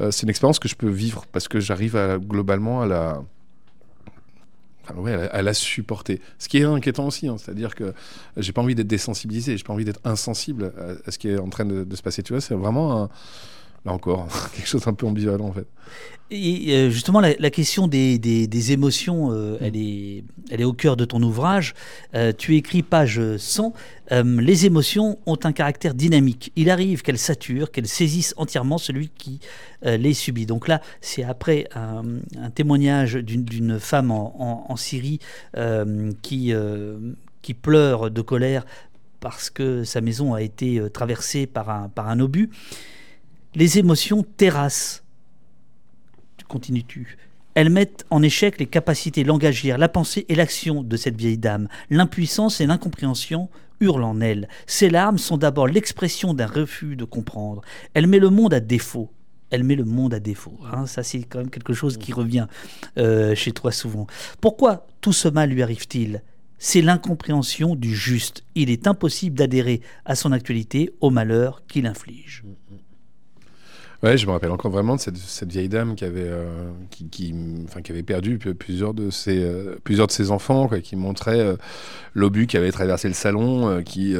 euh, 0.00 0.10
c'est 0.10 0.22
une 0.24 0.30
expérience 0.30 0.58
que 0.58 0.68
je 0.68 0.74
peux 0.74 0.88
vivre 0.88 1.26
parce 1.32 1.46
que 1.48 1.60
j'arrive 1.60 1.96
globalement 2.26 2.80
à 2.82 2.86
la. 2.86 3.22
à 5.32 5.42
la- 5.42 5.52
supporter. 5.54 6.20
Ce 6.38 6.48
qui 6.48 6.58
est 6.58 6.64
inquiétant 6.64 7.06
aussi, 7.06 7.28
hein, 7.28 7.36
c'est-à-dire 7.38 7.74
que 7.74 7.92
j'ai 8.38 8.52
pas 8.52 8.62
envie 8.62 8.74
d'être 8.74 8.86
désensibilisé, 8.86 9.56
j'ai 9.56 9.64
pas 9.64 9.74
envie 9.74 9.84
d'être 9.84 10.00
insensible 10.04 10.72
à, 10.78 11.08
à 11.08 11.10
ce 11.10 11.18
qui 11.18 11.28
est 11.28 11.38
en 11.38 11.50
train 11.50 11.66
de, 11.66 11.84
de 11.84 11.96
se 11.96 12.02
passer. 12.02 12.22
Tu 12.22 12.32
vois, 12.32 12.40
c'est 12.40 12.54
vraiment 12.54 13.02
un- 13.02 13.08
là 13.84 13.92
encore 13.92 14.28
quelque 14.54 14.68
chose 14.68 14.84
d'un 14.84 14.94
peu 14.94 15.06
ambivalent 15.06 15.46
en 15.46 15.52
fait. 15.52 15.66
Et 16.30 16.74
euh, 16.74 16.90
justement, 16.90 17.20
la, 17.20 17.50
question 17.50 17.88
des, 17.88 18.18
des- 18.18 18.72
émotions, 18.72 19.32
euh, 19.32 19.56
elle, 19.62 19.76
est, 19.76 20.24
elle 20.50 20.60
est 20.60 20.64
au 20.64 20.74
cœur 20.74 20.94
de 20.94 21.06
ton 21.06 21.22
ouvrage. 21.22 21.72
Euh, 22.14 22.34
tu 22.36 22.54
écris 22.56 22.82
page 22.82 23.18
100, 23.38 23.72
euh, 24.12 24.38
les 24.42 24.66
émotions 24.66 25.18
ont 25.24 25.38
un 25.44 25.52
caractère 25.52 25.94
dynamique. 25.94 26.52
Il 26.54 26.68
arrive 26.68 27.00
qu'elles 27.00 27.16
saturent, 27.18 27.70
qu'elles 27.70 27.88
saisissent 27.88 28.34
entièrement 28.36 28.76
celui 28.76 29.08
qui 29.08 29.40
les 29.82 30.12
subit. 30.12 30.44
Donc 30.44 30.68
là, 30.68 30.82
c'est 31.00 31.24
après 31.24 31.66
un, 31.74 32.02
un 32.38 32.50
témoignage 32.50 33.14
d'une- 33.14 33.78
femme 33.80 34.10
en, 34.10 34.34
en- 34.38 34.66
en 34.70 34.76
Syrie 34.76 35.20
qui, 36.20 36.52
qui 37.40 37.54
pleure 37.54 38.10
de 38.10 38.20
colère 38.20 38.66
parce 39.20 39.48
que 39.48 39.82
sa 39.84 40.02
maison 40.02 40.34
a 40.34 40.42
été 40.42 40.78
traversée 40.92 41.46
par 41.46 41.70
un, 41.70 41.88
par 41.88 42.08
un 42.10 42.20
obus. 42.20 42.50
Les 43.54 43.78
émotions 43.78 44.24
terrassent 44.36 45.04
continues-tu 46.48 47.18
Elles 47.54 47.70
mettent 47.70 48.04
en 48.10 48.22
échec 48.22 48.58
les 48.58 48.66
capacités 48.66 49.22
langagières, 49.22 49.78
la 49.78 49.88
pensée 49.88 50.24
et 50.28 50.34
l'action 50.34 50.82
de 50.82 50.96
cette 50.96 51.16
vieille 51.16 51.38
dame. 51.38 51.68
L'impuissance 51.90 52.60
et 52.60 52.66
l'incompréhension 52.66 53.48
hurlent 53.80 54.04
en 54.04 54.20
elle. 54.20 54.48
Ces 54.66 54.90
larmes 54.90 55.18
sont 55.18 55.36
d'abord 55.36 55.68
l'expression 55.68 56.34
d'un 56.34 56.46
refus 56.46 56.96
de 56.96 57.04
comprendre. 57.04 57.62
Elle 57.94 58.06
met 58.06 58.18
le 58.18 58.30
monde 58.30 58.54
à 58.54 58.60
défaut. 58.60 59.10
Elle 59.50 59.64
met 59.64 59.76
le 59.76 59.84
monde 59.84 60.12
à 60.14 60.20
défaut. 60.20 60.58
hein. 60.72 60.86
Ça, 60.86 61.02
c'est 61.02 61.22
quand 61.22 61.38
même 61.38 61.50
quelque 61.50 61.72
chose 61.72 61.96
qui 61.96 62.12
revient 62.12 62.46
euh, 62.98 63.34
chez 63.34 63.52
toi 63.52 63.72
souvent. 63.72 64.06
Pourquoi 64.40 64.86
tout 65.00 65.12
ce 65.12 65.28
mal 65.28 65.50
lui 65.50 65.62
arrive-t-il? 65.62 66.22
C'est 66.58 66.82
l'incompréhension 66.82 67.76
du 67.76 67.94
juste. 67.94 68.44
Il 68.56 68.68
est 68.68 68.86
impossible 68.86 69.38
d'adhérer 69.38 69.80
à 70.04 70.16
son 70.16 70.32
actualité 70.32 70.92
au 71.00 71.10
malheur 71.10 71.62
qu'il 71.68 71.86
inflige. 71.86 72.42
Ouais, 74.04 74.16
je 74.16 74.26
me 74.26 74.30
rappelle 74.30 74.52
encore 74.52 74.70
vraiment 74.70 74.94
de 74.94 75.00
cette, 75.00 75.50
vieille 75.50 75.68
dame 75.68 75.96
qui 75.96 76.04
avait, 76.04 76.20
euh, 76.22 76.70
qui, 77.10 77.34
enfin, 77.64 77.82
qui 77.82 77.90
avait 77.90 78.04
perdu 78.04 78.38
plusieurs 78.38 78.94
de 78.94 79.10
ses, 79.10 79.42
euh, 79.42 79.76
plusieurs 79.82 80.06
de 80.06 80.12
ses 80.12 80.30
enfants, 80.30 80.68
qui 80.68 80.94
montrait 80.94 81.40
euh, 81.40 81.56
l'obus 82.14 82.46
qui 82.46 82.56
avait 82.56 82.70
traversé 82.70 83.08
le 83.08 83.14
salon, 83.14 83.82
qui, 83.82 84.14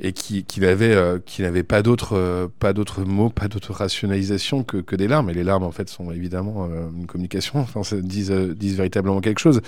et 0.00 0.12
qui, 0.12 0.42
qui 0.42 0.58
n'avait, 0.58 0.96
n'avait 1.38 1.62
pas 1.62 1.82
d'autres, 1.82 2.50
pas 2.58 2.72
d'autres 2.72 3.04
mots, 3.04 3.30
pas 3.30 3.46
d'autre 3.46 3.72
rationalisation 3.72 4.64
que, 4.64 4.78
que 4.78 4.96
des 4.96 5.06
larmes. 5.06 5.30
Et 5.30 5.34
les 5.34 5.44
larmes, 5.44 5.62
en 5.62 5.70
fait, 5.70 5.88
sont 5.88 6.10
évidemment 6.10 6.68
une 6.92 7.06
communication, 7.06 7.60
enfin, 7.60 7.82
disent, 7.98 8.32
disent 8.32 8.76
véritablement 8.76 9.20
quelque 9.20 9.38
chose. 9.38 9.60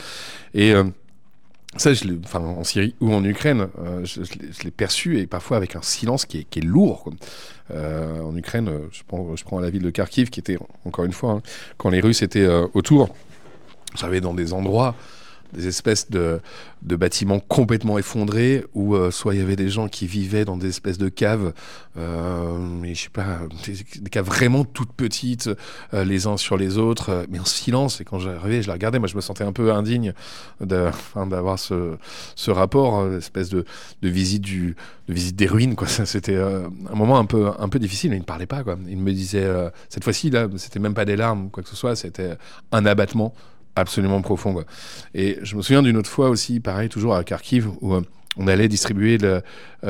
Et 0.54 0.74
ça, 1.78 1.94
je 1.94 2.04
enfin, 2.24 2.40
en 2.40 2.64
Syrie 2.64 2.94
ou 3.00 3.12
en 3.12 3.24
Ukraine, 3.24 3.68
euh, 3.78 4.04
je, 4.04 4.20
l'ai- 4.64 4.70
perçu 4.70 5.18
et 5.18 5.26
parfois 5.26 5.56
avec 5.56 5.76
un 5.76 5.82
silence 5.82 6.24
qui 6.24 6.38
est, 6.38 6.60
lourd. 6.60 7.10
Euh, 7.72 8.20
en 8.20 8.36
Ukraine, 8.36 8.68
euh, 8.68 8.88
je 8.92 9.02
prends, 9.06 9.34
je 9.36 9.44
la 9.60 9.70
ville 9.70 9.82
de 9.82 9.90
Kharkiv, 9.90 10.30
qui 10.30 10.40
était, 10.40 10.58
encore 10.84 11.04
une 11.04 11.12
fois, 11.12 11.32
hein, 11.32 11.42
quand 11.76 11.90
les 11.90 12.00
Russes 12.00 12.22
étaient 12.22 12.46
autour, 12.74 13.08
j'avais 13.96 14.20
dans 14.20 14.34
des 14.34 14.52
endroits, 14.52 14.94
des 15.52 15.66
espèces 15.66 16.10
de, 16.10 16.40
de 16.82 16.96
bâtiments 16.96 17.40
complètement 17.40 17.98
effondrés, 17.98 18.64
où 18.74 18.94
euh, 18.94 19.10
soit 19.10 19.34
il 19.34 19.40
y 19.40 19.42
avait 19.42 19.56
des 19.56 19.68
gens 19.68 19.88
qui 19.88 20.06
vivaient 20.06 20.44
dans 20.44 20.56
des 20.56 20.68
espèces 20.68 20.98
de 20.98 21.08
caves, 21.08 21.52
euh, 21.96 22.58
mais 22.58 22.94
je 22.94 23.04
sais 23.04 23.08
pas, 23.08 23.40
des, 23.66 24.00
des 24.00 24.10
caves 24.10 24.26
vraiment 24.26 24.64
toutes 24.64 24.92
petites, 24.92 25.50
euh, 25.94 26.04
les 26.04 26.26
uns 26.26 26.36
sur 26.36 26.56
les 26.56 26.78
autres, 26.78 27.26
mais 27.30 27.38
en 27.38 27.44
silence. 27.44 28.00
Et 28.00 28.04
quand 28.04 28.18
j'arrivais, 28.18 28.62
je 28.62 28.68
la 28.68 28.74
regardais, 28.74 28.98
moi 28.98 29.08
je 29.08 29.16
me 29.16 29.20
sentais 29.20 29.44
un 29.44 29.52
peu 29.52 29.72
indigne 29.72 30.12
d'avoir 30.60 31.58
ce, 31.58 31.96
ce 32.34 32.50
rapport, 32.50 33.06
espèce 33.14 33.48
de, 33.48 33.64
de 34.02 34.08
visite 34.08 34.42
du, 34.42 34.76
visite 35.08 35.36
des 35.36 35.46
ruines 35.46 35.76
c'était 35.86 36.36
un 36.36 36.94
moment 36.94 37.18
un 37.18 37.24
peu 37.24 37.50
un 37.58 37.68
peu 37.68 37.78
difficile 37.78 38.10
mais 38.10 38.16
il 38.16 38.20
ne 38.20 38.24
parlait 38.24 38.46
pas 38.46 38.64
il 38.88 38.98
me 38.98 39.12
disait 39.12 39.48
cette 39.88 40.02
fois-ci 40.02 40.30
là 40.30 40.48
c'était 40.56 40.80
même 40.80 40.94
pas 40.94 41.04
des 41.04 41.16
larmes 41.16 41.50
quoi 41.50 41.62
que 41.62 41.68
ce 41.68 41.76
soit 41.76 41.94
c'était 41.94 42.32
un 42.72 42.86
abattement 42.86 43.32
absolument 43.76 44.22
profond 44.22 44.64
et 45.14 45.38
je 45.42 45.54
me 45.56 45.62
souviens 45.62 45.82
d'une 45.82 45.96
autre 45.96 46.10
fois 46.10 46.30
aussi 46.30 46.60
pareil 46.60 46.88
toujours 46.88 47.14
à 47.14 47.22
Kharkiv 47.22 47.68
où 47.80 47.94
euh, 47.94 48.00
on 48.36 48.48
allait 48.48 48.68
distribuer 48.68 49.18
euh, 49.22 49.40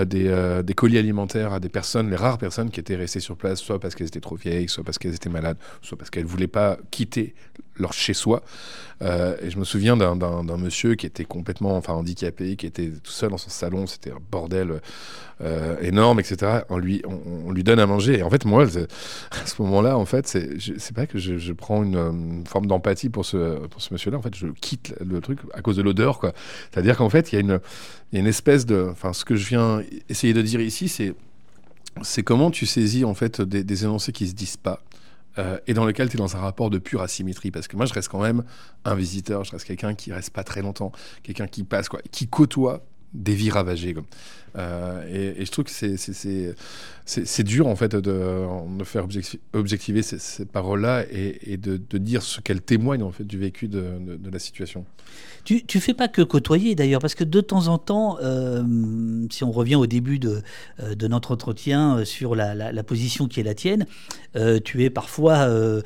des, 0.04 0.28
euh, 0.28 0.62
des 0.62 0.74
colis 0.74 0.98
alimentaires 0.98 1.52
à 1.52 1.60
des 1.60 1.68
personnes, 1.68 2.10
les 2.10 2.16
rares 2.16 2.38
personnes 2.38 2.70
qui 2.70 2.80
étaient 2.80 2.96
restées 2.96 3.20
sur 3.20 3.36
place, 3.36 3.60
soit 3.60 3.80
parce 3.80 3.94
qu'elles 3.94 4.06
étaient 4.06 4.20
trop 4.20 4.36
vieilles, 4.36 4.68
soit 4.68 4.84
parce 4.84 4.98
qu'elles 4.98 5.14
étaient 5.14 5.28
malades, 5.28 5.58
soit 5.82 5.98
parce 5.98 6.10
qu'elles 6.10 6.26
voulaient 6.26 6.46
pas 6.46 6.78
quitter 6.90 7.34
leur 7.78 7.92
chez-soi. 7.92 8.42
Euh, 9.02 9.36
et 9.42 9.50
je 9.50 9.58
me 9.58 9.64
souviens 9.64 9.96
d'un- 9.96 10.56
monsieur 10.56 10.94
qui 10.94 11.04
était 11.04 11.24
complètement 11.24 11.76
enfin, 11.76 11.92
handicapé, 11.92 12.56
qui 12.56 12.66
était 12.66 12.88
tout 12.88 13.12
seul 13.12 13.30
dans 13.30 13.36
son 13.36 13.50
salon, 13.50 13.86
c'était 13.86 14.10
un 14.10 14.18
bordel 14.30 14.80
euh, 15.42 15.76
énorme, 15.82 16.18
etc. 16.18 16.60
On 16.70 16.78
lui, 16.78 17.02
on, 17.04 17.52
lui 17.52 17.62
donne 17.62 17.78
à 17.78 17.86
manger. 17.86 18.18
Et 18.18 18.22
en 18.22 18.30
fait, 18.30 18.46
moi, 18.46 18.64
à 19.30 19.46
ce 19.46 19.62
moment-là, 19.62 19.98
en 19.98 20.06
fait, 20.06 20.26
c'est 20.26 20.94
pas 20.94 21.06
que 21.06 21.18
je, 21.18 21.36
je 21.36 21.52
prends 21.52 21.82
une, 21.82 22.44
forme 22.46 22.66
d'empathie 22.66 23.10
pour 23.10 23.26
ce, 23.26 23.66
pour 23.66 23.82
ce 23.82 23.92
monsieur-là. 23.92 24.16
En 24.16 24.22
fait, 24.22 24.34
je 24.34 24.46
quitte 24.46 24.94
le 25.04 25.20
truc 25.20 25.40
à 25.52 25.60
cause 25.60 25.76
de 25.76 25.82
l'odeur. 25.82 26.20
C'est-à-dire 26.72 26.96
qu'en 26.96 27.10
fait, 27.10 27.32
il 27.32 27.34
y 27.34 27.38
a 27.38 27.40
une, 27.40 27.60
y 28.12 28.16
a 28.16 28.20
une 28.20 28.26
espèce 28.26 28.64
de, 28.64 28.88
enfin, 28.90 29.12
ce 29.12 29.24
que 29.26 29.36
je 29.36 29.46
viens 29.46 29.82
essayer 30.08 30.32
de 30.32 30.42
dire 30.42 30.60
ici, 30.62 30.88
c'est, 30.88 31.14
c'est 32.02 32.22
comment 32.22 32.50
tu 32.50 32.64
saisis 32.64 33.04
en 33.04 33.14
fait 33.14 33.40
des, 33.42 33.62
des 33.62 33.84
énoncés 33.84 34.12
qui 34.12 34.26
se 34.26 34.34
disent 34.34 34.56
pas. 34.56 34.80
Euh, 35.38 35.58
et 35.66 35.74
dans 35.74 35.84
lequel 35.84 36.08
tu 36.08 36.16
es 36.16 36.18
dans 36.18 36.36
un 36.36 36.40
rapport 36.40 36.70
de 36.70 36.78
pure 36.78 37.02
asymétrie. 37.02 37.50
Parce 37.50 37.68
que 37.68 37.76
moi, 37.76 37.86
je 37.86 37.94
reste 37.94 38.08
quand 38.08 38.22
même 38.22 38.44
un 38.84 38.94
visiteur, 38.94 39.44
je 39.44 39.52
reste 39.52 39.66
quelqu'un 39.66 39.94
qui 39.94 40.12
reste 40.12 40.30
pas 40.30 40.44
très 40.44 40.62
longtemps, 40.62 40.92
quelqu'un 41.22 41.46
qui 41.46 41.64
passe, 41.64 41.88
quoi, 41.88 42.00
qui 42.10 42.28
côtoie 42.28 42.84
des 43.14 43.34
vies 43.34 43.50
ravagées. 43.50 43.94
Euh, 44.58 45.02
et, 45.36 45.42
et 45.42 45.44
je 45.44 45.50
trouve 45.50 45.66
que 45.66 45.70
c'est, 45.70 47.42
dur, 47.44 47.66
en 47.66 47.76
fait, 47.76 47.94
de, 47.94 47.98
de 48.78 48.84
faire 48.84 49.06
objecti- 49.06 49.38
objectiver 49.52 50.02
ces, 50.02 50.18
ces 50.18 50.46
paroles-là 50.46 51.04
et, 51.10 51.52
et 51.52 51.56
de, 51.58 51.76
de 51.90 51.98
dire 51.98 52.22
ce 52.22 52.40
qu'elles 52.40 52.62
témoignent, 52.62 53.02
en 53.02 53.12
fait, 53.12 53.24
du 53.24 53.38
vécu 53.38 53.68
de, 53.68 53.82
de- 54.16 54.30
la 54.30 54.38
situation. 54.38 54.84
Tu, 55.44 55.64
tu 55.64 55.78
fais 55.78 55.94
pas 55.94 56.08
que 56.08 56.22
côtoyer 56.22 56.74
d'ailleurs, 56.74 57.00
parce 57.00 57.14
que 57.14 57.22
de 57.22 57.40
temps 57.40 57.68
en 57.68 57.78
temps, 57.78 58.18
euh, 58.22 58.64
si 59.30 59.44
on 59.44 59.52
revient 59.52 59.76
au 59.76 59.86
début 59.86 60.18
de, 60.18 60.42
euh, 60.80 60.94
de 60.94 61.06
notre 61.06 61.32
entretien 61.32 62.04
sur 62.04 62.34
la, 62.34 62.54
la- 62.54 62.72
la 62.72 62.82
position 62.82 63.28
qui 63.28 63.40
est 63.40 63.44
la 63.44 63.54
tienne, 63.54 63.86
euh, 64.34 64.58
tu 64.62 64.82
es 64.84 64.90
parfois 64.90 65.44
un, 65.44 65.82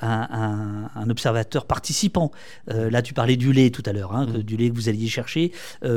un- 0.00 0.90
un 0.94 1.10
observateur 1.10 1.66
participant. 1.66 2.30
Là, 2.68 3.02
tu 3.02 3.12
parlais 3.12 3.36
du 3.36 3.52
lait 3.52 3.70
tout 3.70 3.82
à 3.86 3.92
l'heure, 3.92 4.14
hein, 4.14 4.26
que- 4.26 4.38
du 4.38 4.56
lait 4.56 4.70
que 4.70 4.74
vous 4.74 4.88
alliez 4.88 5.08
chercher. 5.08 5.52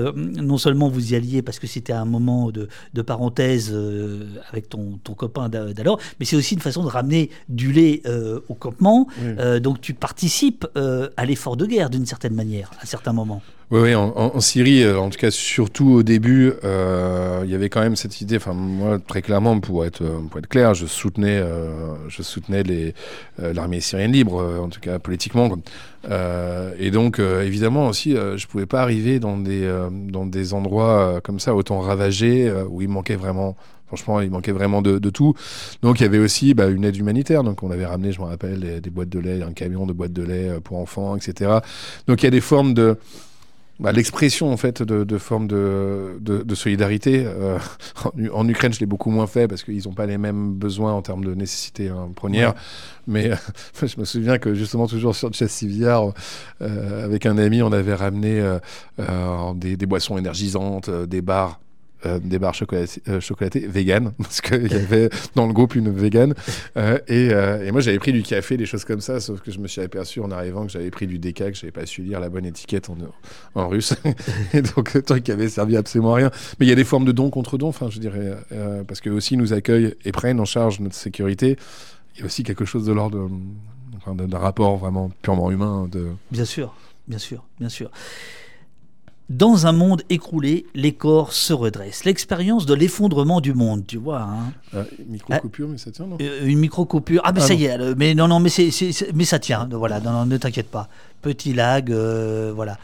Euh, 0.09 0.41
non 0.41 0.57
seulement 0.57 0.89
vous 0.89 1.13
y 1.13 1.15
alliez 1.15 1.41
parce 1.41 1.59
que 1.59 1.67
c'était 1.67 1.93
un 1.93 2.05
moment 2.05 2.51
de, 2.51 2.67
de 2.93 3.01
parenthèse 3.01 3.71
euh, 3.73 4.25
avec 4.51 4.69
ton, 4.69 4.99
ton 5.03 5.13
copain 5.13 5.49
d'a- 5.49 5.73
d'alors, 5.73 5.99
mais 6.19 6.25
c'est 6.25 6.35
aussi 6.35 6.55
une 6.55 6.61
façon 6.61 6.83
de 6.83 6.87
ramener 6.89 7.29
du 7.47 7.71
lait 7.71 8.01
euh, 8.05 8.39
au 8.49 8.53
campement. 8.55 9.07
Donc 9.61 9.81
tu 9.81 9.93
participes 9.93 10.65
à 11.17 11.25
l'effort 11.25 11.55
de 11.57 11.65
guerre 11.65 11.89
d'une 11.89 12.05
certaine 12.05 12.33
manière, 12.35 12.71
à 12.81 12.85
certains 12.85 13.13
moments. 13.13 13.41
Oui, 13.71 13.81
oui, 13.81 13.93
en, 13.93 14.39
Syrie, 14.39 14.81
euh, 14.81 14.99
en 14.99 15.11
tout 15.11 15.19
cas, 15.19 15.29
surtout 15.29 15.91
au 15.91 16.01
début, 16.01 16.53
euh, 16.63 17.41
il 17.43 17.51
y 17.51 17.53
avait 17.53 17.69
quand 17.69 17.81
même 17.81 17.95
cette 17.95 18.19
idée. 18.19 18.37
Enfin, 18.37 18.53
moi, 18.53 18.97
très 18.97 19.21
clairement, 19.21 19.59
pour 19.59 19.85
être, 19.85 20.01
euh, 20.01 20.21
pour 20.27 20.39
être 20.39 20.47
clair, 20.47 20.73
je 20.73 20.87
soutenais, 20.87 21.43
je 22.07 22.23
soutenais 22.23 22.63
l'armée 23.37 23.79
syrienne 23.79 24.11
libre, 24.11 24.43
en 24.59 24.69
tout 24.69 24.79
cas 24.79 24.97
politiquement. 24.97 25.51
et 26.79 26.91
donc, 26.91 27.19
évidemment 27.19 27.87
aussi, 27.87 28.13
je 28.13 28.47
pouvais 28.47 28.65
pas 28.65 28.81
arriver 28.81 29.19
dans 29.19 29.37
des, 29.37 29.71
dans 29.91 30.25
des 30.25 30.53
endroits 30.55 31.21
comme 31.23 31.39
ça, 31.39 31.53
autant 31.53 31.79
ravagés, 31.79 32.51
où 32.69 32.81
il 32.81 32.89
manquait 32.89 33.15
vraiment. 33.15 33.55
Franchement, 33.87 34.21
il 34.21 34.29
manquait 34.29 34.51
vraiment 34.51 34.83
de, 34.83 34.99
de 34.99 35.09
tout. 35.09 35.33
Donc, 35.81 35.99
il 35.99 36.03
y 36.03 36.05
avait 36.05 36.19
aussi 36.19 36.53
bah, 36.53 36.67
une 36.67 36.85
aide 36.85 36.95
humanitaire. 36.95 37.43
Donc, 37.43 37.63
on 37.63 37.71
avait 37.71 37.87
ramené, 37.87 38.11
je 38.11 38.21
me 38.21 38.25
rappelle, 38.27 38.81
des, 38.81 38.89
boîtes 38.91 39.09
de 39.09 39.17
lait, 39.17 39.41
un 39.41 39.51
camion 39.51 39.87
de 39.87 39.93
boîtes 39.93 40.13
de 40.13 40.21
lait 40.21 40.59
pour 40.63 40.77
enfants, 40.77 41.15
etc. 41.15 41.53
Donc, 42.05 42.21
il 42.21 42.25
y 42.25 42.27
a 42.27 42.31
des 42.31 42.41
formes 42.41 42.75
de 42.75 42.97
bah, 43.79 43.91
l'expression 43.91 44.51
en 44.51 44.57
fait 44.57 44.83
de, 44.83 45.03
de 45.03 45.17
formes 45.17 45.47
de, 45.47 46.17
de, 46.19 46.43
de 46.43 46.55
solidarité. 46.55 47.23
euh, 47.25 47.57
en, 48.33 48.47
Ukraine, 48.47 48.73
je 48.73 48.79
l'ai 48.79 48.85
beaucoup 48.85 49.09
moins 49.09 49.27
fait 49.27 49.47
parce 49.47 49.63
qu'ils 49.63 49.83
n'ont 49.85 49.93
pas 49.93 50.05
les 50.05 50.17
mêmes 50.17 50.53
besoins 50.53 50.93
en 50.93 51.01
termes 51.01 51.23
de 51.23 51.33
nécessité 51.33 51.89
hein, 51.89 52.09
première. 52.15 52.53
Mais 53.07 53.31
euh, 53.31 53.35
je 53.85 53.99
me 53.99 54.05
souviens 54.05 54.37
que 54.37 54.53
justement 54.53 54.87
toujours 54.87 55.15
sur 55.15 55.33
Chessivillard, 55.33 56.13
euh, 56.61 57.05
avec 57.05 57.25
un 57.25 57.37
ami, 57.37 57.61
on 57.61 57.71
avait 57.71 57.95
ramené 57.95 58.39
euh, 58.39 58.59
euh, 58.99 59.53
des, 59.55 59.77
des 59.77 59.85
boissons 59.85 60.17
énergisantes, 60.17 60.89
euh, 60.89 61.05
des 61.05 61.21
bars. 61.21 61.59
Euh, 62.05 62.19
des 62.19 62.39
barres 62.39 62.55
euh, 62.73 63.19
chocolatées 63.19 63.67
vegan 63.67 64.13
parce 64.17 64.41
qu'il 64.41 64.71
y 64.71 64.75
avait 64.75 65.09
dans 65.35 65.47
le 65.47 65.53
groupe 65.53 65.75
une 65.75 65.89
vegan 65.91 66.33
Euh, 66.77 66.99
et, 67.07 67.29
euh, 67.33 67.65
et 67.65 67.71
moi 67.71 67.81
j'avais 67.81 67.99
pris 67.99 68.13
du 68.13 68.23
café 68.23 68.55
des 68.57 68.65
choses 68.65 68.85
comme 68.85 69.01
ça 69.01 69.19
sauf 69.19 69.41
que 69.41 69.51
je 69.51 69.59
me 69.59 69.67
suis 69.67 69.81
aperçu 69.81 70.19
en 70.21 70.31
arrivant 70.31 70.65
que 70.65 70.71
j'avais 70.71 70.91
pris 70.91 71.07
du 71.07 71.19
déca 71.19 71.51
que 71.51 71.57
j'avais 71.57 71.71
pas 71.71 71.85
su 71.85 72.03
lire 72.03 72.19
la 72.19 72.29
bonne 72.29 72.45
étiquette 72.45 72.89
en, 72.89 72.97
en 73.55 73.67
russe. 73.67 73.93
Et 74.53 74.61
donc 74.61 74.93
le 74.93 75.01
truc 75.01 75.29
avait 75.29 75.49
servi 75.49 75.75
absolument 75.75 76.13
à 76.13 76.17
rien. 76.17 76.31
Mais 76.59 76.65
il 76.65 76.69
y 76.69 76.71
a 76.71 76.75
des 76.75 76.83
formes 76.83 77.05
de 77.05 77.11
dons 77.11 77.29
contre 77.29 77.57
enfin 77.63 77.89
je 77.89 77.99
dirais 77.99 78.37
euh, 78.51 78.83
parce 78.83 79.01
que 79.01 79.09
aussi 79.09 79.37
nous 79.37 79.53
accueillent 79.53 79.95
et 80.05 80.11
prennent 80.11 80.39
en 80.39 80.45
charge 80.45 80.79
notre 80.79 80.95
sécurité. 80.95 81.57
Il 82.15 82.19
y 82.19 82.23
a 82.23 82.25
aussi 82.25 82.43
quelque 82.43 82.65
chose 82.65 82.85
de 82.85 82.93
l'ordre 82.93 83.29
d'un 84.07 84.37
rapport 84.37 84.77
vraiment 84.77 85.11
purement 85.21 85.51
humain 85.51 85.87
de 85.91 86.07
Bien 86.31 86.45
sûr, 86.45 86.73
bien 87.07 87.17
sûr, 87.17 87.43
bien 87.59 87.69
sûr. 87.69 87.91
Dans 89.29 89.67
un 89.67 89.73
monde 89.73 90.01
écroulé, 90.09 90.65
les 90.73 90.93
corps 90.93 91.33
se 91.33 91.53
redressent. 91.53 92.03
L'expérience 92.03 92.65
de 92.65 92.73
l'effondrement 92.73 93.41
du 93.41 93.53
monde, 93.53 93.85
tu 93.85 93.97
vois. 93.97 94.21
hein. 94.21 94.51
euh, 94.73 94.83
micro 95.07 95.33
coupure 95.35 95.67
mais 95.67 95.77
ça 95.77 95.91
tient 95.91 96.07
non? 96.07 96.17
une 96.43 96.57
micro-coupure. 96.57 97.21
Ah, 97.23 97.31
mais 97.31 97.41
Ah 97.43 97.47
ça 97.47 97.53
non. 97.53 97.59
y 97.59 97.65
est, 97.65 97.95
mais 97.95 98.15
non, 98.15 98.27
non, 98.27 98.39
mais, 98.39 98.49
ça 98.49 99.39
tient. 99.39 99.69
Voilà, 99.71 99.99
non, 99.99 100.11
non, 100.11 100.25
ne 100.25 100.37
t'inquiète 100.37 100.69
pas. 100.71 100.89
Petit 101.21 101.53
lag, 101.53 101.91
euh, 101.91 102.51
voilà. 102.55 102.77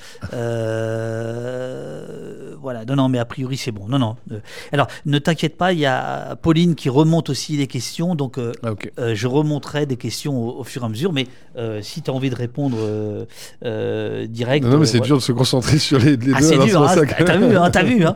Euh, 1.26 2.56
voilà, 2.62 2.84
non, 2.86 2.96
non, 2.96 3.10
mais 3.10 3.20
a 3.20 3.26
priori, 3.26 3.58
c'est 3.58 3.72
bon. 3.72 3.88
Non, 3.88 4.00
non. 4.00 4.16
euh, 4.32 4.40
alors, 4.72 4.88
ne 5.06 5.20
t'inquiète 5.20 5.56
pas, 5.56 5.72
il 5.72 5.80
y 5.80 5.86
a 5.86 6.36
Pauline 6.42 6.76
qui 6.76 6.90
remonte 6.90 7.30
aussi 7.30 7.56
les 7.56 7.68
questions, 7.68 8.16
donc 8.16 8.38
euh, 8.38 8.52
ah 8.64 9.14
je 9.14 9.28
remonterai 9.28 9.86
des 9.86 9.98
questions 9.98 10.38
au, 10.38 10.60
au 10.60 10.64
fur 10.64 10.82
et 10.82 10.86
à 10.86 10.90
mesure, 10.90 11.14
mais 11.14 11.28
si 11.82 12.02
tu 12.02 12.12
as 12.12 12.14
envie 12.14 12.30
de 12.30 12.36
répondre 12.36 12.78
direct. 14.28 14.66
non, 14.66 14.72
non, 14.72 14.80
mais 14.80 14.86
c'est 14.86 15.00
dur 15.00 15.18
de 15.18 15.22
se 15.22 15.32
concentrer 15.32 15.78
sur 15.78 16.00
les, 16.00 16.18
les 16.18 16.34
ah, 16.34 16.40
deux 16.40 16.46
c'est 16.46 16.58
dur, 16.58 16.84
hein, 16.84 16.96
t'as 17.26 17.38
vu, 17.38 17.56
hein, 17.58 17.70
t'as 17.70 17.84
vu. 17.92 18.06
Hein. 18.06 18.16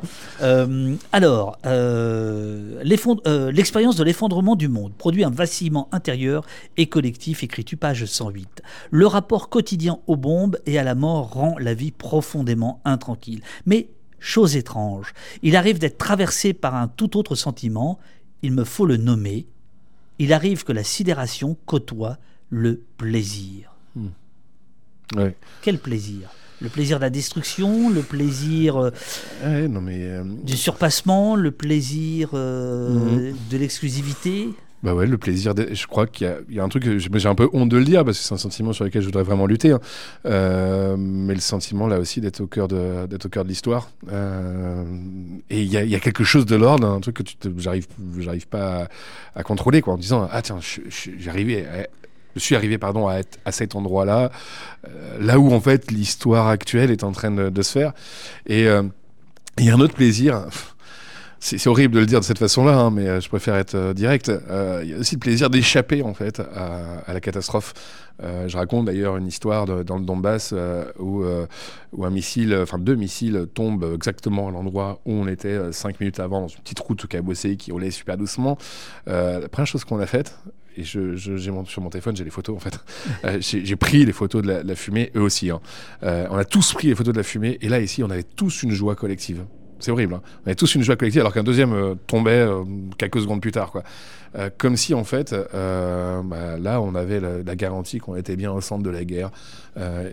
Alors, 1.14 1.58
l'expérience 2.84 3.96
de 3.96 4.04
l'effondrement 4.04 4.56
du 4.56 4.68
monde 4.68 4.92
produit 4.98 5.24
un 5.24 5.30
vacillement 5.30 5.88
intérieur 5.92 6.46
et 6.78 6.88
collectif, 6.88 7.44
écris-tu 7.44 7.78
page 7.78 8.06
108. 8.06 8.62
Le 8.92 9.08
rapport 9.08 9.50
quotidien 9.50 10.00
aux 10.10 10.18
bombes 10.18 10.58
et 10.66 10.80
à 10.80 10.84
la 10.84 10.96
mort 10.96 11.32
rend 11.34 11.56
la 11.60 11.74
vie 11.76 11.92
profondément 11.92 12.82
intranquille. 12.84 13.42
Mais, 13.66 13.90
chose 14.20 14.56
étrange, 14.56 15.14
il 15.44 15.56
arrive 15.56 15.78
d'être 15.80 15.98
traversé 16.00 16.54
par 16.54 16.74
un 16.76 16.88
tout 16.88 17.16
autre 17.18 17.36
sentiment, 17.36 18.00
il 18.42 18.52
me 18.54 18.64
faut 18.64 18.86
le 18.88 18.98
nommer, 18.98 19.46
il 20.18 20.34
arrive 20.34 20.64
que 20.64 20.74
la 20.74 20.84
sidération 20.84 21.56
côtoie 21.66 22.18
le 22.50 22.82
plaisir. 22.98 23.72
Ouais. 25.16 25.36
Quel 25.62 25.78
plaisir? 25.80 26.30
Le 26.62 26.70
plaisir 26.70 26.98
de 26.98 27.04
la 27.04 27.10
destruction, 27.10 27.90
le 27.90 28.02
plaisir 28.02 28.76
euh, 28.78 28.92
Ouais, 29.44 29.68
non 29.68 29.80
mais 29.82 30.02
euh, 30.04 30.24
du 30.44 30.58
surpassement, 30.58 31.36
le 31.36 31.52
plaisir 31.52 32.32
euh, 32.34 33.30
Mhm. 33.30 33.36
de 33.50 33.58
l'exclusivité? 33.58 34.50
Bah 34.82 34.94
ouais, 34.96 35.06
le 35.08 35.18
plaisir. 35.18 35.54
d'être- 35.56 35.74
Je 35.76 35.88
crois 35.88 36.08
qu'il 36.08 36.34
y, 36.50 36.56
y 36.56 36.60
a 36.60 36.64
un 36.64 36.70
truc, 36.70 36.86
j'ai 36.98 37.28
un 37.28 37.36
peu 37.36 37.50
honte 37.52 37.68
de 37.70 37.76
le 37.78 37.84
dire 37.84 38.06
parce 38.06 38.18
que 38.18 38.24
c'est 38.24 38.34
un 38.34 38.38
sentiment 38.38 38.72
sur 38.72 38.86
lequel 38.86 39.02
je 39.02 39.08
voudrais 39.08 39.24
vraiment 39.24 39.46
lutter. 39.46 39.72
hein. 39.72 39.80
Euh, 40.26 40.96
mais 40.98 41.34
le 41.34 41.42
sentiment 41.42 41.86
là 41.88 42.00
aussi 42.00 42.22
d'être 42.22 42.40
au 42.42 42.48
cœur 42.48 42.68
de 42.70 43.06
d'être 43.06 43.26
au 43.26 43.30
cœur 43.30 43.44
de 43.44 43.50
l'histoire. 43.50 43.90
Euh, 44.12 44.84
et 45.50 45.62
il 45.62 45.68
y 45.68 45.90
y 45.90 45.96
a 45.96 46.00
quelque 46.00 46.24
chose 46.24 46.46
de 46.46 46.56
l'ordre, 46.56 46.88
un 46.88 47.02
truc 47.02 47.18
que 47.18 47.24
tu 47.24 47.36
j'arrive 47.58 47.88
j'arrive 48.20 48.48
pas 48.48 48.88
à, 49.36 49.44
contrôler 49.44 49.82
quoi, 49.82 49.96
en 49.96 49.98
disant 49.98 50.28
ah 50.32 50.42
tiens, 50.42 50.60
je, 50.62 50.80
je- 50.90 51.12
suis 52.38 52.56
arrivé 52.56 52.78
pardon 52.78 53.08
à 53.10 53.16
être 53.16 53.38
à 53.44 53.52
cet 53.52 53.76
endroit-là, 53.76 54.32
euh, 54.88 55.18
là 55.20 55.40
où 55.40 55.52
en 55.54 55.60
fait 55.60 55.92
l'histoire 55.92 56.48
actuelle 56.48 56.90
est 56.90 57.04
en 57.04 57.12
train 57.12 57.32
de, 57.32 57.50
de 57.50 57.62
se 57.62 57.72
faire. 57.74 57.92
Et 58.48 58.66
euh, 58.68 58.84
il 59.58 59.66
y 59.66 59.70
a 59.72 59.76
un 59.76 59.80
autre 59.82 59.96
plaisir. 59.96 60.46
C'est 61.42 61.68
horrible 61.68 61.94
de 61.96 62.00
le 62.02 62.06
dire 62.06 62.20
de 62.20 62.26
cette 62.26 62.38
façon-là, 62.40 62.78
hein, 62.78 62.92
mais 62.92 63.08
euh, 63.08 63.22
je 63.22 63.30
préfère 63.30 63.56
être 63.56 63.76
euh, 63.76 63.94
direct. 63.94 64.28
Euh, 64.28 64.82
Il 64.84 64.90
y 64.90 64.94
a 64.94 64.98
aussi 64.98 65.16
le 65.16 65.20
plaisir 65.20 65.50
d'échapper 65.50 66.04
en 66.04 66.14
fait 66.14 66.42
à, 66.42 67.00
à 67.08 67.14
la 67.14 67.22
catastrophe. 67.22 67.74
Je 68.22 68.58
raconte 68.58 68.84
d'ailleurs 68.88 69.16
une 69.16 69.28
histoire 69.28 69.66
de- 69.66 69.82
dans 69.82 69.98
le 69.98 70.04
Donbass 70.04 70.54
où, 71.00 71.24
où 71.94 72.06
un 72.06 72.10
missile, 72.10 72.54
enfin 72.62 72.78
deux 72.78 72.96
missiles 72.96 73.48
tombent 73.54 73.94
exactement 73.96 74.50
à 74.50 74.52
l'endroit 74.52 75.00
où 75.06 75.14
on 75.14 75.26
était 75.26 75.72
cinq 75.72 76.02
minutes 76.02 76.20
avant, 76.20 76.42
dans 76.42 76.48
une 76.50 76.60
petite 76.60 76.82
route 76.82 77.08
cabossée 77.08 77.56
qui 77.56 77.72
roulait 77.72 77.92
super 77.92 78.18
doucement. 78.18 78.58
La 79.08 79.48
première 79.50 79.68
chose 79.68 79.86
qu'on 79.86 80.02
a 80.02 80.06
faite, 80.06 80.38
et 80.76 80.84
je, 80.84 81.16
j'ai 81.16 81.38
sur 81.68 81.82
mon 81.82 81.90
téléphone, 81.90 82.18
j'ai 82.18 82.26
les 82.26 82.30
photos 82.30 82.58
en 82.58 82.60
fait. 82.60 82.78
Euh, 83.24 83.38
j'ai 83.40 83.64
j'ai 83.66 83.76
pris 83.78 84.06
les 84.06 84.12
photos 84.14 84.42
de 84.42 84.48
la, 84.50 84.64
de 84.64 84.68
la 84.68 84.76
fumée, 84.76 85.12
eux 85.16 85.22
aussi. 85.22 85.50
hein. 85.50 85.62
Euh, 86.04 86.28
on 86.30 86.36
a 86.38 86.44
tous 86.46 86.74
pris 86.74 86.88
les 86.90 86.96
photos 86.96 87.14
de 87.14 87.20
la 87.20 87.24
fumée, 87.24 87.58
et 87.62 87.70
là 87.70 87.80
ici, 87.80 88.04
on 88.04 88.10
avait 88.10 88.24
tous 88.24 88.64
une 88.64 88.72
joie 88.72 88.96
collective. 88.96 89.46
C'est 89.80 89.92
horrible. 89.92 90.16
Hein. 90.16 90.22
On 90.44 90.48
avait 90.48 90.56
tous 90.56 90.76
une 90.76 90.84
joie 90.84 90.96
collective, 90.96 91.22
alors 91.22 91.34
qu'un 91.34 91.44
deuxième 91.44 91.74
euh, 91.74 91.96
tombait 92.08 92.32
euh, 92.32 92.64
quelques 92.98 93.22
secondes 93.22 93.42
plus 93.42 93.52
tard, 93.52 93.72
quoi. 93.72 93.84
Euh, 94.38 94.52
comme 94.56 94.78
si 94.78 94.94
en 94.94 95.04
fait, 95.04 95.34
bah, 95.34 96.58
là, 96.60 96.82
on 96.82 96.94
avait 96.94 97.20
la, 97.20 97.56
garantie 97.56 97.98
qu'on 97.98 98.16
était 98.16 98.36
bien 98.36 98.52
au 98.52 98.62
centre 98.62 98.84
de 98.84 98.90
la 98.92 99.04
guerre, 99.04 99.32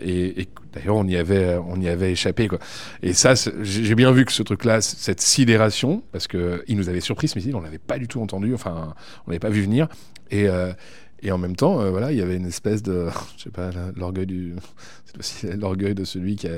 et, 0.01 0.47
d'ailleurs, 0.73 0.95
on 0.95 1.05
y 1.05 1.17
avait, 1.17 1.55
on 1.67 1.79
y 1.79 1.87
avait 1.87 2.13
échappé, 2.13 2.47
quoi. 2.47 2.57
Et 3.03 3.13
ça, 3.13 3.33
j'ai 3.61 3.93
bien 3.93 4.11
vu 4.11 4.25
que 4.25 4.31
ce 4.31 4.41
truc-là, 4.41 4.81
cette 4.81 5.21
sidération, 5.21 6.01
parce 6.11 6.27
que 6.27 6.63
il 6.67 6.77
nous 6.77 6.89
avait 6.89 7.01
surpris 7.01 7.27
ce 7.27 7.37
missile, 7.37 7.55
on 7.55 7.61
l'avait 7.61 7.77
pas 7.77 7.99
du 7.99 8.07
tout 8.07 8.19
entendu, 8.19 8.55
enfin, 8.55 8.95
on 9.27 9.29
l'avait 9.29 9.39
pas 9.39 9.49
vu 9.49 9.61
venir, 9.61 9.87
et, 10.31 10.47
Et 11.21 11.31
en 11.31 11.37
même 11.37 11.55
temps, 11.55 11.87
voilà, 11.91 12.11
il 12.11 12.17
y 12.17 12.21
avait 12.21 12.37
une 12.37 12.47
espèce 12.47 12.81
de, 12.81 13.09
je 13.37 13.43
sais 13.43 13.49
pas, 13.51 13.69
l'orgueil 13.95 14.25
du, 14.25 14.55
l'orgueil 15.59 15.93
de 15.93 16.05
celui 16.05 16.37
qui 16.37 16.47
a 16.47 16.57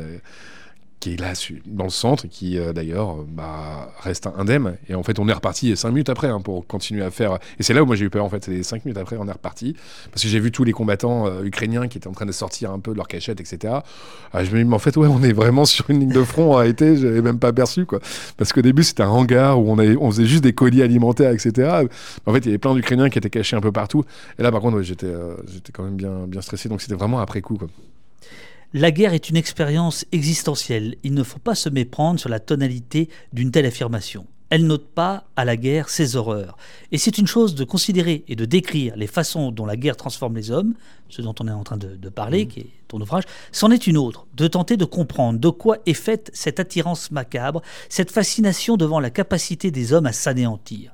qui 1.00 1.14
est 1.14 1.20
là 1.20 1.34
dans 1.66 1.86
le 1.86 1.90
centre 1.90 2.26
et 2.26 2.28
qui 2.28 2.58
euh, 2.58 2.74
d'ailleurs 2.74 3.12
euh, 3.12 3.26
bah, 3.28 3.94
reste 4.02 4.28
indemne. 4.38 4.78
Et 4.90 4.96
en 4.96 5.04
fait 5.04 5.20
on 5.20 5.28
est 5.28 5.34
reparti 5.34 5.76
cinq 5.78 5.90
minutes 5.90 6.10
après 6.10 6.28
hein, 6.28 6.42
pour 6.42 6.68
continuer 6.68 7.04
à 7.04 7.12
faire 7.12 7.40
et 7.60 7.64
c'est 7.64 7.74
là 7.74 7.84
où 7.84 7.86
moi 7.86 7.96
j'ai 7.96 8.06
eu 8.06 8.10
peur 8.10 8.26
en 8.26 8.30
fait. 8.30 8.44
C'est 8.44 8.52
les 8.52 8.64
cinq 8.64 8.86
minutes 8.86 8.98
après 8.98 9.18
on 9.18 9.28
est 9.28 9.32
reparti. 9.32 9.76
Parce 10.12 10.24
que 10.24 10.28
j'ai 10.28 10.40
vu 10.40 10.52
tous 10.52 10.64
les 10.64 10.74
combattants 10.74 11.28
euh, 11.28 11.44
ukrainiens 11.44 11.88
qui 11.88 11.98
étaient 11.98 12.08
en 12.08 12.14
train 12.14 12.26
de 12.26 12.32
sortir 12.32 12.72
un 12.72 12.80
peu 12.80 12.92
de 12.92 12.98
leur 12.98 13.08
cachette 13.08 13.40
etc 13.40 13.74
ah, 14.34 14.44
je 14.44 14.52
me 14.52 14.62
dis 14.62 14.66
mais 14.68 14.76
en 14.76 14.80
fait 14.80 14.98
ouais 14.98 15.08
on 15.08 15.24
est 15.24 15.34
vraiment 15.34 15.66
sur 15.66 15.90
une 15.90 16.02
ligne 16.02 16.12
de 16.12 16.24
front 16.24 16.58
a 16.58 16.68
été 16.68 16.98
j'avais 16.98 17.22
même 17.22 17.40
pas 17.40 17.54
perçu 17.54 17.86
quoi. 17.86 18.00
Parce 18.38 18.54
qu'au 18.54 18.62
début 18.62 18.84
c'était 18.84 19.04
un 19.04 19.10
hangar 19.10 19.60
où 19.60 19.72
on, 19.72 19.78
avait, 19.80 19.96
on 19.96 20.12
faisait 20.12 20.26
juste 20.26 20.44
des 20.44 20.54
colis 20.54 20.82
alimentaires 20.82 21.32
etc 21.32 21.88
en 22.26 22.34
fait 22.34 22.40
il 22.40 22.46
y 22.46 22.50
avait 22.50 22.58
plein 22.58 22.74
d'Ukrainiens 22.74 23.10
qui 23.10 23.18
étaient 23.18 23.30
cachés 23.30 23.56
un 23.56 23.62
peu 23.62 23.72
partout. 23.72 24.04
Et 24.38 24.44
là 24.44 24.52
par 24.52 24.62
contre 24.62 24.82
j'étais 24.82 25.08
quand 25.74 25.84
même 25.84 25.96
bien, 25.96 26.28
bien 26.28 26.42
stressé. 26.42 26.70
Donc 26.70 26.82
c'était 26.82 26.96
vraiment 26.96 27.20
après 27.20 27.42
coup. 27.42 27.58
La 28.74 28.92
guerre 28.92 29.16
est 29.16 29.32
une 29.32 29.36
expérience 29.36 30.06
existentielle. 30.12 30.96
Il 31.04 31.16
ne 31.16 31.24
faut 31.24 31.40
pas 31.40 31.56
se 31.56 31.70
méprendre 31.70 32.20
sur 32.20 32.30
la 32.30 32.40
tonalité 32.40 33.10
d'une 33.34 33.50
telle 33.50 33.66
affirmation. 33.66 34.28
Elle 34.52 34.68
note 34.68 34.86
pas 34.90 35.24
à 35.36 35.44
la 35.44 35.58
guerre 35.58 35.90
ses 35.90 36.16
horreurs. 36.16 36.56
Et 36.92 37.00
c'est 37.00 37.18
une 37.18 37.26
chose 37.26 37.56
de 37.56 37.64
considérer 37.64 38.24
et 38.28 38.36
de 38.36 38.46
décrire 38.46 38.96
les 38.96 39.08
façons 39.08 39.52
dont 39.52 39.66
la 39.66 39.76
guerre 39.76 39.98
transforme 39.98 40.36
les 40.36 40.52
hommes, 40.52 40.76
ce 41.10 41.24
dont 41.24 41.34
on 41.40 41.48
est 41.48 41.52
en 41.52 41.64
train 41.64 41.78
de, 41.78 41.96
de 41.96 42.10
parler, 42.10 42.46
qui 42.46 42.60
est 42.60 42.70
ton 42.88 43.02
ouvrage, 43.02 43.24
c'en 43.52 43.72
est 43.72 43.88
une 43.88 43.98
autre, 43.98 44.28
de 44.36 44.48
tenter 44.48 44.78
de 44.78 44.86
comprendre 44.86 45.40
de 45.40 45.50
quoi 45.50 45.78
est 45.88 45.94
faite 45.96 46.30
cette 46.36 46.60
attirance 46.60 47.10
macabre, 47.10 47.64
cette 47.90 48.12
fascination 48.12 48.78
devant 48.78 49.00
la 49.00 49.10
capacité 49.10 49.72
des 49.72 49.94
hommes 49.94 50.06
à 50.06 50.14
s'anéantir. 50.14 50.94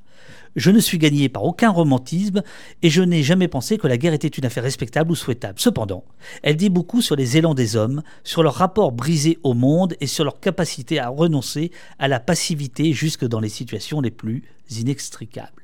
Je 0.56 0.72
ne 0.72 0.80
suis 0.80 0.98
gagné 0.98 1.28
par 1.30 1.44
aucun 1.44 1.70
romantisme 1.70 2.42
et 2.82 2.90
je 2.90 3.02
n'ai 3.02 3.24
jamais 3.24 3.48
pensé 3.50 3.78
que 3.78 3.88
la 3.88 3.98
guerre 3.98 4.14
était 4.14 4.28
une 4.30 4.46
affaire 4.46 4.64
respectable 4.64 5.12
ou 5.12 5.16
souhaitable. 5.16 5.60
Cependant, 5.60 6.04
elle 6.44 6.56
dit 6.56 6.70
beaucoup 6.70 7.02
sur 7.02 7.16
les 7.18 7.36
élans 7.38 7.54
des 7.54 7.76
hommes, 7.76 8.02
sur 8.24 8.42
leur 8.42 8.54
rapport 8.56 8.92
brisé 8.94 9.38
au 9.44 9.54
monde 9.54 9.96
et 10.00 10.08
sur 10.08 10.24
leur 10.24 10.40
capacité 10.40 10.98
à 11.00 11.10
renoncer 11.10 11.72
à 12.00 12.08
la 12.08 12.20
passivité 12.20 12.94
jusque 12.94 13.26
dans 13.26 13.40
les 13.42 13.50
situations 13.50 14.00
les 14.00 14.12
plus 14.12 14.44
inextricables. 14.80 15.62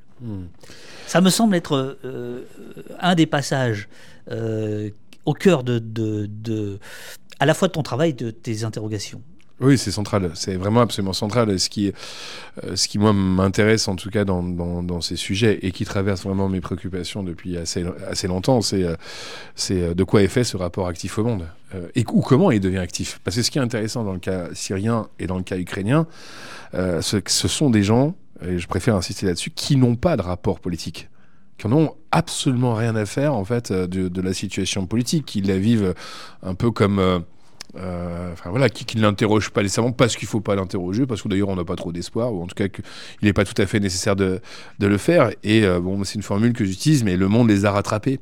Ça 1.08 1.22
me 1.22 1.30
semble 1.32 1.56
être 1.56 1.98
euh, 2.04 2.46
un 3.00 3.16
des 3.16 3.26
passages 3.26 3.88
euh, 4.30 4.90
au 5.26 5.34
cœur 5.34 5.64
de, 5.64 5.80
de- 5.80 6.28
de- 6.30 6.80
à 7.40 7.46
la 7.48 7.54
fois 7.56 7.68
de 7.70 7.74
ton 7.74 7.82
travail 7.82 8.12
et 8.12 8.14
de 8.14 8.30
tes 8.30 8.64
interrogations. 8.64 9.22
Oui, 9.62 9.78
c'est 9.78 9.92
central. 9.92 10.32
C'est 10.34 10.56
vraiment 10.56 10.82
absolument 10.82 11.14
central. 11.14 11.60
Ce 11.60 11.70
qui, 11.70 11.94
euh, 12.64 12.76
ce 12.76 12.88
qui 12.88 12.98
moi 12.98 13.14
m'intéresse 13.14 13.88
en 13.88 13.96
tout 13.96 14.10
cas 14.10 14.26
dans, 14.26 14.42
dans, 14.42 14.82
dans 14.82 15.02
ces 15.02 15.16
sujets 15.16 15.60
et 15.62 15.72
qui 15.72 15.86
traverse 15.86 16.24
vraiment 16.24 16.50
mes 16.50 16.62
préoccupations 16.62 17.22
depuis 17.22 17.58
assez, 17.58 17.86
assez 18.10 18.28
longtemps, 18.28 18.62
c'est 18.62 18.84
euh, 18.84 18.96
c'est 19.56 19.82
euh, 19.82 19.94
de 19.94 20.04
quoi 20.04 20.24
est 20.24 20.28
fait 20.28 20.44
ce 20.44 20.58
rapport 20.58 20.88
actif 20.88 21.20
au 21.20 21.24
monde 21.24 21.48
et 21.96 22.04
ou 22.12 22.20
comment 22.20 22.52
il 22.52 22.60
devient 22.60 22.80
actif. 22.80 23.22
Parce 23.24 23.38
que 23.38 23.44
ce 23.44 23.50
qui 23.52 23.58
est 23.58 23.62
intéressant 23.62 24.04
dans 24.04 24.12
le 24.12 24.20
cas 24.20 24.48
syrien 24.54 25.08
et 25.20 25.28
dans 25.28 25.38
le 25.38 25.44
cas 25.44 25.58
ukrainien, 25.58 26.06
ce, 26.74 27.22
ce 27.26 27.48
sont 27.48 27.70
des 27.70 27.82
gens, 27.82 28.14
et 28.46 28.58
je 28.58 28.68
préfère 28.68 28.98
insister 28.98 29.26
là-dessus, 29.26 29.52
qui 29.52 29.78
n'ont 29.78 29.96
pas 29.96 30.18
de 30.18 30.22
rapport 30.22 30.60
politique 30.60 31.08
qui 31.58 31.68
en 31.68 31.72
ont 31.72 31.96
absolument 32.12 32.74
rien 32.74 32.98
à 32.98 33.06
faire 33.06 33.34
en 33.34 33.46
fait 33.46 33.72
de, 33.72 34.10
de 34.10 34.22
la 34.22 34.34
situation 34.34 34.86
politique, 34.86 35.26
qui 35.26 35.40
la 35.40 35.58
vivent 35.58 35.94
un 36.44 36.56
peu 36.56 36.72
comme 36.72 37.24
euh, 37.78 38.34
enfin 38.34 38.50
voilà, 38.50 38.70
qui, 38.70 38.98
ne 38.98 39.02
l'interroge 39.02 39.50
pas 39.50 39.62
nécessairement 39.62 39.92
parce 39.92 40.16
qu'il 40.16 40.28
faut 40.28 40.42
pas 40.42 40.56
l'interroger, 40.56 41.06
parce 41.06 41.22
que 41.22 41.28
d'ailleurs 41.28 41.50
on 41.50 41.56
n'a 41.56 41.64
pas 41.64 41.76
trop 41.76 41.92
d'espoir, 41.92 42.34
ou 42.34 42.44
en 42.44 42.48
tout 42.48 42.56
cas 42.56 42.68
qu'il 42.68 42.84
n'est 43.24 43.34
pas 43.34 43.46
tout 43.46 43.60
à 43.62 43.66
fait 43.66 43.80
nécessaire 43.80 44.16
de, 44.16 44.42
de 44.80 44.88
le 44.88 44.98
faire. 44.98 45.32
Et 45.44 45.64
euh, 45.64 45.80
bon, 45.80 46.04
c'est 46.04 46.16
une 46.16 46.24
formule 46.24 46.54
que 46.54 46.66
j'utilise, 46.66 47.04
mais 47.04 47.16
le 47.18 47.28
monde 47.28 47.50
les 47.50 47.66
a 47.66 47.72
rattrapés. 47.72 48.20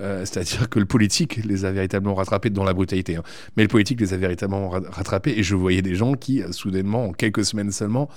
Euh, 0.00 0.24
C'est-à-dire 0.24 0.68
que 0.68 0.78
le 0.78 0.84
politique 0.84 1.40
les 1.44 1.64
a 1.64 1.72
véritablement 1.72 2.14
rattrapés 2.14 2.50
dans 2.50 2.64
la 2.64 2.74
brutalité. 2.74 3.16
hein. 3.16 3.22
Mais 3.56 3.62
le 3.62 3.68
politique 3.68 4.00
les 4.00 4.12
a 4.12 4.16
véritablement 4.16 4.68
ra- 4.68 4.80
rattrapés. 4.90 5.34
Et 5.36 5.42
je 5.42 5.54
voyais 5.54 5.82
des 5.82 5.94
gens 5.94 6.14
qui, 6.14 6.42
euh, 6.42 6.52
soudainement, 6.52 7.06
en 7.06 7.12
quelques 7.12 7.44
semaines 7.44 7.72
seulement, 7.72 8.08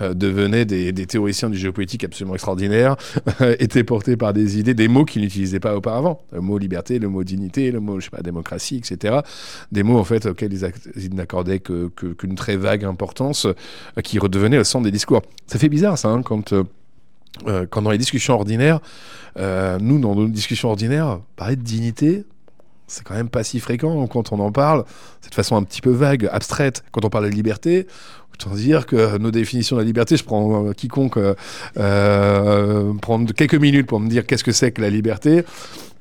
euh, 0.00 0.14
devenaient 0.14 0.64
des, 0.64 0.92
théoriciens 1.06 1.50
du 1.50 1.58
géopolitique 1.58 2.04
absolument 2.04 2.34
extraordinaires, 2.34 2.96
étaient 3.58 3.84
portés 3.84 4.16
par 4.16 4.32
des 4.32 4.58
idées, 4.58 4.74
des 4.74 4.88
mots 4.88 5.04
qu'ils 5.04 5.22
n'utilisaient 5.22 5.60
pas 5.60 5.76
auparavant. 5.76 6.22
Le 6.32 6.40
mot 6.40 6.56
liberté, 6.58 6.98
le 6.98 7.08
mot 7.08 7.24
dignité, 7.24 7.70
le 7.70 7.80
mot, 7.80 8.00
je 8.00 8.04
sais 8.04 8.10
pas, 8.10 8.22
démocratie, 8.22 8.76
etc. 8.76 9.18
Des 9.72 9.82
mots, 9.82 9.98
en 9.98 10.04
fait, 10.04 10.26
auxquels 10.26 10.52
ils, 10.52 10.64
ac- 10.64 10.90
ils 10.96 11.14
n'accordaient 11.14 11.58
que- 11.60 11.88
que- 11.96 12.12
qu'une 12.14 12.34
très 12.36 12.56
vague 12.56 12.84
importance, 12.84 13.46
qui 14.02 14.18
redevenaient 14.18 14.56
le 14.58 14.64
centre 14.64 14.84
des 14.84 14.90
discours. 14.90 15.22
Ça 15.46 15.58
fait 15.58 15.68
bizarre, 15.68 15.98
ça, 15.98 16.08
hein, 16.10 16.22
quand... 16.22 16.54
euh, 17.46 17.66
quand 17.68 17.82
dans 17.82 17.90
les 17.90 17.98
discussions 17.98 18.34
ordinaires, 18.34 18.80
euh, 19.38 19.78
nous, 19.80 19.98
dans 19.98 20.14
nos 20.14 20.28
discussions 20.28 20.68
ordinaires, 20.70 21.20
parler 21.36 21.56
de 21.56 21.62
dignité, 21.62 22.24
c'est 22.86 23.02
quand 23.02 23.14
même 23.14 23.28
pas 23.28 23.44
si 23.44 23.60
fréquent 23.60 24.06
quand 24.06 24.32
on 24.32 24.40
en 24.40 24.52
parle, 24.52 24.84
c'est 25.20 25.30
de 25.30 25.34
façon 25.34 25.56
un 25.56 25.62
petit 25.62 25.80
peu 25.80 25.90
vague, 25.90 26.28
abstraite. 26.30 26.84
Quand 26.92 27.04
on 27.04 27.10
parle 27.10 27.24
de 27.24 27.34
liberté, 27.34 27.86
autant 28.34 28.54
dire 28.54 28.86
que 28.86 29.18
nos 29.18 29.30
définitions 29.30 29.76
de 29.76 29.80
la 29.80 29.86
liberté, 29.86 30.16
je 30.16 30.24
prends 30.24 30.66
euh, 30.66 30.72
quiconque 30.72 31.16
euh, 31.16 31.34
euh, 31.78 32.92
prendre 32.94 33.32
quelques 33.32 33.54
minutes 33.54 33.86
pour 33.86 34.00
me 34.00 34.08
dire 34.08 34.26
qu'est-ce 34.26 34.44
que 34.44 34.52
c'est 34.52 34.72
que 34.72 34.82
la 34.82 34.90
liberté. 34.90 35.44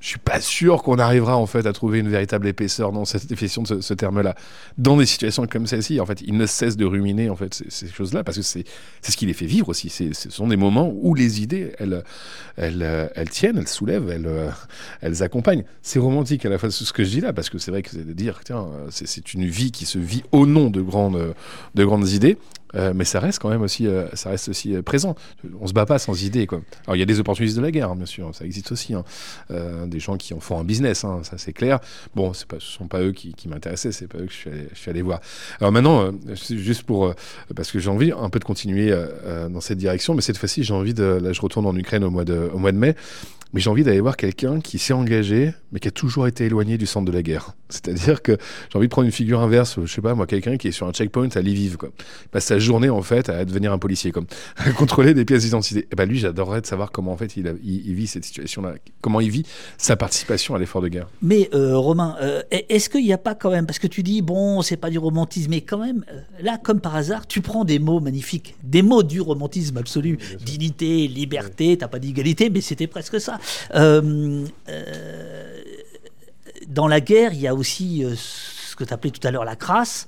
Je 0.03 0.09
suis 0.09 0.19
pas 0.19 0.41
sûr 0.41 0.83
qu'on 0.83 0.99
arrivera 0.99 1.37
en 1.37 1.45
fait 1.45 1.65
à 1.65 1.71
trouver 1.71 1.99
une 1.99 2.09
véritable 2.09 2.45
épaisseur 2.45 2.91
dans 2.91 3.05
cette 3.05 3.25
définition 3.25 3.63
de 3.63 3.79
ce, 3.79 3.93
terme-là. 3.93 4.35
Dans 4.77 4.97
des 4.97 5.05
situations 5.05 5.47
comme 5.47 5.65
celle-ci, 5.65 6.01
en 6.01 6.05
fait, 6.05 6.21
ils 6.27 6.35
ne 6.35 6.45
cessent 6.45 6.75
de 6.75 6.83
ruminer 6.83 7.29
en 7.29 7.37
fait 7.37 7.63
ces, 7.69 7.87
choses-là 7.87 8.21
parce 8.25 8.35
que 8.35 8.43
c'est 8.43 8.65
ce 9.01 9.15
qui 9.15 9.25
les 9.25 9.31
fait 9.31 9.45
vivre 9.45 9.69
aussi. 9.69 9.89
Ce 9.89 10.29
sont 10.29 10.47
des 10.49 10.57
moments 10.57 10.93
où 10.93 11.15
les 11.15 11.41
idées, 11.41 11.71
elles, 11.79 12.03
elles, 12.57 13.29
tiennent, 13.29 13.57
elles 13.57 13.69
soulèvent, 13.69 14.09
elles, 14.09 14.29
elles 14.99 15.23
accompagnent. 15.23 15.63
C'est 15.81 15.99
romantique 15.99 16.45
à 16.45 16.49
la 16.49 16.57
fois 16.57 16.69
ce 16.69 16.91
que 16.91 17.05
je 17.05 17.09
dis 17.09 17.21
là, 17.21 17.31
parce 17.31 17.49
que 17.49 17.57
c'est 17.57 17.71
vrai 17.71 17.81
que 17.81 17.91
c'est 17.91 18.05
de 18.05 18.11
dire, 18.11 18.41
tiens, 18.43 18.57
euh, 18.57 18.87
c'est- 18.89 19.07
c'est 19.07 19.33
une 19.33 19.45
vie 19.45 19.71
qui 19.71 19.85
se 19.85 19.99
vit 19.99 20.23
au 20.33 20.45
nom 20.45 20.69
de 20.69 20.81
grandes, 20.81 21.33
de 21.75 21.85
grandes 21.85 22.09
idées. 22.09 22.22
Euh, 22.75 22.91
mais 22.95 23.05
ça 23.05 23.19
reste 23.19 23.39
quand 23.39 23.49
même 23.49 23.61
aussi, 23.61 23.87
euh, 23.87 24.07
ça 24.13 24.29
reste 24.31 24.49
aussi 24.49 24.75
euh, 24.75 24.81
présent. 24.81 25.15
On 25.61 25.67
se 25.67 25.73
bat 25.73 25.85
pas 25.85 25.99
sans 25.99 26.23
idées, 26.23 26.47
quoi. 26.47 26.61
Alors 26.85 26.95
il 26.95 26.99
y 26.99 27.03
a 27.03 27.05
des 27.05 27.19
opportunistes 27.19 27.55
de 27.55 27.61
la 27.61 27.71
guerre, 27.71 27.91
hein, 27.91 27.95
bien 27.95 28.05
sûr, 28.05 28.33
ça 28.33 28.45
existe 28.45 28.71
aussi. 28.71 28.93
hein. 28.93 29.03
Des 29.85 29.99
gens 29.99 30.17
qui 30.17 30.33
en 30.33 30.39
font 30.39 30.59
un 30.59 30.63
business, 30.63 31.03
hein, 31.03 31.21
ça 31.23 31.37
c'est 31.37 31.53
clair. 31.53 31.79
Bon, 32.15 32.33
c'est 32.33 32.47
pas, 32.47 32.57
ce 32.59 32.71
sont 32.71 32.87
pas 32.87 33.01
eux 33.01 33.11
qui, 33.11 33.33
qui 33.33 33.47
m'intéressaient, 33.47 33.91
c'est 33.91 34.07
pas 34.07 34.17
eux 34.17 34.25
que 34.25 34.31
je 34.31 34.37
suis 34.37 34.49
allé, 34.49 34.67
je 34.73 34.79
suis 34.79 34.89
allé 34.89 35.01
voir. 35.01 35.21
Alors 35.59 35.71
maintenant, 35.71 36.11
juste 36.49 36.83
pour, 36.83 37.13
parce 37.55 37.71
que 37.71 37.79
j'ai 37.79 37.89
envie 37.89 38.11
un 38.11 38.29
peu 38.29 38.39
de 38.39 38.45
continuer 38.45 38.93
dans 39.49 39.61
cette 39.61 39.77
direction, 39.77 40.15
mais 40.15 40.21
cette 40.21 40.37
fois-ci 40.37 40.63
j'ai 40.63 40.73
envie 40.73 40.93
de, 40.93 41.03
là 41.03 41.33
je 41.33 41.41
retourne 41.41 41.65
en 41.65 41.75
Ukraine 41.75 42.03
au 42.03 42.09
mois 42.09 42.25
de, 42.25 42.49
au 42.53 42.57
mois 42.57 42.71
de 42.71 42.77
mai, 42.77 42.95
mais 43.53 43.61
j'ai 43.61 43.69
envie 43.69 43.83
d'aller 43.83 43.99
voir 44.01 44.17
quelqu'un 44.17 44.59
qui 44.59 44.79
s'est 44.79 44.93
engagé, 44.93 45.53
mais 45.71 45.79
qui 45.79 45.87
a 45.87 45.91
toujours 45.91 46.27
été 46.27 46.45
éloigné 46.45 46.77
du 46.77 46.85
centre 46.85 47.05
de 47.05 47.11
la 47.15 47.21
guerre. 47.23 47.53
C'est-à-dire 47.69 48.21
que 48.21 48.37
j'ai 48.71 48.77
envie 48.77 48.87
de 48.87 48.91
prendre 48.91 49.05
une 49.05 49.11
figure 49.11 49.39
inverse, 49.41 49.79
je 49.83 49.91
sais 49.91 50.01
pas 50.01 50.13
moi, 50.13 50.27
quelqu'un 50.27 50.57
qui 50.57 50.67
est 50.67 50.71
sur 50.71 50.87
un 50.87 50.91
checkpoint 50.91 51.29
à 51.35 51.41
Lviv, 51.41 51.77
quoi. 51.77 51.89
Il 52.25 52.29
passe 52.29 52.45
sa 52.45 52.59
journée 52.59 52.89
en 52.89 53.01
fait 53.01 53.29
à 53.29 53.45
devenir 53.45 53.73
un 53.73 53.77
policier, 53.79 54.11
comme 54.11 54.25
à 54.57 54.69
contrôler 54.71 55.13
des 55.13 55.25
pièces 55.25 55.43
d'identité. 55.43 55.87
Et 55.91 55.95
ben 55.95 56.07
lui, 56.07 56.19
j'adorerais 56.19 56.61
de 56.61 56.65
savoir 56.67 56.91
comment 56.91 57.11
en 57.11 57.17
fait 57.17 57.35
il, 57.37 57.47
a- 57.47 57.53
il- 57.63 57.87
il 57.87 57.93
vit 57.95 58.07
cette 58.07 58.25
situation-là, 58.25 58.75
comment 59.01 59.19
il 59.21 59.29
vit 59.31 59.43
sa 59.77 59.95
participation 59.95 60.53
à 60.55 60.59
l'effort 60.59 60.81
de 60.81 60.87
guerre. 60.87 61.07
Mais 61.21 61.49
euh, 61.53 61.77
Romain, 61.77 62.15
euh, 62.21 62.41
est-ce 62.51 62.89
qu'il 62.89 63.03
n'y 63.03 63.13
a 63.13 63.17
pas 63.17 63.33
quand 63.35 63.49
même, 63.51 63.65
parce 63.65 63.79
que 63.79 63.87
tu 63.87 64.03
dis, 64.03 64.21
bon, 64.21 64.61
c'est 64.61 64.77
pas 64.77 64.89
du 64.89 64.97
romantisme, 64.99 65.49
mais 65.51 65.61
quand 65.61 65.79
même, 65.79 66.05
euh, 66.11 66.19
là, 66.41 66.57
comme 66.61 66.79
par 66.79 66.95
hasard, 66.95 67.25
tu 67.27 67.41
prends 67.41 67.65
des 67.65 67.79
mots 67.79 67.99
magnifiques, 67.99 68.55
des 68.63 68.81
mots 68.81 69.03
du 69.03 69.19
romantisme 69.21 69.77
absolu, 69.77 70.17
dignité, 70.45 71.07
liberté, 71.07 71.77
t'as 71.77 71.87
pas 71.87 71.99
dit 71.99 72.09
égalité, 72.09 72.49
mais 72.49 72.61
c'était 72.61 72.87
presque 72.87 73.19
ça. 73.19 73.39
Euh, 73.75 74.45
euh, 74.69 75.61
dans 76.67 76.87
la 76.87 77.01
guerre, 77.01 77.33
il 77.33 77.41
y 77.41 77.47
a 77.47 77.55
aussi 77.55 78.03
euh, 78.03 78.13
ce 78.15 78.75
que 78.75 78.83
tu 78.83 78.93
appelais 78.93 79.11
tout 79.11 79.25
à 79.27 79.31
l'heure 79.31 79.45
la 79.45 79.55
crasse. 79.55 80.07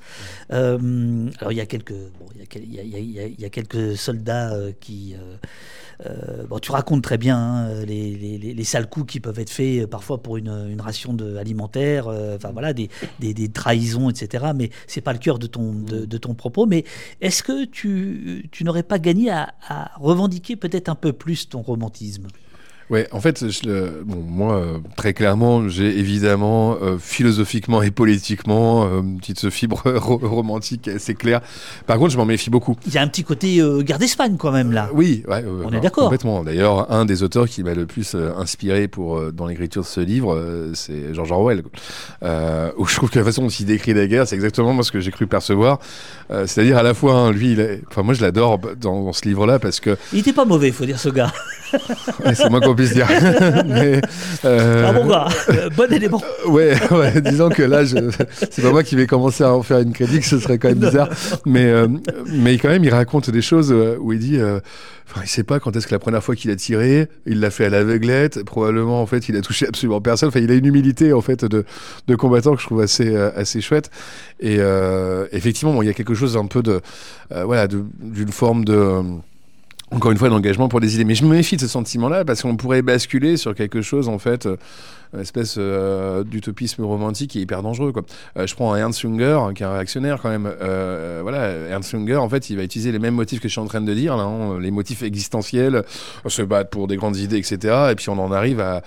Euh, 0.51 1.29
alors 1.39 1.51
il 1.51 1.57
y 1.57 1.61
a 1.61 1.65
quelques, 1.65 1.91
bon, 1.93 2.25
il 2.35 2.39
y 2.41 2.43
a 2.43 2.45
quel- 2.47 2.63
il 2.63 2.73
y 2.73 2.79
a- 2.79 2.83
il 2.83 2.89
y 2.89 2.95
a- 2.95 2.99
il 2.99 3.11
y 3.11 3.19
a- 3.19 3.27
il 3.27 3.41
y 3.41 3.45
a 3.45 3.49
quelques 3.49 3.97
soldats 3.97 4.53
euh, 4.53 4.71
qui, 4.79 5.15
euh, 6.05 6.43
bon, 6.47 6.59
tu 6.59 6.71
racontes 6.71 7.03
très 7.03 7.17
bien 7.17 7.37
hein, 7.37 7.85
les, 7.85 8.15
les- 8.15 8.37
les- 8.37 8.53
les 8.53 8.63
sales 8.63 8.87
coups 8.89 9.11
qui 9.13 9.19
peuvent 9.19 9.39
être 9.39 9.49
faits 9.49 9.85
parfois 9.87 10.21
pour 10.21 10.37
une, 10.37 10.49
une 10.71 10.81
ration 10.81 11.13
de, 11.13 11.35
alimentaire, 11.35 12.07
enfin 12.07 12.51
voilà, 12.51 12.73
des, 12.73 12.89
des- 13.19 13.33
des 13.33 13.49
trahisons, 13.49 14.09
etc. 14.09 14.45
Mais 14.55 14.71
c'est 14.87 15.01
pas 15.01 15.13
le 15.13 15.19
cœur 15.19 15.39
de 15.39 15.47
ton, 15.47 15.73
de, 15.73 16.05
de 16.05 16.17
ton 16.17 16.33
propos. 16.33 16.65
Mais 16.65 16.85
est-ce 17.21 17.43
que 17.43 17.65
tu, 17.65 18.47
tu 18.51 18.63
n'aurais 18.63 18.83
pas 18.83 18.99
gagné 18.99 19.29
à, 19.29 19.53
à 19.67 19.91
revendiquer 19.99 20.55
peut-être 20.55 20.89
un 20.89 20.95
peu 20.95 21.13
plus 21.13 21.49
ton 21.49 21.61
romantisme? 21.61 22.27
Ouais, 22.91 23.07
en 23.11 23.19
fait, 23.19 23.49
je 23.49 23.67
le- 23.67 24.03
bon, 24.05 24.17
moi, 24.27 24.57
euh, 24.57 24.77
très 24.95 25.13
clairement, 25.13 25.67
j'ai 25.69 25.97
évidemment, 25.97 26.77
euh, 26.83 26.97
philosophiquement 26.99 27.81
et 27.81 27.89
politiquement, 27.89 28.85
euh, 28.85 29.01
une 29.01 29.17
petite 29.19 29.49
fibre 29.49 29.81
ro- 29.97 30.19
romantique, 30.21 30.89
c'est 30.99 31.15
clair. 31.15 31.41
Par 31.87 31.97
contre, 31.97 32.11
je 32.11 32.17
m'en 32.17 32.25
méfie 32.25 32.51
beaucoup. 32.51 32.75
Il 32.85 32.93
y 32.93 32.99
a 32.99 33.01
un 33.01 33.07
petit 33.07 33.23
côté 33.23 33.59
guerre 33.81 33.97
d'Espagne 33.97 34.35
quand 34.37 34.51
même 34.51 34.71
là. 34.71 34.89
Oui, 34.93 35.23
ouais, 35.27 35.43
On 35.65 35.71
est 35.71 35.79
d'accord. 35.79 36.03
Complètement. 36.03 36.43
D'ailleurs, 36.43 36.91
un 36.91 37.05
des 37.05 37.23
auteurs 37.23 37.47
qui 37.49 37.63
m'a 37.63 37.73
le 37.73 37.87
plus 37.87 38.15
inspiré 38.15 38.87
pour, 38.87 39.31
dans 39.33 39.47
l'écriture 39.47 39.81
de 39.81 39.87
ce 39.87 40.01
livre, 40.01 40.39
c'est 40.75 41.13
George 41.13 41.31
Orwell. 41.31 41.63
où 42.77 42.85
je 42.85 42.95
trouve 42.95 43.09
que 43.09 43.17
la 43.17 43.25
façon 43.25 43.41
dont 43.41 43.49
il 43.49 43.65
décrit 43.65 43.95
la 43.95 44.05
guerre, 44.05 44.27
c'est 44.27 44.35
exactement 44.35 44.73
moi 44.73 44.83
ce 44.83 44.91
que 44.91 44.99
j'ai 44.99 45.11
cru 45.11 45.25
percevoir. 45.25 45.79
C'est-à-dire 46.29 46.77
à 46.77 46.83
la 46.83 46.93
fois, 46.93 47.13
hein, 47.15 47.31
lui, 47.31 47.53
il 47.53 47.81
enfin 47.89 48.03
moi 48.03 48.13
je 48.13 48.21
l'adore 48.21 48.59
dans, 48.79 49.03
dans 49.05 49.13
ce 49.13 49.23
livre-là 49.27 49.57
parce 49.57 49.79
que 49.79 49.97
Il 50.13 50.19
était 50.19 50.33
pas 50.33 50.45
mauvais, 50.45 50.71
faut 50.71 50.85
dire 50.85 50.99
ce 50.99 51.09
gars. 51.09 51.31
Ouais, 52.23 52.35
c'est 52.35 52.49
com- 52.61 52.74
qu'on 52.75 52.83
puisse 52.83 52.93
dire. 52.93 53.07
Mais, 53.65 54.01
euh, 54.43 54.85
Ah 54.87 54.93
bon 54.93 55.07
gars, 55.07 55.27
euh, 55.49 55.69
bon 55.75 55.91
élément. 55.91 56.21
Ouais, 56.47 56.75
ouais, 56.91 57.21
disons 57.21 57.49
que 57.49 57.63
là, 57.63 57.83
je... 57.85 57.95
c'est 58.51 58.61
pas 58.61 58.71
moi 58.71 58.83
qui 58.83 58.95
vais 58.95 59.07
commencer 59.07 59.43
à 59.43 59.51
en 59.53 59.63
faire 59.63 59.79
une 59.79 59.93
critique, 59.93 60.23
ce 60.23 60.39
serait 60.39 60.57
quand 60.57 60.69
même 60.69 60.77
bizarre. 60.77 61.09
Mais, 61.45 61.65
euh, 61.65 61.87
mais 62.27 62.57
quand 62.57 62.69
même, 62.69 62.83
il 62.83 62.93
raconte 62.93 63.29
des 63.31 63.41
choses 63.41 63.71
euh, 63.71 63.97
où 63.99 64.13
il 64.13 64.19
dit, 64.19 64.37
euh, 64.37 64.59
enfin, 65.09 65.21
il 65.23 65.27
sait 65.27 65.43
pas 65.43 65.59
quand 65.59 65.75
est-ce 65.75 65.87
que 65.87 65.93
la 65.93 65.99
première 65.99 66.23
fois 66.23 66.35
qu'il 66.35 66.51
a 66.51 66.55
tiré, 66.55 67.07
il 67.25 67.39
l'a 67.39 67.49
fait 67.49 67.65
à 67.65 67.69
l'aveuglette. 67.69 68.43
Probablement, 68.43 69.01
en 69.01 69.05
fait, 69.07 69.27
il 69.27 69.35
a 69.35 69.41
touché 69.41 69.67
absolument 69.67 70.01
personne. 70.01 70.29
Enfin, 70.29 70.39
il 70.39 70.51
a 70.51 70.55
une 70.55 70.65
humilité 70.65 71.13
en 71.13 71.21
fait 71.21 71.45
de, 71.45 71.65
de 72.07 72.15
combattant 72.15 72.55
que 72.55 72.61
je 72.61 72.67
trouve 72.67 72.81
assez, 72.81 73.15
assez 73.15 73.61
chouette. 73.61 73.89
Et 74.39 74.59
effectivement, 75.31 75.73
bon, 75.73 75.81
il 75.81 75.87
y 75.87 75.89
a 75.89 75.93
quelque 75.93 76.13
chose 76.13 76.37
un 76.37 76.45
peu 76.45 76.61
de, 76.61 76.81
voilà, 77.31 77.67
d'une 77.67 78.31
forme 78.31 78.65
de 78.65 79.01
encore 79.91 80.11
une 80.11 80.17
fois 80.17 80.29
d'engagement 80.29 80.67
pour 80.67 80.81
des 80.81 80.95
idées. 80.95 81.05
Mais 81.05 81.15
je 81.15 81.23
me 81.25 81.35
méfie 81.35 81.55
de 81.55 81.61
ce 81.61 81.67
sentiment-là 81.67 82.25
parce 82.25 82.41
qu'on 82.41 82.55
pourrait 82.55 82.81
basculer 82.81 83.37
sur 83.37 83.53
quelque 83.53 83.81
chose 83.81 84.07
en 84.07 84.17
fait, 84.17 84.45
euh, 84.45 84.57
une 85.13 85.21
espèce 85.21 85.55
euh, 85.57 86.23
d'utopisme 86.23 86.83
romantique 86.83 87.35
est 87.35 87.39
hyper 87.39 87.61
dangereux. 87.61 87.93
Euh, 88.37 88.47
je 88.47 88.55
prends 88.55 88.75
Ernst 88.75 89.01
Junger 89.01 89.39
qui 89.55 89.63
est 89.63 89.65
un 89.65 89.73
réactionnaire 89.73 90.19
quand 90.21 90.29
même. 90.29 90.51
Euh, 90.61 91.19
voilà, 91.21 91.49
Ernst 91.69 91.91
Junger 91.91 92.17
en 92.17 92.29
fait, 92.29 92.49
il 92.49 92.57
va 92.57 92.63
utiliser 92.63 92.91
les 92.91 92.99
mêmes 92.99 93.15
motifs 93.15 93.39
que 93.39 93.47
je 93.47 93.53
suis 93.53 93.61
en 93.61 93.67
train 93.67 93.81
de 93.81 93.93
dire 93.93 94.17
là, 94.17 94.23
hein, 94.23 94.59
les 94.59 94.71
motifs 94.71 95.03
existentiels, 95.03 95.75
euh, 95.75 96.29
se 96.29 96.41
battre 96.41 96.69
pour 96.69 96.87
des 96.87 96.97
grandes 96.97 97.17
idées, 97.17 97.37
etc. 97.37 97.91
Et 97.91 97.95
puis 97.95 98.09
on 98.09 98.19
en 98.19 98.31
arrive 98.31 98.59
à, 98.59 98.81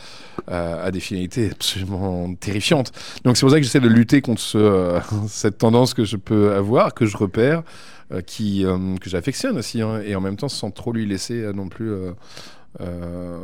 à, 0.47 0.91
des 0.91 1.01
finalités 1.01 1.51
absolument 1.53 2.35
terrifiantes. 2.35 2.93
Donc 3.25 3.37
c'est 3.37 3.43
pour 3.43 3.51
ça 3.51 3.57
que 3.57 3.63
j'essaie 3.63 3.81
de 3.81 3.89
lutter 3.89 4.21
contre 4.21 4.41
ce, 4.41 4.59
euh, 4.59 5.01
cette 5.29 5.59
tendance 5.59 5.95
que 5.95 6.05
je 6.05 6.17
peux 6.17 6.53
avoir, 6.53 6.95
que 6.95 7.07
je 7.07 7.17
repère 7.17 7.59
euh, 7.59 7.98
qui, 8.27 8.65
euh, 8.65 8.97
que 8.97 9.11
j'affectionne 9.11 9.59
aussi, 9.59 9.83
hein, 9.83 10.01
et 10.03 10.15
en 10.17 10.21
même 10.21 10.37
temps 10.37 10.49
sans 10.49 10.71
trop 10.71 10.93
lui 10.93 11.07
laisser 11.07 11.43
euh, 11.43 11.53
non 11.53 11.69
plus 11.69 11.91
euh, 11.91 12.13
euh, 12.81 13.39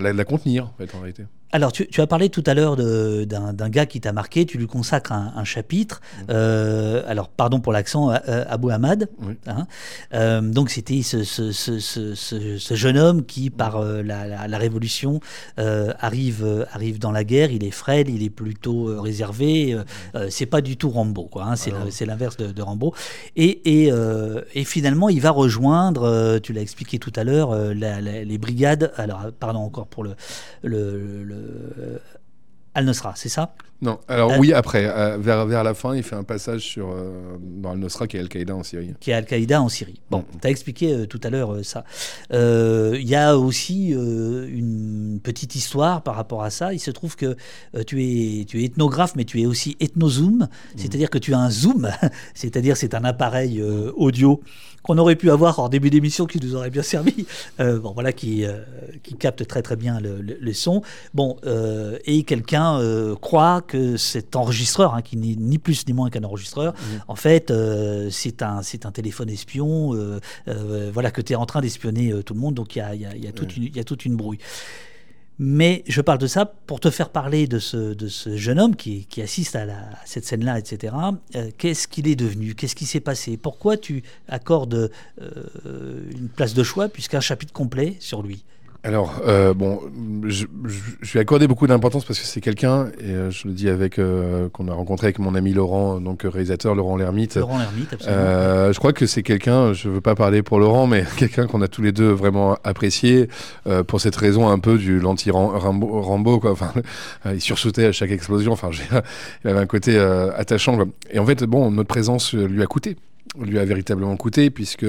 la, 0.00 0.12
la 0.12 0.24
contenir, 0.24 0.66
en 0.66 0.74
fait, 0.78 0.94
en 0.94 1.00
réalité. 1.00 1.24
Alors, 1.50 1.72
tu, 1.72 1.86
tu 1.88 2.02
as 2.02 2.06
parlé 2.06 2.28
tout 2.28 2.44
à 2.46 2.52
l'heure 2.52 2.76
d'un 2.76 3.68
gars 3.70 3.86
qui 3.86 4.00
t'a 4.02 4.12
marqué, 4.12 4.44
tu 4.44 4.58
lui 4.58 4.66
consacres 4.66 5.12
un, 5.12 5.32
un 5.34 5.44
chapitre. 5.44 6.02
Euh, 6.28 7.02
alors, 7.08 7.28
pardon 7.30 7.58
pour 7.60 7.72
l'accent, 7.72 8.10
euh, 8.10 8.44
Abou 8.48 8.68
Ahmad. 8.68 9.08
Oui. 9.20 9.34
hein. 9.46 9.66
Euh, 10.12 10.42
donc, 10.42 10.68
c'était 10.68 11.00
ce, 11.02 11.24
ce- 11.24 11.50
ce- 11.52 11.78
ce- 11.78 12.14
ce- 12.14 12.58
ce 12.58 12.74
jeune 12.74 12.98
homme 12.98 13.24
qui, 13.24 13.48
par 13.48 13.76
euh, 13.76 14.02
la, 14.02 14.26
la- 14.26 14.46
la 14.46 14.58
Révolution, 14.58 15.20
euh, 15.58 15.92
arrive, 16.00 16.44
euh, 16.44 16.66
arrive 16.72 16.98
dans 16.98 17.12
la 17.12 17.24
guerre. 17.24 17.50
Il 17.50 17.64
est 17.64 17.70
frêle, 17.70 18.10
il 18.10 18.22
est 18.22 18.28
plutôt 18.30 18.88
euh, 18.90 19.00
réservé. 19.00 19.72
euh, 19.72 19.84
euh, 20.16 20.26
c'est 20.30 20.44
pas 20.46 20.60
du 20.60 20.76
tout 20.76 20.90
Rambo, 20.90 21.24
quoi. 21.24 21.44
hein. 21.44 21.56
c'est 21.56 21.72
Ah 21.74 21.86
c'est 21.90 22.04
l'inverse 22.04 22.36
de, 22.36 22.52
de 22.52 22.62
Rambo. 22.62 22.94
Et, 23.36 23.84
et, 23.84 23.90
euh, 23.90 24.42
et 24.54 24.64
finalement, 24.64 25.08
il 25.08 25.22
va 25.22 25.30
rejoindre, 25.30 26.02
euh, 26.02 26.38
tu 26.40 26.52
l'as 26.52 26.60
expliqué 26.60 26.98
tout 26.98 27.12
à 27.16 27.24
l'heure, 27.24 27.52
euh, 27.52 27.72
les 27.72 28.38
brigades. 28.38 28.92
Alors, 28.98 29.26
pardon 29.40 29.60
encore 29.60 29.86
pour 29.86 30.04
le, 30.04 30.10
le, 30.62 31.22
le- 31.24 31.37
Al-Nusra, 32.74 33.14
c'est 33.16 33.28
ça? 33.28 33.54
Non, 33.80 33.98
alors 34.08 34.32
Euh, 34.32 34.38
oui, 34.40 34.52
après, 34.52 34.86
euh, 34.86 35.18
vers, 35.18 35.46
vers 35.46 35.62
la 35.62 35.72
fin, 35.72 35.94
il 35.94 36.02
fait 36.02 36.16
un 36.16 36.24
passage 36.24 36.62
sur, 36.62 36.90
euh, 36.90 37.36
dans 37.40 37.70
Al-Nusra 37.72 38.08
qui 38.08 38.16
est 38.16 38.20
Al-Qaïda 38.20 38.54
en 38.56 38.64
Syrie. 38.64 38.94
Qui 38.98 39.12
est 39.12 39.14
Al-Qaïda 39.14 39.62
en 39.62 39.68
Syrie. 39.68 40.00
Bon, 40.10 40.18
Mhm. 40.18 40.40
tu 40.40 40.46
as 40.48 40.50
expliqué 40.50 40.92
euh, 40.92 41.06
tout 41.06 41.20
à 41.22 41.30
l'heure 41.30 41.64
ça. 41.64 41.84
Il 42.32 43.08
y 43.08 43.14
a 43.14 43.38
aussi 43.38 43.90
une 43.90 45.20
petite 45.22 45.54
histoire 45.54 46.02
par 46.02 46.16
rapport 46.16 46.42
à 46.42 46.50
ça. 46.50 46.72
Il 46.72 46.80
se 46.80 46.90
trouve 46.90 47.16
que 47.16 47.36
tu, 47.86 48.02
es, 48.02 48.44
tu 48.44 48.60
es 48.62 48.64
ethnographe, 48.64 49.14
mais 49.16 49.24
tu 49.24 49.40
es 49.40 49.46
aussi 49.46 49.76
ethnozoom, 49.80 50.48
c'est-à-dire 50.76 51.10
que 51.10 51.18
tu 51.18 51.34
as 51.34 51.38
un 51.38 51.50
zoom, 51.50 51.88
c'est-à-dire 52.34 52.76
c'est 52.76 52.94
un 52.94 53.04
appareil 53.04 53.62
audio 53.96 54.40
qu'on 54.82 54.96
aurait 54.98 55.16
pu 55.16 55.30
avoir 55.30 55.58
en 55.58 55.68
début 55.68 55.90
d'émission 55.90 56.24
qui 56.26 56.38
nous 56.40 56.54
aurait 56.54 56.70
bien 56.70 56.82
servi, 56.82 57.26
euh, 57.60 57.78
bon, 57.80 57.92
voilà, 57.92 58.12
qui, 58.12 58.44
euh, 58.44 58.58
qui 59.02 59.14
capte 59.16 59.46
très 59.46 59.60
très 59.60 59.76
bien 59.76 60.00
le, 60.00 60.22
le- 60.22 60.38
le 60.40 60.52
son. 60.52 60.82
Bon, 61.14 61.36
euh, 61.46 61.98
et 62.06 62.22
quelqu'un 62.22 62.80
croit 63.20 63.60
que 63.68 63.96
cet 63.96 64.34
enregistreur, 64.34 64.94
hein, 64.94 65.02
qui 65.02 65.16
n'est 65.16 65.36
ni 65.36 65.58
plus 65.58 65.86
ni 65.86 65.92
moins 65.92 66.10
qu'un 66.10 66.24
enregistreur, 66.24 66.74
en 67.06 67.14
fait, 67.14 67.52
euh, 67.52 68.08
c'est 68.10 68.42
un, 68.42 68.60
un 68.84 68.90
téléphone 68.92 69.28
espion, 69.30 69.94
euh, 69.94 70.18
euh, 70.48 70.90
voilà, 70.92 71.12
que 71.12 71.20
tu 71.20 71.34
es 71.34 71.36
en 71.36 71.46
train 71.46 71.60
d'espionner 71.60 72.12
tout 72.24 72.34
le 72.34 72.40
monde, 72.40 72.54
donc 72.54 72.74
il 72.74 72.80
y 72.80 72.82
a, 72.82 72.94
y 72.96 73.06
a- 73.06 73.16
y 73.16 73.28
a 73.28 73.32
toute 73.32 73.56
une- 73.56 73.62
il 73.64 73.76
y 73.76 73.80
a 73.80 73.84
toute 73.84 74.04
une 74.04 74.16
brouille. 74.16 74.38
Mais 75.40 75.84
je 75.86 76.00
parle 76.00 76.18
de 76.18 76.26
ça 76.26 76.46
pour 76.46 76.80
te 76.80 76.90
faire 76.90 77.10
parler 77.10 77.46
de 77.46 77.60
ce, 77.60 77.94
de 77.94 78.08
ce 78.08 78.36
jeune 78.36 78.58
homme 78.58 78.74
qui, 78.74 79.04
qui 79.06 79.22
assiste 79.22 79.54
à, 79.54 79.64
la- 79.66 79.74
à 79.78 79.98
cette 80.04 80.24
scène-là, 80.24 80.58
etc. 80.58 80.92
Euh, 81.36 81.50
Qu'est-ce 81.56 81.86
qu'il 81.86 82.08
est 82.08 82.16
devenu? 82.16 82.56
Qu'est-ce 82.56 82.74
qui 82.74 82.86
s'est 82.86 82.98
passé? 82.98 83.36
Pourquoi 83.36 83.76
tu 83.76 84.02
accordes 84.28 84.90
euh, 85.22 86.02
une 86.10 86.28
place 86.28 86.54
de 86.54 86.64
choix, 86.64 86.88
puisqu'un 86.88 87.20
chapitre 87.20 87.52
complet 87.52 87.96
sur 88.00 88.22
lui? 88.22 88.42
Alors, 88.84 89.20
euh, 89.26 89.54
bon, 89.54 89.80
je, 90.24 90.46
je, 90.64 90.78
je 91.02 91.12
lui 91.12 91.18
ai 91.18 91.22
accordé 91.22 91.48
beaucoup 91.48 91.66
d'importance 91.66 92.04
parce 92.04 92.20
que 92.20 92.24
c'est 92.24 92.40
quelqu'un, 92.40 92.86
et 93.00 93.10
euh, 93.10 93.30
je 93.30 93.48
le 93.48 93.52
dis 93.52 93.68
avec, 93.68 93.98
euh, 93.98 94.48
qu'on 94.50 94.68
a 94.68 94.72
rencontré 94.72 95.08
avec 95.08 95.18
mon 95.18 95.34
ami 95.34 95.52
Laurent, 95.52 96.00
donc 96.00 96.22
réalisateur 96.22 96.76
Laurent 96.76 96.96
Lermite. 96.96 97.36
Laurent 97.36 97.58
Lermite, 97.58 97.92
absolument. 97.92 98.72
Je 98.72 98.78
crois 98.78 98.92
que 98.92 99.06
c'est 99.06 99.24
quelqu'un, 99.24 99.72
je 99.72 99.88
veux 99.88 100.00
pas 100.00 100.14
parler 100.14 100.42
pour 100.42 100.60
Laurent, 100.60 100.86
mais 100.86 101.04
quelqu'un 101.16 101.48
qu'on 101.48 101.60
a 101.60 101.66
tous 101.66 101.82
les 101.82 101.90
deux 101.90 102.10
vraiment 102.10 102.56
apprécié 102.62 103.28
pour 103.88 104.00
cette 104.00 104.16
raison 104.16 104.48
un 104.48 104.60
peu 104.60 104.78
du 104.78 105.00
l'anti-Rambo, 105.00 106.00
Rambo, 106.00 106.38
quoi. 106.38 106.52
Enfin, 106.52 106.72
il 107.26 107.40
sursautait 107.40 107.86
à 107.86 107.92
chaque 107.92 108.12
explosion. 108.12 108.52
Enfin, 108.52 108.70
il 109.44 109.50
avait 109.50 109.58
un 109.58 109.66
côté 109.66 109.98
attachant. 109.98 110.76
Quoi. 110.76 110.86
Et 111.10 111.18
en 111.18 111.26
fait, 111.26 111.42
bon, 111.44 111.72
notre 111.72 111.88
présence 111.88 112.32
lui 112.32 112.62
a 112.62 112.66
coûté, 112.66 112.96
lui 113.40 113.58
a 113.58 113.64
véritablement 113.64 114.16
coûté, 114.16 114.50
puisque 114.50 114.86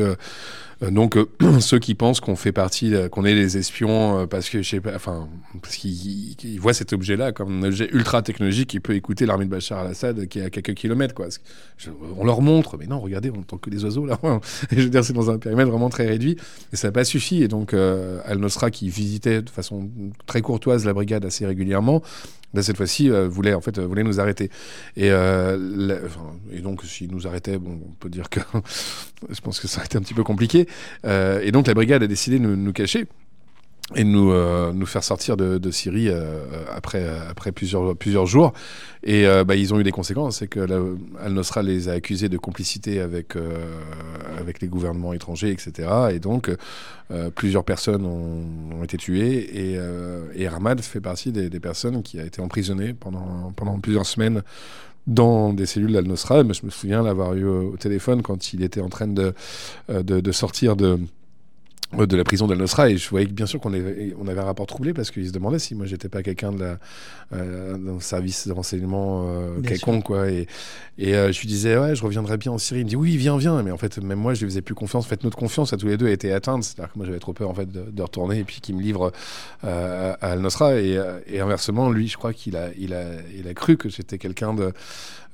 donc 0.81 1.17
euh, 1.17 1.27
ceux 1.59 1.79
qui 1.79 1.93
pensent 1.93 2.21
qu'on 2.21 2.35
fait 2.35 2.51
partie, 2.51 2.95
euh, 2.95 3.09
qu'on 3.09 3.25
est 3.25 3.33
les 3.33 3.57
espions, 3.57 4.19
euh, 4.19 4.25
parce 4.25 4.49
que 4.49 4.61
je 4.61 4.69
sais 4.69 4.79
pas, 4.79 4.95
enfin, 4.95 5.27
parce 5.61 5.75
qu'ils 5.75 6.59
voient 6.59 6.73
cet 6.73 6.93
objet-là 6.93 7.31
comme 7.33 7.63
un 7.63 7.67
objet 7.67 7.89
ultra 7.91 8.21
technologique 8.21 8.69
qui 8.69 8.79
peut 8.79 8.95
écouter 8.95 9.25
l'armée 9.25 9.45
de 9.45 9.49
Bachar 9.49 9.79
al-Assad 9.79 10.27
qui 10.27 10.39
est 10.39 10.43
à 10.43 10.49
quelques 10.49 10.73
kilomètres, 10.75 11.13
quoi. 11.13 11.27
On 12.17 12.25
leur 12.25 12.41
montre, 12.41 12.77
mais 12.77 12.87
non, 12.87 12.99
regardez, 12.99 13.29
on 13.29 13.39
entend 13.39 13.57
que 13.57 13.69
des 13.69 13.83
oiseaux 13.83 14.05
là. 14.05 14.19
Je 14.71 14.81
veux 14.81 14.89
dire, 14.89 15.03
c'est 15.03 15.13
dans 15.13 15.29
un 15.29 15.37
périmètre 15.37 15.69
vraiment 15.69 15.89
très 15.89 16.07
réduit, 16.07 16.37
et 16.71 16.75
ça 16.75 16.87
n'a 16.87 16.91
pas 16.93 17.03
suffi. 17.03 17.43
Et 17.43 17.47
donc, 17.47 17.73
euh, 17.73 18.21
Al-Nosra, 18.25 18.71
qui 18.71 18.89
visitait 18.89 19.41
de 19.41 19.49
façon 19.49 19.89
très 20.27 20.41
courtoise 20.41 20.85
la 20.85 20.93
brigade 20.93 21.25
assez 21.25 21.45
régulièrement, 21.45 22.01
là, 22.53 22.63
cette 22.63 22.77
fois-ci, 22.77 23.09
euh, 23.09 23.27
voulait 23.27 23.53
en 23.53 23.61
fait 23.61 23.77
euh, 23.77 23.85
voulait 23.85 24.03
nous 24.03 24.19
arrêter. 24.19 24.49
Et, 24.95 25.11
euh, 25.11 25.99
et 26.51 26.59
donc, 26.59 26.83
s'il 26.83 27.11
nous 27.11 27.27
arrêtait, 27.27 27.57
bon, 27.57 27.79
on 27.87 27.93
peut 27.93 28.09
dire 28.09 28.29
que 28.29 28.39
je 29.29 29.39
pense 29.41 29.59
que 29.59 29.67
ça 29.67 29.81
a 29.81 29.85
été 29.85 29.97
un 29.97 30.01
petit 30.01 30.13
peu 30.13 30.23
compliqué. 30.23 30.67
Et 31.05 31.51
donc, 31.51 31.67
la 31.67 31.73
brigade 31.73 32.03
a 32.03 32.07
décidé 32.07 32.39
de 32.39 32.45
nous 32.45 32.73
cacher 32.73 33.05
et 33.95 34.03
nous, 34.03 34.31
euh, 34.31 34.71
nous 34.71 34.85
faire 34.85 35.03
sortir 35.03 35.35
de, 35.35 35.57
de 35.57 35.71
Syrie 35.71 36.09
euh, 36.09 36.43
après, 36.71 37.07
après 37.29 37.51
plusieurs, 37.51 37.95
plusieurs 37.95 38.27
jours. 38.27 38.53
Et 39.03 39.25
euh, 39.25 39.43
bah, 39.43 39.55
ils 39.55 39.73
ont 39.73 39.79
eu 39.79 39.83
des 39.83 39.91
conséquences. 39.91 40.37
C'est 40.37 40.47
que 40.47 40.59
Al-Nosra 41.19 41.63
les 41.63 41.89
a 41.89 41.93
accusés 41.93 42.29
de 42.29 42.37
complicité 42.37 42.99
avec, 42.99 43.35
euh, 43.35 43.65
avec 44.37 44.61
les 44.61 44.67
gouvernements 44.67 45.13
étrangers, 45.13 45.51
etc. 45.51 45.89
Et 46.11 46.19
donc, 46.19 46.51
euh, 47.11 47.29
plusieurs 47.31 47.63
personnes 47.63 48.05
ont, 48.05 48.79
ont 48.79 48.83
été 48.83 48.97
tuées. 48.97 49.71
Et, 49.71 49.77
euh, 49.77 50.25
et 50.35 50.47
Ahmad 50.47 50.81
fait 50.81 51.01
partie 51.01 51.31
des, 51.31 51.49
des 51.49 51.59
personnes 51.59 52.03
qui 52.03 52.19
a 52.19 52.25
été 52.25 52.41
emprisonnées 52.41 52.93
pendant, 52.93 53.51
pendant 53.55 53.79
plusieurs 53.79 54.05
semaines 54.05 54.43
dans 55.07 55.53
des 55.53 55.65
cellules 55.65 55.93
d'Al-Nosra. 55.93 56.43
Je 56.43 56.65
me 56.65 56.69
souviens 56.69 57.01
l'avoir 57.01 57.33
eu 57.33 57.45
au, 57.45 57.75
téléphone 57.77 58.21
quand 58.21 58.53
il 58.53 58.61
était 58.61 58.81
en 58.81 58.89
train 58.89 59.07
de, 59.07 59.33
de, 59.89 60.19
de 60.19 60.31
sortir 60.31 60.75
de 60.75 60.99
de 61.97 62.15
la 62.15 62.23
prison 62.23 62.45
d'Al-Nosra 62.45 62.91
et 62.91 62.97
je 62.97 63.09
voyais 63.09 63.25
que 63.25 63.31
bien 63.31 63.47
sûr 63.47 63.59
qu'on 63.59 63.73
avait, 63.73 64.13
on 64.19 64.27
avait 64.27 64.39
un 64.39 64.45
rapport 64.45 64.67
troublé 64.67 64.93
parce 64.93 65.09
qu'il 65.09 65.27
se 65.27 65.31
demandait 65.31 65.57
si 65.57 65.73
moi 65.73 65.87
j'étais 65.87 66.07
pas 66.07 66.21
quelqu'un 66.21 66.51
de 66.51 66.59
la 66.59 66.79
euh, 67.33 67.77
d'un 67.77 67.99
service 67.99 68.47
de 68.47 68.53
renseignement 68.53 69.25
euh, 69.27 69.59
quelconque 69.61 70.03
quoi 70.03 70.29
et, 70.29 70.47
et 70.99 71.15
euh, 71.15 71.31
je 71.31 71.39
lui 71.39 71.47
disais 71.47 71.77
ouais 71.77 71.95
je 71.95 72.03
reviendrai 72.03 72.37
bien 72.37 72.51
en 72.51 72.57
Syrie. 72.57 72.81
Il 72.81 72.85
me 72.85 72.89
dit 72.89 72.95
oui 72.95 73.17
viens 73.17 73.37
viens. 73.37 73.61
Mais 73.63 73.71
en 73.71 73.77
fait 73.77 73.97
même 73.97 74.19
moi 74.19 74.35
je 74.35 74.41
lui 74.41 74.51
faisais 74.51 74.61
plus 74.61 74.75
confiance. 74.75 75.05
En 75.05 75.07
fait 75.07 75.23
notre 75.23 75.37
confiance 75.37 75.73
à 75.73 75.77
tous 75.77 75.87
les 75.87 75.97
deux 75.97 76.07
a 76.07 76.11
été 76.11 76.31
atteinte. 76.31 76.63
C'est-à-dire 76.63 76.93
que 76.93 76.97
moi 76.99 77.07
j'avais 77.07 77.19
trop 77.19 77.33
peur 77.33 77.49
en 77.49 77.55
fait 77.55 77.71
de, 77.71 77.89
de 77.89 78.01
retourner 78.03 78.39
et 78.39 78.43
puis 78.43 78.61
qu'il 78.61 78.75
me 78.75 78.81
livre 78.81 79.11
euh, 79.63 80.13
à 80.21 80.31
Al-Nosra 80.31 80.75
et, 80.75 80.95
euh, 80.95 81.19
et 81.25 81.39
inversement 81.39 81.89
lui 81.89 82.07
je 82.07 82.17
crois 82.17 82.33
qu'il 82.33 82.55
a 82.55 82.69
il 82.77 82.93
a 82.93 83.03
il 83.35 83.47
a 83.47 83.53
cru 83.55 83.77
que 83.77 83.89
j'étais 83.89 84.19
quelqu'un 84.19 84.53
de 84.53 84.73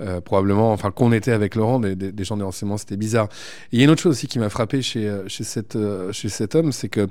euh, 0.02 0.20
probablement 0.20 0.74
enfin 0.74 0.92
qu'on 0.92 1.14
était 1.14 1.32
avec 1.32 1.56
Laurent 1.56 1.80
des, 1.80 1.96
des, 1.96 2.12
des 2.12 2.24
gens 2.26 2.36
des 2.36 2.44
renseignements 2.44 2.78
c'était 2.78 2.98
bizarre. 2.98 3.30
Et 3.72 3.78
il 3.78 3.80
y 3.80 3.82
a 3.82 3.86
une 3.86 3.92
autre 3.92 4.02
chose 4.02 4.12
aussi 4.12 4.28
qui 4.28 4.40
m'a 4.40 4.50
frappé 4.50 4.82
chez 4.82 5.08
euh, 5.08 5.28
chez 5.30 5.46
cette 5.46 5.78
euh, 5.78 6.12
cet 6.46 6.54
homme 6.56 6.72
c'est 6.72 6.90
que 6.90 7.08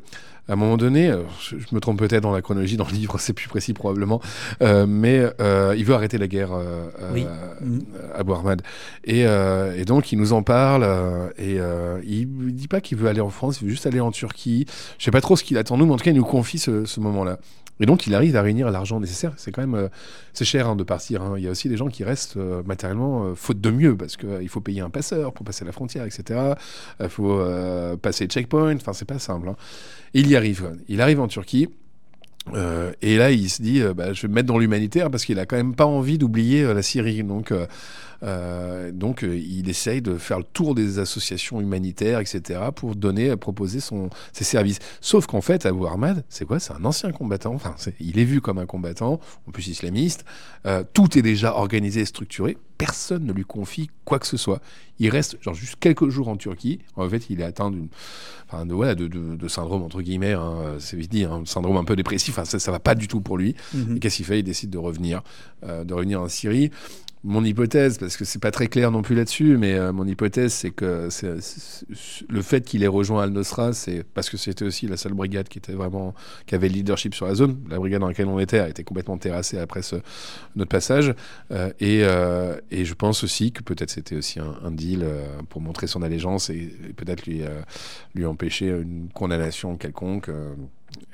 à 0.46 0.52
un 0.52 0.56
moment 0.56 0.76
donné, 0.76 1.08
euh, 1.08 1.22
je, 1.40 1.56
je 1.56 1.74
me 1.74 1.80
trompe 1.80 1.98
peut-être 1.98 2.22
dans 2.22 2.30
la 2.32 2.42
chronologie, 2.42 2.76
dans 2.76 2.84
le 2.86 2.92
livre, 2.92 3.18
c'est 3.18 3.32
plus 3.32 3.48
précis 3.48 3.72
probablement, 3.72 4.20
euh, 4.60 4.84
mais 4.86 5.24
euh, 5.40 5.74
il 5.76 5.86
veut 5.86 5.94
arrêter 5.94 6.18
la 6.18 6.28
guerre 6.28 6.50
euh, 6.52 6.86
Oui. 7.14 7.24
à 8.14 8.18
Abu 8.18 8.32
Ahmad. 8.32 8.60
Et, 9.04 9.20
et 9.22 9.84
donc, 9.86 10.12
il 10.12 10.18
nous 10.18 10.34
en 10.34 10.42
parle, 10.42 10.86
et 11.38 11.54
il 12.06 12.28
ne 12.36 12.50
dit 12.50 12.68
pas 12.68 12.82
qu'il 12.82 12.98
veut 12.98 13.08
aller 13.08 13.22
en 13.22 13.30
France, 13.30 13.60
il 13.62 13.64
veut 13.64 13.70
juste 13.70 13.86
aller 13.86 14.00
en 14.00 14.10
Turquie. 14.10 14.66
Je 14.98 15.04
sais 15.06 15.10
pas 15.10 15.22
trop 15.22 15.34
ce 15.34 15.44
qu'il 15.44 15.56
attend 15.56 15.78
nous, 15.78 15.86
mais 15.86 15.92
en 15.92 15.96
tout 15.96 16.04
cas, 16.04 16.10
il 16.10 16.16
nous 16.16 16.24
confie 16.24 16.58
ce, 16.58 16.84
ce 16.84 17.00
moment-là. 17.00 17.38
Et 17.80 17.86
donc, 17.86 18.06
il 18.06 18.14
arrive 18.14 18.36
à 18.36 18.42
réunir 18.42 18.70
l'argent 18.70 19.00
nécessaire. 19.00 19.32
C'est 19.36 19.50
quand 19.50 19.60
même, 19.62 19.74
euh, 19.74 19.88
c'est 20.32 20.44
cher 20.44 20.68
hein, 20.68 20.76
de 20.76 20.84
partir. 20.84 21.22
hein. 21.22 21.34
Il 21.36 21.42
y 21.44 21.48
a 21.48 21.50
aussi 21.50 21.68
des 21.68 21.76
gens 21.76 21.88
qui 21.88 22.04
restent 22.04 22.36
euh, 22.36 22.62
matériellement 22.64 23.24
euh, 23.24 23.34
faute 23.34 23.60
de 23.60 23.70
mieux, 23.70 23.96
parce 23.96 24.16
qu'il 24.16 24.48
faut 24.48 24.60
payer 24.60 24.80
un 24.80 24.90
passeur 24.90 25.32
pour 25.32 25.44
passer 25.44 25.64
la 25.64 25.72
frontière, 25.72 26.04
etc. 26.04 26.54
Il 27.00 27.08
faut 27.08 27.42
passer 28.00 28.24
le 28.24 28.30
checkpoint. 28.30 28.76
Enfin, 28.76 28.92
c'est 28.92 29.04
pas 29.04 29.18
simple. 29.18 29.48
hein. 29.48 29.56
Il 30.14 30.28
y 30.28 30.36
arrive. 30.36 30.76
Il 30.88 31.00
arrive 31.00 31.20
en 31.20 31.28
Turquie. 31.28 31.68
Et 33.02 33.16
là, 33.16 33.30
il 33.30 33.48
se 33.48 33.62
dit, 33.62 33.82
bah, 33.96 34.12
je 34.12 34.22
vais 34.22 34.28
me 34.28 34.34
mettre 34.34 34.48
dans 34.48 34.58
l'humanitaire 34.58 35.10
parce 35.10 35.24
qu'il 35.24 35.38
a 35.38 35.46
quand 35.46 35.56
même 35.56 35.74
pas 35.74 35.86
envie 35.86 36.18
d'oublier 36.18 36.62
la 36.74 36.82
Syrie. 36.82 37.24
Donc, 37.24 37.52
euh, 38.24 38.34
euh, 38.34 38.90
donc 38.92 39.22
euh, 39.22 39.36
il 39.36 39.68
essaye 39.68 40.00
de 40.02 40.16
faire 40.16 40.38
le 40.38 40.44
tour 40.44 40.74
des 40.74 40.98
associations 40.98 41.60
humanitaires, 41.60 42.20
etc., 42.20 42.60
pour 42.74 42.96
donner, 42.96 43.36
proposer 43.36 43.80
son, 43.80 44.10
ses 44.32 44.44
services. 44.44 44.78
Sauf 45.00 45.26
qu'en 45.26 45.40
fait, 45.40 45.66
Abu 45.66 45.86
Ahmad, 45.86 46.24
c'est 46.28 46.44
quoi? 46.44 46.58
C'est 46.58 46.72
un 46.72 46.84
ancien 46.84 47.12
combattant. 47.12 47.54
Enfin, 47.54 47.74
il 48.00 48.18
est 48.18 48.24
vu 48.24 48.40
comme 48.40 48.58
un 48.58 48.66
combattant, 48.66 49.20
en 49.46 49.50
plus 49.52 49.68
islamiste. 49.68 50.24
Euh, 50.66 50.82
tout 50.94 51.18
est 51.18 51.22
déjà 51.22 51.54
organisé 51.54 52.00
et 52.00 52.04
structuré. 52.06 52.56
Personne 52.78 53.24
ne 53.24 53.32
lui 53.32 53.44
confie 53.44 53.88
quoi 54.04 54.18
que 54.18 54.26
ce 54.26 54.36
soit. 54.36 54.60
Il 54.98 55.08
reste 55.10 55.36
genre 55.42 55.54
juste 55.54 55.76
quelques 55.78 56.08
jours 56.08 56.28
en 56.28 56.36
Turquie. 56.36 56.80
En 56.96 57.08
fait, 57.08 57.26
il 57.30 57.40
est 57.40 57.44
atteint 57.44 57.70
d'une, 57.70 57.88
enfin, 58.48 58.64
de, 58.66 58.74
voilà, 58.74 58.94
de, 58.94 59.06
de- 59.06 59.36
de 59.36 59.48
syndrome 59.48 59.82
entre 59.82 60.02
guillemets, 60.02 60.32
hein, 60.32 60.76
c'est 60.78 60.96
vite 60.96 61.10
dit, 61.10 61.24
un 61.24 61.44
syndrome 61.44 61.76
un 61.76 61.84
peu 61.84 61.94
dépressif. 61.96 62.30
Enfin, 62.34 62.44
ça, 62.44 62.58
ça 62.58 62.70
va 62.72 62.80
pas 62.80 62.94
du 62.94 63.06
tout 63.08 63.20
pour 63.20 63.36
lui. 63.38 63.54
Et 63.96 64.00
qu'est-ce 64.00 64.16
qu'il 64.16 64.24
fait? 64.24 64.40
Il 64.40 64.44
décide 64.44 64.70
de 64.70 64.78
revenir, 64.78 65.22
euh, 65.64 65.84
de 65.84 65.94
revenir 65.94 66.20
en 66.20 66.28
Syrie. 66.28 66.70
Mon 67.26 67.42
hypothèse, 67.42 67.96
parce 67.96 68.18
que 68.18 68.26
c'est 68.26 68.38
pas 68.38 68.50
très 68.50 68.66
clair 68.66 68.90
non 68.90 69.00
plus 69.00 69.14
là-dessus, 69.14 69.56
mais 69.56 69.72
euh, 69.72 69.94
mon 69.94 70.06
hypothèse, 70.06 70.52
c'est 70.52 70.72
que 70.72 71.08
le 72.28 72.42
fait 72.42 72.66
qu'il 72.66 72.82
ait 72.82 72.86
rejoint 72.86 73.22
Al-Nusra, 73.22 73.72
c'est 73.72 74.04
parce 74.04 74.28
que 74.28 74.36
c'était 74.36 74.66
aussi 74.66 74.86
la 74.86 74.98
seule 74.98 75.14
brigade 75.14 75.48
qui 75.48 75.56
était 75.56 75.72
vraiment, 75.72 76.12
qui 76.44 76.54
avait 76.54 76.68
le 76.68 76.74
leadership 76.74 77.14
sur 77.14 77.24
la 77.24 77.34
zone. 77.34 77.64
La 77.70 77.78
brigade 77.78 78.02
dans 78.02 78.08
laquelle 78.08 78.26
on 78.26 78.38
était 78.38 78.58
a 78.58 78.68
été 78.68 78.84
complètement 78.84 79.16
terrassée 79.16 79.58
après 79.58 79.80
notre 80.54 80.68
passage. 80.68 81.14
Euh, 81.50 81.72
et, 81.80 82.00
euh, 82.02 82.60
et 82.70 82.84
je 82.84 82.92
pense 82.92 83.24
aussi 83.24 83.52
que 83.52 83.62
peut-être 83.62 83.88
c'était 83.88 84.16
aussi 84.16 84.38
un, 84.38 84.70
deal 84.70 85.06
pour 85.48 85.62
montrer 85.62 85.86
son 85.86 86.02
allégeance 86.02 86.50
et, 86.50 86.76
peut-être 86.94 87.24
lui, 87.24 87.40
lui 88.14 88.26
empêcher 88.26 88.68
une 88.68 89.08
condamnation 89.14 89.76
quelconque. 89.76 90.28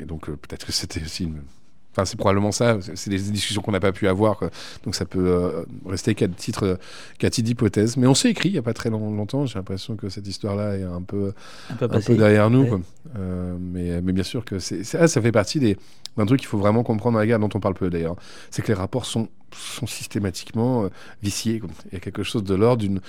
et 0.01 0.07
donc 0.07 0.27
peut-être 0.27 0.67
que 0.67 0.73
c'était 0.73 1.03
aussi 1.03 1.25
une, 1.25 1.43
Enfin, 1.93 2.05
c'est 2.05 2.17
probablement 2.17 2.53
ça. 2.53 2.79
C'est- 2.95 3.11
des 3.11 3.19
discussions 3.19 3.63
qu'on 3.63 3.73
n'a 3.73 3.81
pas 3.81 3.91
pu 3.93 4.07
avoir. 4.07 4.37
quoi. 4.39 4.51
Donc 4.85 4.95
ça 4.95 5.05
peut 5.05 5.27
euh, 5.27 5.65
rester 5.87 6.15
qu'à 6.15 6.29
titre, 6.29 6.65
euh, 6.65 6.77
qu'à 7.19 7.31
titre 7.31 7.47
d'hypothèse. 7.47 7.97
Mais 7.97 8.07
on 8.07 8.15
s'est 8.15 8.31
écrit 8.31 8.49
il 8.51 8.53
n'y 8.53 8.59
a 8.59 8.63
pas 8.63 8.73
très 8.75 8.91
long- 8.91 9.13
longtemps. 9.15 9.45
J'ai 9.47 9.59
l'impression 9.59 9.97
que 9.97 10.09
cette 10.09 10.27
histoire-là 10.29 10.77
est 10.79 10.83
un 10.85 11.03
peu, 11.03 11.33
Un 11.71 11.75
peu 11.75 11.87
un 11.87 11.89
passé. 11.89 12.07
peu 12.13 12.17
derrière 12.17 12.49
nous. 12.49 12.63
Ouais. 12.63 12.69
quoi. 12.69 12.81
Euh, 13.19 13.57
mais, 13.61 14.01
mais 14.03 14.13
bien 14.13 14.23
sûr 14.23 14.45
que 14.45 14.59
c'est, 14.61 14.85
c'est- 14.85 14.99
ah, 14.99 15.09
ça 15.09 15.21
fait 15.21 15.33
partie 15.33 15.59
des, 15.59 15.77
d'un 16.17 16.27
truc 16.27 16.39
qu'il 16.41 16.49
faut 16.49 16.59
vraiment 16.59 16.83
comprendre 16.85 17.15
dans 17.15 17.21
la 17.21 17.27
guerre, 17.27 17.41
dont 17.41 17.49
on 17.55 17.61
parle 17.61 17.75
peu 17.75 17.91
d'ailleurs. 17.91 18.17
C'est 18.51 18.63
que 18.63 18.69
les 18.69 18.75
rapports 18.75 19.05
sont, 19.07 19.29
sont 19.53 19.87
systématiquement 19.89 20.85
euh, 20.85 20.89
viciés. 21.25 21.59
quoi. 21.59 21.69
Il 21.91 21.95
y 21.95 21.97
a 21.97 22.01
quelque 22.01 22.23
chose 22.23 22.45
de 22.45 22.55
l'ordre 22.55 22.83
d'une, 22.83 23.01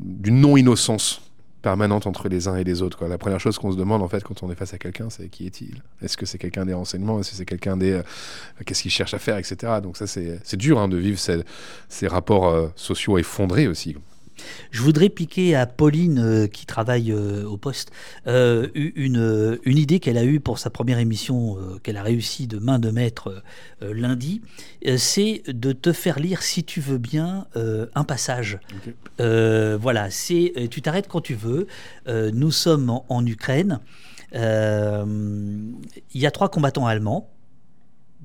d'une 0.00 0.40
non-innocence 0.40 1.20
permanente 1.62 2.06
entre 2.06 2.28
les 2.28 2.48
uns 2.48 2.56
et 2.56 2.64
les 2.64 2.82
autres. 2.82 3.06
La 3.06 3.18
première 3.18 3.40
chose 3.40 3.58
qu'on 3.58 3.72
se 3.72 3.76
demande 3.76 4.02
en 4.02 4.08
fait 4.08 4.22
quand 4.22 4.42
on 4.42 4.50
est 4.50 4.54
face 4.54 4.74
à 4.74 4.78
quelqu'un, 4.78 5.08
c'est 5.10 5.28
qui 5.28 5.46
est-il? 5.46 5.82
Est-ce 6.02 6.16
que 6.16 6.26
c'est 6.26 6.38
quelqu'un 6.38 6.66
des 6.66 6.74
renseignements? 6.74 7.20
Est-ce 7.20 7.30
que 7.30 7.36
c'est 7.36 7.44
quelqu'un 7.46 7.76
des... 7.76 7.92
euh, 7.92 8.02
Qu'est-ce 8.66 8.82
qu'il 8.82 8.90
cherche 8.90 9.14
à 9.14 9.18
faire, 9.18 9.38
etc. 9.38 9.74
Donc 9.82 9.96
ça, 9.96 10.06
c'est, 10.06 10.40
c'est 10.44 10.56
dur 10.56 10.78
hein, 10.78 10.88
de 10.88 10.96
vivre 10.96 11.18
ces, 11.18 11.42
ces 11.88 12.08
rapports 12.08 12.48
euh, 12.48 12.68
sociaux 12.76 13.16
effondrés 13.18 13.68
aussi. 13.68 13.96
Je 14.70 14.82
voudrais 14.82 15.08
piquer 15.08 15.54
à 15.54 15.66
Pauline, 15.66 16.18
euh, 16.18 16.46
qui 16.46 16.66
travaille 16.66 17.12
euh, 17.12 17.44
au 17.44 17.56
poste, 17.56 17.90
euh, 18.26 18.68
une, 18.74 19.58
une 19.64 19.78
idée 19.78 20.00
qu'elle 20.00 20.18
a 20.18 20.24
eue 20.24 20.40
pour 20.40 20.58
sa 20.58 20.70
première 20.70 20.98
émission, 20.98 21.58
qu'elle 21.82 21.96
a 21.96 22.02
réussi 22.02 22.46
de 22.46 22.58
main 22.58 22.78
de 22.78 22.90
maître 22.90 23.42
lundi. 23.80 24.42
C'est 24.96 25.42
de 25.46 25.72
te 25.72 25.92
faire 25.92 26.18
lire, 26.18 26.42
si 26.42 26.64
tu 26.64 26.80
veux 26.80 26.98
bien, 26.98 27.46
un 27.94 28.04
passage. 28.04 28.58
Voilà, 29.18 30.10
c'est 30.10 30.52
tu 30.70 30.82
t'arrêtes 30.82 31.08
quand 31.08 31.20
tu 31.20 31.34
veux. 31.34 31.66
Nous 32.06 32.50
sommes 32.50 32.90
en, 32.90 33.04
en 33.08 33.24
Ukraine. 33.26 33.80
Il 34.34 34.40
y 36.14 36.26
a 36.26 36.30
trois 36.30 36.48
combattants 36.48 36.86
allemands. 36.86 37.30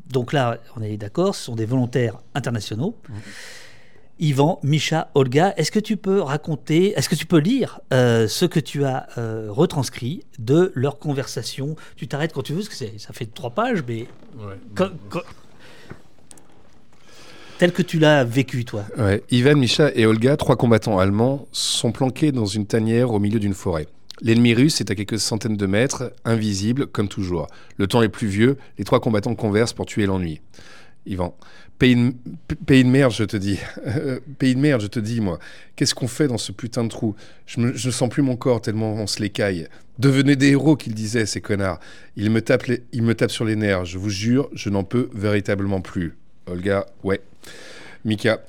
Donc 0.09 0.33
là, 0.33 0.59
on 0.75 0.81
est 0.81 0.97
d'accord, 0.97 1.35
ce 1.35 1.45
sont 1.45 1.55
des 1.55 1.65
volontaires 1.65 2.19
internationaux. 2.33 2.95
Yvan, 4.19 4.59
Misha, 4.63 5.09
Olga, 5.13 5.53
est-ce 5.57 5.71
que 5.71 5.79
tu 5.79 5.95
peux 5.97 6.21
raconter, 6.21 6.93
est-ce 6.97 7.07
que 7.09 7.15
tu 7.15 7.25
peux 7.25 7.37
lire 7.39 7.79
euh, 7.93 8.27
ce 8.27 8.45
que 8.45 8.59
tu 8.59 8.83
as 8.83 9.07
euh, 9.17 9.47
retranscrit 9.49 10.23
de 10.39 10.71
leur 10.75 10.97
conversation? 10.97 11.75
Tu 11.95 12.07
t'arrêtes 12.07 12.33
quand 12.33 12.41
tu 12.41 12.53
veux, 12.53 12.59
parce 12.59 12.69
que 12.69 12.75
c'est- 12.75 12.97
ça 12.99 13.13
fait 13.13 13.27
trois 13.31 13.51
pages, 13.51 13.83
mais 13.87 14.07
quand- 14.75 14.89
quand- 15.09 15.21
tel 17.59 17.71
que 17.71 17.81
tu 17.81 17.99
l'as 17.99 18.23
vécu, 18.23 18.65
toi. 18.65 18.85
Ouais. 18.97 19.23
Ivan, 19.31 19.55
Misha 19.55 19.91
et 19.95 20.05
Olga, 20.05 20.37
trois 20.37 20.55
combattants 20.55 20.99
allemands, 20.99 21.47
sont 21.51 21.91
planqués 21.91 22.31
dans 22.31 22.45
une 22.45 22.65
tanière 22.65 23.11
au 23.11 23.19
milieu 23.19 23.39
d'une 23.39 23.53
forêt. 23.53 23.87
L'ennemi 24.21 24.55
russe 24.55 24.81
est 24.81 24.89
à 24.89 24.95
quelques 24.95 25.19
centaines 25.19 25.57
de 25.57 25.65
mètres, 25.67 26.11
invisible 26.25 26.87
comme 26.87 27.07
toujours. 27.07 27.47
Le 27.77 27.85
temps 27.87 28.01
est 28.01 28.09
pluvieux, 28.09 28.57
les 28.79 28.83
trois 28.83 28.99
combattants 28.99 29.35
conversent 29.35 29.73
pour 29.73 29.85
tuer 29.85 30.07
l'ennui. 30.07 30.41
Ivan, 31.05 31.35
pays 31.79 31.95
de, 31.95 32.83
merde, 32.89 33.11
je 33.11 33.23
te 33.23 33.37
dis. 33.37 33.59
Euh, 33.85 34.19
pays 34.39 34.55
de 34.55 34.59
merde, 34.59 34.81
je 34.81 34.87
te 34.87 34.99
dis, 34.99 35.21
moi. 35.21 35.39
Qu'est-ce 35.75 35.93
qu'on 35.95 36.07
fait 36.07 36.27
dans 36.27 36.37
ce 36.37 36.51
putain 36.51 36.83
de 36.83 36.89
trou? 36.89 37.15
Je, 37.45 37.73
je 37.75 37.89
sens 37.91 38.09
plus 38.09 38.23
mon 38.23 38.35
corps 38.35 38.61
tellement 38.61 38.95
on 38.95 39.07
se 39.07 39.21
l'écaille. 39.21 39.67
Devenez 39.99 40.35
des 40.35 40.49
héros, 40.49 40.75
qu'ils 40.75 40.93
disaient, 40.93 41.25
ces 41.25 41.41
connards. 41.41 41.79
Ils 42.15 42.29
me, 42.31 42.41
tapent 42.41 42.65
les- 42.67 42.83
ils 42.93 43.03
me 43.03 43.15
tapent 43.15 43.31
sur 43.31 43.45
les 43.45 43.55
nerfs. 43.55 43.85
Je 43.85 43.97
vous 43.97 44.09
jure, 44.09 44.49
je 44.53 44.69
n'en 44.69 44.83
peux 44.83 45.09
véritablement 45.13 45.81
plus. 45.81 46.15
Olga, 46.47 46.85
ouais. 47.03 47.21
Mika, 48.05 48.41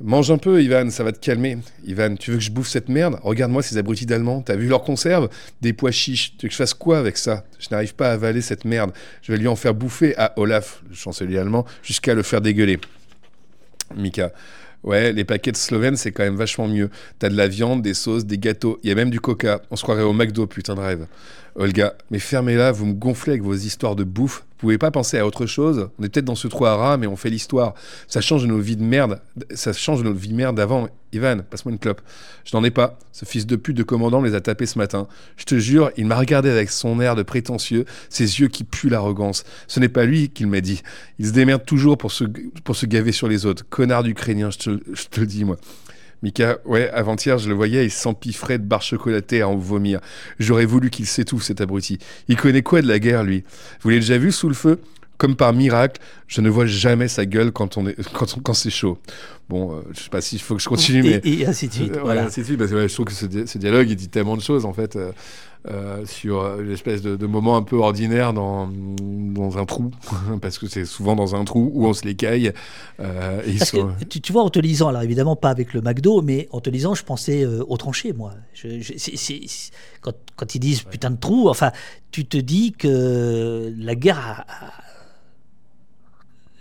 mange 0.00 0.30
un 0.30 0.38
peu, 0.38 0.62
Ivan, 0.62 0.90
ça 0.90 1.04
va 1.04 1.12
te 1.12 1.18
calmer. 1.18 1.58
Ivan, 1.86 2.16
tu 2.16 2.32
veux 2.32 2.38
que 2.38 2.42
je 2.42 2.50
bouffe 2.50 2.68
cette 2.68 2.88
merde? 2.88 3.18
Regarde-moi 3.22 3.62
ces 3.62 3.78
abrutis 3.78 4.06
d'Allemands. 4.06 4.42
T'as 4.42 4.56
vu 4.56 4.68
leurs 4.68 4.82
conserves 4.82 5.28
Des 5.60 5.72
pois 5.72 5.90
chiches. 5.90 6.34
Tu 6.36 6.46
veux 6.46 6.48
que 6.48 6.52
je 6.52 6.58
fasse 6.58 6.74
quoi 6.74 6.98
avec 6.98 7.16
ça? 7.16 7.44
Je 7.58 7.68
n'arrive 7.70 7.94
pas 7.94 8.10
à 8.10 8.12
avaler 8.12 8.40
cette 8.40 8.64
merde. 8.64 8.92
Je 9.22 9.32
vais 9.32 9.38
lui 9.38 9.48
en 9.48 9.56
faire 9.56 9.74
bouffer 9.74 10.16
à 10.16 10.32
Olaf, 10.36 10.82
le 10.88 10.94
chancelier 10.94 11.38
allemand, 11.38 11.64
jusqu'à 11.82 12.14
le 12.14 12.22
faire 12.22 12.40
dégueuler. 12.40 12.78
Mika. 13.96 14.32
Ouais, 14.82 15.12
les 15.12 15.24
paquets 15.24 15.52
de 15.52 15.56
slovènes, 15.56 15.96
c'est 15.96 16.12
quand 16.12 16.24
même 16.24 16.36
vachement 16.36 16.68
mieux. 16.68 16.90
T'as 17.18 17.30
de 17.30 17.36
la 17.36 17.48
viande, 17.48 17.80
des 17.80 17.94
sauces, 17.94 18.26
des 18.26 18.36
gâteaux, 18.36 18.78
il 18.82 18.90
y 18.90 18.92
a 18.92 18.94
même 18.94 19.08
du 19.08 19.18
coca. 19.18 19.62
On 19.70 19.76
se 19.76 19.82
croirait 19.82 20.02
au 20.02 20.12
McDo, 20.12 20.46
putain 20.46 20.74
de 20.74 20.80
rêve. 20.80 21.06
Olga, 21.56 21.94
mais 22.10 22.18
fermez-la, 22.18 22.72
vous 22.72 22.86
me 22.86 22.94
gonflez 22.94 23.32
avec 23.32 23.42
vos 23.42 23.54
histoires 23.54 23.94
de 23.94 24.02
bouffe. 24.02 24.40
Vous 24.40 24.68
pouvez 24.68 24.78
pas 24.78 24.90
penser 24.90 25.18
à 25.18 25.26
autre 25.26 25.46
chose 25.46 25.88
On 25.98 26.02
est 26.02 26.08
peut-être 26.08 26.24
dans 26.24 26.34
ce 26.34 26.48
trou 26.48 26.66
à 26.66 26.74
rats, 26.74 26.96
mais 26.96 27.06
on 27.06 27.16
fait 27.16 27.30
l'histoire. 27.30 27.74
Ça 28.08 28.20
change 28.20 28.46
nos 28.46 28.58
vies 28.58 28.76
de 28.76 28.82
merde. 28.82 29.20
Ça 29.54 29.72
change 29.72 30.02
nos 30.02 30.12
vies 30.14 30.28
de 30.28 30.34
merde 30.34 30.56
d'avant. 30.56 30.88
Ivan, 31.12 31.42
passe-moi 31.48 31.72
une 31.72 31.78
clope. 31.78 32.00
Je 32.44 32.56
n'en 32.56 32.64
ai 32.64 32.70
pas. 32.70 32.98
Ce 33.12 33.24
fils 33.24 33.46
de 33.46 33.54
pute 33.54 33.76
de 33.76 33.82
commandant 33.84 34.20
me 34.20 34.28
les 34.28 34.34
a 34.34 34.40
tapés 34.40 34.66
ce 34.66 34.78
matin. 34.78 35.06
Je 35.36 35.44
te 35.44 35.56
jure, 35.58 35.92
il 35.96 36.06
m'a 36.06 36.16
regardé 36.16 36.50
avec 36.50 36.70
son 36.70 37.00
air 37.00 37.14
de 37.14 37.22
prétentieux, 37.22 37.84
ses 38.08 38.40
yeux 38.40 38.48
qui 38.48 38.64
puent 38.64 38.88
l'arrogance. 38.88 39.44
Ce 39.68 39.78
n'est 39.78 39.88
pas 39.88 40.06
lui 40.06 40.30
qui 40.30 40.46
m'a 40.46 40.60
dit. 40.60 40.82
Il 41.18 41.26
se 41.26 41.32
démerde 41.32 41.64
toujours 41.64 41.98
pour 41.98 42.10
se, 42.10 42.24
gaver 42.86 43.12
sur 43.12 43.28
les 43.28 43.46
autres. 43.46 43.64
Connard 43.68 44.02
te, 44.02 44.10
je 44.10 45.04
te 45.08 45.20
le 45.20 45.26
dis, 45.26 45.44
moi. 45.44 45.56
Mika, 46.24 46.56
ouais, 46.64 46.88
avant-hier, 46.88 47.36
je 47.38 47.50
le 47.50 47.54
voyais, 47.54 47.84
il 47.84 47.90
s'empiffrait 47.90 48.58
de 48.58 48.64
barres 48.64 48.80
chocolatées 48.82 49.42
à 49.42 49.48
en 49.48 49.56
vomir. 49.56 50.00
J'aurais 50.38 50.64
voulu 50.64 50.88
qu'il 50.88 51.04
s'étouffe, 51.06 51.42
cet 51.42 51.60
abruti. 51.60 51.98
Il 52.28 52.36
connaît 52.36 52.62
quoi 52.62 52.80
de 52.80 52.88
la 52.88 52.98
guerre, 52.98 53.22
lui? 53.24 53.44
Vous 53.82 53.90
l'avez 53.90 54.00
déjà 54.00 54.16
vu 54.16 54.32
sous 54.32 54.48
le 54.48 54.54
feu? 54.54 54.80
Comme 55.18 55.36
par 55.36 55.52
miracle, 55.52 56.00
je 56.26 56.40
ne 56.40 56.48
vois 56.48 56.64
jamais 56.66 57.08
sa 57.08 57.24
gueule 57.26 57.52
quand, 57.52 57.76
on 57.76 57.86
est, 57.86 57.94
quand, 58.14 58.36
on- 58.36 58.40
quand 58.40 58.54
c'est 58.54 58.70
chaud. 58.70 58.98
Bon, 59.48 59.76
euh, 59.76 59.82
je 59.92 60.00
sais 60.00 60.08
pas 60.10 60.20
s'il 60.22 60.40
faut 60.40 60.56
que 60.56 60.62
je 60.62 60.68
continue, 60.68 61.02
mais... 61.02 61.20
Et, 61.24 61.46
ainsi 61.46 61.68
de 61.68 61.72
suite. 61.74 61.94
Euh, 61.96 62.00
voilà. 62.00 62.24
ainsi 62.24 62.40
de 62.40 62.46
suite, 62.46 62.58
parce 62.58 62.70
que 62.70 62.76
ouais, 62.76 62.88
je 62.88 62.94
trouve 62.94 63.06
que 63.06 63.12
ce, 63.12 63.26
di- 63.26 63.46
ce 63.46 63.58
dialogue, 63.58 63.88
il 63.90 63.94
dit 63.94 64.08
tellement 64.08 64.36
de 64.36 64.42
choses, 64.42 64.64
en 64.64 64.72
fait, 64.72 64.96
euh, 64.96 65.12
euh, 65.70 66.04
sur 66.04 66.56
l'espèce 66.56 67.00
de, 67.00 67.16
de 67.16 67.26
moment 67.26 67.56
un 67.56 67.62
peu 67.62 67.76
ordinaire 67.76 68.32
dans, 68.34 68.68
dans 68.68 69.56
un 69.58 69.64
trou, 69.64 69.90
parce 70.42 70.58
que 70.58 70.66
c'est 70.66 70.84
souvent 70.84 71.16
dans 71.16 71.34
un 71.34 71.44
trou 71.44 71.70
où 71.74 71.86
on 71.86 71.92
se 71.94 72.04
les 72.04 72.14
caille. 72.16 72.52
euh, 73.00 73.40
sont- 73.64 73.88
que 73.98 74.04
tu, 74.04 74.20
tu 74.20 74.32
vois, 74.32 74.42
en 74.42 74.50
te 74.50 74.58
lisant, 74.58 74.88
alors 74.88 75.02
évidemment 75.02 75.36
pas 75.36 75.50
avec 75.50 75.72
le 75.72 75.80
McDo, 75.80 76.20
mais 76.22 76.48
en 76.52 76.60
te 76.60 76.68
lisant, 76.70 76.94
je 76.94 77.02
pensais 77.04 77.44
euh, 77.44 77.64
aux 77.66 77.76
tranchées, 77.78 78.12
moi. 78.12 78.32
Je- 78.52 78.80
je- 78.80 78.92
quand, 80.02 80.12
quand 80.36 80.54
ils 80.54 80.60
disent 80.60 80.82
putain 80.82 81.10
de 81.10 81.16
trou, 81.16 81.48
enfin, 81.48 81.72
tu 82.10 82.26
te 82.26 82.36
dis 82.36 82.72
que 82.72 83.72
la 83.78 83.94
guerre, 83.94 84.18
a- 84.18 84.40
a- 84.66 84.72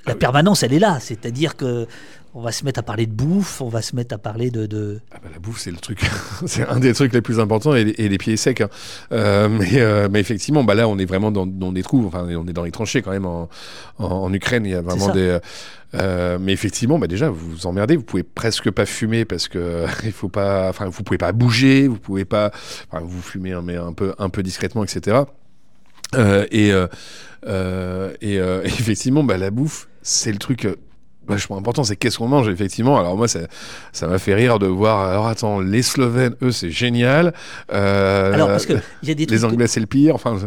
la 0.06 0.14
Ah 0.14 0.16
permanence, 0.16 0.64
elle 0.64 0.74
est 0.74 0.80
là. 0.80 1.00
C'est-à-dire 1.00 1.56
que 1.56 1.88
on 2.36 2.42
va 2.42 2.52
se 2.52 2.66
mettre 2.66 2.80
à 2.80 2.84
parler 2.84 3.06
de 3.06 3.12
bouffe, 3.14 3.62
on 3.62 3.70
va 3.70 3.82
se 3.82 3.96
mettre 3.96 4.16
à 4.16 4.18
parler 4.18 4.50
de. 4.50 4.66
de- 4.66 5.00
Ah 5.12 5.18
bah, 5.24 5.30
la 5.32 5.40
bouffe, 5.40 5.60
c'est 5.60 5.70
le 5.72 5.78
truc, 5.78 6.00
c'est 6.48 6.68
un 6.68 6.80
des 6.80 6.94
trucs 6.94 7.14
les 7.14 7.22
plus 7.22 7.40
importants 7.40 7.76
et, 7.76 7.82
et 7.82 8.10
les 8.10 8.18
pieds 8.18 8.38
secs. 8.38 8.62
hein. 8.62 8.70
Euh, 9.12 9.48
mais, 9.50 9.80
euh, 9.80 10.08
mais 10.12 10.20
effectivement, 10.20 10.64
bah 10.64 10.74
là, 10.76 10.88
on 10.88 10.98
est 10.98 11.06
vraiment 11.06 11.32
dans, 11.32 11.46
dans 11.46 11.72
des 11.72 11.84
trous. 11.84 12.06
Enfin, 12.08 12.26
on 12.30 12.48
est 12.48 12.54
dans 12.54 12.64
les 12.64 12.72
tranchées 12.72 13.02
quand 13.04 13.12
même 13.12 13.26
en, 13.28 13.50
en, 14.00 14.06
en 14.06 14.34
Ukraine. 14.34 14.66
Il 14.66 14.72
y 14.72 14.76
a 14.76 14.82
vraiment 14.82 15.10
des. 15.14 15.38
euh, 15.96 16.40
mais 16.42 16.54
effectivement, 16.54 16.98
bah 16.98 17.06
déjà, 17.08 17.30
vous 17.30 17.52
vous 17.52 17.68
emmerdez. 17.68 17.96
Vous 17.98 18.04
pouvez 18.04 18.24
presque 18.24 18.72
pas 18.72 18.86
fumer 18.88 19.26
parce 19.26 19.48
que 19.48 19.86
il 20.04 20.12
faut 20.12 20.30
pas. 20.30 20.70
Enfin, 20.70 20.88
vous 20.88 21.04
pouvez 21.04 21.20
pas 21.20 21.32
bouger. 21.34 21.88
Vous 21.88 22.00
pouvez 22.00 22.26
pas. 22.26 22.52
Enfin, 22.92 23.04
vous 23.06 23.22
fumez, 23.22 23.52
hein, 23.52 23.62
mais 23.64 23.76
un 23.78 23.94
peu, 23.94 24.16
un 24.18 24.30
peu 24.30 24.42
discrètement, 24.42 24.84
etc. 24.84 25.18
Et, 26.52 26.72
et 28.22 28.36
effectivement, 28.66 29.24
bah, 29.24 29.38
la 29.38 29.52
bouffe, 29.52 29.88
c'est 30.02 30.32
le 30.32 30.40
truc 30.40 30.68
vachement 31.28 31.58
important, 31.58 31.84
c'est 31.84 31.96
qu'est-ce 31.96 32.18
qu'on 32.18 32.28
mange, 32.28 32.50
effectivement. 32.50 33.00
Alors 33.00 33.16
moi, 33.18 33.28
ça, 33.28 33.40
ça 33.92 34.08
m'a 34.08 34.20
fait 34.20 34.34
rire 34.34 34.60
de 34.60 34.68
voir, 34.68 35.10
alors 35.10 35.28
attends, 35.28 35.60
les 35.60 35.82
Slovènes, 35.82 36.36
eux, 36.42 36.52
c'est 36.52 36.72
génial. 36.72 37.34
Euh, 37.72 38.34
Alors, 38.34 38.48
parce 38.50 38.66
que 38.66 38.74
il 39.02 39.10
y 39.10 39.12
a 39.12 39.16
des 39.16 39.26
trucs. 39.28 39.40
les 39.40 39.46
Anglais, 39.46 39.68
c'est 39.68 39.80
le 39.80 39.86
pire. 39.86 40.16
Enfin, 40.16 40.38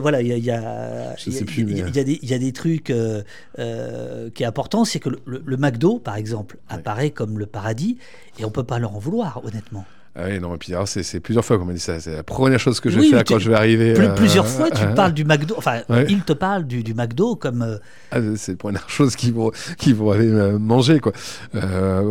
voilà, 0.00 0.22
il 0.22 0.28
y 0.28 0.50
a, 0.50 2.38
des- 2.38 2.52
trucs 2.52 2.90
euh, 2.90 3.22
euh, 3.58 4.30
qui 4.34 4.42
est 4.42 4.46
important, 4.46 4.84
c'est 4.84 5.00
que 5.00 5.08
le, 5.08 5.56
McDo, 5.56 5.98
par 5.98 6.16
exemple, 6.16 6.58
apparaît 6.68 7.10
comme 7.10 7.38
le 7.38 7.46
paradis, 7.46 7.98
et 8.38 8.44
on 8.44 8.50
peut 8.50 8.64
pas 8.64 8.78
leur 8.78 8.94
en 8.94 8.98
vouloir, 8.98 9.42
honnêtement. 9.44 9.84
Ah 10.18 10.22
oui, 10.28 10.40
non, 10.40 10.54
et 10.54 10.58
puis 10.58 10.72
alors, 10.74 10.88
c'est 10.88 11.20
plusieurs 11.20 11.44
fois 11.44 11.58
qu'on 11.58 11.64
m'a 11.66 11.72
dit 11.74 11.80
ça. 11.80 12.00
C'est 12.00 12.14
la 12.16 12.22
première 12.22 12.58
chose 12.58 12.80
que 12.80 12.88
je 12.90 12.98
Oui, 12.98 13.10
tu- 13.16 13.24
quand 13.34 13.38
je 13.38 13.50
vais 13.50 13.56
arriver. 13.56 13.92
Plus- 13.94 14.06
euh, 14.06 14.14
plusieurs 14.14 14.46
fois, 14.46 14.70
tu 14.70 14.82
euh, 14.82 14.94
parles 14.94 15.12
du 15.12 15.24
McDo, 15.24 15.54
enfin, 15.58 15.82
Ouais. 15.88 16.06
il 16.08 16.22
te 16.22 16.32
parle 16.32 16.64
du, 16.66 16.82
du 16.82 16.94
McDo 16.94 17.36
comme 17.36 17.62
euh, 17.62 17.76
Ah, 18.10 18.18
c'est 18.36 18.52
la 18.52 18.58
première 18.58 18.88
chose 18.88 19.14
qu'ils 19.16 19.34
vont, 19.34 19.50
qu'ils 19.78 19.94
vont 19.94 20.10
aller 20.10 20.28
euh, 20.30 20.58
manger, 20.58 21.00
quoi. 21.00 21.12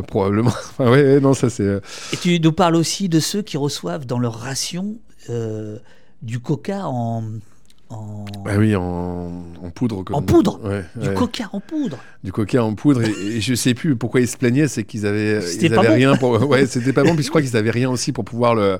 Probablement. 0.08 0.50
Enfin, 0.52 0.86
ouais, 0.92 1.04
ouais, 1.04 1.20
non, 1.20 1.34
ça 1.34 1.50
c'est. 1.50 1.82
Et 2.14 2.18
tu 2.18 2.40
nous 2.40 2.52
parles 2.52 2.76
aussi 2.76 3.10
de 3.10 3.20
ceux 3.20 3.42
qui 3.42 3.58
reçoivent 3.58 4.06
dans 4.06 4.20
leur 4.20 4.36
ration 4.40 4.98
du 6.22 6.40
coca 6.40 6.88
en, 6.88 7.24
en- 7.90 8.26
Ah 8.48 8.58
oui, 8.58 8.76
en, 8.76 8.82
en 9.64 9.70
poudre. 9.74 10.04
comme- 10.04 10.16
En 10.16 10.22
poudre 10.22 10.60
Ouais, 10.64 10.84
du 10.96 11.10
ouais. 11.10 11.14
coca 11.14 11.50
en 11.54 11.60
poudre. 11.60 11.98
Du 12.24 12.32
coca 12.32 12.64
en 12.64 12.74
poudre. 12.74 13.02
Et, 13.04 13.38
et 13.38 13.42
je 13.42 13.54
sais 13.56 13.74
plus 13.74 13.96
pourquoi 13.96 14.22
ils 14.22 14.28
se 14.28 14.38
plaignaient, 14.38 14.68
c'est 14.68 14.84
qu'ils 14.84 15.06
avaient, 15.06 15.40
ils 15.62 15.74
avaient 15.74 15.88
bon. 15.88 15.94
rien 15.94 16.16
pour. 16.18 16.32
Ouais, 16.50 16.66
c'était 16.66 16.94
pas 16.94 17.04
bon. 17.04 17.16
Puis 17.16 17.24
je 17.24 17.30
crois 17.30 17.42
qu'ils 17.42 17.58
avaient 17.58 17.72
rien 17.72 17.90
aussi 17.90 18.12
pour 18.12 18.26
pouvoir 18.26 18.56
le. 18.56 18.80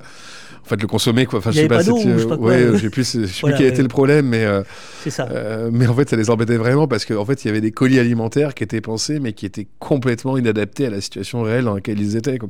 En 0.64 0.68
fait, 0.68 0.82
le 0.82 0.88
consommer, 0.88 1.28
quoi. 1.28 1.38
Enfin, 1.38 1.52
je 1.52 1.60
sais 1.60 1.68
pas, 1.68 1.84
je 1.84 1.92
sais 1.92 2.26
quoi, 2.26 2.38
ouais, 2.40 2.66
plus, 2.66 2.78
je 2.80 2.82
sais 2.86 2.90
plus 2.90 3.40
Voilà, 3.42 3.56
quel 3.56 3.68
ouais. 3.68 3.72
était 3.72 3.84
le 3.84 3.88
problème, 3.88 4.26
mais. 4.30 4.44
euh, 4.46 4.64
C'est 5.04 5.12
ça. 5.12 5.28
Euh, 5.30 5.70
mais 5.72 5.86
en 5.86 5.94
fait, 5.94 6.10
ça 6.10 6.16
les 6.16 6.32
embêtait 6.32 6.58
vraiment 6.58 6.88
parce 6.88 7.06
qu'en 7.06 7.24
fait, 7.24 7.44
il 7.46 7.50
y 7.50 7.52
avait 7.52 7.62
des 7.62 7.70
colis 7.70 8.00
alimentaires 8.00 8.56
qui 8.56 8.64
étaient 8.64 8.82
pensés, 8.82 9.20
mais 9.20 9.34
qui 9.34 9.46
étaient 9.46 9.68
complètement 9.78 10.40
inadaptés 10.40 10.88
à 10.88 10.90
la 10.90 11.02
situation 11.02 11.44
réelle 11.44 11.66
dans 11.66 11.76
laquelle 11.76 12.00
ils 12.00 12.16
étaient. 12.18 12.40
quoi. 12.40 12.50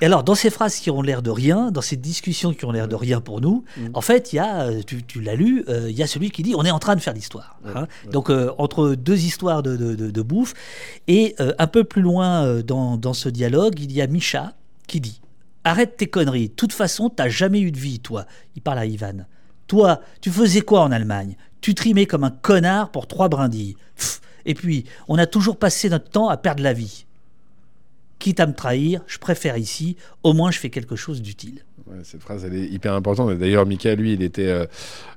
Et 0.00 0.06
alors, 0.06 0.24
dans 0.24 0.34
ces 0.34 0.50
phrases 0.50 0.74
qui 0.74 0.90
ont 0.90 1.02
l'air 1.02 1.22
de 1.22 1.30
rien, 1.30 1.70
dans 1.70 1.82
ces 1.82 1.94
discussions 1.94 2.52
qui 2.52 2.64
ont 2.64 2.72
l'air 2.72 2.88
de 2.88 2.96
rien 2.96 3.20
pour 3.20 3.40
nous, 3.40 3.62
Mm. 3.76 3.80
en 3.94 4.00
fait, 4.00 4.32
il 4.32 4.36
y 4.36 4.38
a, 4.40 4.62
euh, 4.62 4.80
tu, 4.84 5.04
tu 5.04 5.20
l'as 5.20 5.36
lu, 5.36 5.64
euh, 5.68 5.88
il 5.92 5.98
y 5.98 6.02
a 6.02 6.06
celui 6.06 6.30
qui 6.30 6.42
dit 6.42 6.54
on 6.56 6.64
est 6.64 6.70
en 6.70 6.78
train 6.80 6.96
de 6.96 7.00
faire 7.00 7.14
l'histoire. 7.14 7.58
hein. 7.64 7.86
Donc, 8.10 8.30
euh, 8.30 8.50
entre 8.58 8.94
deux 8.94 9.20
histoires 9.24 9.62
de, 9.62 9.76
de- 9.76 9.94
de- 9.94 10.10
de 10.10 10.22
bouffe, 10.22 10.54
et 11.06 11.34
euh, 11.40 11.52
un 11.58 11.66
peu 11.68 11.84
plus 11.84 12.02
loin 12.02 12.44
euh, 12.44 12.62
dans, 12.62 12.96
dans 12.96 13.12
ce 13.14 13.28
dialogue, 13.28 13.78
il 13.78 13.92
y 13.92 14.00
a 14.02 14.06
Micha 14.06 14.54
qui 14.88 15.00
dit 15.00 15.20
Arrête 15.64 15.96
tes 15.96 16.08
conneries, 16.08 16.48
de 16.48 16.54
toute 16.54 16.72
façon, 16.72 17.08
t'as 17.08 17.28
jamais 17.28 17.60
eu 17.60 17.70
de 17.70 17.78
vie, 17.78 18.00
toi. 18.00 18.26
Il 18.56 18.62
parle 18.62 18.78
à 18.80 18.86
Ivan. 18.86 19.26
Toi, 19.68 20.00
tu 20.20 20.30
faisais 20.30 20.62
quoi 20.62 20.80
en 20.80 20.90
Allemagne? 20.90 21.36
Tu 21.60 21.74
trimais 21.76 22.06
comme 22.06 22.24
un 22.24 22.30
connard 22.32 22.90
pour 22.90 23.06
trois 23.06 23.28
brindilles. 23.28 23.76
Pff. 23.96 24.20
Et 24.44 24.54
puis, 24.54 24.84
on 25.06 25.18
a 25.18 25.26
toujours 25.26 25.56
passé 25.56 25.88
notre 25.88 26.10
temps 26.10 26.28
à 26.28 26.36
perdre 26.36 26.64
la 26.64 26.72
vie. 26.72 27.06
Quitte 28.18 28.40
à 28.40 28.46
me 28.46 28.54
trahir, 28.54 29.02
je 29.06 29.18
préfère 29.18 29.56
ici, 29.56 29.96
au 30.22 30.32
moins 30.32 30.50
je 30.52 30.58
fais 30.58 30.70
quelque 30.70 30.94
chose 30.96 31.22
d'utile. 31.22 31.64
Ouais, 31.92 31.98
cette 32.04 32.22
phrase, 32.22 32.44
elle 32.44 32.54
est 32.54 32.66
hyper 32.66 32.94
importante. 32.94 33.36
D'ailleurs, 33.38 33.66
Mika, 33.66 33.94
lui, 33.94 34.14
il 34.14 34.22
était 34.22 34.46
euh, 34.46 34.64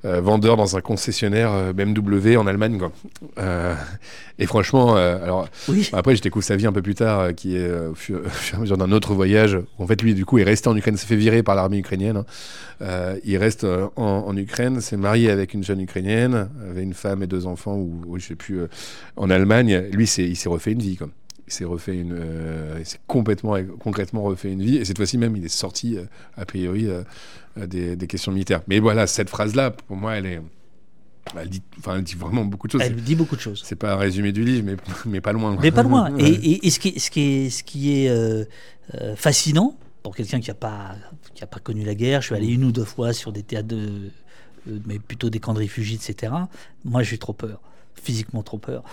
euh, 0.04 0.20
vendeur 0.20 0.58
dans 0.58 0.76
un 0.76 0.82
concessionnaire 0.82 1.52
euh, 1.54 1.74
BMW 1.74 2.36
en 2.38 2.48
Allemagne. 2.48 2.80
Quoi. 2.80 2.92
Et 4.40 4.46
franchement, 4.46 4.96
alors 4.96 5.48
Oui, 5.70 5.90
après, 5.94 6.16
je 6.16 6.22
découvre 6.22 6.44
sa 6.44 6.58
vie 6.58 6.68
un 6.68 6.74
peu 6.74 6.82
plus 6.82 6.96
tard, 6.96 7.34
qui 7.36 7.56
est 7.56 7.72
au 7.72 7.96
fur, 7.96 8.20
au 8.26 8.30
fur 8.30 8.56
et 8.56 8.58
à 8.58 8.62
mesure 8.62 8.78
d'un 8.78 8.92
autre 8.92 9.14
voyage. 9.14 9.56
Où, 9.80 9.84
en 9.84 9.88
fait, 9.88 10.02
lui, 10.02 10.14
du 10.16 10.26
coup, 10.26 10.38
est 10.40 10.44
resté 10.44 10.68
en 10.68 10.76
Ukraine, 10.76 10.98
s'est 10.98 11.08
fait 11.08 11.16
virer 11.16 11.44
par 11.44 11.56
l'armée 11.56 11.78
ukrainienne. 11.78 12.24
hein. 12.82 13.16
Il 13.24 13.38
reste 13.38 13.64
en, 13.64 14.02
en 14.28 14.36
Ukraine, 14.36 14.82
s'est 14.82 14.98
marié 14.98 15.30
avec 15.30 15.54
une 15.54 15.64
jeune 15.64 15.80
ukrainienne, 15.80 16.50
avait 16.70 16.84
une 16.84 16.94
femme 16.94 17.24
et 17.24 17.28
deux 17.28 17.46
enfants, 17.48 17.76
ou, 17.76 18.02
ou 18.08 18.20
je 18.20 18.26
sais 18.26 18.36
plus, 18.36 18.60
en 19.16 19.30
Allemagne. 19.30 19.86
Lui, 19.94 20.06
il 20.18 20.36
s'est 20.36 20.50
refait 20.50 20.72
une 20.74 20.82
vie, 20.82 20.98
quoi. 20.98 21.08
Il 21.48 21.54
s'est 21.54 21.66
refait 21.66 21.96
une, 21.98 22.16
euh, 22.18 22.78
il 22.80 22.86
s'est 22.86 23.00
complètement, 23.06 23.56
concrètement 23.80 24.24
refait 24.24 24.52
une 24.52 24.64
vie. 24.64 24.78
Et 24.78 24.86
cette 24.86 24.98
fois-ci 24.98 25.18
même, 25.20 25.36
il 25.36 25.46
est 25.46 25.48
sorti, 25.50 25.96
euh, 25.98 26.06
a 26.38 26.46
priori, 26.46 26.88
euh, 26.88 27.04
des, 27.68 27.96
des 27.96 28.08
questions 28.08 28.32
militaires. 28.32 28.62
Mais 28.68 28.80
voilà, 28.80 29.06
cette 29.08 29.30
phrase-là, 29.30 29.70
pour 29.72 29.96
moi, 29.96 30.16
elle 30.16 30.26
est, 30.26 30.42
elle 31.40 31.50
dit, 31.50 31.62
enfin, 31.78 31.98
elle 31.98 32.04
dit 32.04 32.16
vraiment 32.16 32.46
beaucoup 32.46 32.66
de 32.68 32.72
choses. 32.72 32.82
elle 32.82 32.96
dit 32.96 33.16
beaucoup 33.16 33.36
de 33.36 33.42
choses. 33.42 33.62
C'est 33.64 33.76
pas 33.76 33.94
un 33.94 33.98
résumé 33.98 34.32
du 34.32 34.44
livre, 34.44 34.66
mais, 34.66 34.76
mais 35.06 35.22
pas 35.22 35.34
loin. 35.34 35.56
Mais 35.62 35.72
pas 35.72 35.84
loin. 35.84 36.12
Ouais. 36.12 36.24
Et, 36.24 36.52
et- 36.52 36.68
et 36.68 36.70
ce 36.72 36.80
qui 36.80 36.90
est, 36.90 37.00
ce 37.00 37.12
qui 37.12 37.22
est, 37.22 37.50
ce 37.52 37.64
qui 37.64 37.92
est 38.06 38.46
fascinant 39.16 39.78
pour 40.04 40.16
quelqu'un 40.16 40.40
qui 40.40 40.50
n'a 40.50 40.56
pas, 40.56 40.96
qui 41.34 41.44
a 41.44 41.48
pas 41.48 41.60
connu 41.60 41.84
la 41.84 41.96
guerre, 41.96 42.22
je 42.22 42.28
suis 42.28 42.36
allé 42.36 42.48
une 42.48 42.64
ou 42.64 42.72
deux 42.72 42.86
fois 42.86 43.14
sur 43.14 43.32
des 43.32 43.44
théâtres 43.44 43.68
de, 43.68 44.12
mais 44.86 45.00
plutôt 45.00 45.30
des 45.30 45.40
camps 45.40 45.54
de 45.54 45.60
réfugiés, 45.60 45.98
etc. 46.04 46.34
Moi, 46.84 47.04
j'ai 47.04 47.18
trop 47.18 47.34
peur, 47.34 47.60
physiquement 47.96 48.44
trop 48.44 48.58
peur. 48.58 48.84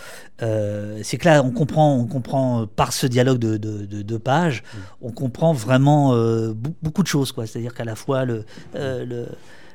Euh, 0.43 1.01
c'est 1.03 1.19
que 1.19 1.27
là, 1.29 1.43
on 1.45 1.51
comprend, 1.51 1.95
on 1.97 2.07
comprend 2.07 2.63
euh, 2.63 2.67
par 2.67 2.93
ce 2.93 3.07
dialogue 3.07 3.39
de, 3.39 3.57
de- 3.57 3.85
de 3.85 4.03
deux 4.03 4.19
pages, 4.19 4.63
on 5.01 5.11
comprend 5.13 5.53
vraiment 5.53 6.15
euh, 6.15 6.55
beaucoup 6.83 7.03
de 7.03 7.09
choses, 7.09 7.33
quoi. 7.33 7.47
C'est-à-dire 7.47 7.75
qu'à 7.75 7.85
la 7.85 7.95
fois 7.97 8.25
le, 8.25 8.45
euh, 8.75 9.05
le- 9.05 9.27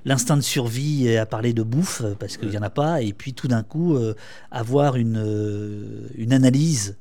L'instinct 0.06 0.38
de 0.38 0.42
survie 0.42 1.18
à 1.18 1.26
parler 1.26 1.52
de 1.52 1.64
bouffe 1.64 2.02
parce 2.18 2.38
qu'il 2.38 2.48
n'y 2.48 2.58
en 2.58 2.62
a 2.62 2.70
pas, 2.70 3.02
et 3.02 3.12
puis 3.12 3.34
tout 3.34 3.50
d'un 3.50 3.62
coup 3.64 3.96
euh, 3.98 4.16
avoir 4.52 4.96
une, 4.96 5.18
euh, 5.18 6.08
une 6.16 6.32
analyse 6.32 6.96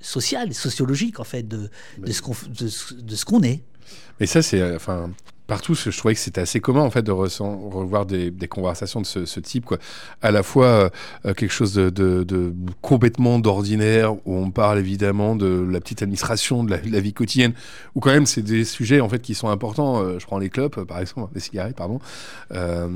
sociale, 0.00 0.54
sociologique 0.54 1.18
en 1.18 1.24
fait 1.24 1.42
de, 1.42 1.68
de 1.98 2.12
ce 2.12 2.22
qu'on 2.22 2.34
de 2.60 2.68
ce- 2.68 2.94
de 2.94 3.16
ce 3.16 3.24
qu'on 3.24 3.42
est. 3.42 3.62
Mais 4.20 4.26
ça, 4.26 4.40
c'est. 4.42 4.74
Enfin. 4.76 5.10
Partout, 5.48 5.74
je 5.74 5.96
trouvais 5.96 6.14
que 6.14 6.20
c'était 6.20 6.42
assez 6.42 6.60
commun 6.60 6.82
en 6.82 6.90
fait 6.90 7.02
de 7.02 7.10
revoir 7.10 8.06
des, 8.06 8.32
conversations 8.48 9.00
de 9.00 9.06
ce, 9.06 9.40
type, 9.40 9.64
quoi. 9.64 9.78
À 10.22 10.30
la 10.30 10.42
fois 10.42 10.90
euh, 11.24 11.34
quelque 11.34 11.50
chose 11.50 11.74
de, 11.74 12.54
complètement 12.82 13.38
d'ordinaire 13.38 14.14
où 14.26 14.36
on 14.36 14.50
parle 14.50 14.78
évidemment 14.78 15.34
de 15.34 15.66
la 15.68 15.80
petite 15.80 16.02
administration, 16.02 16.64
de 16.64 16.70
la, 16.70 17.00
vie 17.00 17.14
quotidienne, 17.14 17.54
où 17.94 18.00
quand 18.00 18.10
même 18.10 18.26
c'est 18.26 18.42
des 18.42 18.64
sujets 18.64 19.00
en 19.00 19.08
fait 19.08 19.20
qui 19.20 19.34
sont 19.34 19.48
importants. 19.48 20.02
Euh, 20.02 20.18
je 20.18 20.26
prends 20.26 20.38
les 20.38 20.50
clopes, 20.50 20.84
par 20.84 21.00
exemple, 21.00 21.32
les 21.34 21.40
cigarettes, 21.40 21.76
pardon. 21.76 21.98
Euh, 22.52 22.86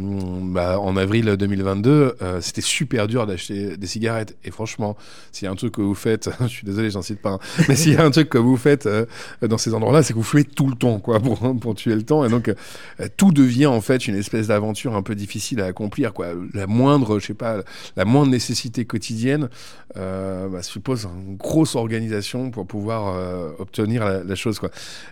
bah, 0.42 0.78
en 0.78 0.96
avril 0.96 1.24
2022, 1.24 2.16
euh, 2.20 2.40
c'était 2.40 2.60
super 2.60 3.06
dur 3.06 3.26
d'acheter 3.26 3.76
des 3.76 3.86
cigarettes. 3.86 4.36
Et 4.44 4.50
franchement, 4.50 4.96
s'il 5.30 5.46
y 5.46 5.48
a 5.48 5.50
un 5.50 5.56
truc 5.56 5.74
que 5.74 5.82
vous 5.82 5.94
faites, 5.94 6.30
je 6.40 6.46
suis 6.46 6.66
désolé, 6.66 6.90
j'en 6.90 7.02
cite 7.02 7.20
pas, 7.20 7.30
hein, 7.30 7.38
mais 7.68 7.76
s'il 7.76 7.94
y 7.94 7.96
a 7.96 8.04
un 8.04 8.10
truc 8.10 8.28
que 8.28 8.38
vous 8.38 8.56
faites 8.56 8.86
euh, 8.86 9.06
dans 9.40 9.58
ces 9.58 9.74
endroits-là, 9.74 10.02
c'est 10.02 10.12
que 10.12 10.18
vous 10.18 10.24
fumez 10.24 10.44
tout 10.44 10.68
le 10.68 10.76
temps, 10.76 10.98
quoi, 10.98 11.20
pour, 11.20 11.58
pour 11.58 11.74
tuer 11.74 11.94
le 11.94 12.02
temps. 12.02 12.22
Euh, 12.48 13.09
tout 13.16 13.32
devient 13.32 13.66
en 13.66 13.81
fait 13.81 14.06
une 14.06 14.16
espèce 14.16 14.48
d'aventure 14.48 14.94
un 14.94 15.02
peu 15.02 15.14
difficile 15.14 15.60
à 15.60 15.66
accomplir. 15.66 16.12
La 16.55 16.66
moindre, 16.66 17.19
je 17.19 17.27
sais 17.27 17.35
pas, 17.35 17.62
la 17.97 18.05
moindre 18.05 18.31
nécessité 18.31 18.85
quotidienne 18.85 19.48
euh, 19.97 20.48
bah, 20.48 20.62
suppose 20.62 21.06
une 21.27 21.36
grosse 21.36 21.74
organisation 21.74 22.51
pour 22.51 22.66
pouvoir 22.66 23.14
euh, 23.14 23.51
obtenir 23.59 24.05
la, 24.24 24.35
chose, 24.35 24.59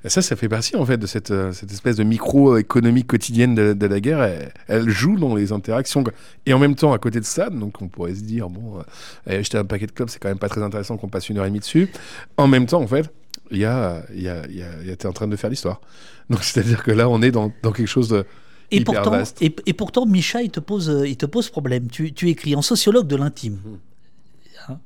ça, 0.07 0.23
ça 0.23 0.37
fait 0.37 0.49
partie 0.49 0.77
en 0.77 0.87
fait 0.87 0.97
de 0.97 1.07
cette, 1.07 1.33
espèce 1.71 1.97
de 1.97 2.05
micro-économie 2.05 3.05
quotidienne 3.05 3.55
de, 3.55 3.87
la 3.87 4.01
guerre. 4.01 4.51
Elle, 4.69 4.89
joue 4.89 5.19
dans 5.19 5.35
les 5.35 5.53
interactions. 5.53 6.03
Et 6.47 6.55
en 6.55 6.59
même 6.59 6.75
temps, 6.75 6.93
à 6.93 6.99
côté 6.99 7.21
de 7.21 7.25
ça, 7.25 7.51
donc 7.51 7.83
on 7.83 7.89
pourrait 7.89 8.15
se 8.15 8.23
dire, 8.23 8.49
bon, 8.49 8.83
acheter 9.27 9.59
un 9.59 9.65
paquet 9.65 9.87
de 9.87 9.93
clopes, 9.93 10.11
c'est 10.11 10.19
quand 10.19 10.29
même 10.29 10.39
pas 10.39 10.49
très 10.49 10.63
intéressant 10.63 10.97
qu'on 10.97 11.09
passe 11.09 11.29
une 11.29 11.39
heure 11.39 11.45
et 11.45 11.49
demie 11.49 11.61
dessus. 11.61 11.91
En 12.37 12.47
même 12.47 12.67
temps, 12.67 12.81
en 12.81 12.87
fait, 12.87 13.13
il 13.51 13.59
y 13.59 13.65
a, 13.65 14.05
y 14.15 14.29
a, 14.29 14.47
y 14.49 14.63
a, 14.63 14.71
il 14.83 14.89
y 14.89 14.91
a- 14.91 14.97
t'es 14.97 15.07
en 15.07 15.13
train 15.13 15.29
de 15.29 15.37
faire 15.37 15.51
l'histoire. 15.51 15.81
Donc 16.31 16.45
c'est-à-dire 16.45 16.83
que 16.83 16.91
là, 16.91 17.09
on 17.09 17.23
est 17.23 17.31
dans, 17.33 17.53
dans 17.63 17.73
quelque 17.73 17.89
chose 17.89 18.09
de 18.09 18.25
Et 18.71 18.79
hyper 18.79 19.03
pourtant, 19.03 19.11
vaste. 19.11 19.43
et, 19.43 19.55
et 19.67 19.73
pourtant, 19.73 20.07
Micha, 20.07 20.43
il 20.43 20.51
te 20.51 20.61
pose, 20.61 20.89
euh, 20.91 21.09
il 21.09 21.17
te 21.17 21.27
pose 21.27 21.51
problème. 21.51 21.89
Tu, 21.89 22.13
tu 22.13 22.29
écris 22.29 22.55
en 22.55 22.63
sociologue 22.63 23.07
de 23.09 23.17
l'intime. 23.17 23.59
Hein 24.69 24.79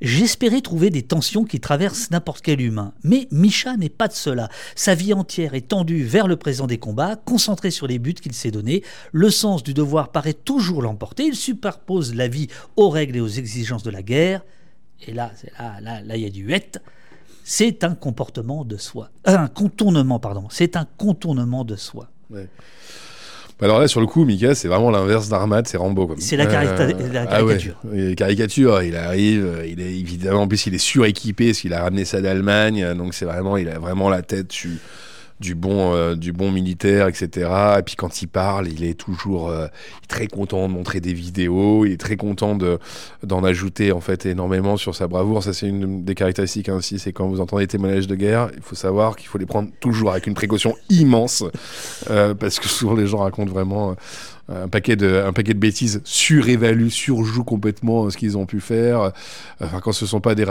J'espérais 0.00 0.60
trouver 0.60 0.90
des 0.90 1.02
tensions 1.02 1.44
qui 1.44 1.58
traversent 1.58 2.10
n'importe 2.12 2.42
quel 2.42 2.60
humain. 2.60 2.92
Mais 3.02 3.26
Micha 3.32 3.76
n'est 3.76 3.88
pas 3.88 4.06
de 4.06 4.12
cela. 4.12 4.48
Sa 4.76 4.94
vie 4.94 5.12
entière 5.12 5.54
est 5.54 5.66
tendue 5.68 6.04
vers 6.04 6.28
le 6.28 6.36
présent 6.36 6.68
des 6.68 6.78
combats, 6.78 7.16
concentré 7.16 7.70
sur 7.72 7.88
les 7.88 7.98
buts 7.98 8.14
qu'il 8.14 8.32
s'est 8.34 8.52
donnés. 8.52 8.84
Le 9.12 9.28
sens 9.30 9.64
du 9.64 9.74
devoir 9.74 10.12
paraît 10.12 10.34
toujours 10.34 10.82
l'emporter. 10.82 11.24
Il 11.24 11.34
superpose 11.34 12.14
la 12.14 12.28
vie 12.28 12.46
aux 12.76 12.90
règles 12.90 13.16
et 13.16 13.20
aux 13.20 13.26
exigences 13.28 13.82
de 13.82 13.90
la 13.90 14.02
guerre. 14.02 14.44
Et 15.06 15.12
là, 15.12 15.32
là, 15.58 15.80
là, 15.80 16.00
là, 16.02 16.16
il 16.16 16.22
y 16.22 16.26
a 16.26 16.30
du 16.30 16.52
het. 16.52 16.80
C'est 17.50 17.82
un 17.82 17.94
comportement 17.94 18.62
de 18.62 18.76
soi. 18.76 19.08
Euh, 19.26 19.34
Un 19.34 19.48
contournement, 19.48 20.18
pardon. 20.18 20.48
C'est 20.50 20.76
un 20.76 20.86
contournement 20.98 21.64
de 21.64 21.76
soi. 21.76 22.10
Alors 23.62 23.80
là, 23.80 23.88
sur 23.88 24.00
le 24.02 24.06
coup, 24.06 24.26
Mika, 24.26 24.54
c'est 24.54 24.68
vraiment 24.68 24.90
l'inverse 24.90 25.30
d'Armad, 25.30 25.66
c'est 25.66 25.78
Rambo. 25.78 26.14
C'est 26.18 26.36
la 26.36 26.44
carita- 26.44 26.86
la 27.10 27.22
ah 27.22 27.42
ouais. 27.42 27.56
caricature. 27.56 27.80
Caricature, 28.18 28.82
il 28.82 28.94
arrive, 28.96 29.46
euh, 29.46 29.66
il 29.66 29.80
est 29.80 29.98
évidemment, 29.98 30.42
en 30.42 30.46
plus, 30.46 30.66
il 30.66 30.74
est 30.74 30.78
suréquipé 30.78 31.46
parce 31.46 31.60
qu'il 31.60 31.72
a 31.72 31.82
ramené 31.82 32.04
ça 32.04 32.20
d'Allemagne, 32.20 32.82
euh, 32.84 32.94
donc 32.94 33.14
c'est 33.14 33.24
vraiment, 33.24 33.56
il 33.56 33.70
a 33.70 33.78
vraiment 33.78 34.10
la 34.10 34.20
tête 34.20 34.48
du, 34.50 34.78
du 35.40 35.54
bon, 35.54 35.94
euh, 35.94 36.14
du 36.14 36.32
bon 36.32 36.50
militaire, 36.50 37.08
etc. 37.08 37.50
Et 37.78 37.82
puis 37.82 37.96
quand 37.96 38.22
il 38.22 38.26
parle, 38.26 38.68
il 38.68 38.84
est 38.84 38.98
toujours 38.98 39.48
euh, 39.48 39.66
très 40.08 40.26
content 40.26 40.68
de 40.68 40.72
montrer 40.72 41.00
des 41.00 41.12
vidéos, 41.12 41.84
il 41.84 41.92
est 41.92 42.00
très 42.00 42.16
content 42.16 42.56
de 42.56 42.78
d'en 43.22 43.44
ajouter 43.44 43.92
en 43.92 44.00
fait 44.00 44.26
énormément 44.26 44.76
sur 44.76 44.94
sa 44.94 45.06
bravoure. 45.06 45.42
Ça, 45.42 45.52
c'est 45.52 45.68
une 45.68 46.04
des 46.04 46.14
caractéristiques 46.14 46.68
hein, 46.68 46.80
c'est 46.80 47.12
quand 47.12 47.28
vous 47.28 47.40
entendez 47.40 47.66
témoignages 47.66 48.06
de 48.06 48.14
guerre, 48.14 48.50
il 48.56 48.62
faut 48.62 48.74
savoir 48.74 49.16
qu'il 49.16 49.28
faut 49.28 49.38
les 49.38 49.46
prendre 49.46 49.68
toujours 49.80 50.12
avec 50.12 50.26
une 50.26 50.34
précaution 50.34 50.74
immense, 50.90 51.44
euh, 52.10 52.34
parce 52.34 52.58
que 52.58 52.68
souvent 52.68 52.94
les 52.94 53.06
gens 53.06 53.18
racontent 53.18 53.52
vraiment. 53.52 53.96
Euh, 54.50 54.64
un 54.64 54.68
paquet 54.68 54.96
de, 54.96 55.22
un 55.26 55.32
paquet 55.32 55.54
de 55.54 55.58
bêtises, 55.58 56.00
surévaluent, 56.04 56.90
surjouent 56.90 57.44
complètement 57.44 58.08
ce 58.10 58.16
qu'ils 58.16 58.36
ont 58.38 58.46
pu 58.46 58.60
faire. 58.60 59.12
Enfin, 59.60 59.80
quand 59.80 59.92
ce 59.92 60.04
ne 60.04 60.08
sont 60.08 60.20
pas 60.20 60.34
des, 60.34 60.46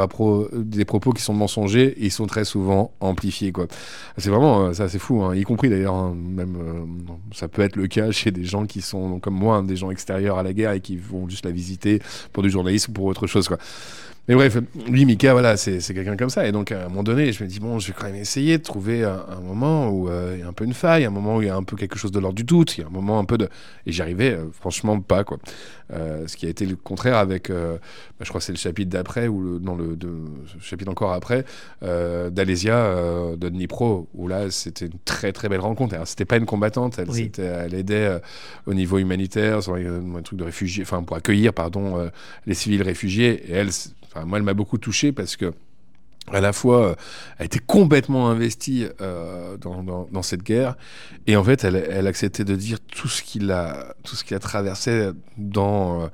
des 0.53 0.85
propos 0.85 1.11
qui 1.11 1.21
sont 1.21 1.33
mensongers, 1.33 1.95
ils 1.97 2.11
sont 2.11 2.27
très 2.27 2.45
souvent 2.45 2.91
amplifiés. 2.99 3.51
Quoi. 3.51 3.67
C'est 4.17 4.29
vraiment, 4.29 4.73
ça 4.73 4.89
c'est 4.89 4.99
fou, 4.99 5.23
hein. 5.23 5.35
y 5.35 5.43
compris 5.43 5.69
d'ailleurs, 5.69 5.95
hein, 5.95 6.15
même 6.15 6.57
ça 7.33 7.47
peut 7.47 7.61
être 7.61 7.75
le 7.75 7.87
cas 7.87 8.11
chez 8.11 8.31
des 8.31 8.43
gens 8.43 8.65
qui 8.65 8.81
sont 8.81 9.19
comme 9.19 9.35
moi, 9.35 9.57
hein, 9.57 9.63
des 9.63 9.75
gens 9.75 9.91
extérieurs 9.91 10.37
à 10.37 10.43
la 10.43 10.53
guerre 10.53 10.71
et 10.71 10.81
qui 10.81 10.97
vont 10.97 11.27
juste 11.29 11.45
la 11.45 11.51
visiter 11.51 12.01
pour 12.33 12.43
du 12.43 12.49
journalisme 12.49 12.91
ou 12.91 12.93
pour 12.93 13.05
autre 13.05 13.27
chose. 13.27 13.47
Quoi. 13.47 13.57
Mais 14.27 14.35
bref, 14.35 14.57
lui, 14.89 15.05
Mika, 15.05 15.31
voilà, 15.31 15.55
c'est 15.55 15.79
quelqu'un 15.93 16.17
comme 16.17 16.29
ça. 16.29 16.45
Et 16.45 16.51
donc, 16.51 16.73
à 16.73 16.85
un 16.85 16.89
moment 16.89 17.03
donné, 17.03 17.31
je 17.31 17.41
me 17.41 17.47
dis, 17.47 17.61
bon, 17.61 17.79
je 17.79 17.87
vais 17.87 17.93
quand 17.97 18.07
même 18.07 18.15
essayer 18.15 18.57
de 18.57 18.63
trouver 18.63 19.05
un, 19.05 19.39
moment 19.41 19.89
où 19.89 20.09
euh, 20.09 20.33
il 20.35 20.41
y 20.41 20.43
a 20.43 20.47
un 20.47 20.53
peu 20.53 20.65
une 20.65 20.73
faille, 20.73 21.05
un 21.05 21.09
moment 21.09 21.37
où 21.37 21.41
il 21.41 21.47
y 21.47 21.49
a 21.49 21.55
un 21.55 21.63
peu 21.63 21.77
quelque 21.77 21.97
chose 21.97 22.11
de 22.11 22.19
l'ordre 22.19 22.35
du 22.35 22.43
doute, 22.43 22.77
il 22.77 22.81
y 22.81 22.83
a 22.83 22.87
un 22.87 22.91
moment 22.91 23.19
un 23.19 23.23
peu 23.23 23.37
de. 23.37 23.47
Et 23.85 23.93
j'y 23.93 24.01
arrivais, 24.01 24.31
euh, 24.31 24.47
franchement, 24.51 24.99
pas, 24.99 25.23
quoi. 25.23 25.37
Euh, 25.93 26.27
ce 26.27 26.35
qui 26.35 26.45
a 26.45 26.49
été 26.49 26.65
le 26.65 26.75
contraire 26.75 27.15
avec, 27.15 27.49
bah, 27.49 27.79
je 28.19 28.27
crois 28.27 28.39
que 28.39 28.45
c'est 28.45 28.51
le 28.51 28.57
chapitre 28.57 28.89
d'après, 28.89 29.29
ou 29.29 29.41
le, 29.41 29.59
non, 29.59 29.77
le, 29.77 29.95
de, 29.95 30.09
chapitre 30.59 30.91
encore 30.91 31.13
après, 31.13 31.45
d'Alésia, 31.81 32.93
de 33.37 33.47
Dnipro, 33.47 34.09
où 34.13 34.27
là, 34.27 34.51
c'était 34.51 34.87
une 34.87 34.99
très, 35.05 35.31
très 35.31 35.47
belle 35.47 35.61
rencontre. 35.61 35.95
C'était 36.05 36.25
pas 36.25 36.35
une 36.35 36.45
combattante, 36.45 36.99
elle, 36.99 37.07
elle 37.39 37.73
aidait 37.73 38.19
au 38.65 38.73
niveau 38.73 38.97
humanitaire, 38.97 39.63
sur 39.63 39.75
un 39.75 40.21
truc 40.21 40.37
de 40.37 40.43
réfugiés, 40.43 40.83
enfin, 40.83 41.01
pour 41.03 41.15
accueillir, 41.15 41.53
pardon, 41.53 42.09
les 42.45 42.53
civils 42.53 42.81
réfugiés. 42.81 43.49
Et 43.49 43.53
elle, 43.53 43.69
moi, 44.25 44.37
elle 44.37 44.43
m'a 44.43 44.53
beaucoup 44.53 44.77
touché 44.77 45.11
parce 45.11 45.35
que 45.35 45.53
à 46.33 46.41
la 46.41 46.51
fois, 46.51 46.95
elle 47.37 47.45
était 47.45 47.59
complètement 47.59 48.29
investie 48.29 48.85
euh, 49.01 49.55
dans, 49.57 50.21
cette 50.21 50.43
guerre, 50.43 50.75
et 51.25 51.37
en 51.37 51.43
fait, 51.43 51.63
elle, 51.63 52.07
acceptait 52.07 52.43
de 52.43 52.55
dire 52.55 52.79
tout 52.79 53.07
ce 53.07 53.21
qu'il 53.21 53.49
a, 53.51 53.95
tout 54.03 54.15
ce 54.15 54.23
qu'il 54.23 54.35
a 54.35 54.39
traversé 54.39 55.11
dans 55.37 56.01
euh, 56.01 56.07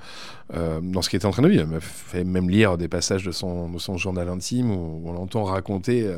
euh, 0.54 0.80
dans 0.82 1.02
ce 1.02 1.10
qu'il 1.10 1.18
était 1.18 1.26
en 1.26 1.32
train 1.32 1.42
de 1.42 1.48
vivre. 1.48 1.64
Elle 1.64 1.70
m'a 1.70 1.80
fait 1.80 2.24
même 2.24 2.50
lire 2.50 2.78
des 2.78 2.88
passages 2.88 3.24
de 3.24 3.32
son, 3.32 3.70
de 3.70 3.80
son 3.80 3.98
journal 3.98 4.30
intime 4.30 4.70
où 4.70 5.02
on 5.06 5.14
l'entend 5.14 5.46
raconter 5.46 6.16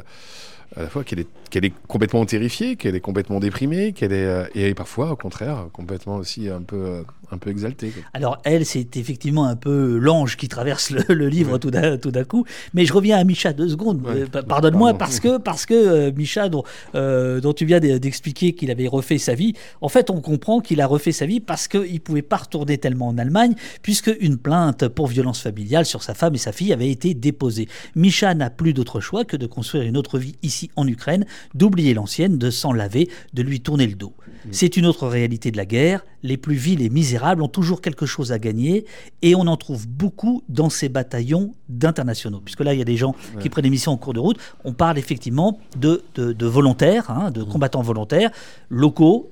à 0.75 0.81
la 0.81 0.89
fois 0.89 1.03
qu'elle 1.03 1.19
est, 1.19 1.27
qu'elle 1.49 1.65
est 1.65 1.73
complètement 1.87 2.25
terrifiée, 2.25 2.75
qu'elle 2.75 2.95
est 2.95 3.01
complètement 3.01 3.39
déprimée, 3.39 3.93
qu'elle 3.93 4.13
est 4.13 4.25
euh, 4.25 4.47
et 4.55 4.73
parfois 4.73 5.11
au 5.11 5.15
contraire 5.15 5.67
complètement 5.71 6.17
aussi 6.17 6.49
un 6.49 6.61
peu 6.61 6.75
euh, 6.75 7.03
un 7.31 7.37
peu 7.37 7.49
exaltée. 7.49 7.91
Alors 8.13 8.39
elle, 8.43 8.65
c'est 8.65 8.97
effectivement 8.97 9.45
un 9.45 9.55
peu 9.55 9.97
l'ange 9.97 10.37
qui 10.37 10.47
traverse 10.47 10.91
le, 10.91 11.27
livre 11.27 11.57
tout 11.57 11.71
d'un 11.71 11.97
tout 11.97 12.11
coup. 12.27 12.45
Mais 12.73 12.85
je 12.85 12.93
reviens 12.93 13.17
à 13.17 13.23
Micha 13.23 13.53
deux 13.53 13.69
secondes. 13.69 14.01
Euh, 14.07 14.27
pardonne-moi 14.27 14.93
parce 14.93 15.19
que 15.19 15.37
parce 15.37 15.65
que 15.65 16.11
Micha 16.11 16.49
dont 16.49 16.63
dont 16.93 17.53
tu 17.53 17.65
viens 17.65 17.79
d'expliquer 17.79 18.53
qu'il 18.53 18.71
avait 18.71 18.87
refait 18.87 19.17
sa 19.17 19.33
vie, 19.33 19.53
en 19.81 19.89
fait 19.89 20.09
on 20.09 20.21
comprend 20.21 20.59
qu'il 20.59 20.81
a 20.81 20.87
refait 20.87 21.11
sa 21.11 21.25
vie 21.25 21.39
parce 21.39 21.67
qu'il 21.67 22.01
pouvait 22.01 22.21
pas 22.21 22.37
retourner 22.37 22.77
tellement 22.77 23.07
en 23.07 23.17
Allemagne 23.17 23.55
puisque 23.81 24.11
une 24.19 24.37
plainte 24.37 24.87
pour 24.87 25.07
violence 25.07 25.41
familiale 25.41 25.85
sur 25.85 26.03
sa 26.03 26.13
femme 26.13 26.35
et 26.35 26.39
sa 26.39 26.51
fille 26.51 26.73
avait 26.73 26.89
été 26.89 27.13
déposée. 27.13 27.67
Micha 27.95 28.33
n'a 28.33 28.49
plus 28.49 28.73
d'autre 28.73 28.99
choix 28.99 29.25
que 29.25 29.37
de 29.37 29.47
construire 29.47 29.83
une 29.83 29.97
autre 29.97 30.19
vie 30.19 30.35
ici 30.43 30.69
en 30.75 30.87
Ukraine, 30.87 31.25
d'oublier 31.53 31.93
l'ancienne, 31.93 32.37
de 32.37 32.49
s'en 32.49 32.73
laver, 32.73 33.09
de 33.33 33.41
lui 33.41 33.61
tourner 33.61 33.87
le 33.87 33.95
dos. 33.95 34.13
Mm. 34.45 34.49
C'est 34.51 34.77
une 34.77 34.85
autre 34.85 35.07
réalité 35.07 35.51
de 35.51 35.57
la 35.57 35.65
guerre. 35.65 36.05
Les 36.25 36.37
plus 36.37 36.55
vils 36.55 36.81
et 36.81 36.89
misérables 36.89 37.43
ont 37.43 37.47
toujours 37.47 37.81
quelque 37.81 38.07
chose 38.07 38.31
à 38.31 38.39
gagner 38.39 38.85
et 39.21 39.35
on 39.35 39.41
en 39.41 39.57
trouve 39.57 39.87
beaucoup 39.87 40.41
dans 40.49 40.71
ces 40.71 40.89
bataillons 40.89 41.53
d'internationaux. 41.69 42.41
Puisque 42.43 42.61
là, 42.61 42.73
il 42.73 42.79
y 42.79 42.81
a 42.81 42.85
des 42.85 42.97
gens 42.97 43.15
qui 43.39 43.49
prennent 43.49 43.63
des 43.63 43.69
missions 43.69 43.91
en 43.91 43.97
cours 43.97 44.13
de 44.13 44.19
route. 44.19 44.37
On 44.63 44.73
parle 44.73 44.97
effectivement 44.97 45.59
de, 45.77 46.03
de, 46.15 46.45
volontaires, 46.47 47.11
hein, 47.11 47.29
de 47.29 47.43
mm. 47.43 47.45
combattants 47.45 47.83
volontaires, 47.83 48.31
locaux 48.69 49.31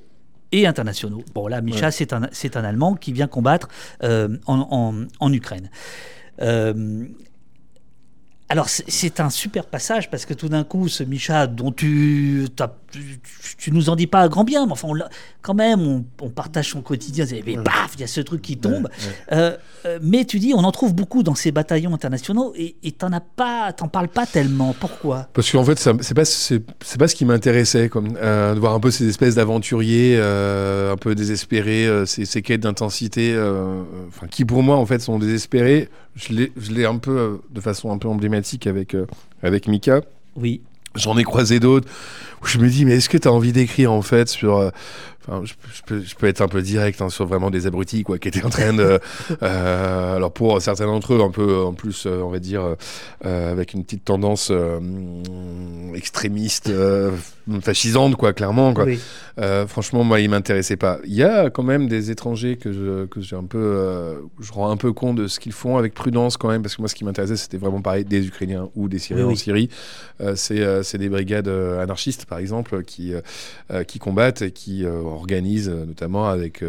et 0.52 0.68
internationaux. 0.68 1.24
Bon, 1.34 1.48
là, 1.48 1.62
Micha, 1.62 1.90
c'est 1.90 2.14
un, 2.14 2.22
un, 2.24 2.64
Allemand 2.64 2.94
qui 2.94 3.12
vient 3.12 3.28
combattre 3.28 3.70
euh, 4.04 4.38
en, 4.46 5.08
en, 5.20 5.34
Ukraine. 5.34 5.72
Euh, 6.42 7.08
alors 8.54 8.70
c'est 8.70 9.20
un 9.20 9.32
super 9.32 9.66
passage 9.66 10.12
parce 10.12 10.28
que 10.28 10.36
tout 10.36 10.48
d'un 10.48 10.64
coup, 10.64 10.88
ce 10.88 11.04
Micha 11.04 11.48
dont 11.48 11.72
tu, 11.72 12.46
tu, 13.58 13.72
nous 13.72 13.90
en 13.90 13.96
dis 13.96 14.06
pas 14.06 14.28
grand 14.30 14.44
bien, 14.44 14.68
mais 14.68 14.74
enfin 14.74 14.88
quand 15.42 15.56
même, 15.56 16.04
on, 16.22 16.30
partage 16.30 16.70
son 16.70 16.84
quotidien. 16.84 17.26
Et 17.26 17.58
paf, 17.58 17.94
il 17.96 18.02
y 18.02 18.04
a 18.04 18.08
ce 18.08 18.22
truc 18.22 18.44
qui 18.44 18.58
tombe. 18.58 18.90
Euh, 19.32 19.58
euh, 19.88 19.98
mais 20.04 20.26
tu 20.26 20.38
dis, 20.38 20.54
on 20.56 20.64
en 20.64 20.72
trouve 20.72 20.94
beaucoup 20.94 21.24
dans 21.24 21.34
ces 21.34 21.52
bataillons 21.52 21.96
internationaux 21.96 22.54
et 22.56 22.92
t'en 22.92 23.12
as 23.12 23.22
pas, 23.22 23.74
t'en 23.74 23.88
parles 23.88 24.08
pas 24.08 24.28
tellement. 24.28 24.76
Pourquoi? 24.80 25.30
Parce 25.34 25.52
qu'en 25.52 25.64
fait, 25.64 25.80
c'est 25.80 26.14
pas 26.14 26.26
c'est 26.26 27.00
pas 27.00 27.08
ce 27.08 27.16
qui 27.16 27.26
m'intéressait, 27.26 27.90
comme 27.90 28.16
euh, 28.22 28.54
de 28.54 28.60
voir 28.60 28.76
un 28.76 28.80
peu 28.80 28.92
ces 28.92 29.10
espèces 29.10 29.34
d'aventuriers 29.34 30.16
un 30.20 30.98
peu 30.98 31.16
désespérés, 31.16 31.90
ces, 32.06 32.26
ces, 32.26 32.44
quêtes 32.44 32.62
d'intensité, 32.62 33.36
enfin 34.10 34.28
qui 34.28 34.46
pour 34.46 34.62
moi 34.62 34.76
en 34.76 34.86
fait 34.86 35.00
sont 35.00 35.18
désespérés. 35.18 35.90
Je 36.16 36.34
l'ai 36.72 36.86
un 36.86 36.98
peu 36.98 37.42
de 37.50 37.62
façon 37.62 37.92
un 37.92 37.98
peu 37.98 38.08
emblématique 38.08 38.68
avec, 38.68 38.94
euh, 38.94 39.06
avec 39.42 39.68
Mika. 39.68 40.02
Oui. 40.36 40.62
J'en 40.96 41.18
ai 41.18 41.24
croisé 41.24 41.60
d'autres 41.60 41.90
où 42.44 42.46
je 42.46 42.60
me 42.60 42.70
dis, 42.70 42.86
mais 42.86 42.98
est-ce 42.98 43.10
que 43.10 43.18
tu 43.18 43.28
as 43.28 43.32
envie 43.32 43.52
d'écrire 43.52 43.92
en 43.92 44.04
fait 44.04 44.30
sur. 44.30 44.72
Euh, 45.30 45.32
enfin, 45.32 45.46
je, 45.46 45.54
peux, 45.86 46.02
je, 46.02 46.16
peux, 46.16 46.28
être 46.28 46.42
un 46.42 46.48
peu 46.48 46.62
direct 46.62 47.02
hein, 47.02 47.10
sur 47.10 47.26
vraiment 47.26 47.50
des 47.50 47.68
abrutis 47.68 48.04
quoi, 48.04 48.18
qui 48.18 48.28
étaient 48.28 48.46
en 48.46 48.50
train 48.50 48.74
de. 48.74 49.00
Euh, 49.42 50.16
alors 50.16 50.32
pour 50.32 50.62
certains 50.62 50.86
d'entre 50.86 51.14
eux, 51.14 51.22
un 51.22 51.32
peu 51.32 51.64
en 51.64 51.74
plus, 51.74 52.06
on 52.06 52.30
va 52.30 52.40
dire, 52.40 52.76
avec 53.24 53.74
une 53.74 53.84
petite 53.84 54.06
tendance 54.06 54.52
extrémiste 55.94 56.72
fascisante, 57.62 58.16
quoi, 58.16 58.34
clairement. 58.34 58.74
Quoi. 58.74 58.86
Euh, 59.40 59.68
franchement, 59.68 60.04
moi, 60.04 60.20
il 60.20 60.30
m'intéressait 60.30 60.78
pas. 60.78 61.00
Il 61.06 61.14
y 61.14 61.24
a 61.24 61.50
quand 61.50 61.64
même 61.64 61.88
des 61.88 62.12
étrangers 62.12 62.56
que 62.56 62.72
je, 62.72 63.06
que 63.06 63.22
j'ai 63.22 63.36
un 63.36 63.44
peu, 63.44 63.58
euh, 63.58 64.16
je 64.40 64.52
rends 64.52 64.70
un 64.70 64.78
peu 64.78 64.94
compte 64.94 65.18
de 65.18 65.28
ce 65.28 65.40
qu'ils 65.40 65.52
font 65.52 65.78
avec 65.78 65.94
prudence 65.94 66.38
quand 66.38 66.50
même, 66.50 66.62
parce 66.62 66.76
que 66.76 66.82
moi, 66.82 66.90
ce 66.90 66.96
qui 66.96 67.04
m'intéressait, 67.04 67.36
c'était 67.36 67.58
vraiment 67.58 67.82
pareil 67.82 68.06
des 68.06 68.28
Ukrainiens 68.28 68.70
ou 68.76 68.88
des 68.88 69.00
Syriens 69.00 69.28
en 69.28 69.36
Syrie. 69.36 69.70
Euh, 70.22 70.36
c'est, 70.36 70.98
des 70.98 71.10
brigades 71.10 71.48
anarchistes, 71.48 72.26
par 72.26 72.38
exemple, 72.38 72.84
qui, 72.84 73.14
qui 73.88 74.00
combattent 74.00 74.42
et 74.42 74.52
qui 74.52 74.86
organisent, 75.14 75.70
notamment 75.70 76.28
avec 76.28 76.64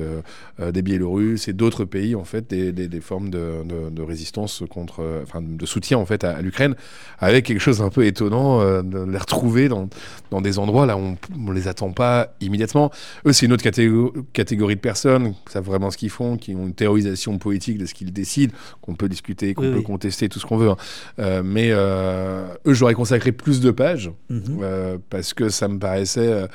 des 0.61 0.83
Biélorusses 0.83 1.49
et 1.49 1.53
d'autres 1.53 1.85
pays, 1.85 2.15
en 2.15 2.25
fait, 2.25 2.49
des, 2.49 2.73
des, 2.73 3.01
formes 3.01 3.31
de, 3.31 3.63
de, 3.91 4.03
résistance 4.03 4.63
contre, 4.69 5.23
enfin, 5.23 5.43
de 5.43 5.67
soutien 5.67 5.99
en 5.99 6.07
fait 6.07 6.25
à, 6.25 6.41
l'Ukraine, 6.41 6.75
avec 7.19 7.47
quelque 7.47 7.61
chose 7.61 7.79
d'un 7.79 7.91
peu 7.91 8.07
étonnant 8.07 8.61
de 8.83 9.11
les 9.11 9.19
retrouver 9.19 9.69
dans, 9.69 9.89
dans 10.31 10.41
des 10.41 10.59
endroits 10.59 10.87
là 10.87 10.97
où 10.97 11.01
on, 11.01 11.17
ne 11.39 11.53
les 11.53 11.69
attend 11.69 11.93
pas 11.93 12.35
immédiatement. 12.41 12.91
Eux, 13.27 13.33
c'est 13.33 13.47
une 13.47 13.53
autre 13.53 13.63
catégorie 13.63 14.75
de 14.75 14.81
personnes 14.81 15.33
qui 15.33 15.53
savent 15.53 15.65
vraiment 15.65 15.91
ce 15.91 15.97
qu'ils 15.97 16.11
font, 16.11 16.37
qui 16.37 16.55
ont 16.55 16.67
une 16.67 16.75
théorisation 16.75 17.39
politique 17.39 17.79
de 17.79 17.87
ce 17.87 17.95
qu'ils 17.95 18.13
décident, 18.13 18.53
qu'on 18.81 18.95
peut 18.95 19.09
discuter, 19.09 19.55
qu'on 19.55 19.73
peut 19.73 19.83
contester, 19.83 20.29
tout 20.29 20.39
ce 20.39 20.47
qu'on 20.47 20.57
veut. 20.57 20.71
Hein. 20.71 20.77
Euh, 21.19 21.43
mais 21.45 21.69
euh, 21.71 22.47
eux, 22.67 22.75
j'aurais 22.75 22.95
consacré 22.95 23.33
plus 23.33 23.61
de 23.61 23.71
pages 23.71 24.11
mhm. 24.29 24.43
euh, 24.63 24.99
parce 25.11 25.35
que 25.35 25.49
ça 25.49 25.69
me 25.69 25.79
paraissait. 25.79 26.49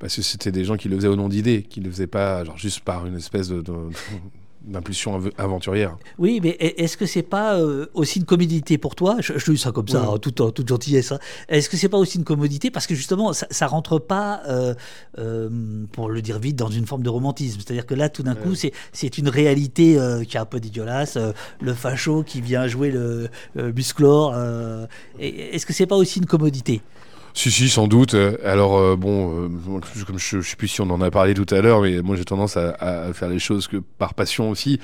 Parce 0.00 0.16
que 0.16 0.22
c'était 0.22 0.50
des 0.50 0.64
gens 0.64 0.76
qui 0.76 0.88
le 0.88 0.96
faisaient 0.96 1.08
au 1.08 1.16
nom 1.16 1.28
d'idées, 1.28 1.62
qui 1.62 1.80
ne 1.80 1.84
le 1.84 1.90
faisaient 1.92 2.06
pas 2.06 2.42
genre, 2.44 2.56
juste 2.58 2.80
par 2.80 3.06
une 3.06 3.16
espèce 3.16 3.48
de 3.48 3.62
d'impulsion 4.62 5.20
aventurière. 5.38 5.96
Oui, 6.18 6.40
mais 6.42 6.50
est-ce 6.60 6.96
que 6.96 7.06
c'est 7.06 7.22
pas 7.22 7.58
euh, 7.58 7.86
aussi 7.94 8.18
une 8.18 8.24
commodité 8.24 8.78
pour 8.78 8.94
toi? 8.94 9.16
Je, 9.20 9.38
je, 9.38 9.50
dis 9.50 9.58
ça 9.58 9.72
comme 9.72 9.88
ça, 9.88 10.14
tout, 10.20 10.42
en 10.42 10.50
toute 10.50 10.68
gentillesse. 10.68 11.12
Hein. 11.12 11.18
Est-ce 11.48 11.70
que 11.70 11.76
c'est 11.76 11.88
pas 11.88 11.96
aussi 11.96 12.18
une 12.18 12.24
commodité? 12.24 12.70
Parce 12.70 12.86
que 12.86 12.94
justement, 12.94 13.32
ça, 13.32 13.46
ça 13.50 13.66
rentre 13.66 13.98
pas, 13.98 14.42
euh, 14.48 14.74
euh, 15.18 15.48
pour 15.92 16.10
le 16.10 16.20
dire 16.20 16.38
vite, 16.38 16.56
dans 16.56 16.68
une 16.68 16.86
forme 16.86 17.02
de 17.02 17.08
romantisme. 17.08 17.60
C'est-à-dire 17.60 17.86
que 17.86 17.94
là, 17.94 18.08
tout 18.08 18.22
d'un 18.22 18.34
coup, 18.34 18.54
c'est 18.54 19.18
une 19.18 19.28
réalité 19.28 19.98
qui 20.28 20.36
est 20.36 20.40
un 20.40 20.44
peu 20.44 20.60
dégueulasse. 20.60 21.18
le 21.60 21.74
facho 21.74 22.22
qui 22.22 22.40
vient 22.40 22.66
jouer 22.66 22.90
le 22.90 23.28
musclore. 23.72 24.34
Est-ce 25.18 25.66
que 25.66 25.72
c'est 25.72 25.86
pas 25.86 25.96
aussi 25.96 26.18
une 26.18 26.26
commodité? 26.26 26.82
Si, 27.34 27.50
si, 27.50 27.68
sans 27.68 27.86
doute. 27.86 28.14
Alors, 28.44 28.78
euh, 28.78 28.96
bon, 28.96 29.44
euh, 29.44 29.48
comme 30.06 30.18
je, 30.18 30.36
ne 30.36 30.42
sais 30.42 30.56
plus 30.56 30.68
si 30.68 30.80
on 30.80 30.90
en 30.90 31.00
a 31.00 31.10
parlé 31.10 31.34
tout 31.34 31.46
à 31.50 31.60
l'heure, 31.60 31.82
mais 31.82 32.02
moi 32.02 32.16
j'ai 32.16 32.24
tendance 32.24 32.56
à, 32.56 33.12
faire 33.12 33.28
les 33.28 33.38
choses 33.38 33.66
que 33.66 33.76
par 33.76 34.14
passion 34.14 34.50
aussi. 34.50 34.80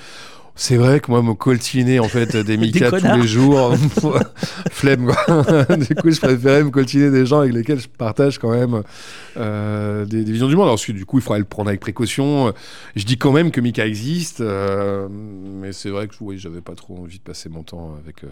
C'est 0.58 0.76
vrai 0.76 1.00
que 1.00 1.10
moi, 1.10 1.20
me 1.22 1.34
coltiner 1.34 2.00
en 2.00 2.08
fait 2.08 2.34
des 2.34 2.56
Mika 2.56 2.90
tous 2.90 3.20
les 3.20 3.26
jours, 3.26 3.74
flemme 4.70 5.12
quoi. 5.12 5.64
du 5.76 5.94
coup, 5.94 6.10
je 6.10 6.18
préférais 6.18 6.64
me 6.64 6.70
coltiner 6.70 7.10
des 7.10 7.26
gens 7.26 7.40
avec 7.40 7.52
lesquels 7.52 7.78
je 7.78 7.88
partage 7.88 8.38
quand 8.38 8.52
même 8.52 8.82
euh, 9.36 10.06
des, 10.06 10.24
visions 10.24 10.48
du 10.48 10.56
monde. 10.56 10.64
Alors, 10.64 10.78
du 10.78 11.04
coup, 11.04 11.18
il 11.18 11.22
faudrait 11.22 11.40
le 11.40 11.44
prendre 11.44 11.68
avec 11.68 11.80
précaution. 11.80 12.54
Je 12.94 13.04
dis 13.04 13.18
quand 13.18 13.32
même 13.32 13.50
que 13.50 13.60
Mika 13.60 13.86
existe, 13.86 14.40
mais 14.40 15.72
c'est 15.72 15.90
vrai 15.90 16.08
que 16.08 16.14
oui, 16.20 16.38
j'avais 16.38 16.62
pas 16.62 16.74
trop 16.74 16.96
envie 16.96 17.18
de 17.18 17.24
passer 17.24 17.50
mon 17.50 17.62
temps 17.62 17.94
avec 18.02 18.24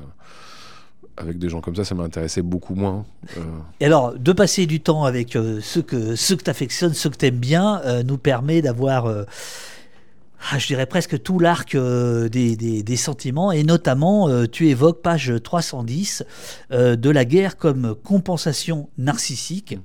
avec 1.17 1.39
des 1.39 1.49
gens 1.49 1.61
comme 1.61 1.77
ça, 1.77 1.85
ça 1.85 1.95
m'intéressait 1.95 2.43
beaucoup 2.43 2.75
moins. 2.75 3.05
Euh. 3.37 3.41
Et 3.81 3.87
alors, 3.87 4.15
de 4.15 4.33
passer 4.33 4.67
du 4.67 4.81
temps 4.81 5.05
avec 5.05 5.37
euh, 5.37 5.61
ceux 5.63 5.83
que, 5.83 6.15
tu 6.15 6.51
affectionnes, 6.51 6.95
ceux 6.95 7.11
que 7.11 7.17
tu 7.17 7.27
aimes 7.27 7.37
bien, 7.37 7.81
euh, 7.85 8.03
nous 8.03 8.19
permet 8.19 8.63
d'avoir, 8.63 9.07
ah, 9.07 10.59
je 10.59 10.67
dirais 10.67 10.87
presque 10.87 11.23
tout 11.23 11.39
l'arc 11.39 11.77
des, 11.77 12.57
des, 12.57 12.97
sentiments. 12.97 13.53
Et 13.53 13.63
notamment, 13.63 14.47
tu 14.47 14.69
évoques, 14.69 15.03
page 15.03 15.33
310, 15.43 16.25
de 16.71 17.11
la 17.11 17.25
guerre 17.25 17.57
comme 17.57 17.95
compensation 17.95 18.89
narcissique. 18.99 19.79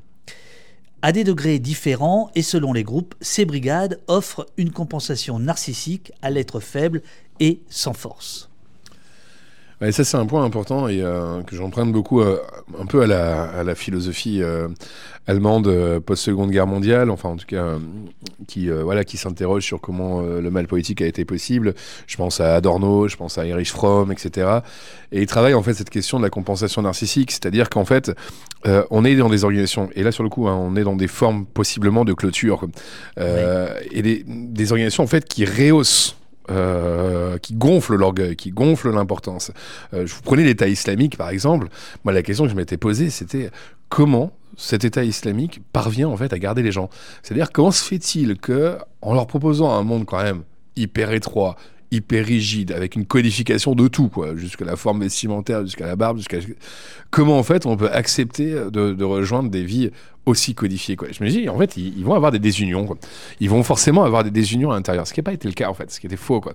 À 1.01 1.13
des 1.13 1.23
degrés 1.23 1.59
différents 1.59 2.29
et 2.35 2.41
selon 2.41 2.73
les 2.73 2.83
groupes, 2.83 3.15
ces 3.21 3.45
brigades 3.45 4.01
offrent 4.07 4.47
une 4.57 4.71
compensation 4.71 5.39
narcissique 5.39 6.11
à 6.21 6.29
l'être 6.29 6.59
faible 6.59 7.01
et 7.39 7.61
sans 7.69 7.93
force. 7.93 8.48
Et 9.81 9.93
ça, 9.93 10.03
c'est 10.03 10.17
un 10.17 10.25
point 10.25 10.43
important 10.43 10.89
et 10.89 11.01
euh, 11.01 11.41
que 11.43 11.55
j'emprunte 11.55 11.93
beaucoup 11.93 12.19
euh, 12.19 12.37
un 12.77 12.85
peu 12.85 13.01
à 13.01 13.07
la, 13.07 13.43
à 13.43 13.63
la 13.63 13.75
philosophie 13.75 14.41
euh, 14.41 14.67
allemande 15.25 15.99
post-seconde 16.05 16.51
guerre 16.51 16.67
mondiale, 16.67 17.09
enfin 17.09 17.29
en 17.29 17.37
tout 17.37 17.45
cas, 17.45 17.77
qui, 18.47 18.67
voilà, 18.69 19.05
qui 19.05 19.15
s'interroge 19.15 19.63
sur 19.63 19.79
comment 19.79 20.21
le 20.21 20.49
mal 20.49 20.65
politique 20.65 21.03
a 21.03 21.05
été 21.05 21.23
possible. 21.23 21.75
Je 22.07 22.17
pense 22.17 22.41
à 22.41 22.55
Adorno, 22.55 23.07
je 23.07 23.15
pense 23.15 23.37
à 23.37 23.45
Erich 23.45 23.69
Fromm, 23.69 24.11
etc. 24.11 24.47
Et 25.11 25.21
il 25.21 25.27
travaille 25.27 25.53
en 25.53 25.61
fait 25.61 25.75
cette 25.75 25.91
question 25.91 26.17
de 26.17 26.23
la 26.23 26.31
compensation 26.31 26.81
narcissique, 26.81 27.31
c'est-à-dire 27.31 27.69
qu'en 27.69 27.85
fait, 27.85 28.11
on 28.65 29.05
est 29.05 29.15
dans 29.15 29.29
des 29.29 29.43
organisations, 29.43 29.89
et 29.93 30.01
là 30.01 30.11
sur 30.11 30.23
le 30.23 30.29
coup, 30.29 30.47
hein, 30.47 30.55
on 30.59 30.75
est 30.75 30.83
dans 30.83 30.95
des 30.95 31.07
formes 31.07 31.45
possiblement 31.45 32.05
de 32.05 32.13
clôture, 32.13 32.67
et 33.17 34.01
des, 34.01 34.25
des 34.25 34.71
organisations 34.71 35.03
en 35.03 35.07
fait 35.07 35.25
qui 35.25 35.45
rehaussent 35.45 36.18
euh, 36.49 37.37
qui 37.37 37.53
gonfle 37.53 37.95
l'orgueil, 37.95 38.35
qui 38.35 38.51
gonfle 38.51 38.89
l'importance. 38.91 39.51
Euh, 39.93 40.05
je 40.05 40.13
vous 40.13 40.21
prenais 40.21 40.43
l'État 40.43 40.67
islamique, 40.67 41.17
par 41.17 41.29
exemple. 41.29 41.67
Moi, 42.03 42.13
la 42.13 42.23
question 42.23 42.45
que 42.45 42.51
je 42.51 42.55
m'étais 42.55 42.77
posée, 42.77 43.09
c'était 43.09 43.49
comment 43.89 44.31
cet 44.57 44.83
État 44.83 45.03
islamique 45.03 45.61
parvient 45.71 46.09
en 46.09 46.17
fait 46.17 46.33
à 46.33 46.39
garder 46.39 46.63
les 46.63 46.71
gens? 46.71 46.89
C'est-à-dire 47.23 47.51
comment 47.51 47.71
se 47.71 47.83
fait-il 47.83 48.37
que, 48.37 48.77
en 49.01 49.13
leur 49.13 49.27
proposant 49.27 49.71
un 49.71 49.83
monde 49.83 50.05
quand 50.05 50.21
même 50.23 50.43
hyper 50.75 51.11
étroit, 51.11 51.55
hyper 51.91 52.25
rigide, 52.25 52.71
avec 52.71 52.95
une 52.95 53.05
codification 53.05 53.73
de 53.73 53.87
tout, 53.87 54.09
quoi, 54.09 54.35
jusqu'à 54.35 54.65
la 54.65 54.75
forme 54.75 55.01
vestimentaire, 55.01 55.63
jusqu'à 55.63 55.87
la 55.87 55.95
barbe, 55.95 56.17
jusqu'à 56.17 56.37
comment 57.09 57.37
en 57.39 57.43
fait 57.43 57.65
on 57.65 57.77
peut 57.77 57.89
accepter 57.91 58.51
de, 58.51 58.93
de 58.93 59.03
rejoindre 59.03 59.49
des 59.49 59.63
vies 59.63 59.91
aussi 60.25 60.55
codifié. 60.55 60.95
Quoi. 60.95 61.09
Je 61.11 61.23
me 61.23 61.29
dis, 61.29 61.49
en 61.49 61.57
fait, 61.57 61.75
ils, 61.77 62.03
vont 62.03 62.13
avoir 62.13 62.31
des 62.31 62.39
désunions. 62.39 62.85
Quoi. 62.85 62.97
Ils 63.39 63.49
vont 63.49 63.63
forcément 63.63 64.03
avoir 64.03 64.23
des 64.23 64.31
désunions 64.31 64.71
à 64.71 64.75
l'intérieur, 64.75 65.07
ce 65.07 65.13
qui 65.13 65.19
n'a 65.19 65.23
pas 65.23 65.33
été 65.33 65.47
le 65.47 65.53
cas, 65.53 65.69
en 65.69 65.73
fait, 65.73 65.91
ce 65.91 65.99
qui 65.99 66.07
était 66.07 66.15
faux. 66.15 66.39
Quoi. 66.41 66.53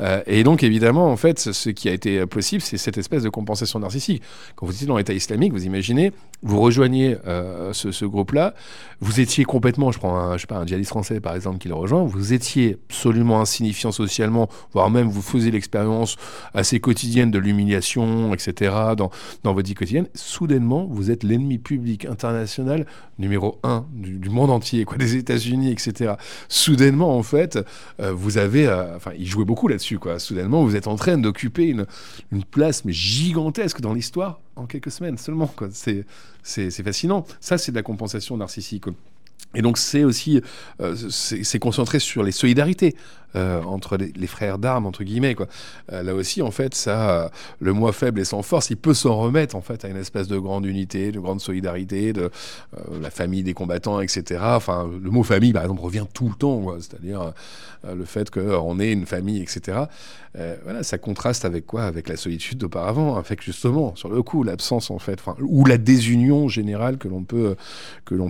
Euh, 0.00 0.22
et 0.26 0.42
donc, 0.44 0.62
évidemment, 0.62 1.10
en 1.10 1.16
fait, 1.16 1.38
ce 1.38 1.70
qui 1.70 1.88
a 1.88 1.92
été 1.92 2.26
possible, 2.26 2.62
c'est 2.62 2.78
cette 2.78 2.98
espèce 2.98 3.22
de 3.22 3.28
compensation 3.28 3.78
narcissique. 3.78 4.22
Quand 4.56 4.66
vous 4.66 4.72
étiez 4.72 4.86
dans 4.86 4.96
l'État 4.96 5.12
islamique, 5.12 5.52
vous 5.52 5.64
imaginez, 5.64 6.12
vous 6.42 6.60
rejoignez 6.60 7.16
euh, 7.26 7.72
ce, 7.72 8.04
groupe-là, 8.04 8.54
vous 9.00 9.20
étiez 9.20 9.44
complètement, 9.44 9.92
je 9.92 9.98
prends 9.98 10.16
un, 10.16 10.36
je 10.36 10.42
sais 10.42 10.46
pas, 10.46 10.56
un 10.56 10.66
djihadiste 10.66 10.90
français, 10.90 11.20
par 11.20 11.34
exemple, 11.34 11.58
qui 11.58 11.68
le 11.68 11.74
rejoint, 11.74 12.02
vous 12.02 12.32
étiez 12.32 12.78
absolument 12.88 13.40
insignifiant 13.40 13.92
socialement, 13.92 14.48
voire 14.72 14.90
même 14.90 15.08
vous 15.08 15.22
faisiez 15.22 15.50
l'expérience 15.50 16.16
assez 16.54 16.80
quotidienne 16.80 17.30
de 17.30 17.38
l'humiliation, 17.38 18.34
etc., 18.34 18.74
dans, 18.96 19.10
dans 19.44 19.54
votre 19.54 19.68
vie 19.68 19.74
quotidienne. 19.74 20.08
Soudainement, 20.14 20.86
vous 20.90 21.10
êtes 21.10 21.22
l'ennemi 21.22 21.58
public 21.58 22.06
international 22.06 22.86
numéro 23.18 23.58
un 23.62 23.86
du, 23.92 24.30
monde 24.30 24.50
entier, 24.50 24.84
quoi, 24.84 24.96
des 24.96 25.16
États-Unis, 25.16 25.70
etc. 25.70 26.14
Soudainement, 26.48 27.16
en 27.16 27.22
fait, 27.22 27.58
euh, 28.00 28.12
vous 28.12 28.38
avez, 28.38 28.66
euh, 28.66 28.96
enfin, 28.96 29.12
il 29.18 29.26
jouait 29.26 29.44
beaucoup 29.44 29.68
là-dessus, 29.68 29.98
quoi. 29.98 30.18
Soudainement, 30.18 30.64
vous 30.64 30.76
êtes 30.76 30.86
en 30.86 30.96
train 30.96 31.18
d'occuper 31.18 31.64
une, 31.64 31.86
une, 32.30 32.44
place 32.44 32.84
mais 32.84 32.92
gigantesque 32.92 33.80
dans 33.80 33.94
l'histoire 33.94 34.40
en 34.56 34.66
quelques 34.66 34.90
semaines 34.90 35.18
seulement, 35.18 35.46
quoi. 35.46 35.68
C'est, 35.72 36.04
c'est, 36.42 36.70
fascinant. 36.82 37.24
Ça, 37.40 37.58
c'est 37.58 37.72
de 37.72 37.76
la 37.76 37.82
compensation 37.82 38.36
narcissique. 38.36 38.84
Et 39.54 39.60
donc 39.60 39.76
c'est 39.76 40.04
aussi, 40.04 40.40
euh, 40.80 40.96
c'est 41.10 41.58
concentré 41.58 41.98
sur 41.98 42.22
les 42.22 42.32
solidarités 42.32 42.96
euh, 43.36 43.62
entre 43.62 43.96
les, 43.96 44.26
frères 44.26 44.58
d'armes 44.58 44.86
entre 44.86 45.04
guillemets 45.04 45.34
quoi. 45.34 45.46
Euh, 45.92 46.02
là 46.02 46.14
aussi 46.14 46.42
en 46.42 46.50
fait 46.50 46.74
ça, 46.74 47.30
le 47.60 47.72
moi 47.72 47.92
faible 47.92 48.20
et 48.20 48.24
sans 48.24 48.42
force, 48.42 48.70
il 48.70 48.76
peut 48.76 48.94
s'en 48.94 49.16
remettre 49.16 49.56
en 49.56 49.60
fait 49.60 49.84
à 49.84 49.88
une 49.88 49.96
espèce 49.96 50.28
de 50.28 50.38
grande 50.38 50.66
unité, 50.66 51.12
de 51.12 51.20
grande 51.20 51.40
solidarité, 51.40 52.12
de 52.12 52.30
la 53.00 53.10
famille 53.10 53.42
des 53.42 53.54
combattants, 53.54 54.00
etc. 54.00 54.40
Enfin 54.42 54.90
le 55.02 55.10
mot 55.10 55.22
famille 55.22 55.52
par 55.52 55.62
exemple 55.62 55.82
revient 55.82 56.06
tout 56.12 56.28
le 56.28 56.34
temps, 56.34 56.64
c'est-à-dire 56.78 57.32
le 57.84 58.04
fait 58.04 58.30
qu'on 58.30 58.78
ait 58.78 58.92
une 58.92 59.06
famille, 59.06 59.42
etc. 59.42 59.86
voilà, 60.64 60.82
ça 60.82 60.98
contraste 60.98 61.44
avec 61.44 61.66
quoi? 61.66 61.84
Avec 61.84 62.08
la 62.08 62.16
solitude 62.16 62.58
d'auparavant, 62.58 63.16
avec 63.16 63.42
justement 63.42 63.94
sur 63.96 64.08
le 64.08 64.22
coup 64.22 64.44
l'absence 64.44 64.90
en 64.90 64.98
fait, 64.98 65.20
ou 65.40 65.64
la 65.64 65.78
désunion 65.78 66.48
générale 66.48 66.98
que 66.98 67.08
l'on 67.08 67.24
peut 67.24 67.56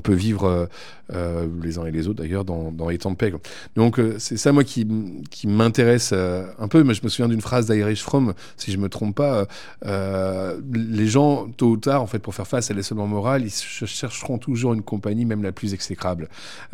peut 0.02 0.14
vivre 0.14 0.68
euh, 1.14 1.46
les 1.62 1.78
uns 1.78 1.84
et 1.84 1.90
les 1.90 2.08
autres 2.08 2.22
d'ailleurs, 2.22 2.44
dans, 2.44 2.88
les 2.88 2.98
temps 2.98 3.10
de 3.10 3.16
paix. 3.16 3.32
Donc 3.76 3.98
euh, 3.98 4.16
c'est 4.18 4.36
ça 4.36 4.52
moi 4.52 4.64
qui, 4.64 4.86
qui 5.30 5.46
m'intéresse 5.46 6.10
euh, 6.12 6.46
un 6.58 6.68
peu. 6.68 6.84
Mais 6.84 6.94
je 6.94 7.02
me 7.02 7.08
souviens 7.08 7.28
d'une 7.28 7.40
phrase 7.40 7.66
d'Irish 7.70 8.02
Fromm, 8.02 8.34
si 8.56 8.72
je 8.72 8.78
me 8.78 8.88
trompe 8.88 9.16
pas, 9.16 9.46
les 9.84 11.06
gens 11.06 11.48
tôt 11.56 11.70
ou 11.70 11.76
tard, 11.76 12.02
en 12.02 12.06
fait, 12.06 12.18
pour 12.18 12.34
faire 12.34 12.46
face 12.46 12.70
à 12.70 12.74
l'isolement 12.74 13.06
moral, 13.06 13.42
ils 13.42 13.50
chercheront 13.50 14.38
toujours 14.38 14.74
une 14.74 14.82
compagnie, 14.82 15.24
même 15.24 15.42
la 15.42 15.52
plus 15.52 15.74
exécrable. 15.74 16.28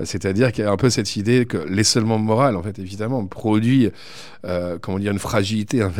C'est-à-dire 0.04 0.52
qu'il 0.52 0.64
y 0.64 0.66
a 0.66 0.70
un 0.70 0.76
peu 0.76 0.90
cette 0.90 1.16
idée 1.16 1.46
que 1.46 1.58
l'isolement 1.68 2.18
moral, 2.18 2.56
en 2.56 2.62
fait, 2.62 2.78
évidemment, 2.78 3.26
produit, 3.26 3.90
comment 4.80 4.98
dire, 4.98 5.12
une 5.12 5.18
fragilité, 5.18 5.82
un, 5.82 5.90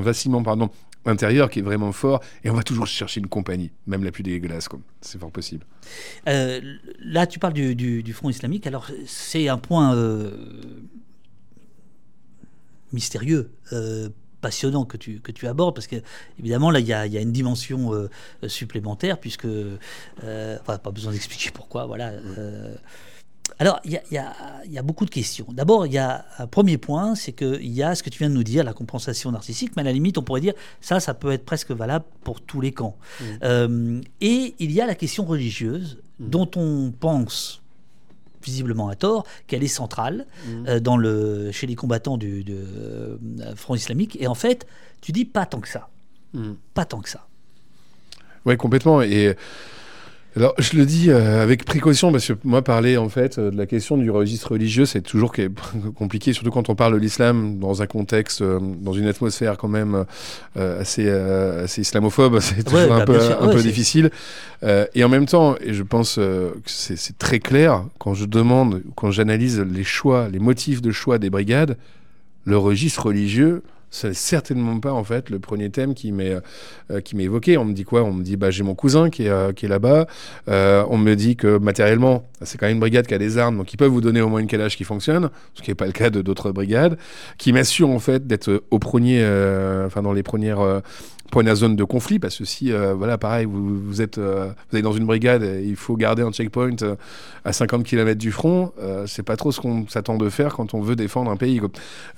vacillement, 0.00 0.42
pardon, 0.42 0.70
intérieur 1.08 1.50
qui 1.50 1.60
est 1.60 1.62
vraiment 1.62 1.92
fort 1.92 2.20
et 2.44 2.50
on 2.50 2.54
va 2.54 2.62
toujours 2.62 2.86
chercher 2.86 3.20
une 3.20 3.28
compagnie, 3.28 3.70
même 3.86 4.04
la 4.04 4.10
plus 4.10 4.22
dégueulasse. 4.22 4.68
C'est 5.00 5.18
fort 5.18 5.30
possible. 5.30 5.64
Euh, 6.28 6.60
là, 7.00 7.26
tu 7.26 7.38
parles 7.38 7.54
du, 7.54 8.12
Front 8.12 8.30
islamique. 8.30 8.66
Alors, 8.66 8.90
c'est 9.06 9.48
un 9.48 9.58
point 9.58 9.94
euh, 9.94 10.30
mystérieux. 12.92 13.50
Euh, 13.72 14.08
passionnant 14.40 14.84
que 14.84 14.96
tu, 14.96 15.18
que 15.18 15.32
tu 15.32 15.48
abordes, 15.48 15.74
parce 15.74 15.88
que 15.88 15.96
évidemment 16.38 16.70
là 16.70 16.78
il 16.78 16.86
y 16.86 16.92
a, 16.92 17.08
y 17.08 17.18
a, 17.18 17.20
une 17.20 17.32
dimension 17.32 17.90
supplémentaire, 18.46 19.18
puisque, 19.18 19.48
enfin 20.22 20.78
pas 20.78 20.92
besoin 20.92 21.10
d'expliquer 21.10 21.50
pourquoi, 21.50 21.86
voilà, 21.86 22.12
alors, 23.58 23.80
il 23.84 24.00
y, 24.10 24.18
a, 24.18 24.82
beaucoup 24.82 25.04
de 25.04 25.10
questions. 25.10 25.46
D'abord, 25.50 25.86
il 25.86 25.92
y 25.92 25.98
a 25.98 26.24
un 26.38 26.46
premier 26.46 26.78
point, 26.78 27.14
c'est 27.14 27.32
qu'il 27.32 27.72
y 27.72 27.82
a 27.82 27.94
ce 27.94 28.02
que 28.02 28.10
tu 28.10 28.18
viens 28.18 28.30
de 28.30 28.34
nous 28.34 28.44
dire, 28.44 28.62
la 28.62 28.72
compensation 28.72 29.32
narcissique, 29.32 29.72
mais 29.76 29.82
à 29.82 29.84
la 29.84 29.92
limite, 29.92 30.18
on 30.18 30.22
pourrait 30.22 30.40
dire, 30.40 30.54
ça, 30.80 31.00
ça 31.00 31.14
peut 31.14 31.32
être 31.32 31.44
presque 31.44 31.70
valable 31.70 32.04
pour 32.22 32.40
tous 32.40 32.60
les 32.60 32.72
camps. 32.72 32.96
Mmh. 33.20 33.24
Euh, 33.42 34.00
et 34.20 34.54
il 34.58 34.70
y 34.70 34.80
a 34.80 34.86
la 34.86 34.94
question 34.94 35.24
religieuse, 35.24 35.98
mmh. 36.20 36.28
dont 36.28 36.50
on 36.56 36.92
pense 36.92 37.62
visiblement 38.42 38.88
à 38.88 38.94
tort, 38.94 39.26
qu'elle 39.46 39.62
est 39.62 39.68
centrale 39.68 40.26
mmh. 40.46 40.66
euh, 40.68 40.80
dans 40.80 40.96
le, 40.96 41.50
chez 41.52 41.66
les 41.66 41.74
combattants 41.74 42.16
du, 42.16 42.44
euh, 42.48 43.16
Front 43.56 43.74
islamique. 43.74 44.16
Et 44.20 44.26
en 44.26 44.34
fait, 44.34 44.66
tu 45.00 45.12
dis 45.12 45.24
pas 45.24 45.46
tant 45.46 45.60
que 45.60 45.68
ça. 45.68 45.88
Pas 46.74 46.84
tant 46.84 47.00
que 47.00 47.08
ça. 47.08 47.26
Oui, 48.44 48.56
complètement. 48.56 49.02
Et 49.02 49.36
alors, 50.36 50.54
je 50.58 50.76
le 50.76 50.84
dis 50.84 51.10
euh, 51.10 51.42
avec 51.42 51.64
précaution 51.64 52.12
parce 52.12 52.28
que 52.28 52.34
moi, 52.44 52.62
parler 52.62 52.96
en 52.96 53.08
fait 53.08 53.38
euh, 53.38 53.50
de 53.50 53.56
la 53.56 53.66
question 53.66 53.96
du 53.96 54.10
registre 54.10 54.52
religieux, 54.52 54.84
c'est 54.84 55.00
toujours 55.00 55.32
compliqué, 55.96 56.32
surtout 56.32 56.50
quand 56.50 56.68
on 56.68 56.74
parle 56.74 56.92
de 56.92 56.98
l'islam 56.98 57.58
dans 57.58 57.82
un 57.82 57.86
contexte, 57.86 58.42
euh, 58.42 58.60
dans 58.60 58.92
une 58.92 59.06
atmosphère 59.06 59.56
quand 59.56 59.68
même 59.68 60.04
assez, 60.56 61.08
assez 61.08 61.80
islamophobe, 61.80 62.38
c'est 62.40 62.62
toujours 62.62 62.92
un, 62.92 62.98
bah, 62.98 63.04
peu, 63.04 63.18
un 63.40 63.48
peu 63.48 63.62
difficile. 63.62 64.10
et 64.62 65.02
en 65.02 65.08
même 65.08 65.26
temps, 65.26 65.56
et 65.60 65.72
je 65.72 65.82
pense 65.82 66.16
que 66.16 66.52
c'est 66.66 67.18
très 67.18 67.40
clair, 67.40 67.84
quand 67.98 68.14
je 68.14 68.26
demande, 68.26 68.82
quand 68.96 69.10
j'analyse 69.10 69.60
les 69.60 69.84
choix, 69.84 70.28
les 70.28 70.38
motifs 70.38 70.82
de 70.82 70.90
choix 70.90 71.18
des 71.18 71.30
brigades, 71.30 71.76
le 72.44 72.58
registre 72.58 73.06
religieux, 73.06 73.62
c'est 73.90 74.14
certainement 74.14 74.78
pas 74.80 74.92
en 74.92 75.04
fait 75.04 75.30
le 75.30 75.38
premier 75.38 75.70
thème 75.70 75.94
qui 75.94 76.12
m'est 76.12 76.36
euh, 76.90 77.00
qui 77.00 77.16
m'est 77.16 77.24
évoqué. 77.24 77.56
On 77.56 77.64
me 77.64 77.72
dit 77.72 77.84
quoi? 77.84 78.02
On 78.04 78.12
me 78.12 78.22
dit 78.22 78.36
bah 78.36 78.50
j'ai 78.50 78.62
mon 78.62 78.74
cousin 78.74 79.10
qui 79.10 79.24
est 79.24 79.28
euh, 79.28 79.52
qui 79.52 79.66
est 79.66 79.68
là-bas. 79.68 80.06
Euh, 80.48 80.84
on 80.88 80.98
me 80.98 81.14
dit 81.14 81.36
que 81.36 81.58
matériellement 81.58 82.28
c'est 82.42 82.58
quand 82.58 82.66
même 82.66 82.74
une 82.74 82.80
brigade 82.80 83.06
qui 83.06 83.14
a 83.14 83.18
des 83.18 83.38
armes 83.38 83.56
donc 83.56 83.72
ils 83.72 83.76
peuvent 83.76 83.90
vous 83.90 84.00
donner 84.00 84.20
au 84.20 84.28
moins 84.28 84.40
une 84.40 84.46
calage 84.46 84.76
qui 84.76 84.84
fonctionne, 84.84 85.30
ce 85.54 85.62
qui 85.62 85.70
n'est 85.70 85.74
pas 85.74 85.86
le 85.86 85.92
cas 85.92 86.10
de 86.10 86.22
d'autres 86.22 86.52
brigades, 86.52 86.98
qui 87.38 87.52
m'assurent 87.52 87.90
en 87.90 87.98
fait 87.98 88.26
d'être 88.26 88.62
au 88.70 88.78
premier, 88.78 89.22
enfin 89.86 90.02
dans 90.02 90.12
les 90.12 90.22
premières 90.22 90.82
première 91.30 91.56
zone 91.56 91.76
de 91.76 91.84
conflit 91.84 92.18
parce 92.18 92.38
que 92.38 92.44
si 92.44 92.72
voilà 92.96 93.18
pareil 93.18 93.46
vous, 93.46 93.80
vous 93.80 94.02
êtes 94.02 94.18
vous 94.18 94.76
êtes 94.78 94.82
dans 94.82 94.92
une 94.92 95.06
brigade 95.06 95.42
et 95.42 95.64
il 95.64 95.76
faut 95.76 95.96
garder 95.96 96.22
un 96.22 96.32
checkpoint 96.32 96.76
à 97.44 97.52
50 97.52 97.84
km 97.84 98.18
du 98.18 98.32
front 98.32 98.72
c'est 99.06 99.22
pas 99.22 99.36
trop 99.36 99.52
ce 99.52 99.60
qu'on 99.60 99.86
s'attend 99.88 100.16
de 100.16 100.28
faire 100.28 100.54
quand 100.54 100.74
on 100.74 100.80
veut 100.80 100.96
défendre 100.96 101.30
un 101.30 101.36
pays 101.36 101.60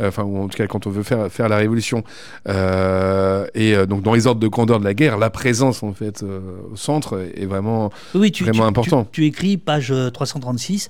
enfin 0.00 0.22
ou 0.22 0.38
en 0.38 0.48
tout 0.48 0.56
cas 0.56 0.66
quand 0.66 0.86
on 0.86 0.90
veut 0.90 1.02
faire 1.02 1.30
faire 1.30 1.48
la 1.48 1.56
révolution. 1.56 2.04
Euh, 2.48 3.46
et 3.54 3.74
euh, 3.74 3.86
donc 3.86 4.02
dans 4.02 4.14
les 4.14 4.26
ordres 4.26 4.40
de 4.40 4.48
grandeur 4.48 4.78
de 4.78 4.84
la 4.84 4.94
guerre, 4.94 5.18
la 5.18 5.30
présence 5.30 5.82
en 5.82 5.92
fait 5.92 6.22
euh, 6.22 6.40
au 6.72 6.76
centre 6.76 7.26
est 7.34 7.46
vraiment, 7.46 7.90
oui, 8.14 8.32
tu, 8.32 8.44
vraiment 8.44 8.66
important. 8.66 9.06
Tu, 9.10 9.26
écris 9.26 9.56
page 9.56 9.92
336. 10.12 10.88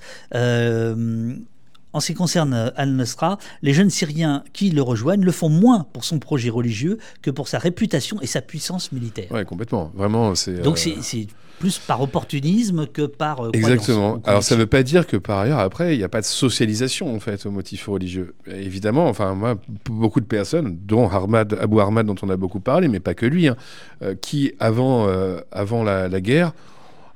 En 1.93 1.99
ce 1.99 2.07
qui 2.07 2.13
concerne 2.13 2.71
Al-Nusra, 2.75 3.37
les 3.61 3.73
jeunes 3.73 3.89
Syriens 3.89 4.43
qui 4.53 4.69
le 4.69 4.81
rejoignent 4.81 5.23
le 5.23 5.31
font 5.31 5.49
moins 5.49 5.85
pour 5.93 6.03
son 6.03 6.19
projet 6.19 6.49
religieux 6.49 6.97
que 7.21 7.31
pour 7.31 7.47
sa 7.47 7.59
réputation 7.59 8.21
et 8.21 8.27
sa 8.27 8.41
puissance 8.41 8.91
militaire. 8.91 9.27
Oui, 9.31 9.45
complètement. 9.45 9.91
Vraiment, 9.95 10.35
c'est. 10.35 10.61
Donc 10.61 10.77
c'est 10.77 11.27
plus 11.61 11.77
par 11.77 12.01
opportunisme 12.01 12.87
que 12.87 13.03
par 13.03 13.45
euh, 13.45 13.51
Exactement. 13.53 14.19
Alors 14.25 14.41
ça 14.41 14.55
ne 14.55 14.61
veut 14.61 14.67
pas 14.67 14.81
dire 14.81 15.05
que 15.05 15.15
par 15.15 15.37
ailleurs 15.39 15.59
après 15.59 15.93
il 15.93 15.99
n'y 15.99 16.03
a 16.03 16.09
pas 16.09 16.21
de 16.21 16.25
socialisation 16.25 17.15
en 17.15 17.19
fait 17.19 17.45
au 17.45 17.51
motif 17.51 17.87
religieux. 17.87 18.33
Évidemment, 18.47 19.07
enfin 19.07 19.35
moi 19.35 19.55
beaucoup 19.85 20.19
de 20.19 20.25
personnes, 20.25 20.79
dont 20.83 21.07
Ahmad, 21.07 21.55
Abu 21.61 21.79
Ahmad 21.79 22.07
dont 22.07 22.15
on 22.23 22.29
a 22.29 22.35
beaucoup 22.35 22.59
parlé, 22.59 22.87
mais 22.87 22.99
pas 22.99 23.13
que 23.13 23.27
lui, 23.27 23.47
hein, 23.47 23.55
euh, 24.01 24.15
qui 24.19 24.53
avant 24.59 25.07
euh, 25.07 25.39
avant 25.51 25.83
la, 25.83 26.09
guerre 26.19 26.53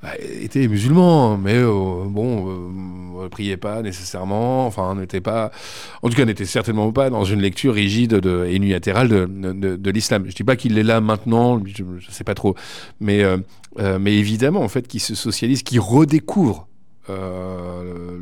bah, 0.06 0.11
étaient 0.19 0.68
musulmans, 0.68 1.36
mais 1.36 1.56
euh, 1.56 2.03
bon, 2.06 2.48
euh, 2.48 3.23
ne 3.23 3.27
priaient 3.27 3.57
pas 3.57 3.82
nécessairement, 3.82 4.68
enfin, 4.68 4.94
n'était 4.94 5.19
pas, 5.19 5.49
en 6.03 6.10
tout 6.10 6.15
cas, 6.15 6.26
n'était 6.26 6.45
certainement 6.45 6.91
pas 6.91 7.10
dans 7.10 7.23
une 7.23 7.41
lecture 7.41 7.73
rigide 7.73 8.11
de, 8.11 8.45
et 8.45 8.56
unilatérale 8.56 9.07
de, 9.07 9.26
de, 9.26 9.90
l'islam. 9.90 10.26
Je 10.27 10.36
dis 10.36 10.44
pas 10.44 10.56
qu'il 10.56 10.77
est 10.77 10.84
là 10.84 11.02
maintenant, 11.02 11.60
je, 11.65 11.82
ne 11.82 11.99
sais 12.11 12.23
pas 12.23 12.36
trop, 12.36 12.53
mais, 12.99 13.23
euh, 13.23 13.38
euh, 13.80 13.98
mais 13.99 14.14
évidemment, 14.14 14.61
en 14.61 14.68
fait, 14.68 14.88
qu'il 14.88 14.99
se 14.99 15.15
socialise, 15.15 15.64
qu'il 15.64 15.80
redécouvre 15.80 16.68
euh, 17.10 18.19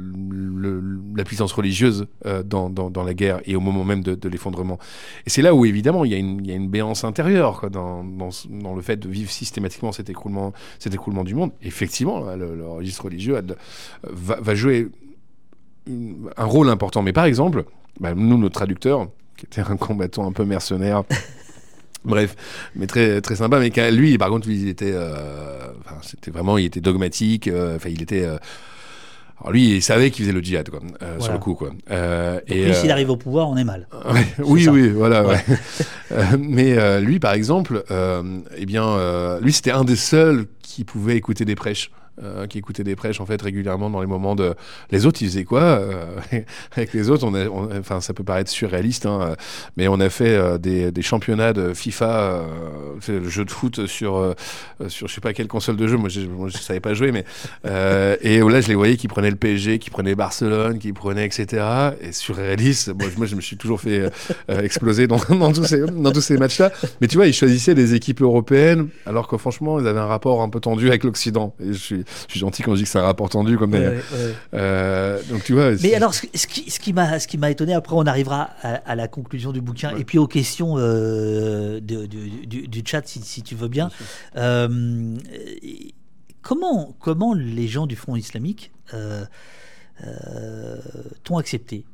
la 1.16 1.24
puissance 1.24 1.54
religieuse 1.54 2.08
euh, 2.26 2.44
dans, 2.44 2.70
dans, 2.70 3.04
la 3.04 3.14
guerre 3.14 3.42
et 3.46 3.56
au 3.56 3.60
moment 3.60 3.84
même 3.84 4.04
de, 4.04 4.30
l'effondrement. 4.30 4.80
Et 5.26 5.30
c'est 5.30 5.42
là 5.42 5.54
où 5.54 5.66
évidemment 5.66 6.06
il 6.06 6.12
y 6.12 6.16
a 6.16 6.18
une, 6.18 6.40
il 6.44 6.48
y 6.48 6.52
a 6.52 6.56
une 6.56 6.70
béance 6.70 7.04
intérieure 7.04 7.70
dans, 7.70 8.04
dans, 8.04 8.76
le 8.76 8.82
fait 8.82 8.98
de 8.98 9.10
vivre 9.10 9.32
systématiquement 9.32 9.92
cet 9.92 10.10
écroulement, 10.10 10.54
cet 10.80 10.94
écroulement 10.94 11.24
du 11.24 11.36
monde. 11.36 11.52
Effectivement, 11.62 12.36
le, 12.36 12.68
registre 12.68 13.06
religieux 13.06 13.40
va, 14.04 14.40
va, 14.40 14.56
jouer 14.56 14.90
un 15.88 16.46
rôle 16.46 16.70
important. 16.70 17.02
Mais 17.02 17.14
par 17.14 17.26
exemple, 17.26 17.66
bah, 18.00 18.14
nous, 18.16 18.38
notre 18.38 18.56
traducteur, 18.56 19.08
qui 19.38 19.46
était 19.46 19.62
un 19.62 19.78
combattant 19.78 20.28
un 20.28 20.32
peu 20.32 20.46
mercenaire, 20.46 21.04
Bref, 22.06 22.36
mais 22.76 22.88
très 22.88 23.22
très 23.22 23.36
sympa. 23.36 23.60
Mais 23.60 23.92
lui, 23.92 24.18
par 24.18 24.30
contre, 24.30 24.50
il 24.50 24.68
était, 24.68 24.92
euh, 24.94 25.72
c'était 26.02 26.32
vraiment, 26.32 26.58
il 26.58 26.66
était 26.66 26.82
dogmatique. 26.82 27.48
Euh, 27.48 27.78
enfin, 27.78 27.90
il 27.90 28.02
était. 28.02 28.26
Euh, 28.26 28.38
alors 29.44 29.52
lui, 29.52 29.76
il 29.76 29.82
savait 29.82 30.10
qu'il 30.10 30.24
faisait 30.24 30.34
le 30.34 30.42
djihad, 30.42 30.70
quoi, 30.70 30.80
euh, 30.80 31.16
voilà. 31.18 31.20
sur 31.22 31.34
le 31.34 31.40
coup, 31.40 31.54
quoi. 31.54 31.72
Euh, 31.92 32.36
Donc 32.36 32.44
et 32.48 32.66
lui, 32.66 32.76
s'il 32.76 32.92
arrive 32.92 33.10
au 33.10 33.18
pouvoir, 33.18 33.50
on 33.50 33.58
est 33.58 33.66
mal. 33.66 33.88
Ouais, 34.06 34.26
oui, 34.40 34.68
oui, 34.70 34.90
voilà. 34.90 35.26
Ouais. 35.26 35.44
mais 36.40 37.02
lui, 37.02 37.20
par 37.20 37.34
exemple, 37.34 37.84
eh 37.90 38.66
bien, 38.66 39.40
lui, 39.40 39.52
c'était 39.52 39.72
un 39.72 39.84
des 39.84 39.98
seuls 39.98 40.46
qui 40.62 40.86
pouvait 40.86 41.18
écouter 41.18 41.46
des 41.46 41.56
prêches 41.56 41.92
euh, 42.22 42.46
qui 42.46 42.60
écoutaient 42.60 42.84
des 42.84 42.96
prêches 42.96 43.20
en 43.22 43.26
fait 43.26 43.42
régulièrement 43.42 43.90
dans 43.90 44.00
les 44.00 44.06
moments 44.06 44.36
de. 44.36 44.54
Les 44.92 45.08
autres, 45.08 45.24
ils 45.24 45.30
faisaient 45.30 45.46
quoi 45.46 45.62
euh, 45.62 46.20
Avec 46.76 46.94
les 46.94 47.10
autres, 47.10 47.28
enfin, 47.80 48.02
ça 48.02 48.14
peut 48.14 48.24
paraître 48.24 48.52
surréaliste, 48.52 49.08
hein, 49.08 49.36
mais 49.78 49.88
on 49.88 50.00
a 50.00 50.12
fait 50.12 50.36
euh, 50.36 50.60
des, 50.60 50.92
des, 50.92 51.02
championnats 51.02 51.54
de 51.54 51.74
FIFA, 51.74 52.46
le 53.08 53.30
jeu 53.30 53.46
de 53.46 53.50
foot 53.50 53.88
sur, 53.88 54.36
sur 54.90 55.08
je 55.08 55.14
sais 55.14 55.22
pas 55.22 55.34
quelle 55.34 55.48
console 55.48 55.76
de 55.76 55.88
jeu. 55.88 55.98
Moi, 55.98 56.10
je, 56.10 56.22
moi, 56.22 56.52
savais 56.52 56.80
pas 56.80 56.94
jouer, 56.94 57.12
mais 57.12 57.26
et 58.22 58.40
là, 58.42 58.62
je 58.62 58.68
les 58.68 58.76
voyais 58.76 58.96
qui 58.96 59.08
prenaient 59.08 59.32
le 59.32 59.36
PSG, 59.36 59.80
qui 59.80 59.90
prenaient 59.90 60.14
Barcelone, 60.14 60.78
qui 60.78 60.94
prenaient 60.94 61.26
etc. 61.26 61.66
Et 62.00 62.12
surréaliste. 62.12 62.94
Moi, 63.18 63.26
je 63.26 63.36
me 63.36 63.42
suis 63.42 63.58
toujours 63.58 63.82
fait 63.82 64.12
exploser 64.50 65.08
dans, 65.08 65.18
dans, 65.30 65.52
tous 65.52 65.66
ces, 65.66 65.80
dans 65.80 66.12
tous 66.12 66.22
ces 66.22 66.38
matchs-là. 66.38 66.72
Mais 67.02 67.08
tu 67.08 67.18
vois, 67.18 67.26
ils 67.26 67.34
choisissaient 67.34 67.74
des 67.74 67.96
équipes 67.96 68.22
européennes, 68.22 68.90
alors 69.08 69.28
que 69.28 69.36
franchement, 69.38 69.80
ils 69.80 69.88
avaient 69.88 70.00
un 70.00 70.06
rapport 70.06 70.44
un 70.44 70.50
peu 70.50 70.60
tendu 70.60 70.90
avec 70.90 71.04
l'Occident. 71.04 71.56
Et 71.60 71.74
je 71.74 71.80
suis 71.80 72.03
je 72.28 72.32
suis 72.32 72.40
gentil 72.40 72.64
quand 72.64 72.74
je 72.74 72.80
dis 72.80 72.84
que 72.84 72.90
c'est 72.90 73.00
un 73.00 73.04
rapport 73.04 73.30
tendu 73.30 73.58
comme 73.58 73.74
ouais, 73.74 74.00
euh, 74.54 75.22
donc 75.30 75.44
tu 75.44 75.54
vois 75.54 75.72
mais 75.82 75.94
alors 75.94 76.14
ce, 76.14 76.26
ce 76.34 76.48
qui 76.48 76.70
ce 76.70 76.80
qui 76.80 76.94
m'a 76.94 77.20
ce 77.20 77.28
qui 77.28 77.38
m'a 77.38 77.52
étonné 77.52 77.74
après 77.74 77.96
on 77.96 78.06
arrivera 78.06 78.50
à, 78.62 78.74
à, 78.74 78.96
la 78.96 79.08
conclusion 79.08 79.52
du 79.52 79.62
bouquin 79.62 79.96
et 79.98 80.04
puis 80.04 80.18
aux 80.18 80.28
questions 80.28 80.76
euh, 80.78 81.80
de, 81.80 82.06
du, 82.06 82.84
chat 82.86 83.08
si, 83.08 83.22
si, 83.22 83.42
tu 83.44 83.56
veux 83.56 83.68
bien. 83.68 83.90
Euh, 84.36 85.16
comment 86.42 86.96
comment 87.00 87.34
les 87.34 87.68
gens 87.68 87.88
du 87.88 87.96
Front 87.96 88.16
islamique 88.16 88.72
t'ont 91.24 91.38
accepté? 91.38 91.86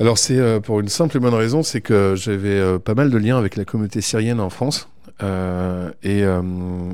Alors 0.00 0.18
c'est 0.18 0.60
pour 0.60 0.80
une 0.80 0.88
simple 0.88 1.16
et 1.16 1.20
bonne 1.20 1.34
raison, 1.34 1.62
c'est 1.62 1.80
que 1.80 2.14
j'avais 2.16 2.78
pas 2.80 2.94
mal 2.94 3.10
de 3.10 3.18
liens 3.18 3.38
avec 3.38 3.56
la 3.56 3.64
communauté 3.64 4.00
syrienne 4.00 4.40
en 4.40 4.50
France. 4.50 4.88
Euh, 5.22 5.90
et 6.02 6.24
euh, 6.24 6.42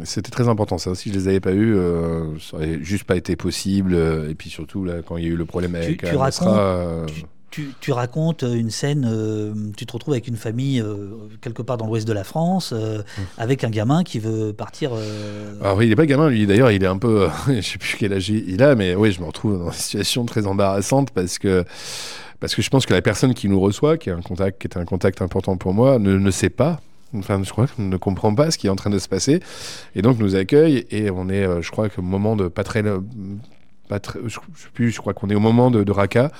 c'était 0.05 0.31
très 0.31 0.49
important. 0.49 0.79
Ça 0.79 0.91
aussi, 0.91 1.11
je 1.11 1.15
les 1.15 1.29
avais 1.29 1.41
pas 1.41 1.53
eu, 1.53 1.75
euh, 1.75 2.39
ça 2.39 2.57
aurait 2.57 2.79
juste 2.83 3.05
pas 3.05 3.17
été 3.17 3.37
possible. 3.37 3.95
Et 4.29 4.35
puis 4.35 4.51
surtout 4.51 4.85
là, 4.85 5.03
quand 5.07 5.17
il 5.17 5.25
y 5.25 5.27
a 5.27 5.31
eu 5.31 5.37
le 5.37 5.47
problème 5.47 5.75
avec 5.75 6.03
tu, 6.03 6.09
tu 6.09 6.17
racontes, 6.17 7.07
tu, 7.09 7.25
tu, 7.51 7.75
tu, 7.81 7.93
racontes 7.93 8.43
une 8.43 8.71
scène, 8.71 9.73
tu 9.77 9.87
te 9.87 9.93
retrouves 9.93 10.15
avec 10.15 10.29
une 10.29 10.37
famille 10.37 10.85
quelque 11.41 11.63
part 11.63 11.79
dans 11.79 11.87
l'ouest 11.87 12.07
de 12.07 12.13
la 12.13 12.25
France, 12.25 12.73
mmh. 12.73 13.23
avec 13.39 13.65
un 13.65 13.71
gamin 13.71 14.05
qui 14.05 14.19
veut 14.19 14.53
partir. 14.53 14.93
Alors 15.61 15.79
oui, 15.79 15.87
il 15.87 15.89
n'est 15.89 15.97
pas 15.97 16.07
gamin, 16.07 16.29
lui 16.29 16.47
d'ailleurs, 16.47 16.71
il 16.71 16.85
est 16.85 16.89
un 16.89 16.99
peu, 16.99 17.29
je 17.49 17.61
sais 17.61 17.79
plus 17.79 17.97
quel 17.99 18.13
âge 18.13 18.29
il 18.29 18.63
a, 18.63 18.75
mais 18.75 18.95
oui, 18.95 19.13
je 19.13 19.21
me 19.21 19.27
retrouve 19.27 19.59
dans 19.59 19.67
une 19.67 19.73
situation 19.73 20.27
très 20.27 20.47
embarrassante 20.47 21.11
parce 21.11 21.39
que 21.39 21.65
parce 22.39 22.55
que 22.55 22.63
je 22.63 22.71
pense 22.71 22.87
que 22.87 22.95
la 22.95 23.03
personne 23.03 23.35
qui 23.35 23.51
nous 23.51 23.61
reçoit, 23.61 23.99
qui 23.99 24.09
est 24.09 24.15
un 24.15 24.23
contact, 24.23 24.63
qui 24.63 24.67
est 24.67 24.79
un 24.79 24.87
contact 24.87 25.21
important 25.21 25.59
pour 25.59 25.75
moi, 25.75 25.99
ne, 25.99 26.17
ne 26.17 26.31
sait 26.31 26.49
pas 26.49 26.81
enfin 27.17 27.43
je 27.43 27.51
crois 27.51 27.67
qu'on 27.67 27.83
ne 27.83 27.97
comprend 27.97 28.35
pas 28.35 28.51
ce 28.51 28.59
qui 28.59 28.67
est 28.67 28.71
en 28.71 28.77
train 28.77 28.91
de 28.91 28.99
se 28.99 29.09
passer. 29.09 29.41
Et 29.95 30.03
donc 30.03 30.19
nous 30.19 30.37
accueille 30.37 30.87
et 30.91 31.11
on 31.11 31.29
est 31.29 31.63
je 31.63 31.71
crois 31.71 31.89
que 31.89 32.01
moment 32.01 32.37
de 32.37 32.49
pas 32.49 32.65
très 32.65 32.83
pas 33.91 33.99
très, 33.99 34.21
je, 34.25 34.29
je 34.29 34.63
sais 34.63 34.69
plus, 34.73 34.91
je 34.93 34.99
crois 34.99 35.15
qu'on 35.15 35.29
est 35.31 35.35
au 35.35 35.41
moment 35.41 35.69
de, 35.73 35.83
de 35.83 35.91
Raqqa, 35.91 36.31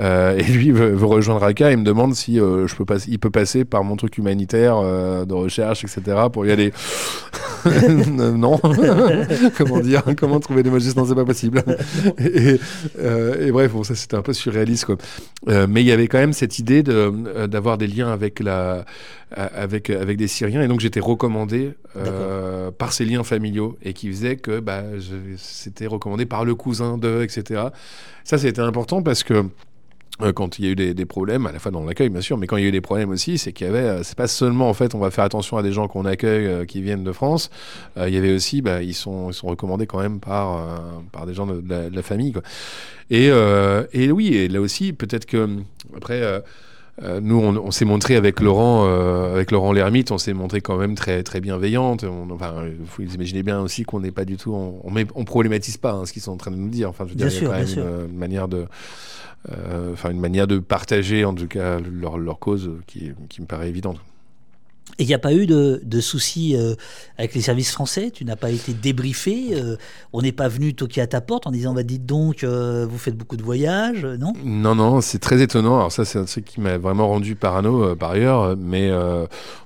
euh, 0.00 0.38
et 0.38 0.42
lui 0.42 0.70
veut, 0.70 0.88
veut, 0.88 1.04
rejoindre 1.04 1.42
Raqqa 1.42 1.70
et 1.70 1.76
me 1.76 1.84
demande 1.84 2.14
si 2.14 2.40
euh, 2.40 2.66
je 2.66 2.74
peux 2.74 2.86
pas, 2.86 2.96
il 3.06 3.18
peut 3.18 3.30
passer 3.30 3.66
par 3.66 3.84
mon 3.84 3.94
truc 3.96 4.16
humanitaire 4.16 4.78
euh, 4.78 5.26
de 5.26 5.34
recherche, 5.34 5.84
etc. 5.84 6.16
pour 6.32 6.46
y 6.46 6.50
aller. 6.50 6.72
non, 8.08 8.58
comment 9.58 9.80
dire, 9.80 10.02
comment 10.16 10.40
trouver 10.40 10.62
des 10.62 10.70
magistrats, 10.70 11.02
non, 11.02 11.06
c'est 11.06 11.14
pas 11.14 11.26
possible. 11.26 11.62
et, 12.18 12.58
et, 13.40 13.52
bref, 13.52 13.72
bon, 13.72 13.84
ça 13.84 13.94
c'était 13.94 14.16
un 14.16 14.22
peu 14.22 14.32
surréaliste, 14.32 14.86
quoi. 14.86 14.96
Mais 15.68 15.82
il 15.82 15.86
y 15.86 15.92
avait 15.92 16.08
quand 16.08 16.18
même 16.18 16.32
cette 16.32 16.58
idée 16.58 16.82
de 16.82 17.46
d'avoir 17.46 17.76
des 17.76 17.86
liens 17.86 18.10
avec 18.10 18.40
la, 18.40 18.86
avec 19.30 19.90
avec 19.90 20.16
des 20.16 20.28
Syriens, 20.28 20.62
et 20.62 20.68
donc 20.68 20.80
j'étais 20.80 21.00
recommandé 21.00 21.74
par 22.78 22.92
ces 22.92 23.04
liens 23.04 23.24
familiaux 23.24 23.76
et 23.82 23.92
qui 23.92 24.08
faisait 24.08 24.36
que 24.36 24.60
bah, 24.60 24.82
c'était 25.36 25.86
recommandé 25.86 26.24
par 26.26 26.44
le 26.44 26.54
cousin 26.54 26.93
de, 26.98 27.22
etc. 27.22 27.62
Ça, 28.24 28.38
c'était 28.38 28.60
important 28.60 29.02
parce 29.02 29.22
que 29.22 29.44
euh, 30.22 30.32
quand 30.32 30.60
il 30.60 30.64
y 30.64 30.68
a 30.68 30.70
eu 30.70 30.94
des, 30.94 31.06
problèmes, 31.06 31.46
à 31.46 31.52
la 31.52 31.58
fois 31.58 31.72
dans 31.72 31.84
l'accueil 31.84 32.08
bien 32.08 32.20
sûr, 32.20 32.38
mais 32.38 32.46
quand 32.46 32.56
il 32.56 32.62
y 32.62 32.66
a 32.66 32.68
eu 32.68 32.72
des 32.72 32.80
problèmes 32.80 33.10
aussi, 33.10 33.36
c'est 33.36 33.52
qu'il 33.52 33.66
y 33.66 33.70
avait, 33.70 33.78
euh, 33.80 34.02
c'est 34.04 34.16
pas 34.16 34.28
seulement 34.28 34.68
en 34.68 34.74
fait, 34.74 34.94
on 34.94 35.00
va 35.00 35.10
faire 35.10 35.24
attention 35.24 35.56
à 35.56 35.62
des 35.62 35.72
gens 35.72 35.88
qu'on 35.88 36.04
accueille 36.04 36.46
euh, 36.46 36.64
qui 36.64 36.82
viennent 36.82 37.02
de 37.02 37.10
France, 37.10 37.50
il 37.96 38.14
y 38.14 38.16
avait 38.16 38.32
aussi, 38.32 38.62
bah, 38.62 38.80
ils 38.80 38.94
sont, 38.94 39.30
recommandés 39.42 39.86
quand 39.86 40.00
même 40.00 40.20
par, 40.20 40.80
par 41.10 41.26
des 41.26 41.34
gens 41.34 41.46
de, 41.46 41.62
la, 41.92 42.02
famille. 42.02 42.32
Et, 43.10 43.26
et 43.26 44.12
oui, 44.12 44.34
et 44.34 44.48
là 44.48 44.60
aussi, 44.60 44.92
peut-être 44.92 45.26
que 45.26 45.48
après. 45.96 46.42
Euh, 47.02 47.20
nous, 47.20 47.36
on, 47.36 47.56
on 47.56 47.70
s'est 47.70 47.84
montré 47.84 48.14
avec 48.14 48.40
Laurent, 48.40 48.86
euh, 48.86 49.34
avec 49.34 49.50
Laurent 49.50 49.72
l'ermite, 49.72 50.12
on 50.12 50.18
s'est 50.18 50.32
montré 50.32 50.60
quand 50.60 50.76
même 50.76 50.94
très 50.94 51.22
très 51.22 51.40
bienveillante. 51.40 52.04
On, 52.04 52.30
enfin, 52.30 52.66
vous 52.78 53.14
imaginez 53.14 53.42
bien 53.42 53.60
aussi 53.60 53.82
qu'on 53.82 54.00
n'est 54.00 54.12
pas 54.12 54.24
du 54.24 54.36
tout, 54.36 54.52
on, 54.54 54.80
on, 54.84 54.90
met, 54.90 55.06
on 55.14 55.24
problématise 55.24 55.76
pas 55.76 55.92
hein, 55.92 56.06
ce 56.06 56.12
qu'ils 56.12 56.22
sont 56.22 56.32
en 56.32 56.36
train 56.36 56.52
de 56.52 56.56
nous 56.56 56.68
dire. 56.68 56.88
Enfin, 56.88 57.04
je 57.06 57.10
veux 57.10 57.16
dire, 57.16 57.28
il 57.28 57.34
y 57.34 57.46
a 57.46 57.48
quand 57.48 57.56
même 57.56 57.66
une, 57.66 58.10
une, 58.10 58.18
manière 58.18 58.46
de, 58.46 58.66
euh, 59.50 59.92
enfin, 59.92 60.10
une 60.10 60.20
manière 60.20 60.46
de 60.46 60.58
partager 60.58 61.24
en 61.24 61.34
tout 61.34 61.48
cas 61.48 61.78
leur, 61.80 62.16
leur 62.16 62.38
cause 62.38 62.70
qui, 62.86 63.12
qui 63.28 63.40
me 63.40 63.46
paraît 63.46 63.68
évidente. 63.68 63.98
Et 64.98 65.02
il 65.02 65.06
n'y 65.06 65.14
a 65.14 65.18
pas 65.18 65.32
eu 65.32 65.46
de, 65.46 66.00
soucis 66.00 66.56
euh, 66.56 66.74
avec 67.18 67.34
les 67.34 67.40
services 67.40 67.72
français 67.72 68.10
Tu 68.12 68.24
n'as 68.24 68.36
pas 68.36 68.50
été 68.50 68.74
débriefé 68.74 69.48
euh, 69.52 69.76
On 70.12 70.22
n'est 70.22 70.32
pas 70.32 70.46
venu 70.48 70.74
toquer 70.74 71.00
à 71.00 71.06
ta 71.06 71.20
porte 71.20 71.46
en 71.46 71.50
disant 71.50 71.74
bah, 71.74 71.82
Dites 71.82 72.06
donc, 72.06 72.44
euh, 72.44 72.86
vous 72.88 72.98
faites 72.98 73.16
beaucoup 73.16 73.36
de 73.36 73.42
voyages, 73.42 74.04
non? 74.04 74.34
Non, 74.44 74.74
non, 74.74 75.00
c'est 75.00 75.18
très 75.18 75.42
étonnant. 75.42 75.76
Alors, 75.76 75.92
ça, 75.92 76.04
c'est 76.04 76.18
un 76.18 76.24
truc 76.24 76.44
qui 76.44 76.60
m'a 76.60 76.78
vraiment 76.78 77.08
rendu 77.08 77.34
parano 77.34 77.96
par 77.96 78.12
ailleurs. 78.12 78.56
Mais 78.56 78.90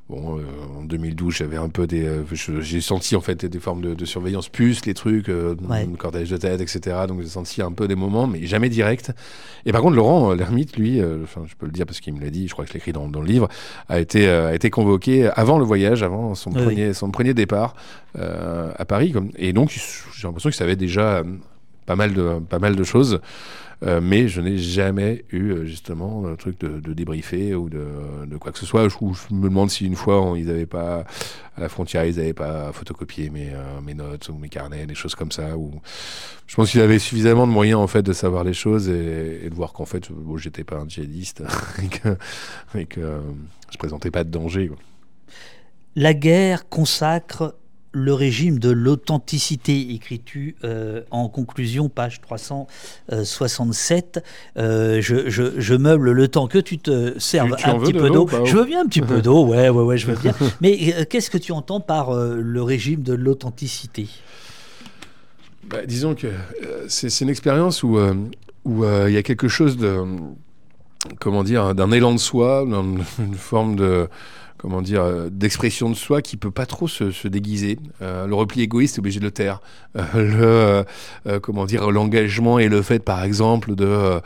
Bon, 0.08 0.38
euh, 0.38 0.42
en 0.78 0.84
2012, 0.84 1.36
j'avais 1.36 1.58
un 1.58 1.68
peu 1.68 1.86
des. 1.86 2.06
Euh, 2.06 2.24
j'ai 2.60 2.80
senti 2.80 3.14
en 3.14 3.20
fait 3.20 3.44
des 3.44 3.58
formes 3.58 3.82
de, 3.82 3.92
de 3.92 4.04
surveillance, 4.06 4.48
plus 4.48 4.86
les 4.86 4.94
trucs, 4.94 5.28
euh, 5.28 5.54
ouais. 5.68 5.86
cordage 5.98 6.30
de 6.30 6.38
tête, 6.38 6.62
etc. 6.62 6.96
Donc 7.06 7.20
j'ai 7.20 7.28
senti 7.28 7.60
un 7.60 7.72
peu 7.72 7.86
des 7.86 7.94
moments, 7.94 8.26
mais 8.26 8.46
jamais 8.46 8.70
direct. 8.70 9.12
Et 9.66 9.72
par 9.72 9.82
contre, 9.82 9.96
Laurent 9.96 10.32
l'ermite, 10.32 10.78
lui, 10.78 11.02
enfin, 11.22 11.42
je 11.46 11.54
peux 11.56 11.66
le 11.66 11.72
dire 11.72 11.84
parce 11.84 12.00
qu'il 12.00 12.14
me 12.14 12.20
l'a 12.22 12.30
dit, 12.30 12.48
je 12.48 12.54
crois 12.54 12.64
que 12.64 12.70
je 12.70 12.74
l'écris 12.74 12.92
dans, 12.92 13.06
dans, 13.06 13.20
le 13.20 13.26
livre, 13.26 13.48
a 13.90 14.00
été, 14.00 14.26
a 14.26 14.54
été 14.54 14.70
convoqué 14.70 15.28
avant 15.34 15.58
le 15.58 15.66
voyage, 15.66 16.02
avant 16.02 16.34
son, 16.34 16.52
oui. 16.52 16.62
premier, 16.62 16.94
son 16.94 17.10
premier 17.10 17.34
départ 17.34 17.74
à 18.14 18.84
Paris. 18.86 19.12
Comme, 19.12 19.30
et 19.36 19.52
donc, 19.52 19.70
j'ai 19.70 20.26
l'impression 20.26 20.48
qu'il 20.48 20.56
savait 20.56 20.76
déjà 20.76 21.22
pas 21.84 21.96
mal 21.96 22.14
de, 22.14 22.38
pas 22.48 22.58
mal 22.58 22.76
de 22.76 22.84
choses. 22.84 23.20
Euh, 23.84 24.00
mais 24.02 24.26
je 24.26 24.40
n'ai 24.40 24.58
jamais 24.58 25.24
eu 25.30 25.50
euh, 25.50 25.64
justement 25.64 26.26
un 26.26 26.34
truc 26.34 26.58
de, 26.58 26.80
de 26.80 26.92
débriefer 26.92 27.54
ou 27.54 27.68
de, 27.68 28.36
quoi 28.40 28.50
que 28.50 28.58
ce 28.58 28.66
soit. 28.66 28.88
Je, 28.88 28.96
me 29.32 29.44
demande 29.44 29.70
si 29.70 29.86
une 29.86 29.94
fois 29.94 30.34
ils 30.36 30.46
n'avaient 30.46 30.66
pas 30.66 31.04
à 31.56 31.60
la 31.60 31.68
frontière, 31.68 32.04
ils 32.04 32.16
n'avaient 32.16 32.32
pas 32.32 32.72
photocopié 32.72 33.30
mes, 33.30 33.50
euh, 33.52 33.80
mes 33.80 33.94
notes 33.94 34.28
ou 34.30 34.34
mes 34.34 34.48
carnets, 34.48 34.86
des 34.86 34.96
choses 34.96 35.14
comme 35.14 35.30
ça. 35.30 35.56
Ou 35.56 35.80
je 36.48 36.56
pense 36.56 36.72
qu'ils 36.72 36.80
avaient 36.80 36.98
suffisamment 36.98 37.46
de 37.46 37.52
moyens 37.52 37.78
en 37.78 37.86
fait 37.86 38.02
de 38.02 38.12
savoir 38.12 38.42
les 38.42 38.54
choses 38.54 38.88
et, 38.88 39.48
de 39.48 39.54
voir 39.54 39.72
qu'en 39.72 39.86
fait, 39.86 40.10
bon, 40.10 40.36
j'étais 40.36 40.64
pas 40.64 40.76
un 40.76 40.88
djihadiste 40.88 41.44
et 41.82 41.88
que, 41.88 42.16
et 42.76 42.86
que 42.86 43.20
je 43.70 43.78
présentais 43.78 44.10
pas 44.10 44.24
de 44.24 44.30
danger. 44.30 44.72
La 45.94 46.14
guerre 46.14 46.68
consacre 46.68 47.54
le 47.92 48.12
régime 48.12 48.58
de 48.58 48.70
l'authenticité, 48.70 49.92
écris-tu 49.94 50.56
euh, 50.64 51.02
en 51.10 51.28
conclusion, 51.28 51.88
page 51.88 52.20
367. 52.20 54.22
Euh, 54.56 55.00
je, 55.00 55.30
je, 55.30 55.58
je, 55.58 55.74
meuble 55.74 56.12
le 56.12 56.28
temps 56.28 56.48
que 56.48 56.58
tu 56.58 56.78
te 56.78 57.18
serves 57.18 57.56
tu, 57.56 57.64
tu 57.64 57.70
un 57.70 57.78
petit 57.78 57.92
peu 57.92 58.10
d'eau. 58.10 58.28
Je 58.44 58.56
veux 58.56 58.64
bien 58.64 58.82
un 58.82 58.86
petit 58.86 59.00
peu 59.00 59.22
d'eau, 59.22 59.46
ouais, 59.46 59.68
ouais, 59.68 59.82
ouais, 59.82 59.98
je 59.98 60.06
veux 60.06 60.16
bien. 60.22 60.34
Mais 60.60 60.94
euh, 60.96 61.04
qu'est-ce 61.08 61.30
que 61.30 61.38
tu 61.38 61.52
entends 61.52 61.80
par 61.80 62.10
euh, 62.10 62.38
le 62.40 62.62
régime 62.62 63.02
de 63.02 63.14
l'authenticité? 63.14 64.08
Bah, 65.68 65.84
disons 65.86 66.14
que 66.14 66.26
euh, 66.26 66.84
c'est 66.88 67.20
une 67.20 67.28
expérience 67.30 67.82
où 67.82 67.98
euh, 67.98 68.14
où 68.64 68.84
euh, 68.84 69.06
il 69.08 69.14
y 69.14 69.18
a 69.18 69.22
quelque 69.22 69.48
chose 69.48 69.76
de 69.76 69.98
comment 71.20 71.44
dire 71.44 71.74
d'un 71.74 71.90
élan 71.90 72.12
de 72.12 72.18
soi, 72.18 72.64
d'un- 72.66 72.96
une 73.18 73.34
forme 73.34 73.76
de 73.76 74.08
comment 74.58 74.82
dire 74.82 75.02
euh, 75.02 75.28
d'expression 75.30 75.88
de 75.88 75.94
soi 75.94 76.20
qui 76.20 76.36
peut 76.36 76.50
pas 76.50 76.66
trop 76.66 76.88
se, 76.88 77.10
se 77.10 77.28
déguiser. 77.28 77.78
Euh, 78.02 78.26
le 78.26 78.34
repli 78.34 78.60
égoïste 78.60 78.96
est 78.96 78.98
obligé 78.98 79.20
de 79.20 79.24
le 79.24 79.30
taire. 79.30 79.60
Euh, 79.96 80.02
le 80.14 80.44
euh, 80.44 80.84
euh, 81.26 81.40
comment 81.40 81.64
dire 81.64 81.90
l'engagement 81.90 82.58
et 82.58 82.68
le 82.68 82.82
fait 82.82 82.98
par 82.98 83.22
exemple 83.22 83.74
de 83.74 84.20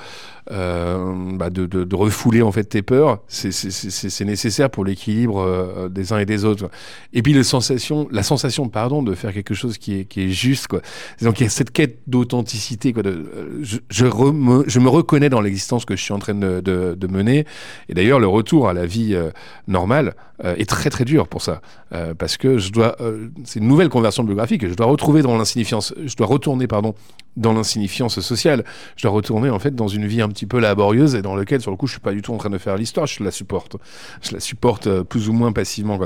bah, 0.50 1.50
de, 1.50 1.66
de- 1.66 1.84
de 1.84 1.96
refouler 1.96 2.42
en 2.42 2.52
fait 2.52 2.64
tes 2.64 2.82
peurs, 2.82 3.20
c'est- 3.28 4.24
nécessaire 4.24 4.70
pour 4.70 4.84
l'équilibre 4.84 5.40
euh, 5.40 5.88
des 5.88 6.12
uns 6.12 6.18
et 6.18 6.26
des 6.26 6.44
autres. 6.44 6.68
Et 7.12 7.22
puis 7.22 7.32
la 7.32 7.44
sensation, 7.44 8.08
la 8.10 8.22
sensation 8.22 8.68
pardon, 8.68 9.02
de 9.02 9.14
faire 9.14 9.32
quelque 9.32 9.54
chose 9.54 9.78
qui 9.78 10.00
est, 10.00 10.04
qui 10.04 10.22
est 10.22 10.28
juste. 10.30 10.66
Quoi. 10.68 10.80
Donc 11.22 11.40
il 11.40 11.44
y 11.44 11.46
a 11.46 11.50
cette 11.50 11.70
quête 11.70 11.98
d'authenticité. 12.06 12.92
euh, 12.96 13.24
Je, 13.62 13.78
je, 13.90 14.06
reme- 14.06 14.64
je 14.66 14.78
me 14.80 14.88
reconnais 14.88 15.28
dans 15.28 15.40
l'existence 15.40 15.84
que 15.84 15.96
je 15.96 16.02
suis 16.02 16.12
en 16.14 16.18
train 16.18 16.34
de, 16.34 16.60
de- 16.60 16.94
mener. 17.06 17.44
Et 17.88 17.94
d'ailleurs, 17.94 18.18
le 18.20 18.26
retour 18.28 18.68
à 18.68 18.72
la 18.72 18.86
vie 18.86 19.14
euh, 19.14 19.30
normale 19.68 20.14
euh, 20.44 20.54
est 20.56 20.68
très 20.68 20.90
très 20.90 21.04
dur 21.04 21.28
pour 21.28 21.42
ça. 21.42 21.60
Euh, 21.92 22.14
parce 22.14 22.36
que 22.36 22.58
je 22.58 22.72
dois, 22.72 22.96
euh, 23.00 23.28
c'est 23.44 23.60
une 23.60 23.68
nouvelle 23.68 23.88
conversion 23.88 24.24
biographique. 24.24 24.66
Je 24.66 24.74
dois 24.74 24.86
retrouver 24.86 25.22
dans 25.22 25.36
l'insignifiance, 25.36 25.94
je 26.04 26.16
dois 26.16 26.26
retourner 26.26 26.66
pardon 26.66 26.94
dans 27.36 27.54
l'insignifiance 27.54 28.20
sociale. 28.20 28.62
Je 28.96 29.02
dois 29.04 29.12
retourner 29.12 29.48
en 29.48 29.58
fait 29.58 29.74
dans 29.74 29.88
une 29.88 30.06
vie 30.06 30.20
un 30.20 30.28
petit 30.28 30.44
peu 30.46 30.58
laborieuse 30.58 31.14
et 31.14 31.22
dans 31.22 31.34
laquelle 31.34 31.62
sur 31.62 31.70
le 31.70 31.76
coup 31.78 31.86
je 31.86 31.92
suis 31.92 32.00
pas 32.00 32.12
du 32.12 32.20
tout 32.20 32.32
en 32.34 32.36
train 32.36 32.50
de 32.50 32.58
faire 32.58 32.76
l'histoire. 32.76 33.06
Je 33.06 33.22
la 33.24 33.30
supporte, 33.30 33.76
je 34.20 34.32
la 34.32 34.40
supporte 34.40 34.86
euh, 34.86 35.02
plus 35.04 35.28
ou 35.28 35.32
moins 35.32 35.52
passivement. 35.52 35.98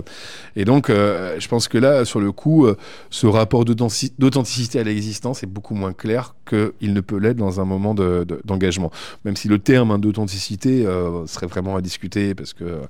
Et 0.55 0.65
donc 0.65 0.89
euh, 0.91 1.37
je 1.39 1.49
pense 1.49 1.67
que 1.69 1.79
là 1.79 2.05
sur 2.05 2.21
le 2.21 2.31
coup, 2.33 2.67
euh, 2.67 2.77
ce 3.11 3.27
rapport 3.27 3.65
d'authentic- 3.65 4.13
d'authenticité 4.19 4.79
à 4.79 4.85
l'existence 4.85 5.43
est 5.43 5.47
beaucoup 5.49 5.75
moins 5.75 5.93
clair 5.93 6.35
qu'il 6.49 6.93
ne 6.93 7.01
peut 7.01 7.19
l'être 7.19 7.37
dans 7.37 7.61
un 7.61 7.65
moment 7.65 7.95
de- 7.95 8.25
de- 8.27 8.41
d'engagement. 8.45 8.93
Même 9.25 9.37
si 9.37 9.49
le 9.49 9.59
terme 9.59 9.91
hein, 9.91 9.99
d'authenticité 9.99 10.87
euh, 10.87 11.27
serait 11.27 11.47
vraiment 11.49 11.75
à 11.77 11.81
discuter 11.81 12.35
parce 12.35 12.53
que 12.53 12.65
euh, 12.65 12.81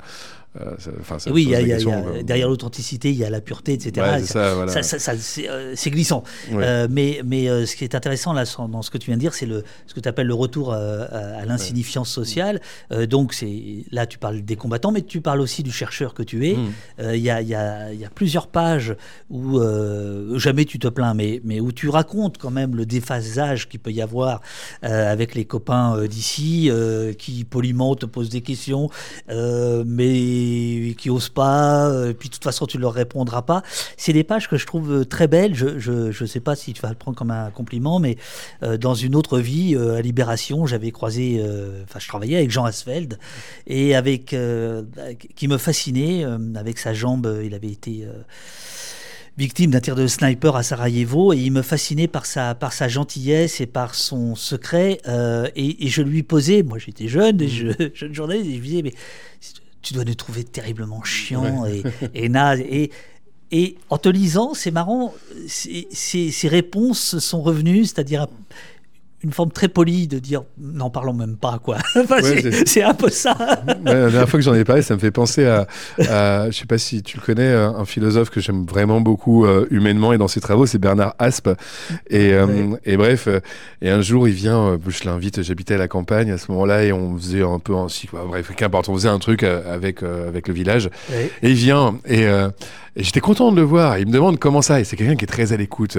enfin, 1.00 1.18
ça 1.18 1.30
oui, 1.30 1.44
y 1.44 1.54
a- 1.54 1.60
y 1.60 1.72
a- 1.72 1.78
y 1.78 1.90
a- 1.92 2.22
derrière 2.22 2.48
l'authenticité, 2.48 3.10
il 3.10 3.16
y 3.16 3.24
a 3.24 3.30
la 3.30 3.40
pureté, 3.40 3.72
etc. 3.74 3.92
Ouais, 4.06 4.18
Et 4.18 4.20
c'est 4.20 4.32
ça- 4.32 4.44
ça, 4.50 4.54
voilà. 4.54 4.72
ça- 4.72 4.82
ça- 4.82 4.98
ça- 4.98 5.16
c'est 5.18 5.48
euh, 5.48 5.74
c'est 5.76 5.90
glissant. 5.90 6.22
Ouais. 6.52 6.62
Euh, 6.64 6.88
mais 6.90 7.20
mais 7.24 7.48
euh, 7.48 7.66
ce 7.66 7.76
qui 7.76 7.84
est 7.84 7.94
intéressant 7.94 8.32
là, 8.32 8.44
dans 8.70 8.82
ce 8.82 8.90
que 8.90 8.98
tu 8.98 9.06
viens 9.06 9.16
de 9.16 9.20
dire, 9.20 9.34
c'est 9.34 9.46
ce 9.86 9.94
que 9.94 10.00
tu 10.00 10.08
appelles 10.08 10.26
le 10.26 10.34
retour 10.34 10.72
euh, 10.72 11.06
à, 11.10 11.40
à 11.42 11.44
l'insignifiance 11.44 12.10
sociale. 12.10 12.60
Euh, 12.92 13.06
donc 13.06 13.34
c'est 13.34 13.84
là, 13.90 14.06
tu 14.06 14.18
parles 14.18 14.42
des 14.42 14.56
combattants, 14.56 14.92
mais 14.92 15.02
tu 15.02 15.20
parles 15.20 15.40
aussi 15.40 15.62
du 15.62 15.72
chercheur 15.72 16.14
que 16.14 16.22
tu 16.22 16.48
es. 16.48 16.54
Mm. 16.56 16.66
Euh, 17.00 17.16
Il 17.16 17.22
y, 17.22 17.30
a, 17.30 17.40
il 17.42 17.48
y 17.48 17.54
a- 17.54 18.10
plusieurs 18.14 18.46
pages 18.46 18.94
où 19.30 19.58
euh, 19.58 20.38
jamais 20.38 20.64
tu 20.64 20.78
te 20.78 20.88
plains, 20.88 21.12
mais, 21.14 21.40
mais 21.44 21.60
où 21.60 21.72
tu 21.72 21.88
racontes 21.88 22.38
quand 22.38 22.50
même 22.50 22.74
le 22.76 22.86
déphasage 22.86 23.68
qu'il 23.68 23.80
peut 23.80 23.90
y 23.92 24.00
avoir 24.00 24.40
euh, 24.84 25.12
avec 25.12 25.34
les 25.34 25.44
copains 25.44 25.96
euh, 25.96 26.06
d'ici, 26.06 26.68
euh, 26.70 27.12
qui 27.12 27.44
poliment 27.44 27.94
te 27.94 28.06
posent 28.06 28.30
des 28.30 28.40
questions, 28.42 28.88
euh, 29.28 29.82
mais 29.86 30.45
qui 30.98 31.10
osent 31.10 31.28
pas, 31.28 31.88
euh, 31.88 32.12
puis 32.12 32.28
de 32.28 32.34
toute 32.34 32.44
façon 32.44 32.66
tu 32.66 32.78
leur 32.78 32.92
répondras 32.92 33.42
pas. 33.42 33.62
C'est 33.96 34.12
des 34.12 34.24
pages 34.24 34.48
que 34.48 34.56
je 34.56 34.66
trouve 34.66 34.92
euh, 34.92 35.04
très 35.04 35.28
belles. 35.28 35.54
Je 35.54 35.78
je, 35.78 36.10
je 36.10 36.24
sais 36.24 36.40
pas 36.40 36.56
si 36.56 36.72
tu 36.72 36.82
vas 36.82 36.90
le 36.90 36.94
prendre 36.94 37.16
comme 37.16 37.30
un 37.30 37.50
compliment, 37.50 37.98
mais 38.00 38.16
euh, 38.62 38.76
dans 38.76 38.94
une 38.94 39.14
autre 39.14 39.38
vie, 39.38 39.74
euh, 39.74 39.96
à 39.98 40.02
Libération, 40.02 40.66
j'avais 40.66 40.90
croisé, 40.90 41.42
enfin 41.84 41.98
je 41.98 42.08
travaillais 42.08 42.36
avec 42.36 42.50
Jean 42.50 42.64
Asfeld, 42.64 43.18
et 43.66 43.94
avec 43.94 44.34
qui 45.36 45.48
me 45.48 45.58
fascinait 45.58 46.24
avec 46.54 46.78
sa 46.78 46.94
jambe. 46.94 47.26
Il 47.44 47.54
avait 47.54 47.70
été 47.70 48.06
victime 49.36 49.70
d'un 49.70 49.80
tir 49.80 49.94
de 49.94 50.06
sniper 50.06 50.56
à 50.56 50.62
Sarajevo 50.62 51.34
et 51.34 51.38
il 51.38 51.52
me 51.52 51.62
fascinait 51.62 52.08
par 52.08 52.24
sa 52.24 52.54
par 52.54 52.72
sa 52.72 52.88
gentillesse 52.88 53.60
et 53.60 53.66
par 53.66 53.94
son 53.94 54.34
secret. 54.34 55.00
euh, 55.08 55.48
et, 55.54 55.84
et 55.84 55.88
je 55.88 56.02
lui 56.02 56.22
posais, 56.22 56.62
moi 56.62 56.78
j'étais 56.78 57.08
jeune, 57.08 57.40
et 57.42 57.48
je, 57.48 57.66
jeune 57.94 58.14
journaliste, 58.14 58.46
et 58.48 58.54
je 58.54 58.60
lui 58.60 58.68
disais 58.68 58.82
mais 58.82 58.94
tu 59.86 59.94
dois 59.94 60.04
nous 60.04 60.14
trouver 60.14 60.42
terriblement 60.42 61.02
chiant 61.04 61.64
et, 61.64 61.82
et 62.14 62.28
naze. 62.28 62.60
Et 62.60 62.90
et 63.52 63.78
en 63.90 63.98
te 63.98 64.08
lisant, 64.08 64.54
c'est 64.54 64.72
marrant, 64.72 65.14
ces 65.46 66.48
réponses 66.48 67.20
sont 67.20 67.42
revenues, 67.42 67.84
c'est-à-dire 67.84 68.26
une 69.26 69.32
forme 69.32 69.50
très 69.50 69.68
polie 69.68 70.06
de 70.08 70.18
dire 70.18 70.42
n'en 70.58 70.88
parlons 70.90 71.12
même 71.12 71.36
pas 71.36 71.58
quoi. 71.62 71.76
Enfin, 71.96 72.22
Ouais, 72.22 72.42
c'est- 72.66 72.82
un 72.82 72.94
peu 72.94 73.10
ça. 73.10 73.36
Ouais, 73.66 73.74
la 73.84 73.94
dernière 74.10 74.28
fois 74.28 74.38
que 74.38 74.44
j'en 74.44 74.54
ai 74.54 74.64
parlé, 74.64 74.82
ça 74.82 74.94
me 74.94 75.00
fait 75.00 75.10
penser 75.10 75.44
à, 75.46 75.66
à 76.08 76.50
je 76.50 76.56
sais 76.56 76.64
pas 76.66 76.78
si 76.78 77.02
tu 77.02 77.16
le 77.18 77.22
connais, 77.22 77.42
euh, 77.48 77.68
un 77.70 77.84
philosophe 77.84 78.30
que 78.30 78.40
j'aime 78.40 78.64
vraiment 78.64 79.00
beaucoup 79.00 79.44
euh, 79.44 79.66
humainement 79.70 80.12
et 80.12 80.18
dans 80.18 80.28
ses 80.28 80.40
travaux, 80.40 80.66
c'est 80.66 80.78
Bernard 80.78 81.14
Aspe. 81.18 81.50
Et, 82.08 82.32
euh, 82.32 82.46
Ouais. 82.46 82.78
et 82.84 82.96
bref, 82.96 83.28
et 83.82 83.90
un 83.90 84.00
jour 84.00 84.28
il 84.28 84.34
vient, 84.34 84.78
je 84.86 85.04
l'invite, 85.04 85.42
j'habitais 85.42 85.74
à 85.74 85.78
la 85.78 85.88
campagne 85.88 86.30
à 86.30 86.38
ce 86.38 86.50
moment-là 86.52 86.84
et 86.84 86.92
on 86.92 87.16
faisait 87.18 87.42
un 87.42 87.58
peu 87.58 87.74
un 87.74 87.88
cycle, 87.88 88.16
bref, 88.28 88.52
qu'importe, 88.56 88.88
on 88.88 88.94
faisait 88.94 89.08
un 89.08 89.18
truc 89.18 89.42
avec 89.42 90.02
euh, 90.02 90.28
avec 90.28 90.46
le 90.48 90.54
village. 90.54 90.88
Et 91.42 91.50
il 91.50 91.54
vient 91.54 91.98
et, 92.08 92.22
et 92.22 93.02
j'étais 93.02 93.20
content 93.20 93.50
de 93.52 93.56
le 93.56 93.62
voir. 93.62 93.98
Il 93.98 94.06
me 94.06 94.12
demande 94.12 94.38
comment 94.38 94.62
ça. 94.62 94.80
Et 94.80 94.84
c'est 94.84 94.96
quelqu'un 94.96 95.16
qui 95.16 95.24
est 95.24 95.28
très 95.28 95.52
à 95.52 95.56
l'écoute. 95.56 95.98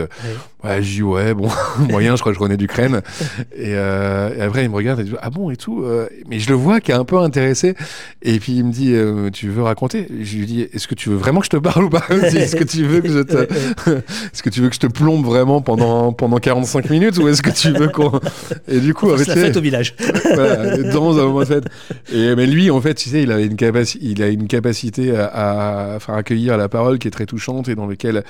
Ouais, 0.64 0.82
je 0.82 0.90
dis 0.96 1.04
ouais, 1.04 1.34
bon, 1.34 1.50
moyen, 1.90 2.16
je 2.16 2.22
crois 2.22 2.32
que 2.32 2.36
je 2.36 2.40
revenais 2.40 2.58
d'Ukraine. 2.58 3.02
Et, 3.56 3.74
euh, 3.76 4.30
et 4.38 4.42
après, 4.42 4.64
il 4.64 4.70
me 4.70 4.76
regarde 4.76 5.00
et 5.00 5.04
dit 5.04 5.14
ah 5.22 5.30
bon 5.30 5.50
et 5.52 5.58
tout. 5.58 5.84
euh, 5.84 6.08
mais 6.30 6.40
je 6.40 6.50
le 6.50 6.56
vois 6.56 6.80
qui 6.82 6.92
est 6.92 6.96
un 6.96 7.06
peu 7.06 7.18
intéressé. 7.18 7.76
Et 8.22 8.40
puis 8.40 8.54
il 8.54 8.66
me 8.66 8.72
dit 8.72 8.94
euh, 8.94 9.30
tu 9.32 9.50
veux 9.50 9.64
raconter? 9.64 10.08
Je 10.22 10.38
lui 10.38 10.46
dis 10.46 10.62
est-ce 10.74 10.88
que 10.88 10.96
tu 10.96 11.10
veux 11.10 11.16
vraiment 11.16 11.40
que 11.40 11.46
je 11.46 11.52
te 11.52 11.58
parle 11.58 11.86
ou 11.86 11.90
pas? 11.90 12.04
Est-ce 12.10 12.56
que 12.56 12.64
tu 12.64 12.84
veux 12.86 13.02
que 13.02 13.10
je 13.10 13.20
te, 13.20 13.38
est-ce 14.34 14.44
que 14.44 14.50
tu 14.50 14.62
veux 14.62 14.70
que 14.70 14.76
je 14.76 14.80
te 14.80 14.88
plombe 14.88 15.26
vraiment 15.26 15.62
pendant 15.62 16.14
pendant 16.14 16.38
45 16.38 16.90
minutes 16.90 17.18
ou 17.18 17.28
est-ce 17.28 17.42
que 17.42 17.50
tu 17.52 17.72
veux 17.72 17.88
qu'on 17.90 18.20
Et 18.68 18.80
du 18.80 18.94
coup, 18.94 19.10
avec 19.12 19.28
la 19.28 19.36
fête 19.36 19.58
au 19.58 19.62
village. 19.62 19.96
voilà, 20.34 20.78
dans 20.78 21.18
un 21.20 21.24
moment 21.24 21.40
de 21.42 21.46
fête. 21.46 21.66
Et, 22.14 22.36
mais 22.36 22.46
lui, 22.46 22.70
en 22.72 22.82
fait, 22.82 22.94
tu 22.96 23.10
sais, 23.10 23.24
il 23.24 23.32
a 23.32 23.40
une, 23.40 23.56
capaci- 23.56 23.98
il 24.02 24.22
a 24.24 24.28
une 24.28 24.48
capacité 24.48 25.16
à, 25.16 25.94
à 25.96 26.00
faire 26.00 26.16
accueillir 26.16 26.58
la 26.58 26.70
parole 26.70 27.00
qui 27.00 27.08
est 27.08 27.12
très 27.12 27.26
touchante 27.26 27.68
et 27.70 27.76
dans 27.76 27.86
lequel, 27.88 28.24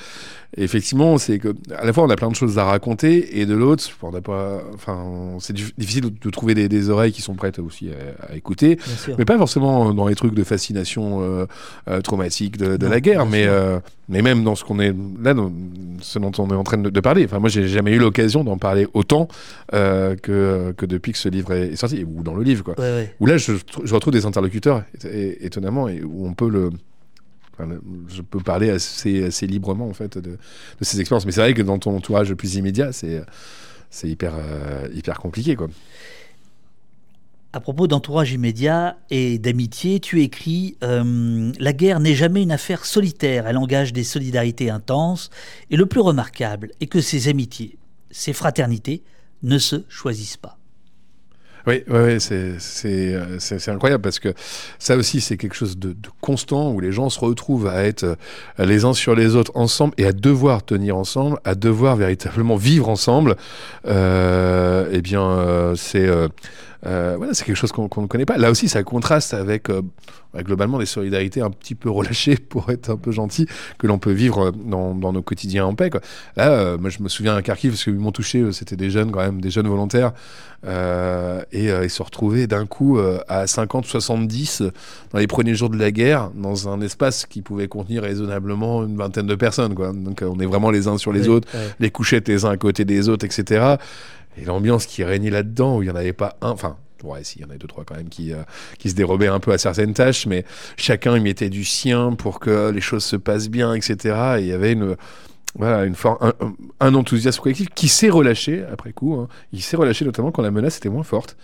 effectivement, 0.56 1.18
c'est 1.18 1.38
que 1.38 1.54
à 1.76 1.84
la 1.84 1.92
fois 1.92 2.04
on 2.04 2.10
a 2.10 2.16
plein 2.16 2.28
de 2.30 2.34
choses 2.36 2.58
à 2.58 2.64
raconter 2.64 3.40
et 3.40 3.46
de 3.46 3.54
l'autre, 3.54 3.84
on 4.02 4.10
n'a 4.12 4.20
pas, 4.20 4.62
enfin, 4.74 5.36
c'est 5.40 5.56
dif- 5.56 5.72
difficile 5.78 6.04
de, 6.04 6.08
de 6.20 6.30
trouver 6.30 6.54
des, 6.54 6.68
des 6.68 6.90
oreilles 6.90 7.12
qui 7.12 7.22
sont 7.22 7.34
prêtes 7.34 7.58
aussi 7.58 7.90
à, 7.90 8.32
à 8.32 8.36
écouter, 8.36 8.78
mais 9.18 9.24
pas 9.24 9.38
forcément 9.38 9.92
dans 9.94 10.08
les 10.08 10.14
trucs 10.14 10.34
de 10.34 10.44
fascination 10.44 11.22
euh, 11.22 11.46
euh, 11.88 12.00
traumatique 12.00 12.56
de, 12.56 12.76
de 12.76 12.84
Non, 12.86 12.90
la 12.90 13.00
guerre, 13.00 13.26
mais 13.26 13.46
euh, 13.46 13.78
mais 14.08 14.22
même 14.22 14.44
dans 14.44 14.54
ce 14.54 14.64
qu'on 14.64 14.80
est 14.80 14.94
là, 15.22 15.34
dans 15.34 15.52
ce 16.00 16.18
dont 16.18 16.32
on 16.38 16.48
est 16.48 16.54
en 16.54 16.64
train 16.64 16.78
de, 16.78 16.90
de 16.90 17.00
parler. 17.00 17.24
Enfin, 17.24 17.38
moi, 17.38 17.48
j'ai 17.48 17.68
jamais 17.68 17.92
eu 17.92 17.98
l'occasion 17.98 18.44
d'en 18.44 18.58
parler 18.58 18.86
autant 18.94 19.28
que 19.70 20.72
que 20.76 20.86
depuis 20.86 21.12
que 21.12 21.18
ce 21.18 21.28
livre 21.28 21.52
est, 21.52 21.76
sorti 21.76 22.04
ou 22.04 22.22
dans 22.22 22.34
le 22.34 22.42
livre, 22.42 22.64
quoi. 22.64 22.74
Ouais, 22.78 22.90
ouais. 22.90 23.14
où 23.20 23.26
là 23.26 23.36
je, 23.36 23.52
je 23.84 23.94
retrouve 23.94 24.12
des 24.12 24.26
interlocuteurs 24.26 24.84
étonnamment 25.40 25.88
et 25.88 26.02
où 26.02 26.26
on 26.26 26.34
peut 26.34 26.48
le 26.48 26.70
je 28.08 28.22
peux 28.22 28.38
parler 28.38 28.70
assez, 28.70 29.24
assez 29.24 29.48
librement 29.48 29.88
en 29.88 29.92
fait 29.92 30.16
de, 30.16 30.30
de 30.30 30.38
ces 30.82 31.00
expériences. 31.00 31.26
Mais 31.26 31.32
c'est 31.32 31.40
vrai 31.40 31.54
que 31.54 31.62
dans 31.62 31.78
ton 31.78 31.96
entourage 31.96 32.28
le 32.30 32.36
plus 32.36 32.54
immédiat 32.54 32.92
c'est 32.92 33.20
c'est 33.90 34.08
hyper 34.08 34.34
euh, 34.36 34.88
hyper 34.92 35.18
compliqué 35.18 35.56
quoi. 35.56 35.68
À 37.54 37.60
propos 37.60 37.86
d'entourage 37.86 38.32
immédiat 38.32 38.98
et 39.08 39.38
d'amitié, 39.38 40.00
tu 40.00 40.22
écris 40.22 40.76
euh, 40.84 41.50
La 41.58 41.72
guerre 41.72 41.98
n'est 41.98 42.14
jamais 42.14 42.42
une 42.42 42.52
affaire 42.52 42.84
solitaire, 42.84 43.46
elle 43.46 43.56
engage 43.56 43.94
des 43.94 44.04
solidarités 44.04 44.68
intenses, 44.68 45.30
et 45.70 45.76
le 45.76 45.86
plus 45.86 46.00
remarquable 46.00 46.72
est 46.80 46.86
que 46.86 47.00
ces 47.00 47.28
amitiés, 47.28 47.78
ces 48.10 48.34
fraternités, 48.34 49.02
ne 49.42 49.58
se 49.58 49.82
choisissent 49.88 50.36
pas. 50.36 50.57
Oui, 51.66 51.82
ouais, 51.88 51.92
ouais, 52.02 52.18
euh, 52.32 52.56
c'est- 52.58 53.68
incroyable 53.68 54.02
parce 54.02 54.18
que 54.18 54.32
ça 54.78 54.96
aussi, 54.96 55.20
c'est 55.20 55.36
quelque 55.36 55.54
chose 55.54 55.78
de, 55.78 55.88
de 55.90 56.08
constant 56.20 56.70
où 56.72 56.80
les 56.80 56.92
gens 56.92 57.10
se 57.10 57.20
retrouvent 57.20 57.66
à 57.66 57.84
être 57.84 58.04
euh, 58.04 58.14
les 58.64 58.84
uns 58.84 58.94
sur 58.94 59.14
les 59.14 59.34
autres 59.36 59.52
ensemble 59.54 59.92
et 59.98 60.06
à 60.06 60.12
devoir 60.12 60.64
tenir 60.64 60.96
ensemble, 60.96 61.38
à 61.44 61.54
devoir 61.54 61.96
véritablement 61.96 62.56
vivre 62.56 62.88
ensemble. 62.88 63.36
Euh, 63.86 64.88
eh 64.92 65.02
bien, 65.02 65.74
c'est 65.76 66.08
euh, 66.86 67.14
voilà, 67.16 67.34
c'est 67.34 67.44
quelque 67.44 67.56
chose 67.56 67.72
qu'on 67.72 67.88
ne 68.02 68.06
connaît 68.06 68.26
pas. 68.26 68.36
Là 68.36 68.50
aussi, 68.50 68.68
ça 68.68 68.82
contraste 68.82 69.34
avec 69.34 69.68
euh, 69.68 69.82
globalement 70.36 70.78
des 70.78 70.86
solidarités 70.86 71.40
un 71.40 71.50
petit 71.50 71.74
peu 71.74 71.90
relâchées, 71.98 72.36
pour 72.36 72.70
être 72.70 72.90
un 72.90 72.96
peu 72.96 73.12
gentil, 73.12 73.46
que 73.78 73.86
l'on 73.86 73.98
peut 73.98 74.12
vivre 74.12 74.48
euh, 74.48 74.52
dans, 74.52 74.94
dans 74.94 75.12
nos 75.12 75.22
quotidiens 75.22 75.66
en 75.66 75.74
paix. 75.74 75.90
Quoi. 75.90 76.00
Là, 76.36 76.50
euh, 76.50 76.78
moi, 76.78 76.90
je 76.90 77.02
me 77.02 77.08
souviens 77.08 77.34
à 77.34 77.42
Kharkiv, 77.42 77.72
parce 77.72 77.84
qu'ils 77.84 77.94
m'ont 77.94 78.12
touché, 78.12 78.52
c'était 78.52 78.76
des 78.76 78.90
jeunes 78.90 79.10
quand 79.10 79.20
même, 79.20 79.40
des 79.40 79.50
jeunes 79.50 79.68
volontaires, 79.68 80.12
et 80.64 81.66
ils 81.84 81.90
se 81.90 82.02
retrouvaient 82.02 82.46
d'un 82.46 82.66
coup 82.66 82.98
à 83.28 83.46
50, 83.46 83.86
70 83.86 84.62
euh, 84.62 84.70
dans 85.12 85.18
les 85.18 85.26
premiers 85.26 85.54
jours 85.54 85.70
de 85.70 85.78
la 85.78 85.90
guerre, 85.90 86.30
dans 86.34 86.68
un 86.68 86.80
espace 86.80 87.26
qui 87.26 87.42
pouvait 87.42 87.68
contenir 87.68 88.02
raisonnablement 88.02 88.84
une 88.84 88.96
vingtaine 88.96 89.26
de 89.26 89.34
personnes. 89.34 89.74
Quoi. 89.74 89.92
Donc, 89.92 90.22
on 90.22 90.38
est 90.40 90.46
vraiment 90.46 90.70
les 90.70 90.88
uns 90.88 90.98
sur 90.98 91.12
les 91.12 91.28
autres, 91.28 91.48
les 91.78 91.90
couchettes 91.90 92.28
les 92.28 92.44
uns 92.44 92.50
à 92.50 92.56
côté 92.56 92.84
des 92.84 93.08
autres, 93.08 93.24
etc. 93.24 93.76
Et 94.40 94.44
l'ambiance 94.44 94.86
qui 94.86 95.04
régnait 95.04 95.30
là-dedans, 95.30 95.76
où 95.78 95.82
il 95.82 95.86
n'y 95.86 95.92
en 95.92 95.96
avait 95.96 96.12
pas 96.12 96.36
un, 96.40 96.50
enfin, 96.50 96.76
ouais, 97.04 97.24
si, 97.24 97.38
il 97.38 97.42
y 97.42 97.44
en 97.44 97.48
avait 97.50 97.58
deux, 97.58 97.66
trois 97.68 97.84
quand 97.84 97.96
même 97.96 98.08
qui, 98.08 98.32
euh, 98.32 98.38
qui 98.78 98.90
se 98.90 98.94
dérobaient 98.94 99.26
un 99.28 99.40
peu 99.40 99.52
à 99.52 99.58
certaines 99.58 99.94
tâches, 99.94 100.26
mais 100.26 100.44
chacun 100.76 101.16
y 101.16 101.20
mettait 101.20 101.50
du 101.50 101.64
sien 101.64 102.12
pour 102.12 102.40
que 102.40 102.70
les 102.70 102.80
choses 102.80 103.04
se 103.04 103.16
passent 103.16 103.48
bien, 103.48 103.74
etc. 103.74 104.36
Et 104.38 104.40
il 104.42 104.46
y 104.46 104.52
avait 104.52 104.72
une, 104.72 104.96
voilà, 105.58 105.84
une 105.84 105.94
un, 106.20 106.32
un- 106.80 106.94
enthousiasme 106.94 107.40
collectif 107.42 107.68
qui 107.74 107.88
s'est 107.88 108.10
relâché 108.10 108.64
après 108.70 108.92
coup. 108.92 109.14
hein. 109.14 109.28
Il 109.52 109.62
s'est 109.62 109.76
relâché 109.76 110.04
notamment 110.04 110.30
quand 110.30 110.42
la 110.42 110.50
menace 110.50 110.76
était 110.76 110.90
moins 110.90 111.02
forte. 111.02 111.36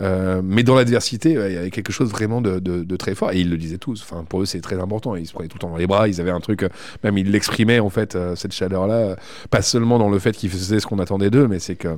Euh, 0.00 0.42
mais 0.44 0.62
dans 0.62 0.74
l'adversité, 0.74 1.30
il 1.32 1.52
y 1.52 1.56
avait 1.56 1.70
quelque 1.70 1.92
chose 1.92 2.10
vraiment 2.10 2.40
de, 2.40 2.58
de- 2.58 2.82
de 2.82 2.96
très 2.96 3.14
fort. 3.14 3.30
Et 3.32 3.40
ils 3.40 3.48
le 3.48 3.56
disaient 3.56 3.78
tous. 3.78 4.02
Enfin, 4.02 4.24
pour 4.28 4.42
eux, 4.42 4.46
c'est 4.46 4.60
très 4.60 4.78
important. 4.80 5.14
Ils 5.16 5.26
se 5.26 5.32
prenaient 5.32 5.48
tout 5.48 5.56
le 5.56 5.60
temps 5.60 5.70
dans 5.70 5.76
les 5.76 5.86
bras. 5.86 6.08
Ils 6.08 6.20
avaient 6.20 6.30
un 6.32 6.40
truc, 6.40 6.64
euh, 6.64 6.68
même 7.04 7.16
ils 7.16 7.30
l'exprimaient 7.30 7.78
en 7.80 7.88
fait, 7.88 8.18
cette 8.34 8.52
chaleur-là. 8.52 9.16
Pas 9.50 9.62
seulement 9.62 9.98
dans 9.98 10.10
le 10.10 10.18
fait 10.18 10.32
qu'ils 10.32 10.50
faisaient 10.50 10.80
ce 10.80 10.86
qu'on 10.86 10.98
attendait 10.98 11.30
d'eux, 11.30 11.46
mais 11.46 11.60
c'est 11.60 11.76
qu'ils 11.76 11.96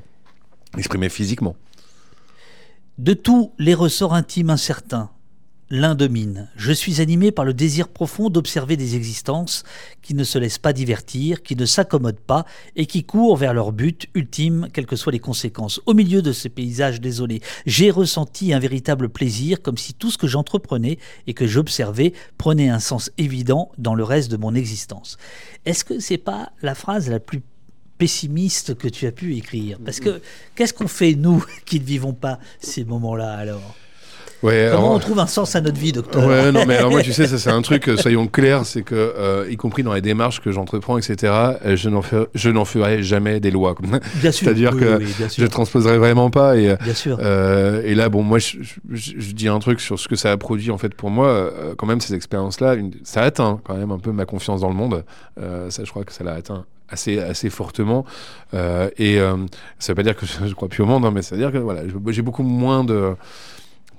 exprimaient 0.77 1.09
physiquement. 1.09 1.57
De 2.99 3.13
tous 3.13 3.53
les 3.59 3.75
ressorts 3.75 4.15
intimes 4.15 4.51
incertains, 4.51 5.11
l'un 5.71 5.95
domine. 5.95 6.49
Je 6.57 6.73
suis 6.73 7.01
animé 7.01 7.33
par 7.33 7.45
le 7.45 7.55
désir 7.55 7.89
profond 7.89 8.31
d'observer 8.31 8.77
des 8.77 8.95
existences 8.95 9.65
qui 10.03 10.15
ne 10.15 10.23
se 10.23 10.39
laissent 10.39 10.59
pas 10.59 10.73
divertir, 10.73 11.43
qui 11.43 11.57
ne 11.57 11.67
s'accommodent 11.67 12.21
pas 12.21 12.45
et 12.77 12.87
qui 12.87 13.05
courent 13.05 13.37
vers 13.37 13.55
leur 13.55 13.73
but 13.73 14.07
ultime, 14.15 14.69
quelles 14.73 14.87
que 14.87 14.97
soient 14.97 15.13
les 15.13 15.19
conséquences. 15.19 15.81
Au 15.87 15.95
milieu 15.95 16.23
de 16.23 16.33
ces 16.33 16.49
paysages 16.49 17.01
désolés, 17.01 17.41
j'ai 17.67 17.91
ressenti 17.91 18.53
un 18.53 18.59
véritable 18.59 19.09
plaisir, 19.09 19.63
comme 19.63 19.79
si 19.79 19.95
tout 19.95 20.11
ce 20.11 20.19
que 20.19 20.29
j'entreprenais 20.29 20.99
et 21.27 21.35
que 21.35 21.47
j'observais 21.47 22.13
prenait 22.39 22.69
un 22.69 22.81
sens 22.81 23.11
évident 23.19 23.73
dans 23.79 23.95
le 23.95 24.05
reste 24.05 24.31
de 24.31 24.37
mon 24.37 24.55
existence. 24.55 25.17
Est-ce 25.65 25.85
que 25.85 25.99
c'est 25.99 26.19
pas 26.19 26.53
la 26.63 26.75
phrase 26.75 27.09
la 27.09 27.21
plus 27.21 27.43
pessimiste 27.99 28.77
que 28.77 28.89
tu 28.89 29.07
as 29.07 29.13
pu 29.13 29.37
écrire 29.37 29.79
Parce 29.85 30.01
que 30.01 30.21
qu'est-ce 30.55 30.75
qu'on 30.75 30.89
fait, 30.89 31.15
nous, 31.15 31.45
qui 31.65 31.81
ne 31.81 31.85
vivons 31.85 32.13
pas 32.13 32.39
ces 32.61 32.85
moments-là 32.85 33.33
alors? 33.35 33.75
Ouais, 34.43 34.69
Comment 34.71 34.83
alors- 34.89 34.97
on 34.97 34.99
trouve 34.99 35.19
un 35.21 35.27
sens 35.27 35.57
à 35.57 35.63
notre 35.63 35.79
vie, 35.81 35.93
docteur? 35.93 36.27
Ouais, 36.27 36.53
non, 36.53 36.67
mais 36.67 36.77
alors 36.77 36.91
moi, 36.91 37.01
tu 37.01 37.15
sais, 37.15 37.27
ça 37.27 37.39
c'est 37.39 37.49
un 37.51 37.63
truc, 37.63 37.89
euh, 37.89 37.97
soyons 37.97 38.27
clairs, 38.27 38.67
c'est 38.67 38.83
que, 38.83 38.95
euh, 38.95 39.47
y 39.51 39.57
compris 39.57 39.83
dans 39.83 39.95
les 39.95 40.03
démarches 40.03 40.43
que 40.43 40.53
j'entreprends, 40.53 40.99
etc., 40.99 41.33
euh, 41.65 41.77
je 41.77 41.89
n'en 41.89 42.03
fais- 42.03 42.27
je 42.35 42.51
n'en 42.51 42.67
ferai 42.67 43.03
jamais 43.03 43.41
des 43.41 43.51
lois. 43.51 43.75
Bien 44.17 44.31
sûr. 44.33 44.45
C'est-à-dire 44.45 44.73
oui, 44.75 44.81
que 44.81 44.99
oui, 44.99 45.15
bien 45.17 45.29
je 45.35 45.47
transposerai 45.47 45.97
vraiment 45.97 46.29
pas. 46.29 46.59
Et, 46.59 46.77
Bien 46.77 46.93
sûr. 46.93 47.17
euh, 47.23 47.81
et 47.87 47.95
là, 47.95 48.11
bon, 48.11 48.23
moi, 48.23 48.39
je, 48.39 48.59
je- 48.91 49.13
je 49.17 49.33
dis 49.33 49.49
un 49.49 49.61
truc 49.61 49.81
sur 49.81 49.99
ce 49.99 50.09
que 50.09 50.17
ça 50.17 50.31
a 50.33 50.37
produit 50.37 50.71
en 50.71 50.77
fait 50.79 50.95
pour 50.95 51.09
moi. 51.09 51.29
euh, 51.29 51.75
quand 51.79 51.87
même, 51.87 52.03
ces 52.03 52.13
expériences-là, 52.13 52.75
une- 52.75 52.93
ça 53.03 53.23
atteint 53.23 53.61
quand 53.65 53.77
même 53.79 53.93
un 53.93 53.99
peu 53.99 54.13
ma 54.13 54.27
confiance 54.27 54.61
dans 54.61 54.69
le 54.69 54.75
monde. 54.75 55.05
Euh, 55.41 55.71
ça, 55.71 55.85
je 55.85 55.91
crois 55.91 56.05
que 56.05 56.13
ça 56.13 56.23
l'a 56.23 56.35
atteint 56.35 56.67
assez, 56.89 57.19
assez 57.19 57.51
fortement. 57.51 58.05
Euh, 58.53 58.89
et 58.99 59.19
euh, 59.19 59.37
ça 59.79 59.93
veut 59.93 59.97
pas 59.97 60.03
dire 60.03 60.17
que 60.17 60.27
je, 60.27 60.33
je 60.47 60.55
crois 60.55 60.69
plus 60.69 60.83
au 60.83 60.87
monde, 60.87 61.05
hein, 61.05 61.11
mais 61.13 61.23
ça 61.23 61.35
veut 61.35 61.41
dire 61.41 61.53
que 61.53 61.59
voilà, 61.59 61.83
j'ai 62.09 62.23
beaucoup 62.23 62.43
moins 62.43 62.85
de 62.85 63.15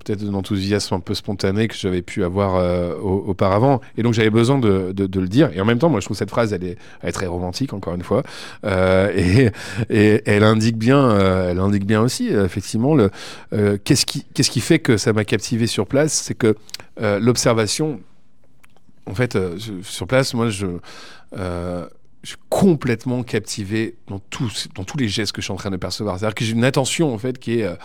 peut-être 0.03 0.23
d'enthousiasme 0.23 0.93
un 0.93 0.99
peu 0.99 1.15
spontané 1.15 1.67
que 1.67 1.73
j'avais 1.75 2.03
pu 2.03 2.23
avoir 2.23 2.57
euh, 2.57 2.93
au- 2.95 3.23
auparavant. 3.29 3.81
Et 3.97 4.03
donc 4.03 4.13
j'avais 4.13 4.29
besoin 4.29 4.59
de, 4.59 4.91
de- 4.91 5.19
le 5.19 5.27
dire. 5.27 5.49
Et 5.55 5.59
en 5.59 5.65
même 5.65 5.79
temps, 5.79 5.89
moi 5.89 5.99
je 5.99 6.05
trouve 6.05 6.15
cette 6.15 6.29
phrase, 6.29 6.53
elle 6.53 6.63
est, 6.63 6.77
elle 7.01 7.09
est 7.09 7.11
très 7.11 7.25
romantique, 7.25 7.73
encore 7.73 7.95
une 7.95 8.03
fois. 8.03 8.21
Euh, 8.65 9.49
et, 9.89 10.21
elle 10.27 10.43
indique 10.43 10.77
bien, 10.77 10.99
euh, 11.09 11.49
elle 11.49 11.59
indique 11.59 11.87
bien 11.87 12.01
aussi, 12.01 12.27
effectivement, 12.27 12.93
le, 12.93 13.09
qu'est-ce 13.83 14.05
qui, 14.05 14.25
qu'est-ce 14.35 14.51
qui 14.51 14.61
fait 14.61 14.77
que 14.77 14.95
ça 14.97 15.11
m'a 15.11 15.25
captivé 15.25 15.65
sur 15.65 15.87
place, 15.87 16.13
c'est 16.13 16.35
que 16.35 16.55
l'observation, 17.01 17.99
en 19.07 19.15
fait, 19.15 19.35
sur 19.81 20.05
place, 20.05 20.35
moi 20.35 20.49
je... 20.49 20.67
je 22.25 22.31
suis 22.31 22.39
complètement 22.49 23.21
captivé 23.21 23.97
dans 24.07 24.17
tous, 24.17 24.67
dans 24.73 24.83
tous 24.83 24.97
les 24.97 25.07
gestes 25.07 25.31
que 25.31 25.41
je 25.41 25.45
suis 25.45 25.53
en 25.53 25.57
train 25.57 25.69
de 25.69 25.77
percevoir. 25.77 26.17
C'est-à-dire 26.17 26.33
que 26.33 26.43
j'ai 26.43 26.53
une 26.53 26.63
attention 26.63 27.13
en 27.13 27.19
fait 27.19 27.37
qui 27.37 27.59
est, 27.59 27.63
euh, 27.63 27.75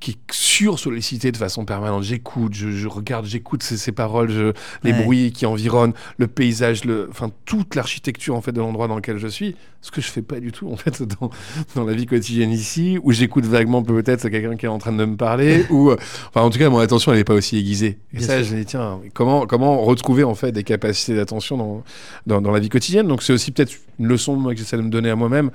qui 0.00 0.12
est 0.12 0.18
sur-sollicitée 0.30 1.32
de 1.32 1.36
façon 1.36 1.64
permanente. 1.64 2.02
J'écoute, 2.02 2.54
je, 2.54 2.70
je 2.70 2.88
regarde, 2.88 3.26
j'écoute 3.26 3.62
ces, 3.62 3.76
ces 3.76 3.92
paroles, 3.92 4.30
je- 4.30 4.52
les 4.84 4.92
Ouais. 4.92 5.02
bruits 5.02 5.32
qui 5.32 5.46
environnent, 5.46 5.92
le 6.18 6.26
paysage, 6.26 6.84
le, 6.84 7.08
enfin 7.10 7.30
toute 7.44 7.74
l'architecture 7.74 8.34
en 8.34 8.40
fait 8.40 8.52
de 8.52 8.60
l'endroit 8.60 8.88
dans 8.88 8.96
lequel 8.96 9.18
je 9.18 9.28
suis. 9.28 9.56
Ce 9.80 9.92
que 9.92 10.00
je 10.00 10.08
fais 10.08 10.22
pas 10.22 10.40
du 10.40 10.50
tout 10.50 10.68
en 10.70 10.76
fait 10.76 11.02
dans, 11.20 11.30
dans 11.76 11.84
la 11.84 11.92
vie 11.94 12.06
quotidienne 12.06 12.50
ici, 12.50 12.98
où 13.02 13.12
j'écoute 13.12 13.44
vaguement 13.44 13.82
peut-être 13.82 14.28
quelqu'un 14.28 14.56
qui 14.56 14.66
est 14.66 14.68
en 14.68 14.78
train 14.78 14.92
de 14.92 15.04
me 15.04 15.16
parler, 15.16 15.64
ou 15.70 15.92
enfin 15.92 16.40
en 16.42 16.50
tout 16.50 16.58
cas 16.58 16.68
mon 16.68 16.78
attention 16.78 17.12
elle 17.12 17.18
est 17.20 17.24
pas 17.24 17.34
aussi 17.34 17.56
aiguisée. 17.56 17.98
Et 18.12 18.18
Bien 18.18 18.26
ça 18.26 18.36
sûr. 18.38 18.44
je 18.44 18.54
me 18.54 18.60
dis 18.60 18.66
tiens 18.66 19.00
comment 19.14 19.46
comment 19.46 19.80
retrouver 19.82 20.24
en 20.24 20.34
fait 20.34 20.50
des 20.52 20.64
capacités 20.64 21.14
d'attention 21.14 21.56
dans, 21.56 21.84
dans, 22.26 22.40
dans 22.40 22.50
la 22.50 22.58
vie 22.60 22.68
quotidienne? 22.68 23.06
Donc 23.06 23.22
c'est 23.22 23.32
aussi 23.32 23.52
peut-être 23.52 23.72
une 24.00 24.06
leçon 24.06 24.36
moi, 24.36 24.52
que 24.52 24.58
j'essaie 24.58 24.76
de 24.76 24.82
me 24.82 24.90
donner 24.90 25.10
à 25.10 25.16
moi-même 25.16 25.50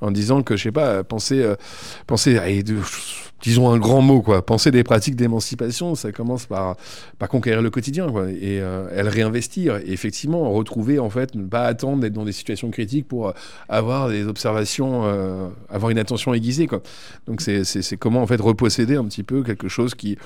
en 0.00 0.10
disant 0.10 0.42
que 0.42 0.56
je 0.56 0.64
sais 0.64 0.72
pas 0.72 1.04
penser 1.04 1.42
euh, 1.42 1.56
penser 2.06 2.38
disons 3.42 3.70
un 3.70 3.78
grand 3.78 4.00
mot 4.00 4.22
quoi. 4.22 4.44
Penser 4.44 4.70
des 4.70 4.84
pratiques 4.84 5.16
d'émancipation 5.16 5.94
ça 5.94 6.12
commence 6.12 6.46
par 6.46 6.76
par 7.18 7.28
conquérir 7.28 7.62
le 7.62 7.70
quotidien 7.70 8.10
quoi 8.10 8.28
et 8.30 8.60
euh, 8.60 8.88
elle 8.94 9.08
réinvestir. 9.08 9.76
Et 9.76 9.92
effectivement 9.92 10.50
retrouver 10.50 10.98
en 10.98 11.10
fait 11.10 11.34
ne 11.34 11.46
pas 11.46 11.64
attendre 11.64 12.00
d'être 12.02 12.12
dans 12.12 12.24
des 12.24 12.32
situations 12.32 12.70
critiques 12.70 13.06
pour 13.06 13.28
euh, 13.28 13.32
avoir 13.68 14.08
des 14.08 14.26
observations 14.26 15.02
euh, 15.04 15.48
avoir 15.70 15.90
une 15.90 15.98
attention 15.98 16.34
aiguisée 16.34 16.66
quoi. 16.66 16.82
Donc 17.26 17.40
c'est 17.40 17.96
comment 17.96 18.22
en 18.22 18.26
fait 18.26 18.40
reposséder 18.40 18.96
un 18.96 19.04
petit 19.04 19.22
peu 19.22 19.42
quelque 19.42 19.68
chose 19.68 19.94
qui 19.94 20.18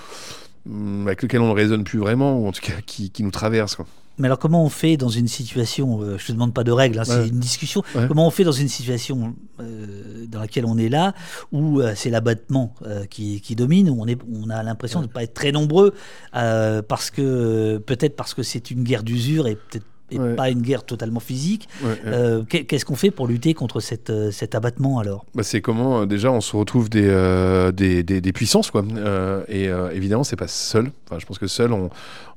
hum, 0.69 1.07
avec 1.07 1.23
lequel 1.23 1.41
on 1.41 1.49
ne 1.49 1.55
raisonne 1.55 1.85
plus 1.85 1.99
vraiment 1.99 2.39
ou 2.39 2.47
en 2.47 2.53
tout 2.53 2.63
cas 2.63 2.81
qui, 2.87 3.11
qui 3.11 3.23
nous 3.23 3.31
traverse. 3.31 3.77
Mais 4.19 4.27
alors, 4.27 4.39
comment 4.39 4.65
on 4.65 4.69
fait 4.69 4.97
dans 4.97 5.09
une 5.09 5.27
situation, 5.29 6.03
euh, 6.03 6.19
je 6.19 6.27
te 6.27 6.33
demande 6.33 6.53
pas 6.53 6.65
de 6.65 6.71
règles, 6.73 6.99
hein, 6.99 7.05
c'est 7.05 7.17
Ouais. 7.21 7.29
une 7.29 7.41
discussion, 7.41 7.83
Ouais. 7.95 8.07
comment 8.09 8.27
on 8.27 8.31
fait 8.31 8.45
dans 8.45 8.53
une 8.53 8.69
situation 8.69 9.35
euh, 9.61 10.27
dans 10.29 10.41
laquelle 10.41 10.67
on 10.67 10.77
est 10.79 10.89
là, 10.91 11.15
où 11.51 11.81
euh, 11.81 11.95
c'est 11.97 12.11
l'abattement 12.11 12.75
qui, 13.11 13.41
qui 13.41 13.57
domine, 13.57 13.89
où 13.91 13.97
on, 14.01 14.07
est, 14.07 14.19
on 14.31 14.51
a 14.51 14.63
l'impression 14.63 15.01
de 15.01 15.07
ne 15.07 15.11
pas 15.11 15.23
être 15.23 15.35
très 15.35 15.51
nombreux, 15.53 15.95
parce 16.33 17.11
que 17.11 17.79
peut-être 17.79 18.17
parce 18.17 18.35
que 18.35 18.43
c'est 18.43 18.71
une 18.71 18.85
guerre 18.85 19.03
d'usure 19.03 19.47
et 19.47 19.57
peut-être 19.57 19.87
et 20.13 20.19
Ouais. 20.19 20.35
pas 20.35 20.51
une 20.51 20.63
guerre 20.63 20.85
totalement 20.85 21.21
physique. 21.21 21.69
Ouais. 21.83 21.91
Euh, 22.07 22.43
qu'est- 22.49 22.65
Qu'est-ce 22.65 22.85
qu'on 22.85 22.95
fait 22.97 23.11
pour 23.11 23.27
lutter 23.27 23.55
contre 23.55 23.81
cette, 23.81 24.11
euh, 24.11 24.31
cet 24.31 24.55
abattement 24.55 24.99
alors? 24.99 25.25
Bah, 25.35 25.43
c'est 25.43 25.61
comment 25.61 26.03
euh, 26.03 26.07
déjà 26.07 26.31
on 26.31 26.41
se 26.41 26.55
retrouve 26.57 26.89
des, 26.91 27.07
euh, 27.07 27.73
des, 27.73 28.03
des, 28.03 28.21
des 28.21 28.33
puissances 28.33 28.71
quoi. 28.71 28.85
Euh, 28.97 29.43
et 29.49 29.69
évidemment 29.97 30.25
c'est 30.25 30.37
pas 30.37 30.49
seul. 30.49 30.91
Enfin 31.09 31.19
je 31.19 31.27
pense 31.27 31.39
que 31.39 31.47
seul 31.47 31.73
on, 31.73 31.91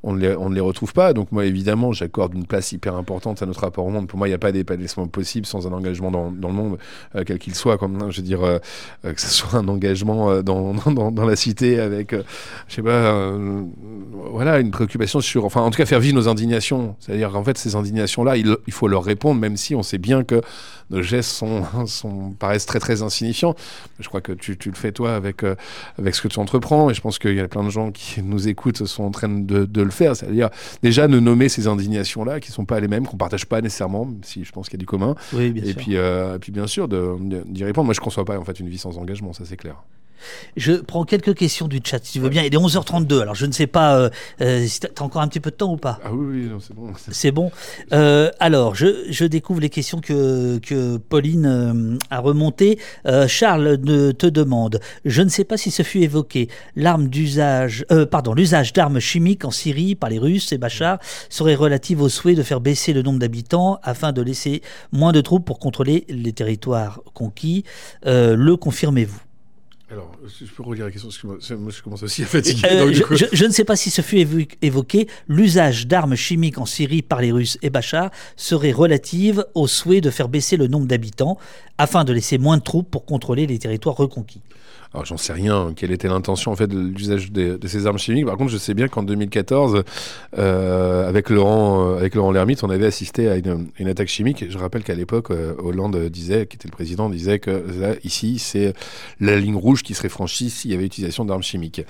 on, 0.03 0.13
ne 0.13 0.19
les, 0.19 0.35
on 0.35 0.49
ne 0.49 0.55
les 0.55 0.61
retrouve 0.61 0.93
pas. 0.93 1.13
Donc 1.13 1.31
moi 1.31 1.45
évidemment 1.45 1.91
j'accorde 1.91 2.33
une 2.33 2.45
place 2.45 2.71
hyper 2.71 2.95
importante 2.95 3.41
à 3.41 3.45
notre 3.45 3.61
rapport 3.61 3.85
au 3.85 3.89
monde. 3.89 4.07
Pour 4.07 4.17
moi 4.17 4.27
il 4.27 4.31
n'y 4.31 4.35
a 4.35 4.39
pas 4.39 4.51
d'épanouissement 4.51 5.07
possible 5.07 5.45
sans 5.45 5.67
un 5.67 5.71
engagement 5.73 6.11
dans, 6.11 6.31
dans 6.31 6.47
le 6.49 6.53
monde 6.55 6.77
quel 7.25 7.37
qu'il 7.39 7.55
soit 7.55 7.77
comme 7.77 8.01
hein, 8.01 8.07
je 8.09 8.17
veux 8.21 8.27
dire 8.27 8.39
que 9.03 9.21
ce 9.21 9.27
soit 9.29 9.59
un 9.59 9.67
engagement 9.67 10.41
dans, 10.43 10.73
dans, 10.73 11.11
dans 11.11 11.25
la 11.25 11.35
cité 11.35 11.79
avec 11.79 12.13
je 12.67 12.73
sais 12.73 12.81
pas 12.81 13.29
voilà 14.31 14.59
une 14.59 14.71
préoccupation 14.71 15.21
sur 15.21 15.45
enfin 15.45 15.61
en 15.61 15.69
tout 15.71 15.77
cas 15.77 15.85
faire 15.85 15.99
vivre 15.99 16.15
nos 16.15 16.27
indignations. 16.27 16.95
C'est 16.99 17.13
à 17.13 17.17
dire 17.17 17.31
qu'en 17.31 17.43
fait 17.43 17.57
ces 17.69 17.75
indignations 17.75 18.23
là 18.23 18.37
il, 18.37 18.55
il 18.67 18.73
faut 18.73 18.87
leur 18.87 19.03
répondre 19.03 19.39
même 19.39 19.57
si 19.57 19.75
on 19.75 19.83
sait 19.83 19.97
bien 19.97 20.23
que 20.23 20.41
nos 20.89 21.01
gestes 21.01 21.31
sont, 21.31 21.63
sont, 21.87 22.31
paraissent 22.37 22.65
très 22.65 22.79
très 22.79 23.01
insignifiants. 23.01 23.55
Je 23.99 24.07
crois 24.07 24.21
que 24.21 24.31
tu, 24.31 24.57
tu 24.57 24.69
le 24.69 24.75
fais 24.75 24.91
toi 24.91 25.15
avec, 25.15 25.43
euh, 25.43 25.55
avec 25.97 26.15
ce 26.15 26.21
que 26.21 26.27
tu 26.27 26.39
entreprends 26.39 26.89
et 26.89 26.93
je 26.93 27.01
pense 27.01 27.19
qu'il 27.19 27.35
y 27.35 27.39
a 27.39 27.47
plein 27.47 27.63
de 27.63 27.69
gens 27.69 27.91
qui 27.91 28.21
nous 28.23 28.47
écoutent 28.47 28.85
sont 28.85 29.03
en 29.03 29.11
train 29.11 29.29
de, 29.29 29.65
de 29.65 29.81
le 29.81 29.91
faire. 29.91 30.15
C'est-à-dire 30.15 30.49
déjà 30.83 31.07
de 31.07 31.19
nommer 31.19 31.49
ces 31.49 31.67
indignations-là 31.67 32.39
qui 32.39 32.51
ne 32.51 32.53
sont 32.53 32.65
pas 32.65 32.79
les 32.79 32.87
mêmes, 32.87 33.05
qu'on 33.05 33.13
ne 33.15 33.19
partage 33.19 33.45
pas 33.45 33.61
nécessairement, 33.61 34.05
même 34.05 34.23
si 34.23 34.43
je 34.43 34.51
pense 34.51 34.69
qu'il 34.69 34.77
y 34.77 34.79
a 34.79 34.83
du 34.83 34.85
commun. 34.85 35.15
Oui, 35.33 35.51
bien 35.51 35.63
et, 35.63 35.67
sûr. 35.67 35.75
puis, 35.77 35.97
euh, 35.97 36.35
et 36.35 36.39
puis 36.39 36.51
bien 36.51 36.67
sûr 36.67 36.87
d'y 36.87 37.63
répondre. 37.63 37.85
Moi 37.85 37.93
je 37.93 37.99
ne 37.99 38.03
conçois 38.03 38.25
pas 38.25 38.37
en 38.37 38.45
fait 38.45 38.59
une 38.59 38.69
vie 38.69 38.77
sans 38.77 38.97
engagement, 38.97 39.33
ça 39.33 39.43
c'est 39.45 39.57
clair. 39.57 39.75
Je 40.57 40.73
prends 40.73 41.03
quelques 41.03 41.35
questions 41.35 41.67
du 41.67 41.79
chat, 41.83 42.03
si 42.03 42.13
tu 42.13 42.19
veux 42.19 42.29
bien. 42.29 42.43
Il 42.43 42.53
est 42.53 42.57
11h32, 42.57 43.21
alors 43.21 43.35
je 43.35 43.45
ne 43.45 43.51
sais 43.51 43.67
pas 43.67 43.95
euh, 43.97 44.09
euh, 44.41 44.65
si 44.65 44.79
tu 44.79 44.87
as 44.87 45.03
encore 45.03 45.21
un 45.21 45.27
petit 45.27 45.39
peu 45.39 45.51
de 45.51 45.55
temps 45.55 45.71
ou 45.73 45.77
pas. 45.77 45.99
Ah 46.03 46.13
oui, 46.13 46.49
c'est 46.59 46.73
bon. 46.73 46.93
C'est 47.11 47.31
bon. 47.31 47.51
Euh, 47.93 48.29
alors, 48.39 48.75
je, 48.75 49.05
je 49.09 49.25
découvre 49.25 49.59
les 49.61 49.69
questions 49.69 49.99
que, 50.01 50.57
que 50.59 50.97
Pauline 50.97 51.97
a 52.09 52.19
remontées. 52.19 52.79
Charles 53.27 53.77
ne- 53.83 54.11
te 54.11 54.27
demande, 54.27 54.79
je 55.05 55.21
ne 55.21 55.29
sais 55.29 55.43
pas 55.43 55.57
si 55.57 55.71
ce 55.71 55.83
fut 55.83 56.01
évoqué, 56.01 56.49
l'arme 56.75 57.07
d'usage, 57.07 57.85
pardon, 58.11 58.33
l'usage 58.33 58.73
d'armes 58.73 58.99
chimiques 58.99 59.45
en 59.45 59.51
Syrie 59.51 59.95
par 59.95 60.09
les 60.09 60.19
Russes 60.19 60.51
et 60.51 60.57
Bachar 60.57 60.99
serait 61.29 61.55
relative 61.55 62.01
au 62.01 62.09
souhait 62.09 62.35
de 62.35 62.43
faire 62.43 62.61
baisser 62.61 62.93
le 62.93 63.01
nombre 63.01 63.19
d'habitants 63.19 63.79
afin 63.83 64.11
de 64.11 64.21
laisser 64.21 64.61
moins 64.91 65.11
de 65.11 65.21
troupes 65.21 65.45
pour 65.45 65.59
contrôler 65.59 66.05
les 66.09 66.33
territoires 66.33 67.01
conquis. 67.13 67.63
Le 68.05 68.55
confirmez-vous? 68.55 69.19
Alors, 69.91 70.11
je 70.25 70.45
peux 70.51 70.63
relire 70.63 70.85
la 70.85 70.91
question 70.91 71.09
parce 71.09 71.19
que 71.19 71.27
moi, 71.27 71.37
c'est- 71.39 71.55
moi, 71.55 71.71
je 71.71 71.81
commence 71.83 72.01
aussi 72.01 72.23
à 72.23 72.25
fatiguer. 72.25 72.67
Euh, 72.71 72.79
donc, 72.85 72.89
du 72.89 72.95
je, 72.95 73.03
coup- 73.03 73.15
je- 73.15 73.25
je 73.31 73.45
ne 73.45 73.51
sais 73.51 73.63
pas 73.63 73.75
si 73.75 73.91
ce 73.91 74.01
fut 74.01 74.15
évo- 74.17 74.47
évoqué, 74.63 75.07
l'usage 75.27 75.85
d'armes 75.85 76.15
chimiques 76.15 76.57
en 76.57 76.65
Syrie 76.65 77.03
par 77.03 77.21
les 77.21 77.31
Russes 77.31 77.59
et 77.61 77.69
Bachar 77.69 78.09
serait 78.35 78.71
relative 78.71 79.45
au 79.53 79.67
souhait 79.67 80.01
de 80.01 80.09
faire 80.09 80.27
baisser 80.27 80.57
le 80.57 80.65
nombre 80.67 80.87
d'habitants 80.87 81.37
afin 81.77 82.03
de 82.03 82.13
laisser 82.13 82.39
moins 82.39 82.57
de 82.57 82.63
troupes 82.63 82.89
pour 82.89 83.05
contrôler 83.05 83.45
les 83.45 83.59
territoires 83.59 83.95
reconquis. 83.95 84.41
Alors 84.95 85.03
j'en 85.03 85.17
sais 85.17 85.33
rien, 85.33 85.73
quelle 85.75 85.91
était 85.91 86.07
l'intention 86.07 86.53
en 86.53 86.55
fait 86.55 86.67
de 86.67 86.79
l'usage 86.79 87.29
de, 87.29 87.57
de, 87.57 87.67
ces 87.67 87.85
armes 87.85 87.97
chimiques. 87.97 88.25
Par 88.25 88.37
contre, 88.37 88.49
je 88.49 88.57
sais 88.57 88.73
bien 88.73 88.87
qu'en 88.87 89.03
2014, 89.03 89.83
euh, 90.37 91.09
avec 91.09 91.29
Laurent, 91.29 91.89
euh, 91.89 91.97
avec 91.97 92.15
Laurent 92.15 92.31
Lermite, 92.31 92.63
on 92.63 92.69
avait 92.69 92.85
assisté 92.85 93.27
à 93.27 93.35
une, 93.35 93.67
une 93.77 93.89
attaque 93.89 94.07
chimique. 94.07 94.45
Je 94.49 94.57
rappelle 94.57 94.83
qu'à 94.83 94.93
l'époque, 94.93 95.31
euh, 95.31 95.53
Hollande 95.57 95.97
disait, 96.07 96.45
qui 96.45 96.55
était 96.55 96.69
le 96.69 96.71
président, 96.71 97.09
disait 97.09 97.39
que 97.39 97.51
là, 97.77 97.95
ici, 98.05 98.39
c'est 98.39 98.73
la 99.19 99.35
ligne 99.35 99.57
rouge 99.57 99.83
qui 99.83 99.95
serait 99.95 100.07
franchie 100.07 100.49
s'il 100.49 100.71
y 100.71 100.73
avait 100.73 100.85
utilisation 100.85 101.25
d'armes 101.25 101.43
chimiques. 101.43 101.81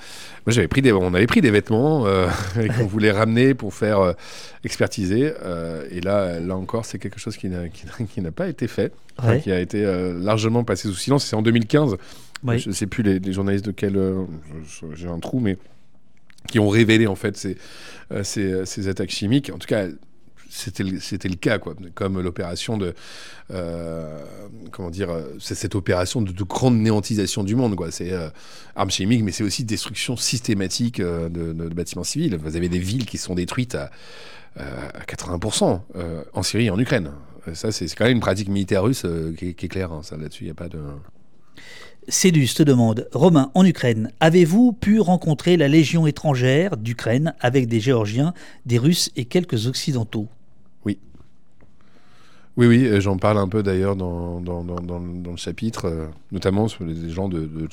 Moi, 0.48 0.54
j'avais 0.54 0.68
pris 0.68 0.82
des, 0.82 0.92
on 0.92 1.14
avait 1.14 1.28
pris 1.28 1.42
des 1.42 1.52
vêtements 1.52 2.08
euh, 2.08 2.28
qu'on 2.80 2.88
voulait 2.88 3.12
ramener 3.12 3.54
pour 3.54 3.76
faire 3.76 4.16
expertiser. 4.64 5.32
et 5.92 6.02
là, 6.02 6.40
là 6.40 6.56
encore, 6.56 6.86
c'est 6.86 6.98
quelque 6.98 7.20
chose 7.20 7.38
qui 7.38 7.50
n'a, 7.50 8.32
pas 8.32 8.48
été 8.48 8.68
fait, 8.68 8.92
Ouais. 9.24 9.40
qui 9.40 9.50
a 9.52 9.62
été 9.62 9.82
largement 10.20 10.66
passé 10.66 10.90
sous 10.90 10.96
silence. 10.96 11.24
C'est 11.24 11.38
en 11.38 11.42
2015. 11.42 11.96
Oui. 12.44 12.60
Je 12.60 12.70
ne 12.70 12.74
sais 12.74 12.88
plus 12.88 13.04
les, 13.04 13.20
les 13.20 13.34
journalistes 13.34 13.66
de 13.66 13.72
quel. 13.72 13.98
euh, 13.98 14.26
j'ai 14.94 15.08
un 15.08 15.20
trou, 15.20 15.40
mais 15.40 15.58
qui 16.48 16.60
ont 16.60 16.70
révélé 16.70 17.08
en 17.08 17.16
fait 17.16 17.36
ces, 17.38 17.58
euh, 18.12 18.24
ces, 18.24 18.66
ces 18.66 18.88
attaques 18.88 19.10
chimiques. 19.10 19.50
En 19.54 19.58
tout 19.58 19.68
cas, 19.68 19.88
c'était 20.50 20.84
le, 20.84 21.36
cas, 21.36 21.58
quoi. 21.60 21.76
Comme 21.96 22.22
l'opération 22.22 22.78
de. 22.78 22.94
euh, 23.52 24.20
comment 24.72 24.90
dire 24.92 25.10
euh, 25.10 25.24
C'est 25.40 25.56
cette 25.56 25.76
opération 25.76 26.22
de, 26.22 26.32
de 26.32 26.44
grande 26.44 26.78
néantisation 26.78 27.44
du 27.44 27.56
monde, 27.56 27.76
quoi. 27.76 27.90
C'est 27.92 28.12
euh, 28.14 28.30
armes 28.76 28.92
chimiques, 28.92 29.24
mais 29.24 29.32
c'est 29.32 29.44
aussi 29.44 29.64
destruction 29.64 30.16
systématique 30.16 31.00
euh, 31.00 31.30
de, 31.30 31.52
bâtiments 31.70 32.04
civils. 32.04 32.38
Vous 32.38 32.56
avez 32.56 32.70
des 32.70 32.80
villes 32.80 33.06
qui 33.06 33.18
sont 33.18 33.34
détruites 33.36 33.76
à, 33.76 33.90
euh, 34.60 34.88
à 34.94 35.02
80% 35.04 35.82
euh, 35.96 36.24
en 36.34 36.44
Syrie 36.44 36.66
et 36.68 36.70
en 36.70 36.80
Ukraine. 36.80 37.12
Euh, 37.48 37.56
Ça, 37.56 37.72
c'est 37.72 37.88
quand 37.96 38.06
même 38.06 38.14
une 38.14 38.22
pratique 38.22 38.50
militaire 38.50 38.84
russe 38.84 39.02
euh, 39.06 39.34
qui, 39.34 39.50
est- 39.50 39.54
qui 39.56 39.66
est 39.66 39.70
claire. 39.70 39.92
hein. 39.92 40.02
Ça, 40.04 40.16
là-dessus, 40.16 40.44
il 40.44 40.48
n'y 40.48 40.52
a 40.52 40.56
pas 40.56 40.70
de. 40.70 40.80
Cédus 42.08 42.54
te 42.54 42.62
demande 42.62 43.08
Romain, 43.14 43.50
en 43.56 43.66
Ukraine, 43.66 44.12
avez-vous 44.20 44.74
pu 44.74 45.00
rencontrer 45.00 45.58
la 45.58 45.68
Légion 45.68 46.06
étrangère 46.06 46.78
d'Ukraine 46.78 47.34
avec 47.40 47.68
des 47.68 47.80
Géorgiens, 47.80 48.36
des 48.68 48.78
Russes 48.78 49.10
et 49.16 49.26
quelques 49.26 49.66
Occidentaux? 49.66 50.28
Oui, 52.58 52.68
oui, 52.68 52.86
euh, 52.86 53.02
j'en 53.02 53.18
parle 53.18 53.38
un 53.38 53.50
peu 53.50 53.64
d'ailleurs 53.64 53.98
dans, 53.98 54.40
dans, 54.40 54.64
dans, 54.64 55.00
le- 55.00 55.36
chapitre, 55.36 55.86
euh, 55.86 56.06
notamment 56.32 56.70
sur 56.70 56.86
les 56.86 57.10
gens 57.10 57.28
de, 57.28 57.40
de 57.40 57.68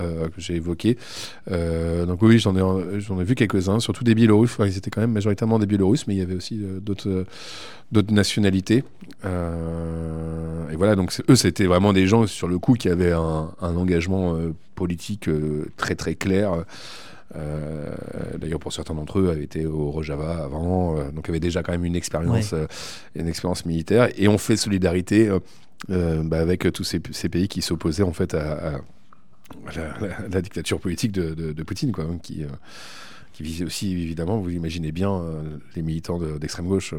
euh, 0.00 0.28
que 0.28 0.40
j'ai 0.40 0.56
évoqués. 0.56 0.98
Euh, 1.50 2.04
donc 2.04 2.20
oui, 2.20 2.38
j'en 2.38 2.54
ai, 2.54 3.00
j'en 3.00 3.18
ai 3.18 3.24
vu 3.24 3.34
quelques-uns, 3.34 3.80
surtout 3.80 4.04
des 4.04 4.14
Biélorusses. 4.14 4.56
Ils 4.60 4.76
étaient 4.76 4.90
quand 4.90 5.00
même 5.00 5.12
majoritairement 5.12 5.58
des 5.58 5.64
Biélorusses, 5.64 6.06
mais 6.06 6.14
il 6.14 6.18
y 6.18 6.22
avait 6.22 6.34
aussi 6.34 6.60
d'autres, 6.82 7.24
d'autres 7.92 8.12
nationalités. 8.12 8.84
Et 9.24 10.76
voilà, 10.76 10.96
donc 10.96 11.18
eux, 11.30 11.36
c'était 11.36 11.64
vraiment 11.64 11.94
des 11.94 12.06
gens 12.06 12.26
sur 12.26 12.48
le 12.48 12.58
coup 12.58 12.74
qui 12.74 12.90
avaient 12.90 13.12
un, 13.12 13.48
engagement 13.62 14.36
politique 14.74 15.30
très 15.78 15.94
très 15.94 16.14
clair. 16.14 16.64
Euh, 17.36 17.94
D'ailleurs, 18.38 18.60
pour 18.60 18.72
certains 18.72 18.94
d'entre 18.94 19.18
eux, 19.18 19.30
avaient 19.30 19.44
été 19.44 19.66
au 19.66 19.90
Rojava 19.90 20.44
avant, 20.44 20.98
euh, 20.98 21.10
donc 21.10 21.28
avaient 21.28 21.40
déjà 21.40 21.62
quand 21.62 21.72
même 21.72 21.84
une 21.84 21.96
expérience, 21.96 22.52
euh, 22.52 22.66
une 23.14 23.28
expérience 23.28 23.64
militaire, 23.66 24.08
et 24.16 24.28
on 24.28 24.38
fait 24.38 24.56
solidarité 24.56 25.30
bah, 25.88 26.38
avec 26.40 26.70
tous 26.72 26.84
ces, 26.84 27.00
ces 27.12 27.28
pays 27.28 27.48
qui 27.48 27.60
s'opposaient 27.62 28.02
en 28.02 28.12
fait 28.12 28.34
à, 28.34 28.52
à 28.68 28.80
la, 29.76 29.98
la- 30.00 30.28
la 30.30 30.42
dictature 30.42 30.80
politique 30.80 31.12
de, 31.12 31.34
de- 31.34 31.52
de 31.52 31.62
Poutine, 31.62 31.92
quoi, 31.92 32.04
hein, 32.04 32.18
qui, 32.22 32.44
euh, 32.44 32.48
qui 33.32 33.42
visait 33.42 33.64
aussi 33.64 33.92
évidemment, 33.92 34.38
vous 34.38 34.50
imaginez 34.50 34.92
bien, 34.92 35.12
euh, 35.12 35.42
les 35.76 35.82
militants 35.82 36.18
de- 36.18 36.38
d'extrême 36.38 36.66
gauche. 36.68 36.94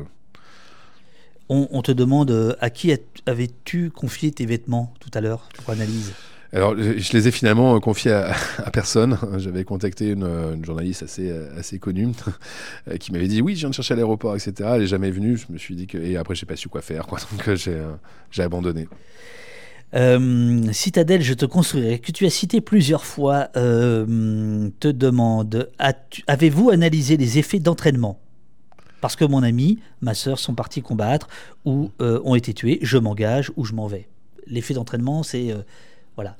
on, 1.49 1.68
on 1.72 1.81
te 1.81 1.91
demande 1.91 2.31
euh, 2.31 2.56
à 2.60 2.69
qui 2.69 2.95
avais-tu 3.26 3.89
confié 3.91 4.31
tes 4.31 4.45
vêtements 4.45 4.93
tout 4.99 5.11
à 5.14 5.22
l'heure 5.22 5.49
pour 5.56 5.69
analyse? 5.72 6.14
Alors, 6.56 6.73
je 6.77 7.11
les 7.11 7.27
ai 7.27 7.32
finalement 7.32 7.76
euh, 7.76 7.80
confiés 7.82 8.14
à, 8.14 8.34
personne. 8.73 9.18
J'avais 9.38 9.65
contacté 9.65 10.11
une, 10.11 10.23
euh, 10.23 10.64
journaliste 10.64 11.03
assez, 11.03 11.30
euh, 11.30 11.77
connue 11.82 12.07
qui 12.99 13.11
m'avait 13.11 13.27
dit 13.27 13.41
Oui, 13.41 13.56
je 13.56 13.60
viens 13.60 13.69
de 13.69 13.73
chercher 13.73 13.94
à 13.94 13.98
l'aéroport, 13.98 14.36
etc. 14.36 14.53
Elle 14.76 14.82
n'est 14.82 14.88
jamais 14.88 15.11
venue. 15.11 15.36
Je 15.38 15.52
me 15.52 15.57
suis 15.57 15.76
dit 15.76 15.86
que. 15.86 15.98
Et 15.98 16.15
après, 16.15 16.34
j'ai 16.34 16.45
pas 16.45 16.56
su 16.56 16.69
quoi 16.69 16.82
faire, 16.82 17.07
quoi. 17.07 17.19
Donc, 17.32 17.57
j'ai 18.32 18.41
abandonné. 18.41 18.88
Euh, 19.95 20.72
Citadelle, 20.72 21.22
je 21.22 21.34
te 21.34 21.45
construirai, 21.45 21.99
que 21.99 22.14
tu 22.14 22.26
as 22.26 22.30
cité 22.30 22.61
plusieurs 22.61 23.03
fois, 23.03 23.49
te 23.53 24.88
demande 24.88 25.69
avez-vous 26.27 26.69
analysé 26.69 27.18
les 27.18 27.38
effets 27.38 27.60
d'entraînement? 27.60 28.19
Parce 29.02 29.15
que 29.18 29.26
mon 29.26 29.44
ami, 29.44 29.80
ma 30.02 30.14
sœur 30.14 30.40
sont 30.40 30.56
partis 30.56 30.82
combattre 30.82 31.27
ou 31.65 31.91
ont 31.99 32.36
été 32.36 32.53
tués, 32.53 32.80
je 32.82 32.98
m'engage 32.98 33.52
ou 33.57 33.65
je 33.65 33.73
m'en 33.73 33.88
vais. 33.88 34.07
L'effet 34.48 34.73
d'entraînement, 34.73 35.22
c'est. 35.22 35.53
Voilà. 36.15 36.35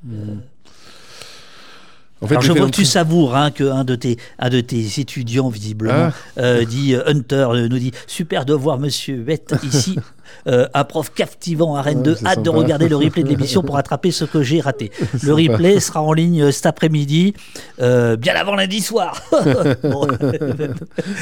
En 2.22 2.26
fait, 2.26 2.34
alors 2.34 2.42
je 2.42 2.52
vois 2.52 2.66
que 2.66 2.70
tu 2.74 2.86
savoures 2.86 3.36
hein, 3.36 3.50
qu'un 3.50 3.84
de 3.84 3.94
tes, 3.94 4.16
un 4.38 4.48
de 4.48 4.60
tes 4.62 5.00
étudiants, 5.00 5.50
visiblement, 5.50 6.10
Ah. 6.36 6.40
euh, 6.40 6.64
dit 6.64 6.94
euh, 6.94 7.02
Hunter, 7.06 7.46
euh, 7.50 7.68
nous 7.68 7.78
dit 7.78 7.92
Super 8.06 8.46
de 8.46 8.54
voir 8.54 8.78
monsieur 8.78 9.16
Huette 9.16 9.54
ici, 9.62 9.96
euh, 10.46 10.66
un 10.74 10.84
prof 10.84 11.12
captivant 11.14 11.76
à 11.76 11.82
Rennes 11.82 11.98
Ouais, 11.98 12.04
2. 12.04 12.14
c'est 12.16 12.26
Hâte 12.26 12.42
de 12.42 12.50
regarder 12.50 12.88
le 12.88 12.96
replay 12.96 13.22
de 13.22 13.28
l'émission 13.28 13.62
pour 13.62 13.74
rattraper 13.76 14.10
ce 14.10 14.24
que 14.24 14.42
j'ai 14.42 14.60
raté. 14.60 14.90
Le 15.22 15.32
replay 15.34 15.80
sera 15.80 16.02
en 16.02 16.12
ligne 16.12 16.42
euh, 16.42 16.50
cet 16.52 16.66
après-midi, 16.66 17.34
euh, 17.80 18.16
bien 18.16 18.34
avant 18.34 18.54
lundi 18.56 18.80
soir. 18.80 19.22
Bon. 19.82 20.06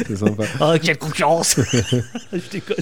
C'est 0.06 0.16
sympa. 0.16 0.44
Oh, 0.60 0.72
quelle 0.82 0.98
concurrence 0.98 1.56
Je 2.32 2.50
déconne. 2.50 2.76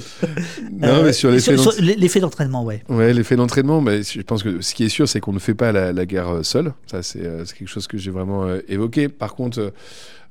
Non, 0.78 1.02
mais 1.02 1.12
sur 1.12 1.30
l'effet 1.30 1.56
sur- 1.56 1.64
d'ent- 1.64 1.70
sur 1.72 1.82
l'effet 1.82 2.20
d'entraînement, 2.20 2.64
ouais. 2.64 2.82
Ouais, 2.88 3.12
l'effet 3.12 3.36
d'entraînement, 3.36 3.80
mais 3.80 4.02
je 4.02 4.20
pense 4.22 4.42
que 4.42 4.60
ce 4.60 4.74
qui 4.74 4.84
est 4.84 4.88
sûr, 4.88 5.08
c'est 5.08 5.20
qu'on 5.20 5.32
ne 5.32 5.38
fait 5.38 5.54
pas 5.54 5.72
la, 5.72 5.92
la 5.92 6.06
guerre 6.06 6.40
seul. 6.42 6.72
Ça, 6.90 7.02
c'est 7.02 7.20
c'est 7.44 7.56
quelque 7.56 7.68
chose 7.68 7.86
que 7.86 7.98
j'ai 7.98 8.10
vraiment 8.10 8.46
évoqué. 8.68 9.08
Par 9.08 9.34
contre, 9.34 9.72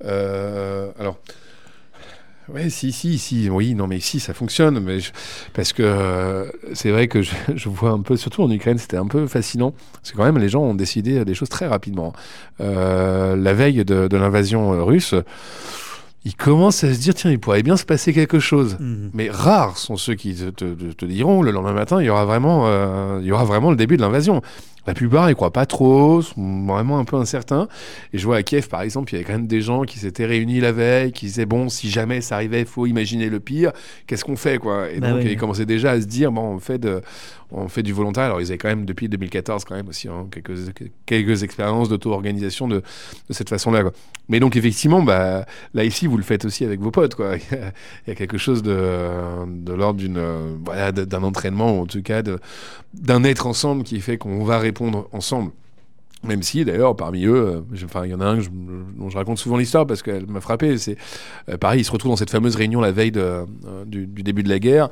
alors. 0.03 1.17
Ouais, 2.49 2.69
si, 2.69 2.91
si, 2.91 3.17
si, 3.17 3.49
oui, 3.49 3.75
non, 3.75 3.87
mais 3.87 3.99
si, 3.99 4.19
ça 4.19 4.33
fonctionne, 4.33 4.79
mais 4.79 4.99
je- 4.99 5.11
parce 5.53 5.71
que 5.73 5.83
euh, 5.83 6.45
c'est 6.73 6.91
vrai 6.91 7.07
que 7.07 7.21
je, 7.21 7.31
je 7.55 7.69
vois 7.69 7.91
un 7.91 8.01
peu, 8.01 8.17
surtout 8.17 8.43
en 8.43 8.51
Ukraine, 8.51 8.77
c'était 8.77 8.97
un 8.97 9.07
peu 9.07 9.25
fascinant, 9.27 9.73
parce 9.93 10.11
que 10.11 10.17
quand 10.17 10.25
même, 10.25 10.37
les 10.37 10.49
gens 10.49 10.61
ont 10.61 10.73
décidé 10.75 11.23
des 11.23 11.33
choses 11.33 11.49
très 11.49 11.67
rapidement. 11.67 12.13
Euh, 12.59 13.35
la 13.37 13.53
veille 13.53 13.85
de, 13.85 14.07
de 14.07 14.17
l'invasion 14.17 14.73
euh, 14.73 14.83
russe, 14.83 15.15
ils 16.23 16.35
commencent 16.35 16.83
à 16.83 16.93
se 16.93 16.99
dire, 16.99 17.15
tiens, 17.15 17.31
il 17.31 17.39
pourrait 17.39 17.63
bien 17.63 17.77
se 17.77 17.85
passer 17.85 18.13
quelque 18.13 18.39
chose. 18.39 18.77
Mhm. 18.79 19.09
Mais 19.13 19.29
rares 19.31 19.77
sont 19.77 19.95
ceux 19.97 20.13
qui 20.15 20.35
te, 20.35 20.49
te- 20.51 20.91
te 20.93 21.05
diront 21.05 21.41
le 21.41 21.51
lendemain 21.51 21.73
matin, 21.73 22.01
il 22.01 22.05
y 22.05 22.09
aura 22.09 22.25
vraiment, 22.25 22.63
euh, 22.67 23.19
il 23.21 23.27
y 23.27 23.31
aura 23.31 23.45
vraiment 23.45 23.71
le 23.71 23.75
début 23.77 23.97
de 23.97 24.01
l'invasion. 24.01 24.41
La 24.87 24.95
plupart, 24.95 25.29
ils 25.29 25.35
croient 25.35 25.53
pas 25.53 25.67
trop, 25.67 26.21
sont 26.23 26.65
vraiment 26.65 26.97
un 26.97 27.05
peu 27.05 27.15
incertains. 27.15 27.67
Et 28.13 28.17
je 28.17 28.25
vois 28.25 28.37
à 28.37 28.43
Kiev, 28.43 28.67
par 28.67 28.81
exemple, 28.81 29.11
il 29.11 29.13
y 29.13 29.15
avait 29.17 29.25
quand 29.25 29.33
même 29.33 29.47
des 29.47 29.61
gens 29.61 29.83
qui 29.83 29.99
s'étaient 29.99 30.25
réunis 30.25 30.59
la 30.59 30.71
veille, 30.71 31.11
qui 31.11 31.27
disaient 31.27 31.45
bon, 31.45 31.69
si 31.69 31.89
jamais 31.91 32.21
ça 32.21 32.35
arrivait, 32.35 32.61
il 32.61 32.65
faut 32.65 32.87
imaginer 32.87 33.29
le 33.29 33.39
pire. 33.39 33.73
Qu'est-ce 34.07 34.25
qu'on 34.25 34.35
fait, 34.35 34.57
quoi? 34.57 34.89
Et 34.89 34.99
Bah 34.99 35.11
donc, 35.11 35.21
oui. 35.23 35.29
ils 35.33 35.37
commençaient 35.37 35.67
déjà 35.67 35.91
à 35.91 36.01
se 36.01 36.07
dire 36.07 36.31
bon, 36.31 36.41
on 36.55 36.59
fait 36.59 36.79
de, 36.79 37.01
on 37.51 37.67
fait 37.67 37.83
du 37.83 37.93
volontariat. 37.93 38.27
Alors, 38.27 38.41
ils 38.41 38.47
avaient 38.47 38.57
quand 38.57 38.69
même 38.69 38.85
depuis 38.85 39.09
2014 39.09 39.65
quand 39.65 39.75
même 39.75 39.87
aussi 39.89 40.07
hein, 40.07 40.27
quelques 40.31 40.53
quelques 41.05 41.43
expériences 41.43 41.89
d'auto-organisation 41.89 42.67
de, 42.67 42.77
de 43.29 43.33
cette 43.33 43.49
façon-là. 43.49 43.83
Mais 44.29 44.39
donc, 44.39 44.55
effectivement, 44.55 45.01
bah 45.03 45.45
là 45.73 45.83
ici, 45.83 46.07
vous 46.07 46.17
le 46.17 46.23
faites 46.23 46.45
aussi 46.45 46.63
avec 46.65 46.79
vos 46.79 46.91
potes. 46.91 47.15
Il 47.51 48.09
y 48.09 48.11
a 48.11 48.15
quelque 48.15 48.37
chose 48.37 48.63
de, 48.63 49.45
de 49.47 49.73
l'ordre 49.73 49.99
d'une 49.99 50.21
d'un 50.93 51.23
entraînement 51.23 51.77
ou 51.79 51.81
en 51.83 51.85
tout 51.85 52.01
cas 52.01 52.21
d'un 52.93 53.23
être 53.23 53.47
ensemble 53.47 53.83
qui 53.83 53.99
fait 54.01 54.17
qu'on 54.17 54.43
va 54.43 54.59
répondre 54.59 55.07
ensemble. 55.11 55.51
Même 56.23 56.43
si, 56.43 56.63
d'ailleurs, 56.63 56.95
parmi 56.95 57.25
eux, 57.25 57.63
euh, 57.73 57.83
enfin, 57.85 58.05
il 58.05 58.11
y 58.11 58.13
en 58.13 58.21
a 58.21 58.25
un 58.25 58.39
je- 58.39 58.49
dont 58.51 59.09
je 59.09 59.17
raconte 59.17 59.39
souvent 59.39 59.57
l'histoire 59.57 59.87
parce 59.87 60.03
qu'elle 60.03 60.27
m'a 60.27 60.39
frappé. 60.39 60.77
C'est 60.77 60.95
euh, 61.49 61.57
pareil, 61.57 61.81
ils 61.81 61.83
se 61.83 61.91
retrouvent 61.91 62.11
dans 62.11 62.15
cette 62.15 62.29
fameuse 62.29 62.55
réunion 62.55 62.79
la 62.79 62.91
veille 62.91 63.11
euh, 63.15 63.43
du 63.87 64.05
début 64.05 64.43
de 64.43 64.49
la 64.49 64.59
guerre. 64.59 64.89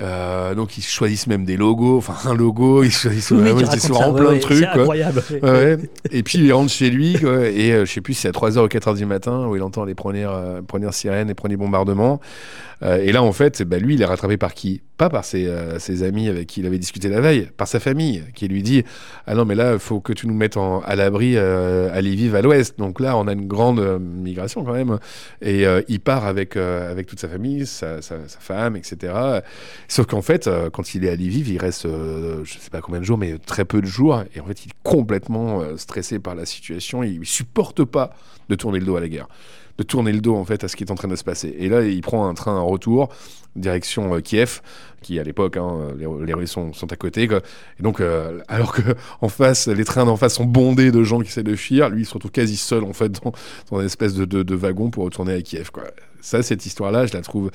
Euh, 0.00 0.54
donc, 0.54 0.78
ils 0.78 0.82
choisissent 0.84 1.26
même 1.26 1.44
des 1.44 1.56
logos, 1.56 1.98
enfin 1.98 2.30
un 2.30 2.34
logo. 2.34 2.82
Ils 2.84 2.90
choisissent 2.90 3.30
Oui, 3.32 3.38
vraiment, 3.40 3.58
tu 3.62 3.76
ils 3.76 3.80
ça, 3.80 4.10
ouais, 4.10 4.20
plein 4.20 4.28
ouais, 4.30 4.36
de 4.36 4.40
trucs. 4.40 4.58
C'est 4.58 4.64
quoi. 4.72 4.80
incroyable. 4.82 5.22
Ouais, 5.30 5.40
ouais. 5.50 5.78
Et 6.12 6.22
puis 6.22 6.38
il 6.38 6.52
rentre 6.52 6.70
chez 6.70 6.90
lui, 6.90 7.14
quoi, 7.18 7.46
et 7.48 7.72
euh, 7.72 7.84
je 7.84 7.92
sais 7.92 8.00
plus 8.00 8.14
si 8.14 8.20
c'est 8.22 8.28
à 8.28 8.32
3h 8.32 8.58
ou 8.64 8.66
4h 8.68 8.96
du 8.96 9.06
matin, 9.06 9.46
où 9.48 9.56
il 9.56 9.62
entend 9.62 9.84
les 9.84 9.94
premières, 9.94 10.30
euh, 10.32 10.62
premières 10.62 10.94
sirènes, 10.94 11.28
les 11.28 11.34
premiers 11.34 11.56
bombardements. 11.56 12.20
Euh, 12.84 12.98
et 13.02 13.10
là, 13.10 13.24
en 13.24 13.32
fait, 13.32 13.64
bah, 13.64 13.78
lui, 13.78 13.94
il 13.94 14.02
est 14.02 14.04
rattrapé 14.04 14.36
par 14.36 14.54
qui? 14.54 14.82
Pas 14.98 15.10
par 15.10 15.24
ses, 15.24 15.46
euh, 15.46 15.78
ses 15.80 16.04
amis 16.04 16.28
avec 16.28 16.46
qui 16.46 16.60
il 16.60 16.66
avait 16.66 16.78
discuté 16.78 17.08
la 17.08 17.20
veille, 17.20 17.48
par 17.56 17.66
sa 17.66 17.80
famille, 17.80 18.22
qui 18.36 18.46
lui 18.46 18.62
dit 18.62 18.84
Ah 19.26 19.34
non, 19.34 19.44
mais 19.44 19.56
là, 19.56 19.72
il 19.74 19.78
faut 19.80 19.98
que 20.00 20.12
tu 20.12 20.28
nous 20.28 20.34
mettes 20.34 20.56
en- 20.56 20.80
à 20.82 20.94
l'abri 20.94 21.36
à 21.36 22.00
Lviv, 22.00 22.36
à 22.36 22.42
l'ouest. 22.42 22.78
Donc 22.78 23.00
là, 23.00 23.16
on 23.16 23.26
a 23.26 23.32
une 23.32 23.46
grande 23.48 23.80
migration 24.00 24.64
quand 24.64 24.72
même. 24.74 24.98
Et 25.42 25.64
il 25.88 26.00
part 26.00 26.24
avec, 26.26 26.56
avec 26.56 27.06
toute 27.06 27.18
sa 27.20 27.28
famille, 27.28 27.66
sa, 27.66 28.00
sa- 28.02 28.26
sa 28.28 28.38
femme, 28.40 28.76
etc. 28.76 29.12
Sauf 29.90 30.04
qu'en 30.06 30.20
fait, 30.20 30.46
euh, 30.46 30.68
quand 30.68 30.94
il 30.94 31.06
est 31.06 31.08
à 31.08 31.16
Lviv, 31.16 31.48
il 31.48 31.58
reste, 31.58 31.86
euh, 31.86 32.44
je 32.44 32.58
sais 32.58 32.68
pas 32.68 32.82
combien 32.82 33.00
de 33.00 33.06
jours, 33.06 33.16
mais 33.16 33.38
très 33.38 33.64
peu 33.64 33.80
de 33.80 33.86
jours. 33.86 34.22
Et 34.34 34.40
en 34.40 34.44
fait, 34.44 34.66
il 34.66 34.68
est 34.68 34.76
complètement 34.82 35.62
euh, 35.62 35.78
stressé 35.78 36.18
par 36.18 36.34
la 36.34 36.44
situation. 36.44 37.02
Il, 37.02 37.14
il 37.14 37.26
supporte 37.26 37.84
pas 37.84 38.10
de 38.50 38.54
tourner 38.54 38.80
le 38.80 38.84
dos 38.84 38.96
à 38.96 39.00
la 39.00 39.08
guerre. 39.08 39.28
de 39.78 39.84
tourner 39.84 40.12
le 40.12 40.20
dos 40.20 40.34
en 40.34 40.44
fait 40.44 40.64
à 40.64 40.68
ce 40.68 40.76
qui 40.76 40.84
est 40.84 40.90
en 40.90 40.94
train 40.94 41.08
de 41.08 41.16
se 41.16 41.24
passer. 41.24 41.54
Et 41.58 41.70
là, 41.70 41.82
il 41.82 42.02
prend 42.02 42.28
un 42.28 42.34
train 42.34 42.54
en 42.54 42.66
retour 42.66 43.08
direction 43.56 44.20
Kiev, 44.20 44.60
qui 45.02 45.18
à 45.18 45.24
l'époque, 45.24 45.56
hein, 45.56 45.88
les, 45.98 46.34
rues 46.34 46.46
sont, 46.46 46.70
à 46.90 46.96
côté. 46.96 47.24
Et 47.24 47.82
donc, 47.82 48.00
alors 48.46 48.72
que 48.72 48.82
en 49.20 49.28
face, 49.28 49.66
les 49.66 49.84
trains 49.84 50.04
d'en 50.04 50.16
face 50.16 50.34
sont 50.34 50.44
bondés 50.44 50.92
de 50.92 51.02
gens 51.02 51.20
qui 51.20 51.28
essaient 51.28 51.42
de 51.42 51.56
fuir, 51.56 51.88
lui, 51.88 52.02
il 52.02 52.04
se 52.04 52.14
retrouve 52.14 52.30
quasi 52.30 52.56
seul 52.56 52.84
en 52.84 52.92
fait 52.92 53.20
dans, 53.70 53.80
une 53.80 53.86
espèce 53.86 54.14
de, 54.14 54.54
wagon 54.54 54.90
pour 54.90 55.04
retourner 55.04 55.32
à 55.32 55.42
Kiev. 55.42 55.70
Ça, 56.20 56.42
cette 56.42 56.66
histoire-là, 56.66 57.06
je 57.06 57.14
la 57.14 57.22
trouve, 57.22 57.50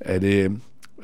elle 0.00 0.24
est, 0.24 0.50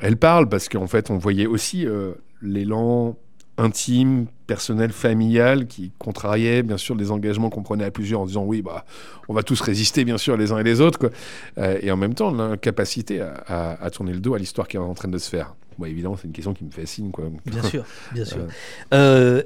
elle 0.01 0.17
parle 0.17 0.49
parce 0.49 0.69
qu'en 0.69 0.87
fait, 0.87 1.09
on 1.11 1.17
voyait 1.17 1.45
aussi 1.47 1.85
euh, 1.85 2.13
l'élan 2.41 3.15
intime, 3.59 4.27
personnel, 4.45 4.91
familial 4.91 5.65
qui 5.65 5.91
contrariait 5.97 6.61
bien 6.61 6.77
sûr 6.77 6.95
des 6.95 7.09
engagements 7.09 7.49
qu'on 7.49 7.63
prenait 7.63 7.85
à 7.85 7.89
plusieurs 7.91 8.21
en 8.21 8.25
disant 8.27 8.43
oui, 8.43 8.61
bah, 8.61 8.85
on 9.29 9.33
va 9.33 9.41
tous 9.41 9.59
résister 9.61 10.05
bien 10.05 10.19
sûr 10.19 10.37
les 10.37 10.51
uns 10.51 10.59
et 10.59 10.63
les 10.63 10.79
autres. 10.79 10.99
Quoi. 10.99 11.09
Euh, 11.57 11.79
et 11.81 11.89
en 11.91 11.97
même 11.97 12.13
temps, 12.13 12.29
l'incapacité 12.31 13.19
à, 13.21 13.33
à- 13.47 13.83
à 13.83 13.89
tourner 13.89 14.13
le 14.13 14.19
dos 14.19 14.35
à 14.35 14.37
l'histoire 14.39 14.67
qui 14.67 14.77
est 14.77 14.79
en 14.79 14.93
train 14.93 15.07
de 15.09 15.17
se 15.17 15.29
faire. 15.29 15.55
Bon, 15.79 15.85
évidemment, 15.85 16.15
c'est 16.17 16.27
une 16.27 16.33
question 16.33 16.53
qui 16.53 16.63
me 16.65 16.71
fascine. 16.71 17.11
Quoi. 17.11 17.25
Bien 17.45 17.63
sûr, 17.69 17.83
bien 18.13 18.25
sûr. 18.25 18.45
Euh, 18.93 19.41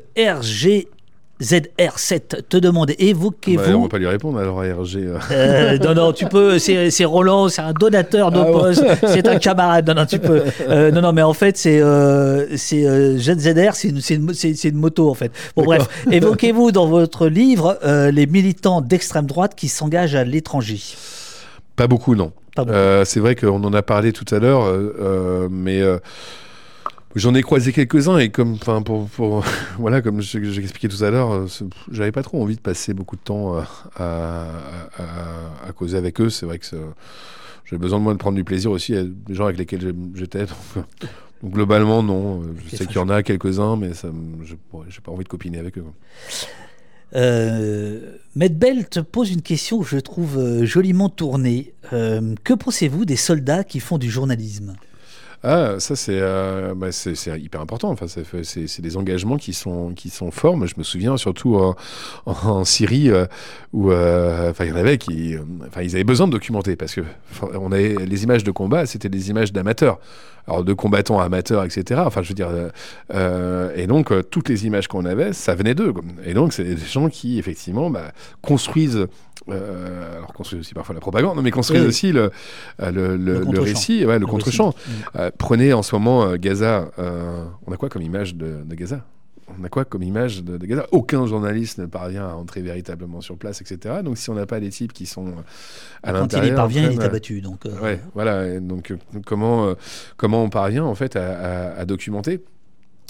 RGZR7 1.42 2.44
te 2.48 2.58
demande, 2.58 2.90
Bah, 2.90 2.94
on 3.00 3.04
évoquez-vous 3.04 3.82
va 3.84 3.90
pas 3.90 3.98
lui 3.98 4.08
répondre 4.08 4.40
alors 4.40 4.58
RG. 4.60 4.98
euh. 4.98 5.18
Euh, 5.32 5.78
non, 5.80 5.94
non, 5.94 6.14
tu 6.14 6.26
peux. 6.26 6.60
C'est 6.60 7.06
Roland, 7.06 7.50
c'est 7.50 7.62
un 7.62 7.74
donateur 7.74 8.28
Ah 8.28 8.32
bon 8.32 8.44
d'Opos, 8.44 8.82
c'est 9.08 9.28
un 9.28 9.38
camarade. 9.40 9.88
Non, 9.88 9.96
non, 9.96 10.06
tu 10.06 10.20
peux. 10.20 10.44
Euh, 10.70 10.92
non, 10.92 11.02
non, 11.02 11.14
mais 11.14 11.22
en 11.24 11.34
fait, 11.34 11.58
c'est 11.58 11.82
euh, 11.82 12.46
c'est 12.58 12.86
euh, 12.86 13.18
ZZR, 13.18 13.74
c'est 13.76 13.90
une, 13.90 14.02
c'est 14.02 14.16
une, 14.16 14.34
c'est- 14.34 14.54
c'est 14.56 14.70
une 14.70 14.78
moto 14.78 15.10
en 15.10 15.14
fait. 15.14 15.32
Bon, 15.56 15.64
bref, 15.64 15.88
évoquez-vous 16.12 16.72
dans 16.72 16.88
votre 16.88 17.28
livre 17.28 17.78
euh, 17.84 18.12
les 18.12 18.28
militants 18.28 18.82
d'extrême 18.82 19.26
droite 19.26 19.54
qui 19.56 19.68
s'engagent 19.68 20.16
à 20.16 20.24
l'étranger. 20.24 20.80
Pas 21.76 21.88
beaucoup, 21.88 22.16
non. 22.16 22.32
Pas 22.56 22.64
beaucoup. 22.66 22.76
Euh, 22.78 23.06
c'est 23.06 23.20
vrai 23.20 23.36
qu'on 23.36 23.64
en 23.64 23.74
a 23.74 23.82
parlé 23.82 24.12
tout 24.12 24.26
à 24.34 24.40
l'heure, 24.40 24.66
mais 25.50 25.82
euh, 25.82 25.98
j'en 27.16 27.34
ai 27.36 27.42
croisé 27.42 27.72
quelques-uns 27.74 28.18
et 28.18 28.30
comme, 28.30 28.54
enfin, 28.54 28.82
pour, 28.82 29.08
pour- 29.10 29.44
voilà, 29.80 30.02
comme 30.02 30.22
je- 30.22 30.42
j'ai 30.44 30.62
expliqué 30.62 30.88
tout 30.88 31.04
à 31.04 31.10
l'heure, 31.12 31.32
euh, 31.32 31.48
j'avais 31.92 32.12
pas 32.12 32.24
trop 32.24 32.42
envie 32.42 32.56
de 32.56 32.62
passer 32.62 32.94
beaucoup 32.94 33.16
de 33.16 33.22
temps 33.22 33.58
euh, 33.58 33.62
à, 33.98 34.44
à- 34.98 35.68
à 35.68 35.72
causer 35.74 35.98
avec 35.98 36.20
eux. 36.22 36.30
C'est 36.30 36.46
vrai 36.46 36.60
que 36.60 36.66
j'ai 37.66 37.78
besoin 37.78 38.00
de 38.00 38.04
moi 38.04 38.14
de 38.14 38.18
prendre 38.18 38.36
du 38.36 38.44
plaisir 38.44 38.72
aussi 38.72 38.96
à 38.96 39.04
des 39.04 39.34
gens 39.34 39.46
avec 39.46 39.58
lesquels 39.58 39.94
j'étais. 40.16 40.46
Donc, 40.46 40.86
donc 41.44 41.52
globalement, 41.54 42.04
non. 42.04 42.42
Euh, 42.44 42.46
Je 42.70 42.76
sais 42.76 42.86
qu'il 42.86 42.96
y 42.98 43.00
en 43.00 43.10
a 43.10 43.24
quelques-uns, 43.24 43.76
mais 43.76 43.94
ça, 43.94 44.10
j'ai 44.46 45.02
pas 45.02 45.12
envie 45.12 45.24
de 45.24 45.30
copiner 45.30 45.60
avec 45.60 45.78
eux. 45.78 45.84
Euh, 47.14 48.16
te 48.90 49.00
pose 49.02 49.32
une 49.32 49.42
question 49.42 49.80
que 49.80 49.88
je 49.88 49.98
trouve 49.98 50.64
joliment 50.64 51.10
tournée. 51.10 51.74
Euh, 51.94 52.36
que 52.44 52.54
pensez-vous 52.54 53.04
des 53.06 53.18
soldats 53.18 53.64
qui 53.66 53.80
font 53.82 53.98
du 53.98 54.10
journalisme? 54.10 54.76
Ah, 55.44 55.80
ça 55.80 55.96
c'est 55.96 56.20
euh, 56.20 56.76
bah, 56.76 56.92
c'est 56.92 57.16
hyper 57.40 57.62
important. 57.62 57.90
Enfin, 57.90 58.06
c'est 58.08 58.82
des 58.82 58.98
engagements 58.98 59.38
qui 59.38 59.54
sont 59.54 59.92
forts. 60.32 60.56
Moi, 60.56 60.68
je 60.68 60.76
me 60.78 60.84
souviens 60.84 61.18
surtout 61.18 61.60
en, 62.26 62.64
Syrie 62.64 63.10
euh, 63.10 63.26
où 63.74 63.92
euh, 63.92 64.54
il 64.60 64.68
y 64.68 64.72
en 64.72 64.76
avait 64.76 64.98
qui 64.98 65.36
enfin 65.68 65.82
ils 65.82 65.96
avaient 65.96 66.04
besoin 66.04 66.28
de 66.28 66.32
documenter 66.32 66.76
parce 66.76 66.94
que 66.94 67.02
on 67.42 67.72
avait 67.72 67.96
les 67.96 68.24
images 68.24 68.44
de 68.44 68.52
combat, 68.52 68.86
c'était 68.86 69.10
des 69.10 69.30
images 69.30 69.52
d'amateurs. 69.52 70.00
Alors 70.48 70.64
de 70.64 70.74
combattants 70.74 71.20
amateurs, 71.20 71.64
etc. 71.64 72.02
Enfin, 72.06 72.24
je 72.24 72.30
veux 72.30 72.34
dire, 72.34 72.50
et 73.76 73.88
donc 73.88 74.12
toutes 74.30 74.50
les 74.50 74.66
images 74.66 74.88
qu'on 74.88 75.06
avait, 75.06 75.34
ça 75.34 75.56
venait 75.56 75.76
d'eux. 75.76 75.94
Et 76.26 76.34
donc 76.34 76.54
c'est 76.54 76.64
des 76.64 76.78
gens 76.78 77.10
qui 77.10 77.40
effectivement 77.40 77.90
bah, 77.90 78.12
construisent 78.42 79.08
euh, 79.50 80.18
alors 80.18 80.34
construisent 80.34 80.62
aussi 80.62 80.74
parfois 80.74 80.94
la 80.96 81.02
propagande, 81.02 81.42
mais 81.42 81.52
construisent 81.52 81.82
Oui, 81.82 81.88
aussi 81.88 82.12
le, 82.12 82.32
euh, 82.82 82.92
le, 82.92 83.16
le- 83.18 83.18
Le 83.18 83.34
le 83.34 83.40
contre-champ. 83.46 83.64
récit, 83.64 84.06
ouais, 84.06 84.20
le 84.20 84.26
contre-champ. 84.28 84.74
Euh, 85.16 85.32
prenez 85.38 85.74
en 85.74 85.82
ce 85.84 85.96
moment 85.96 86.24
euh, 86.26 86.38
Gaza. 86.38 86.92
on 86.98 87.72
a 87.72 87.78
quoi 87.78 87.90
comme 87.90 88.02
image 88.04 88.36
de, 88.36 88.64
de 88.64 88.76
Gaza? 88.76 89.04
On 89.60 89.66
a 89.66 89.70
quoi 89.70 89.84
comme 89.84 90.04
image 90.04 90.44
de, 90.44 90.56
de 90.58 90.66
Gaza? 90.66 90.86
Aucun 90.92 91.26
journaliste 91.26 91.78
ne 91.80 91.86
parvient 91.86 92.26
à 92.26 92.34
entrer 92.36 92.62
véritablement 92.62 93.20
sur 93.20 93.36
place, 93.38 93.60
etc. 93.62 93.96
Donc 94.04 94.18
si 94.18 94.30
on 94.30 94.34
n'a 94.36 94.46
pas 94.46 94.62
des 94.62 94.70
types 94.70 94.94
qui 94.94 95.06
sont 95.06 95.34
à 96.04 96.14
Quand 96.14 96.20
l'intérieur, 96.20 96.48
il 96.48 96.54
y 96.54 96.56
parvient, 96.56 96.88
en 96.88 96.92
il 96.92 97.02
est 97.02 97.04
abattu. 97.04 97.42
Donc, 97.42 97.66
euh, 97.66 97.78
Ouais, 97.82 98.00
voilà. 98.14 98.48
Et 98.48 98.60
donc 98.62 98.94
comment 99.26 99.66
euh, 99.66 99.74
comment 100.18 100.44
on 100.44 100.50
parvient 100.50 100.86
en 100.86 100.96
fait 100.96 101.16
à, 101.18 101.72
à- 101.72 101.80
à 101.80 101.86
documenter? 101.86 102.42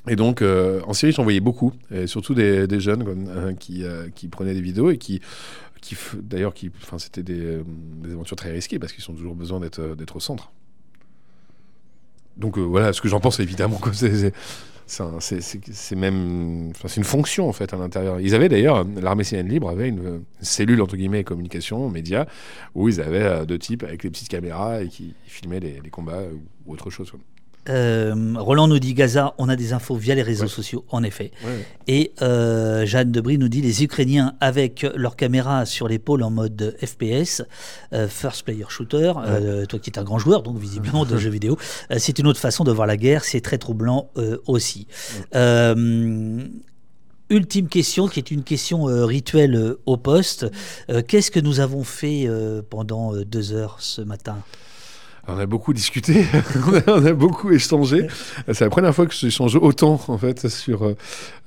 Et 0.08 0.16
donc, 0.16 0.42
euh, 0.42 0.82
en 0.88 0.94
Syrie, 0.94 1.12
j'en 1.12 1.22
voyais 1.22 1.42
beaucoup, 1.42 1.74
et 1.92 2.08
surtout 2.08 2.34
des, 2.34 2.66
des 2.66 2.80
jeunes 2.80 3.56
qui, 3.60 3.84
euh, 3.84 4.08
qui 4.16 4.30
prenaient 4.30 4.56
des 4.56 4.62
vidéos 4.62 4.90
et 4.90 4.98
qui, 4.98 5.22
qui 5.82 5.98
d'ailleurs, 6.22 6.54
qui, 6.54 6.72
enfin, 6.82 7.00
c'était 7.00 7.24
des, 7.24 7.40
euh, 7.40 7.64
des 7.66 8.14
aventures 8.14 8.38
très 8.38 8.52
risquées 8.52 8.80
parce 8.80 8.94
qu'ils 8.94 9.10
ont 9.10 9.16
toujours 9.16 9.36
besoin 9.36 9.60
d'être, 9.60 9.80
euh, 9.80 9.96
au 10.14 10.20
centre. 10.20 10.52
Donc 12.38 12.58
euh, 12.58 12.62
voilà, 12.62 12.94
ce 12.94 13.02
que 13.02 13.10
j'en 13.10 13.20
pense 13.20 13.40
évidemment, 13.40 13.80
c'est, 13.94 14.32
c'est, 15.20 15.96
même, 15.96 16.72
c'est 16.86 16.98
une 16.98 17.04
fonction 17.04 17.50
en 17.50 17.54
fait 17.54 17.74
à 17.74 17.78
l'intérieur. 17.78 18.20
Ils 18.20 18.36
avaient 18.36 18.50
d'ailleurs, 18.50 18.86
l'armée 19.02 19.24
syrienne 19.24 19.50
libre 19.50 19.70
avait 19.70 19.90
une, 19.90 20.24
cellule 20.42 20.82
entre 20.82 20.96
guillemets 20.96 21.24
communication, 21.24 21.90
médias, 21.90 22.26
où 22.76 22.88
ils 22.88 23.02
avaient 23.02 23.46
deux 23.46 23.60
types 23.60 23.84
avec 23.84 24.02
des 24.02 24.10
petites 24.10 24.30
caméras 24.30 24.84
et 24.84 24.88
qui 24.88 25.16
filmaient 25.26 25.60
les, 25.60 25.90
combats 25.90 26.24
ou, 26.66 26.74
autre 26.74 26.90
chose. 26.90 27.12
Euh, 27.70 28.34
Roland 28.38 28.68
nous 28.68 28.80
dit 28.80 28.94
Gaza, 28.96 29.36
on 29.38 29.48
a 29.48 29.56
des 29.56 29.72
infos 29.74 29.96
via 29.96 30.16
les 30.16 30.24
réseaux 30.24 30.44
Ouais. 30.44 30.50
sociaux, 30.50 30.84
en 30.90 31.04
effet. 31.04 31.32
Ouais. 31.46 31.66
Et 31.88 32.12
euh, 32.24 32.86
Jeanne 32.88 33.12
Debris 33.12 33.38
nous 33.38 33.50
dit 33.50 33.62
les 33.62 33.84
Ukrainiens 33.84 34.34
avec 34.40 34.86
leur 34.96 35.16
caméra 35.16 35.66
sur 35.68 35.88
l'épaule 35.88 36.24
en 36.24 36.32
mode 36.32 36.76
FPS, 36.84 37.44
euh, 37.94 38.08
First 38.08 38.44
Player 38.46 38.66
Shooter, 38.68 39.14
toi 39.70 39.80
qui 39.80 39.90
es 39.92 40.00
un 40.00 40.04
grand 40.04 40.18
joueur, 40.18 40.42
donc 40.42 40.58
visiblement 40.58 41.06
de 41.06 41.18
jeux 41.18 41.30
vidéo, 41.30 41.58
c'est 41.98 42.18
une 42.18 42.28
autre 42.28 42.40
façon 42.40 42.64
de 42.64 42.72
voir 42.72 42.88
la 42.88 42.98
guerre, 42.98 43.24
c'est 43.24 43.42
très 43.42 43.58
troublant 43.60 44.10
aussi. 44.48 44.88
Ultime 47.30 47.68
question, 47.70 48.08
qui 48.10 48.20
est 48.20 48.30
une 48.32 48.44
question 48.44 48.84
rituelle 49.06 49.76
au 49.86 49.96
poste. 49.98 50.48
Qu'est-ce 51.08 51.32
que 51.32 51.40
nous 51.40 51.60
avons 51.62 51.84
fait 51.84 52.28
pendant 52.70 53.16
deux 53.16 53.54
heures 53.54 53.78
ce 53.80 54.02
matin? 54.02 54.38
On 55.28 55.38
a 55.38 55.46
beaucoup 55.46 55.72
discuté, 55.74 56.26
on 56.56 56.74
a- 56.92 57.00
on 57.00 57.06
a 57.06 57.14
beaucoup 57.14 57.52
échangé. 57.52 58.08
C'est 58.52 58.62
la 58.62 58.70
première 58.72 58.94
fois 58.96 59.06
que 59.06 59.14
j'échange 59.14 59.56
autant 59.56 60.02
en 60.08 60.18
fait 60.18 60.48
sur 60.50 60.84
euh, 60.84 60.96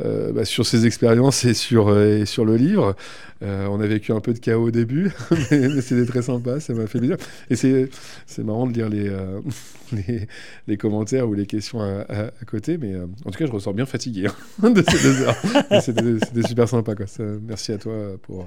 euh, 0.04 0.32
bah, 0.32 0.44
sur 0.44 0.64
ces 0.64 0.86
expériences 0.86 1.44
et 1.44 1.54
sur 1.54 1.88
euh, 1.88 2.20
et 2.20 2.26
sur 2.26 2.44
le 2.44 2.56
livre. 2.56 2.94
Euh, 3.42 3.66
on 3.66 3.80
a 3.80 3.86
vécu 3.86 4.12
un 4.12 4.20
peu 4.20 4.32
de 4.32 4.38
chaos 4.38 4.68
au 4.68 4.70
début, 4.70 5.10
mais, 5.50 5.68
mais 5.68 5.80
c'était 5.82 6.06
très 6.06 6.22
sympa, 6.22 6.60
ça 6.60 6.72
m'a 6.72 6.86
fait 6.86 6.98
plaisir. 7.00 7.16
Et 7.50 7.56
c'est 7.56 7.90
c'est 8.26 8.44
marrant 8.44 8.66
de 8.68 8.72
lire 8.72 8.88
les, 8.88 9.10
les 9.92 10.28
les 10.68 10.76
commentaires 10.76 11.28
ou 11.28 11.34
les 11.34 11.46
questions 11.46 11.80
à, 11.80 12.02
à- 12.08 12.26
à 12.26 12.44
côté, 12.46 12.78
mais 12.78 12.94
en 12.96 13.30
tout 13.30 13.38
cas 13.38 13.46
je 13.46 13.52
ressors 13.52 13.74
bien 13.74 13.86
fatigué 13.86 14.28
hein, 14.62 14.70
de 14.70 14.82
ces 14.88 15.02
deux 15.02 15.20
heures. 15.22 15.36
C'était 15.82 16.46
super 16.46 16.68
sympa 16.68 16.94
quoi. 16.94 17.06
Ça- 17.08 17.24
merci 17.42 17.72
à 17.72 17.78
toi 17.78 17.92
pour 18.22 18.46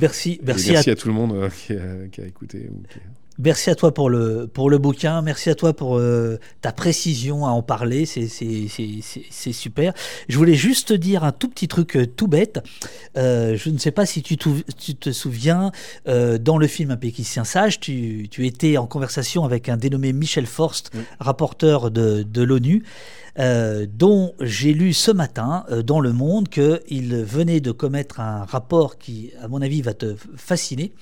Merci, 0.00 0.40
merci, 0.44 0.72
merci 0.72 0.90
à 0.90 0.92
à, 0.92 0.96
tout 0.96 1.08
le 1.08 1.14
monde 1.14 1.48
qui, 1.66 1.72
a, 1.72 2.06
qui 2.12 2.20
a 2.20 2.26
écouté. 2.26 2.68
Ou 2.70 2.82
qui- 2.86 2.98
Merci 3.40 3.70
à 3.70 3.76
toi 3.76 3.94
pour 3.94 4.10
le, 4.10 4.48
pour 4.52 4.68
le 4.68 4.78
bouquin, 4.78 5.22
merci 5.22 5.48
à 5.48 5.54
toi 5.54 5.72
pour 5.72 5.96
euh, 5.96 6.38
ta 6.60 6.72
précision 6.72 7.46
à 7.46 7.50
en 7.50 7.62
parler, 7.62 8.04
c'est- 8.04 8.26
super. 9.52 9.92
Je 10.28 10.36
voulais 10.36 10.54
juste 10.54 10.88
te 10.88 10.94
dire 10.94 11.22
un 11.22 11.30
tout 11.30 11.48
petit 11.48 11.68
truc 11.68 11.96
euh, 11.96 12.04
tout 12.06 12.26
bête. 12.26 12.58
Euh, 13.16 13.56
je 13.56 13.70
ne 13.70 13.78
sais 13.78 13.92
pas 13.92 14.06
si 14.06 14.22
tu, 14.22 14.36
tu 14.36 14.94
te 14.96 15.12
souviens, 15.12 15.70
dans 16.06 16.58
le 16.58 16.66
film 16.66 16.90
Un 16.90 16.96
péquicien 16.96 17.44
sage, 17.44 17.78
tu, 17.80 18.26
tu 18.30 18.46
étais 18.46 18.76
en 18.76 18.86
conversation 18.86 19.44
avec 19.44 19.68
un 19.68 19.76
dénommé 19.76 20.12
Michel 20.12 20.46
Forst, 20.46 20.90
Oui. 20.94 21.00
rapporteur 21.20 21.90
de, 21.90 22.22
de 22.24 22.42
l'ONU. 22.42 22.82
Euh, 23.38 23.86
dont 23.88 24.34
j'ai 24.40 24.72
lu 24.72 24.92
ce 24.92 25.10
matin 25.10 25.64
euh, 25.70 25.82
dans 25.82 26.00
Le 26.00 26.12
Monde 26.12 26.48
qu'il 26.48 27.14
venait 27.14 27.60
de 27.60 27.70
commettre 27.70 28.20
un 28.20 28.44
rapport 28.44 28.98
qui, 28.98 29.32
à 29.40 29.48
mon 29.48 29.62
avis, 29.62 29.80
va 29.82 29.94
te 29.94 30.16
fasciner, 30.36 30.92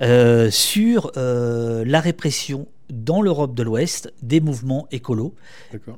euh, 0.00 0.50
sur 0.50 1.12
la 1.16 2.00
répression 2.00 2.66
dans 2.90 3.22
l'Europe 3.22 3.54
de 3.54 3.62
l'Ouest 3.62 4.12
des 4.22 4.40
mouvements 4.40 4.86
écolos, 4.90 5.34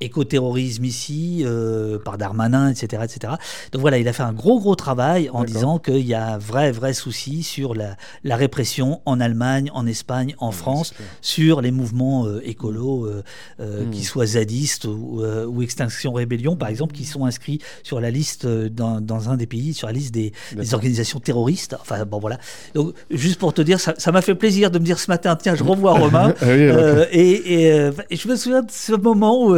écoterrorisme 0.01 0.85
ici, 0.85 1.43
euh, 1.44 1.98
par 1.98 2.19
Darmanin, 2.19 2.70
etc., 2.70 3.02
etc. 3.05 3.35
Donc 3.73 3.81
voilà, 3.81 3.98
il 3.98 4.09
a 4.09 4.12
fait 4.12 4.23
un 4.23 4.32
gros, 4.32 4.60
gros 4.60 4.74
travail 4.74 5.31
en 5.32 5.44
disant 5.44 5.78
qu'il 5.78 6.06
y 6.06 6.15
a 6.15 6.35
un 6.35 6.39
vrai, 6.39 6.73
vrai 6.73 6.93
souci 6.93 7.43
sur 7.43 7.74
la, 7.74 7.97
la 8.24 8.36
répression 8.36 9.01
en 9.05 9.20
Allemagne, 9.20 9.70
en 9.74 9.86
Espagne, 9.86 10.35
en 10.39 10.48
Ouais, 10.48 10.55
France, 10.55 10.94
sur 11.20 11.60
les 11.60 11.70
mouvements 11.70 12.27
euh, 12.27 12.40
écolos, 12.44 13.06
euh, 13.06 13.23
euh, 13.60 13.85
Mm. 13.85 13.90
qui 13.90 14.02
soient 14.05 14.27
zadistes 14.27 14.86
ou, 14.86 15.23
ou 15.23 15.62
Extinction 15.62 16.12
Rébellion, 16.12 16.56
par 16.56 16.69
exemple, 16.69 16.94
qui 16.94 17.05
sont 17.05 17.27
inscrits 17.27 17.60
sur 17.82 18.01
la 18.01 18.10
liste 18.10 18.47
dans, 18.47 19.01
dans 19.01 19.31
un 19.31 19.36
des 19.36 19.47
pays, 19.47 19.73
sur 19.74 19.86
la 19.86 19.93
liste 19.93 20.12
des, 20.15 20.32
organisations 20.73 21.20
terroristes. 21.20 21.77
Enfin 21.81 22.05
bon 22.05 22.19
voilà. 22.19 22.39
Donc 22.74 22.94
juste 23.10 23.39
pour 23.39 23.52
te 23.55 23.62
dire, 23.62 23.78
ça 23.81 24.12
m'a 24.12 24.23
fait 24.23 24.35
plaisir 24.35 24.70
de 24.70 24.78
me 24.78 24.85
dire 24.85 24.98
ce 24.98 25.10
matin, 25.10 25.36
tiens, 25.36 25.55
je 25.55 25.65
revois 25.65 25.93
Romain. 25.93 26.35
Ah 26.40 26.47
oui, 26.47 26.70
Euh, 26.78 27.06
et, 27.10 27.62
et, 27.62 27.72
euh, 27.72 27.90
et 28.10 28.16
je 28.16 28.28
me 28.28 28.36
souviens 28.36 28.62
de 28.62 28.70
ce 28.70 28.92
moment 28.92 29.46
où 29.46 29.56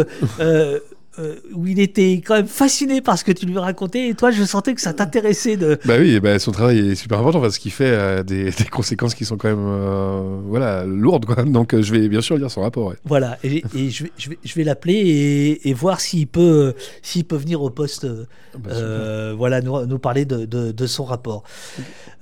euh, 1.19 1.35
où 1.55 1.67
il 1.67 1.81
était 1.81 2.23
quand 2.25 2.35
même 2.37 2.47
fasciné 2.47 3.01
par 3.01 3.19
ce 3.19 3.25
que 3.25 3.33
tu 3.33 3.45
lui 3.45 3.59
racontais. 3.59 4.09
Et 4.11 4.15
toi, 4.15 4.31
je 4.31 4.45
sentais 4.45 4.75
que 4.75 4.81
ça 4.81 4.93
t'intéressait 4.93 5.57
de. 5.57 5.77
Bah 5.85 5.95
oui, 5.99 6.21
bah, 6.21 6.39
son 6.39 6.53
travail 6.53 6.91
est 6.91 6.95
super 6.95 7.19
important 7.19 7.41
parce 7.41 7.59
qu'il 7.59 7.73
fait 7.73 7.91
euh, 7.91 8.23
des, 8.23 8.45
des 8.59 8.65
conséquences 8.71 9.17
qui 9.17 9.25
sont 9.25 9.37
quand 9.37 9.49
même 9.49 9.59
euh, 9.59 10.39
voilà, 10.47 10.85
lourdes. 10.87 11.25
Quoi. 11.25 11.43
Donc 11.43 11.79
je 11.79 11.93
vais 11.93 12.09
bien 12.09 12.21
sûr 12.21 12.37
lire 12.37 12.49
son 12.49 12.61
rapport. 12.61 12.87
ouais. 12.87 12.97
Voilà, 13.05 13.39
et, 13.43 13.65
et 13.75 13.91
je 13.91 14.05
vais, 14.05 14.13
je 14.17 14.31
vais, 14.31 14.39
je 14.45 14.55
vais 14.55 14.63
l'appeler 14.63 14.95
et, 14.95 15.69
et 15.69 15.75
voir 15.75 16.01
s'il 16.01 16.29
peut, 16.29 16.75
s'il 17.03 17.25
peut 17.25 17.37
venir 17.37 17.61
au 17.61 17.71
poste, 17.71 18.05
euh, 18.05 18.27
Bah, 18.57 19.35
voilà, 19.37 19.63
nous, 19.63 19.85
nous 19.87 19.99
parler 19.99 20.25
de, 20.25 20.45
de, 20.47 20.71
de 20.71 20.87
son 20.87 21.05
rapport. 21.05 21.43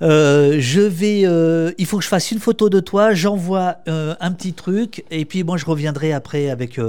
Je 0.01 0.79
vais, 0.81 1.73
il 1.77 1.85
faut 1.85 1.97
que 1.97 2.03
je 2.03 2.09
fasse 2.09 2.31
une 2.31 2.39
photo 2.39 2.69
de 2.69 2.79
toi, 2.79 3.13
j'envoie 3.13 3.77
un 3.85 4.31
petit 4.31 4.53
truc, 4.53 5.03
et 5.11 5.25
puis 5.25 5.43
moi 5.43 5.57
je 5.57 5.65
reviendrai 5.65 6.11
après 6.11 6.49
avec, 6.49 6.79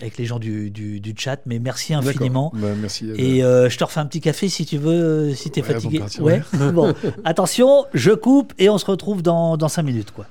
avec 0.00 0.16
les 0.16 0.24
gens 0.24 0.38
du, 0.38 0.70
du, 0.70 1.00
du 1.00 1.14
chat. 1.16 1.33
Mais 1.46 1.58
merci 1.58 1.94
infiniment. 1.94 2.50
Bah, 2.54 2.68
merci. 2.80 3.08
Et 3.16 3.42
euh, 3.44 3.68
je 3.68 3.76
te 3.78 3.84
refais 3.84 4.00
un 4.00 4.06
petit 4.06 4.20
café 4.20 4.48
si 4.48 4.64
tu 4.66 4.78
veux, 4.78 4.92
euh, 5.30 5.34
si 5.34 5.50
tu 5.50 5.60
es 5.60 5.62
Ouais, 5.62 5.72
fatigué. 5.74 5.98
partir, 6.00 6.22
ouais. 6.22 6.42
bon, 6.72 6.94
attention, 7.24 7.86
je 7.94 8.12
coupe 8.12 8.52
et 8.58 8.68
on 8.68 8.78
se 8.78 8.86
retrouve 8.86 9.22
dans, 9.22 9.56
dans 9.56 9.68
5 9.68 9.82
minutes. 9.82 10.10
Quoi. 10.12 10.26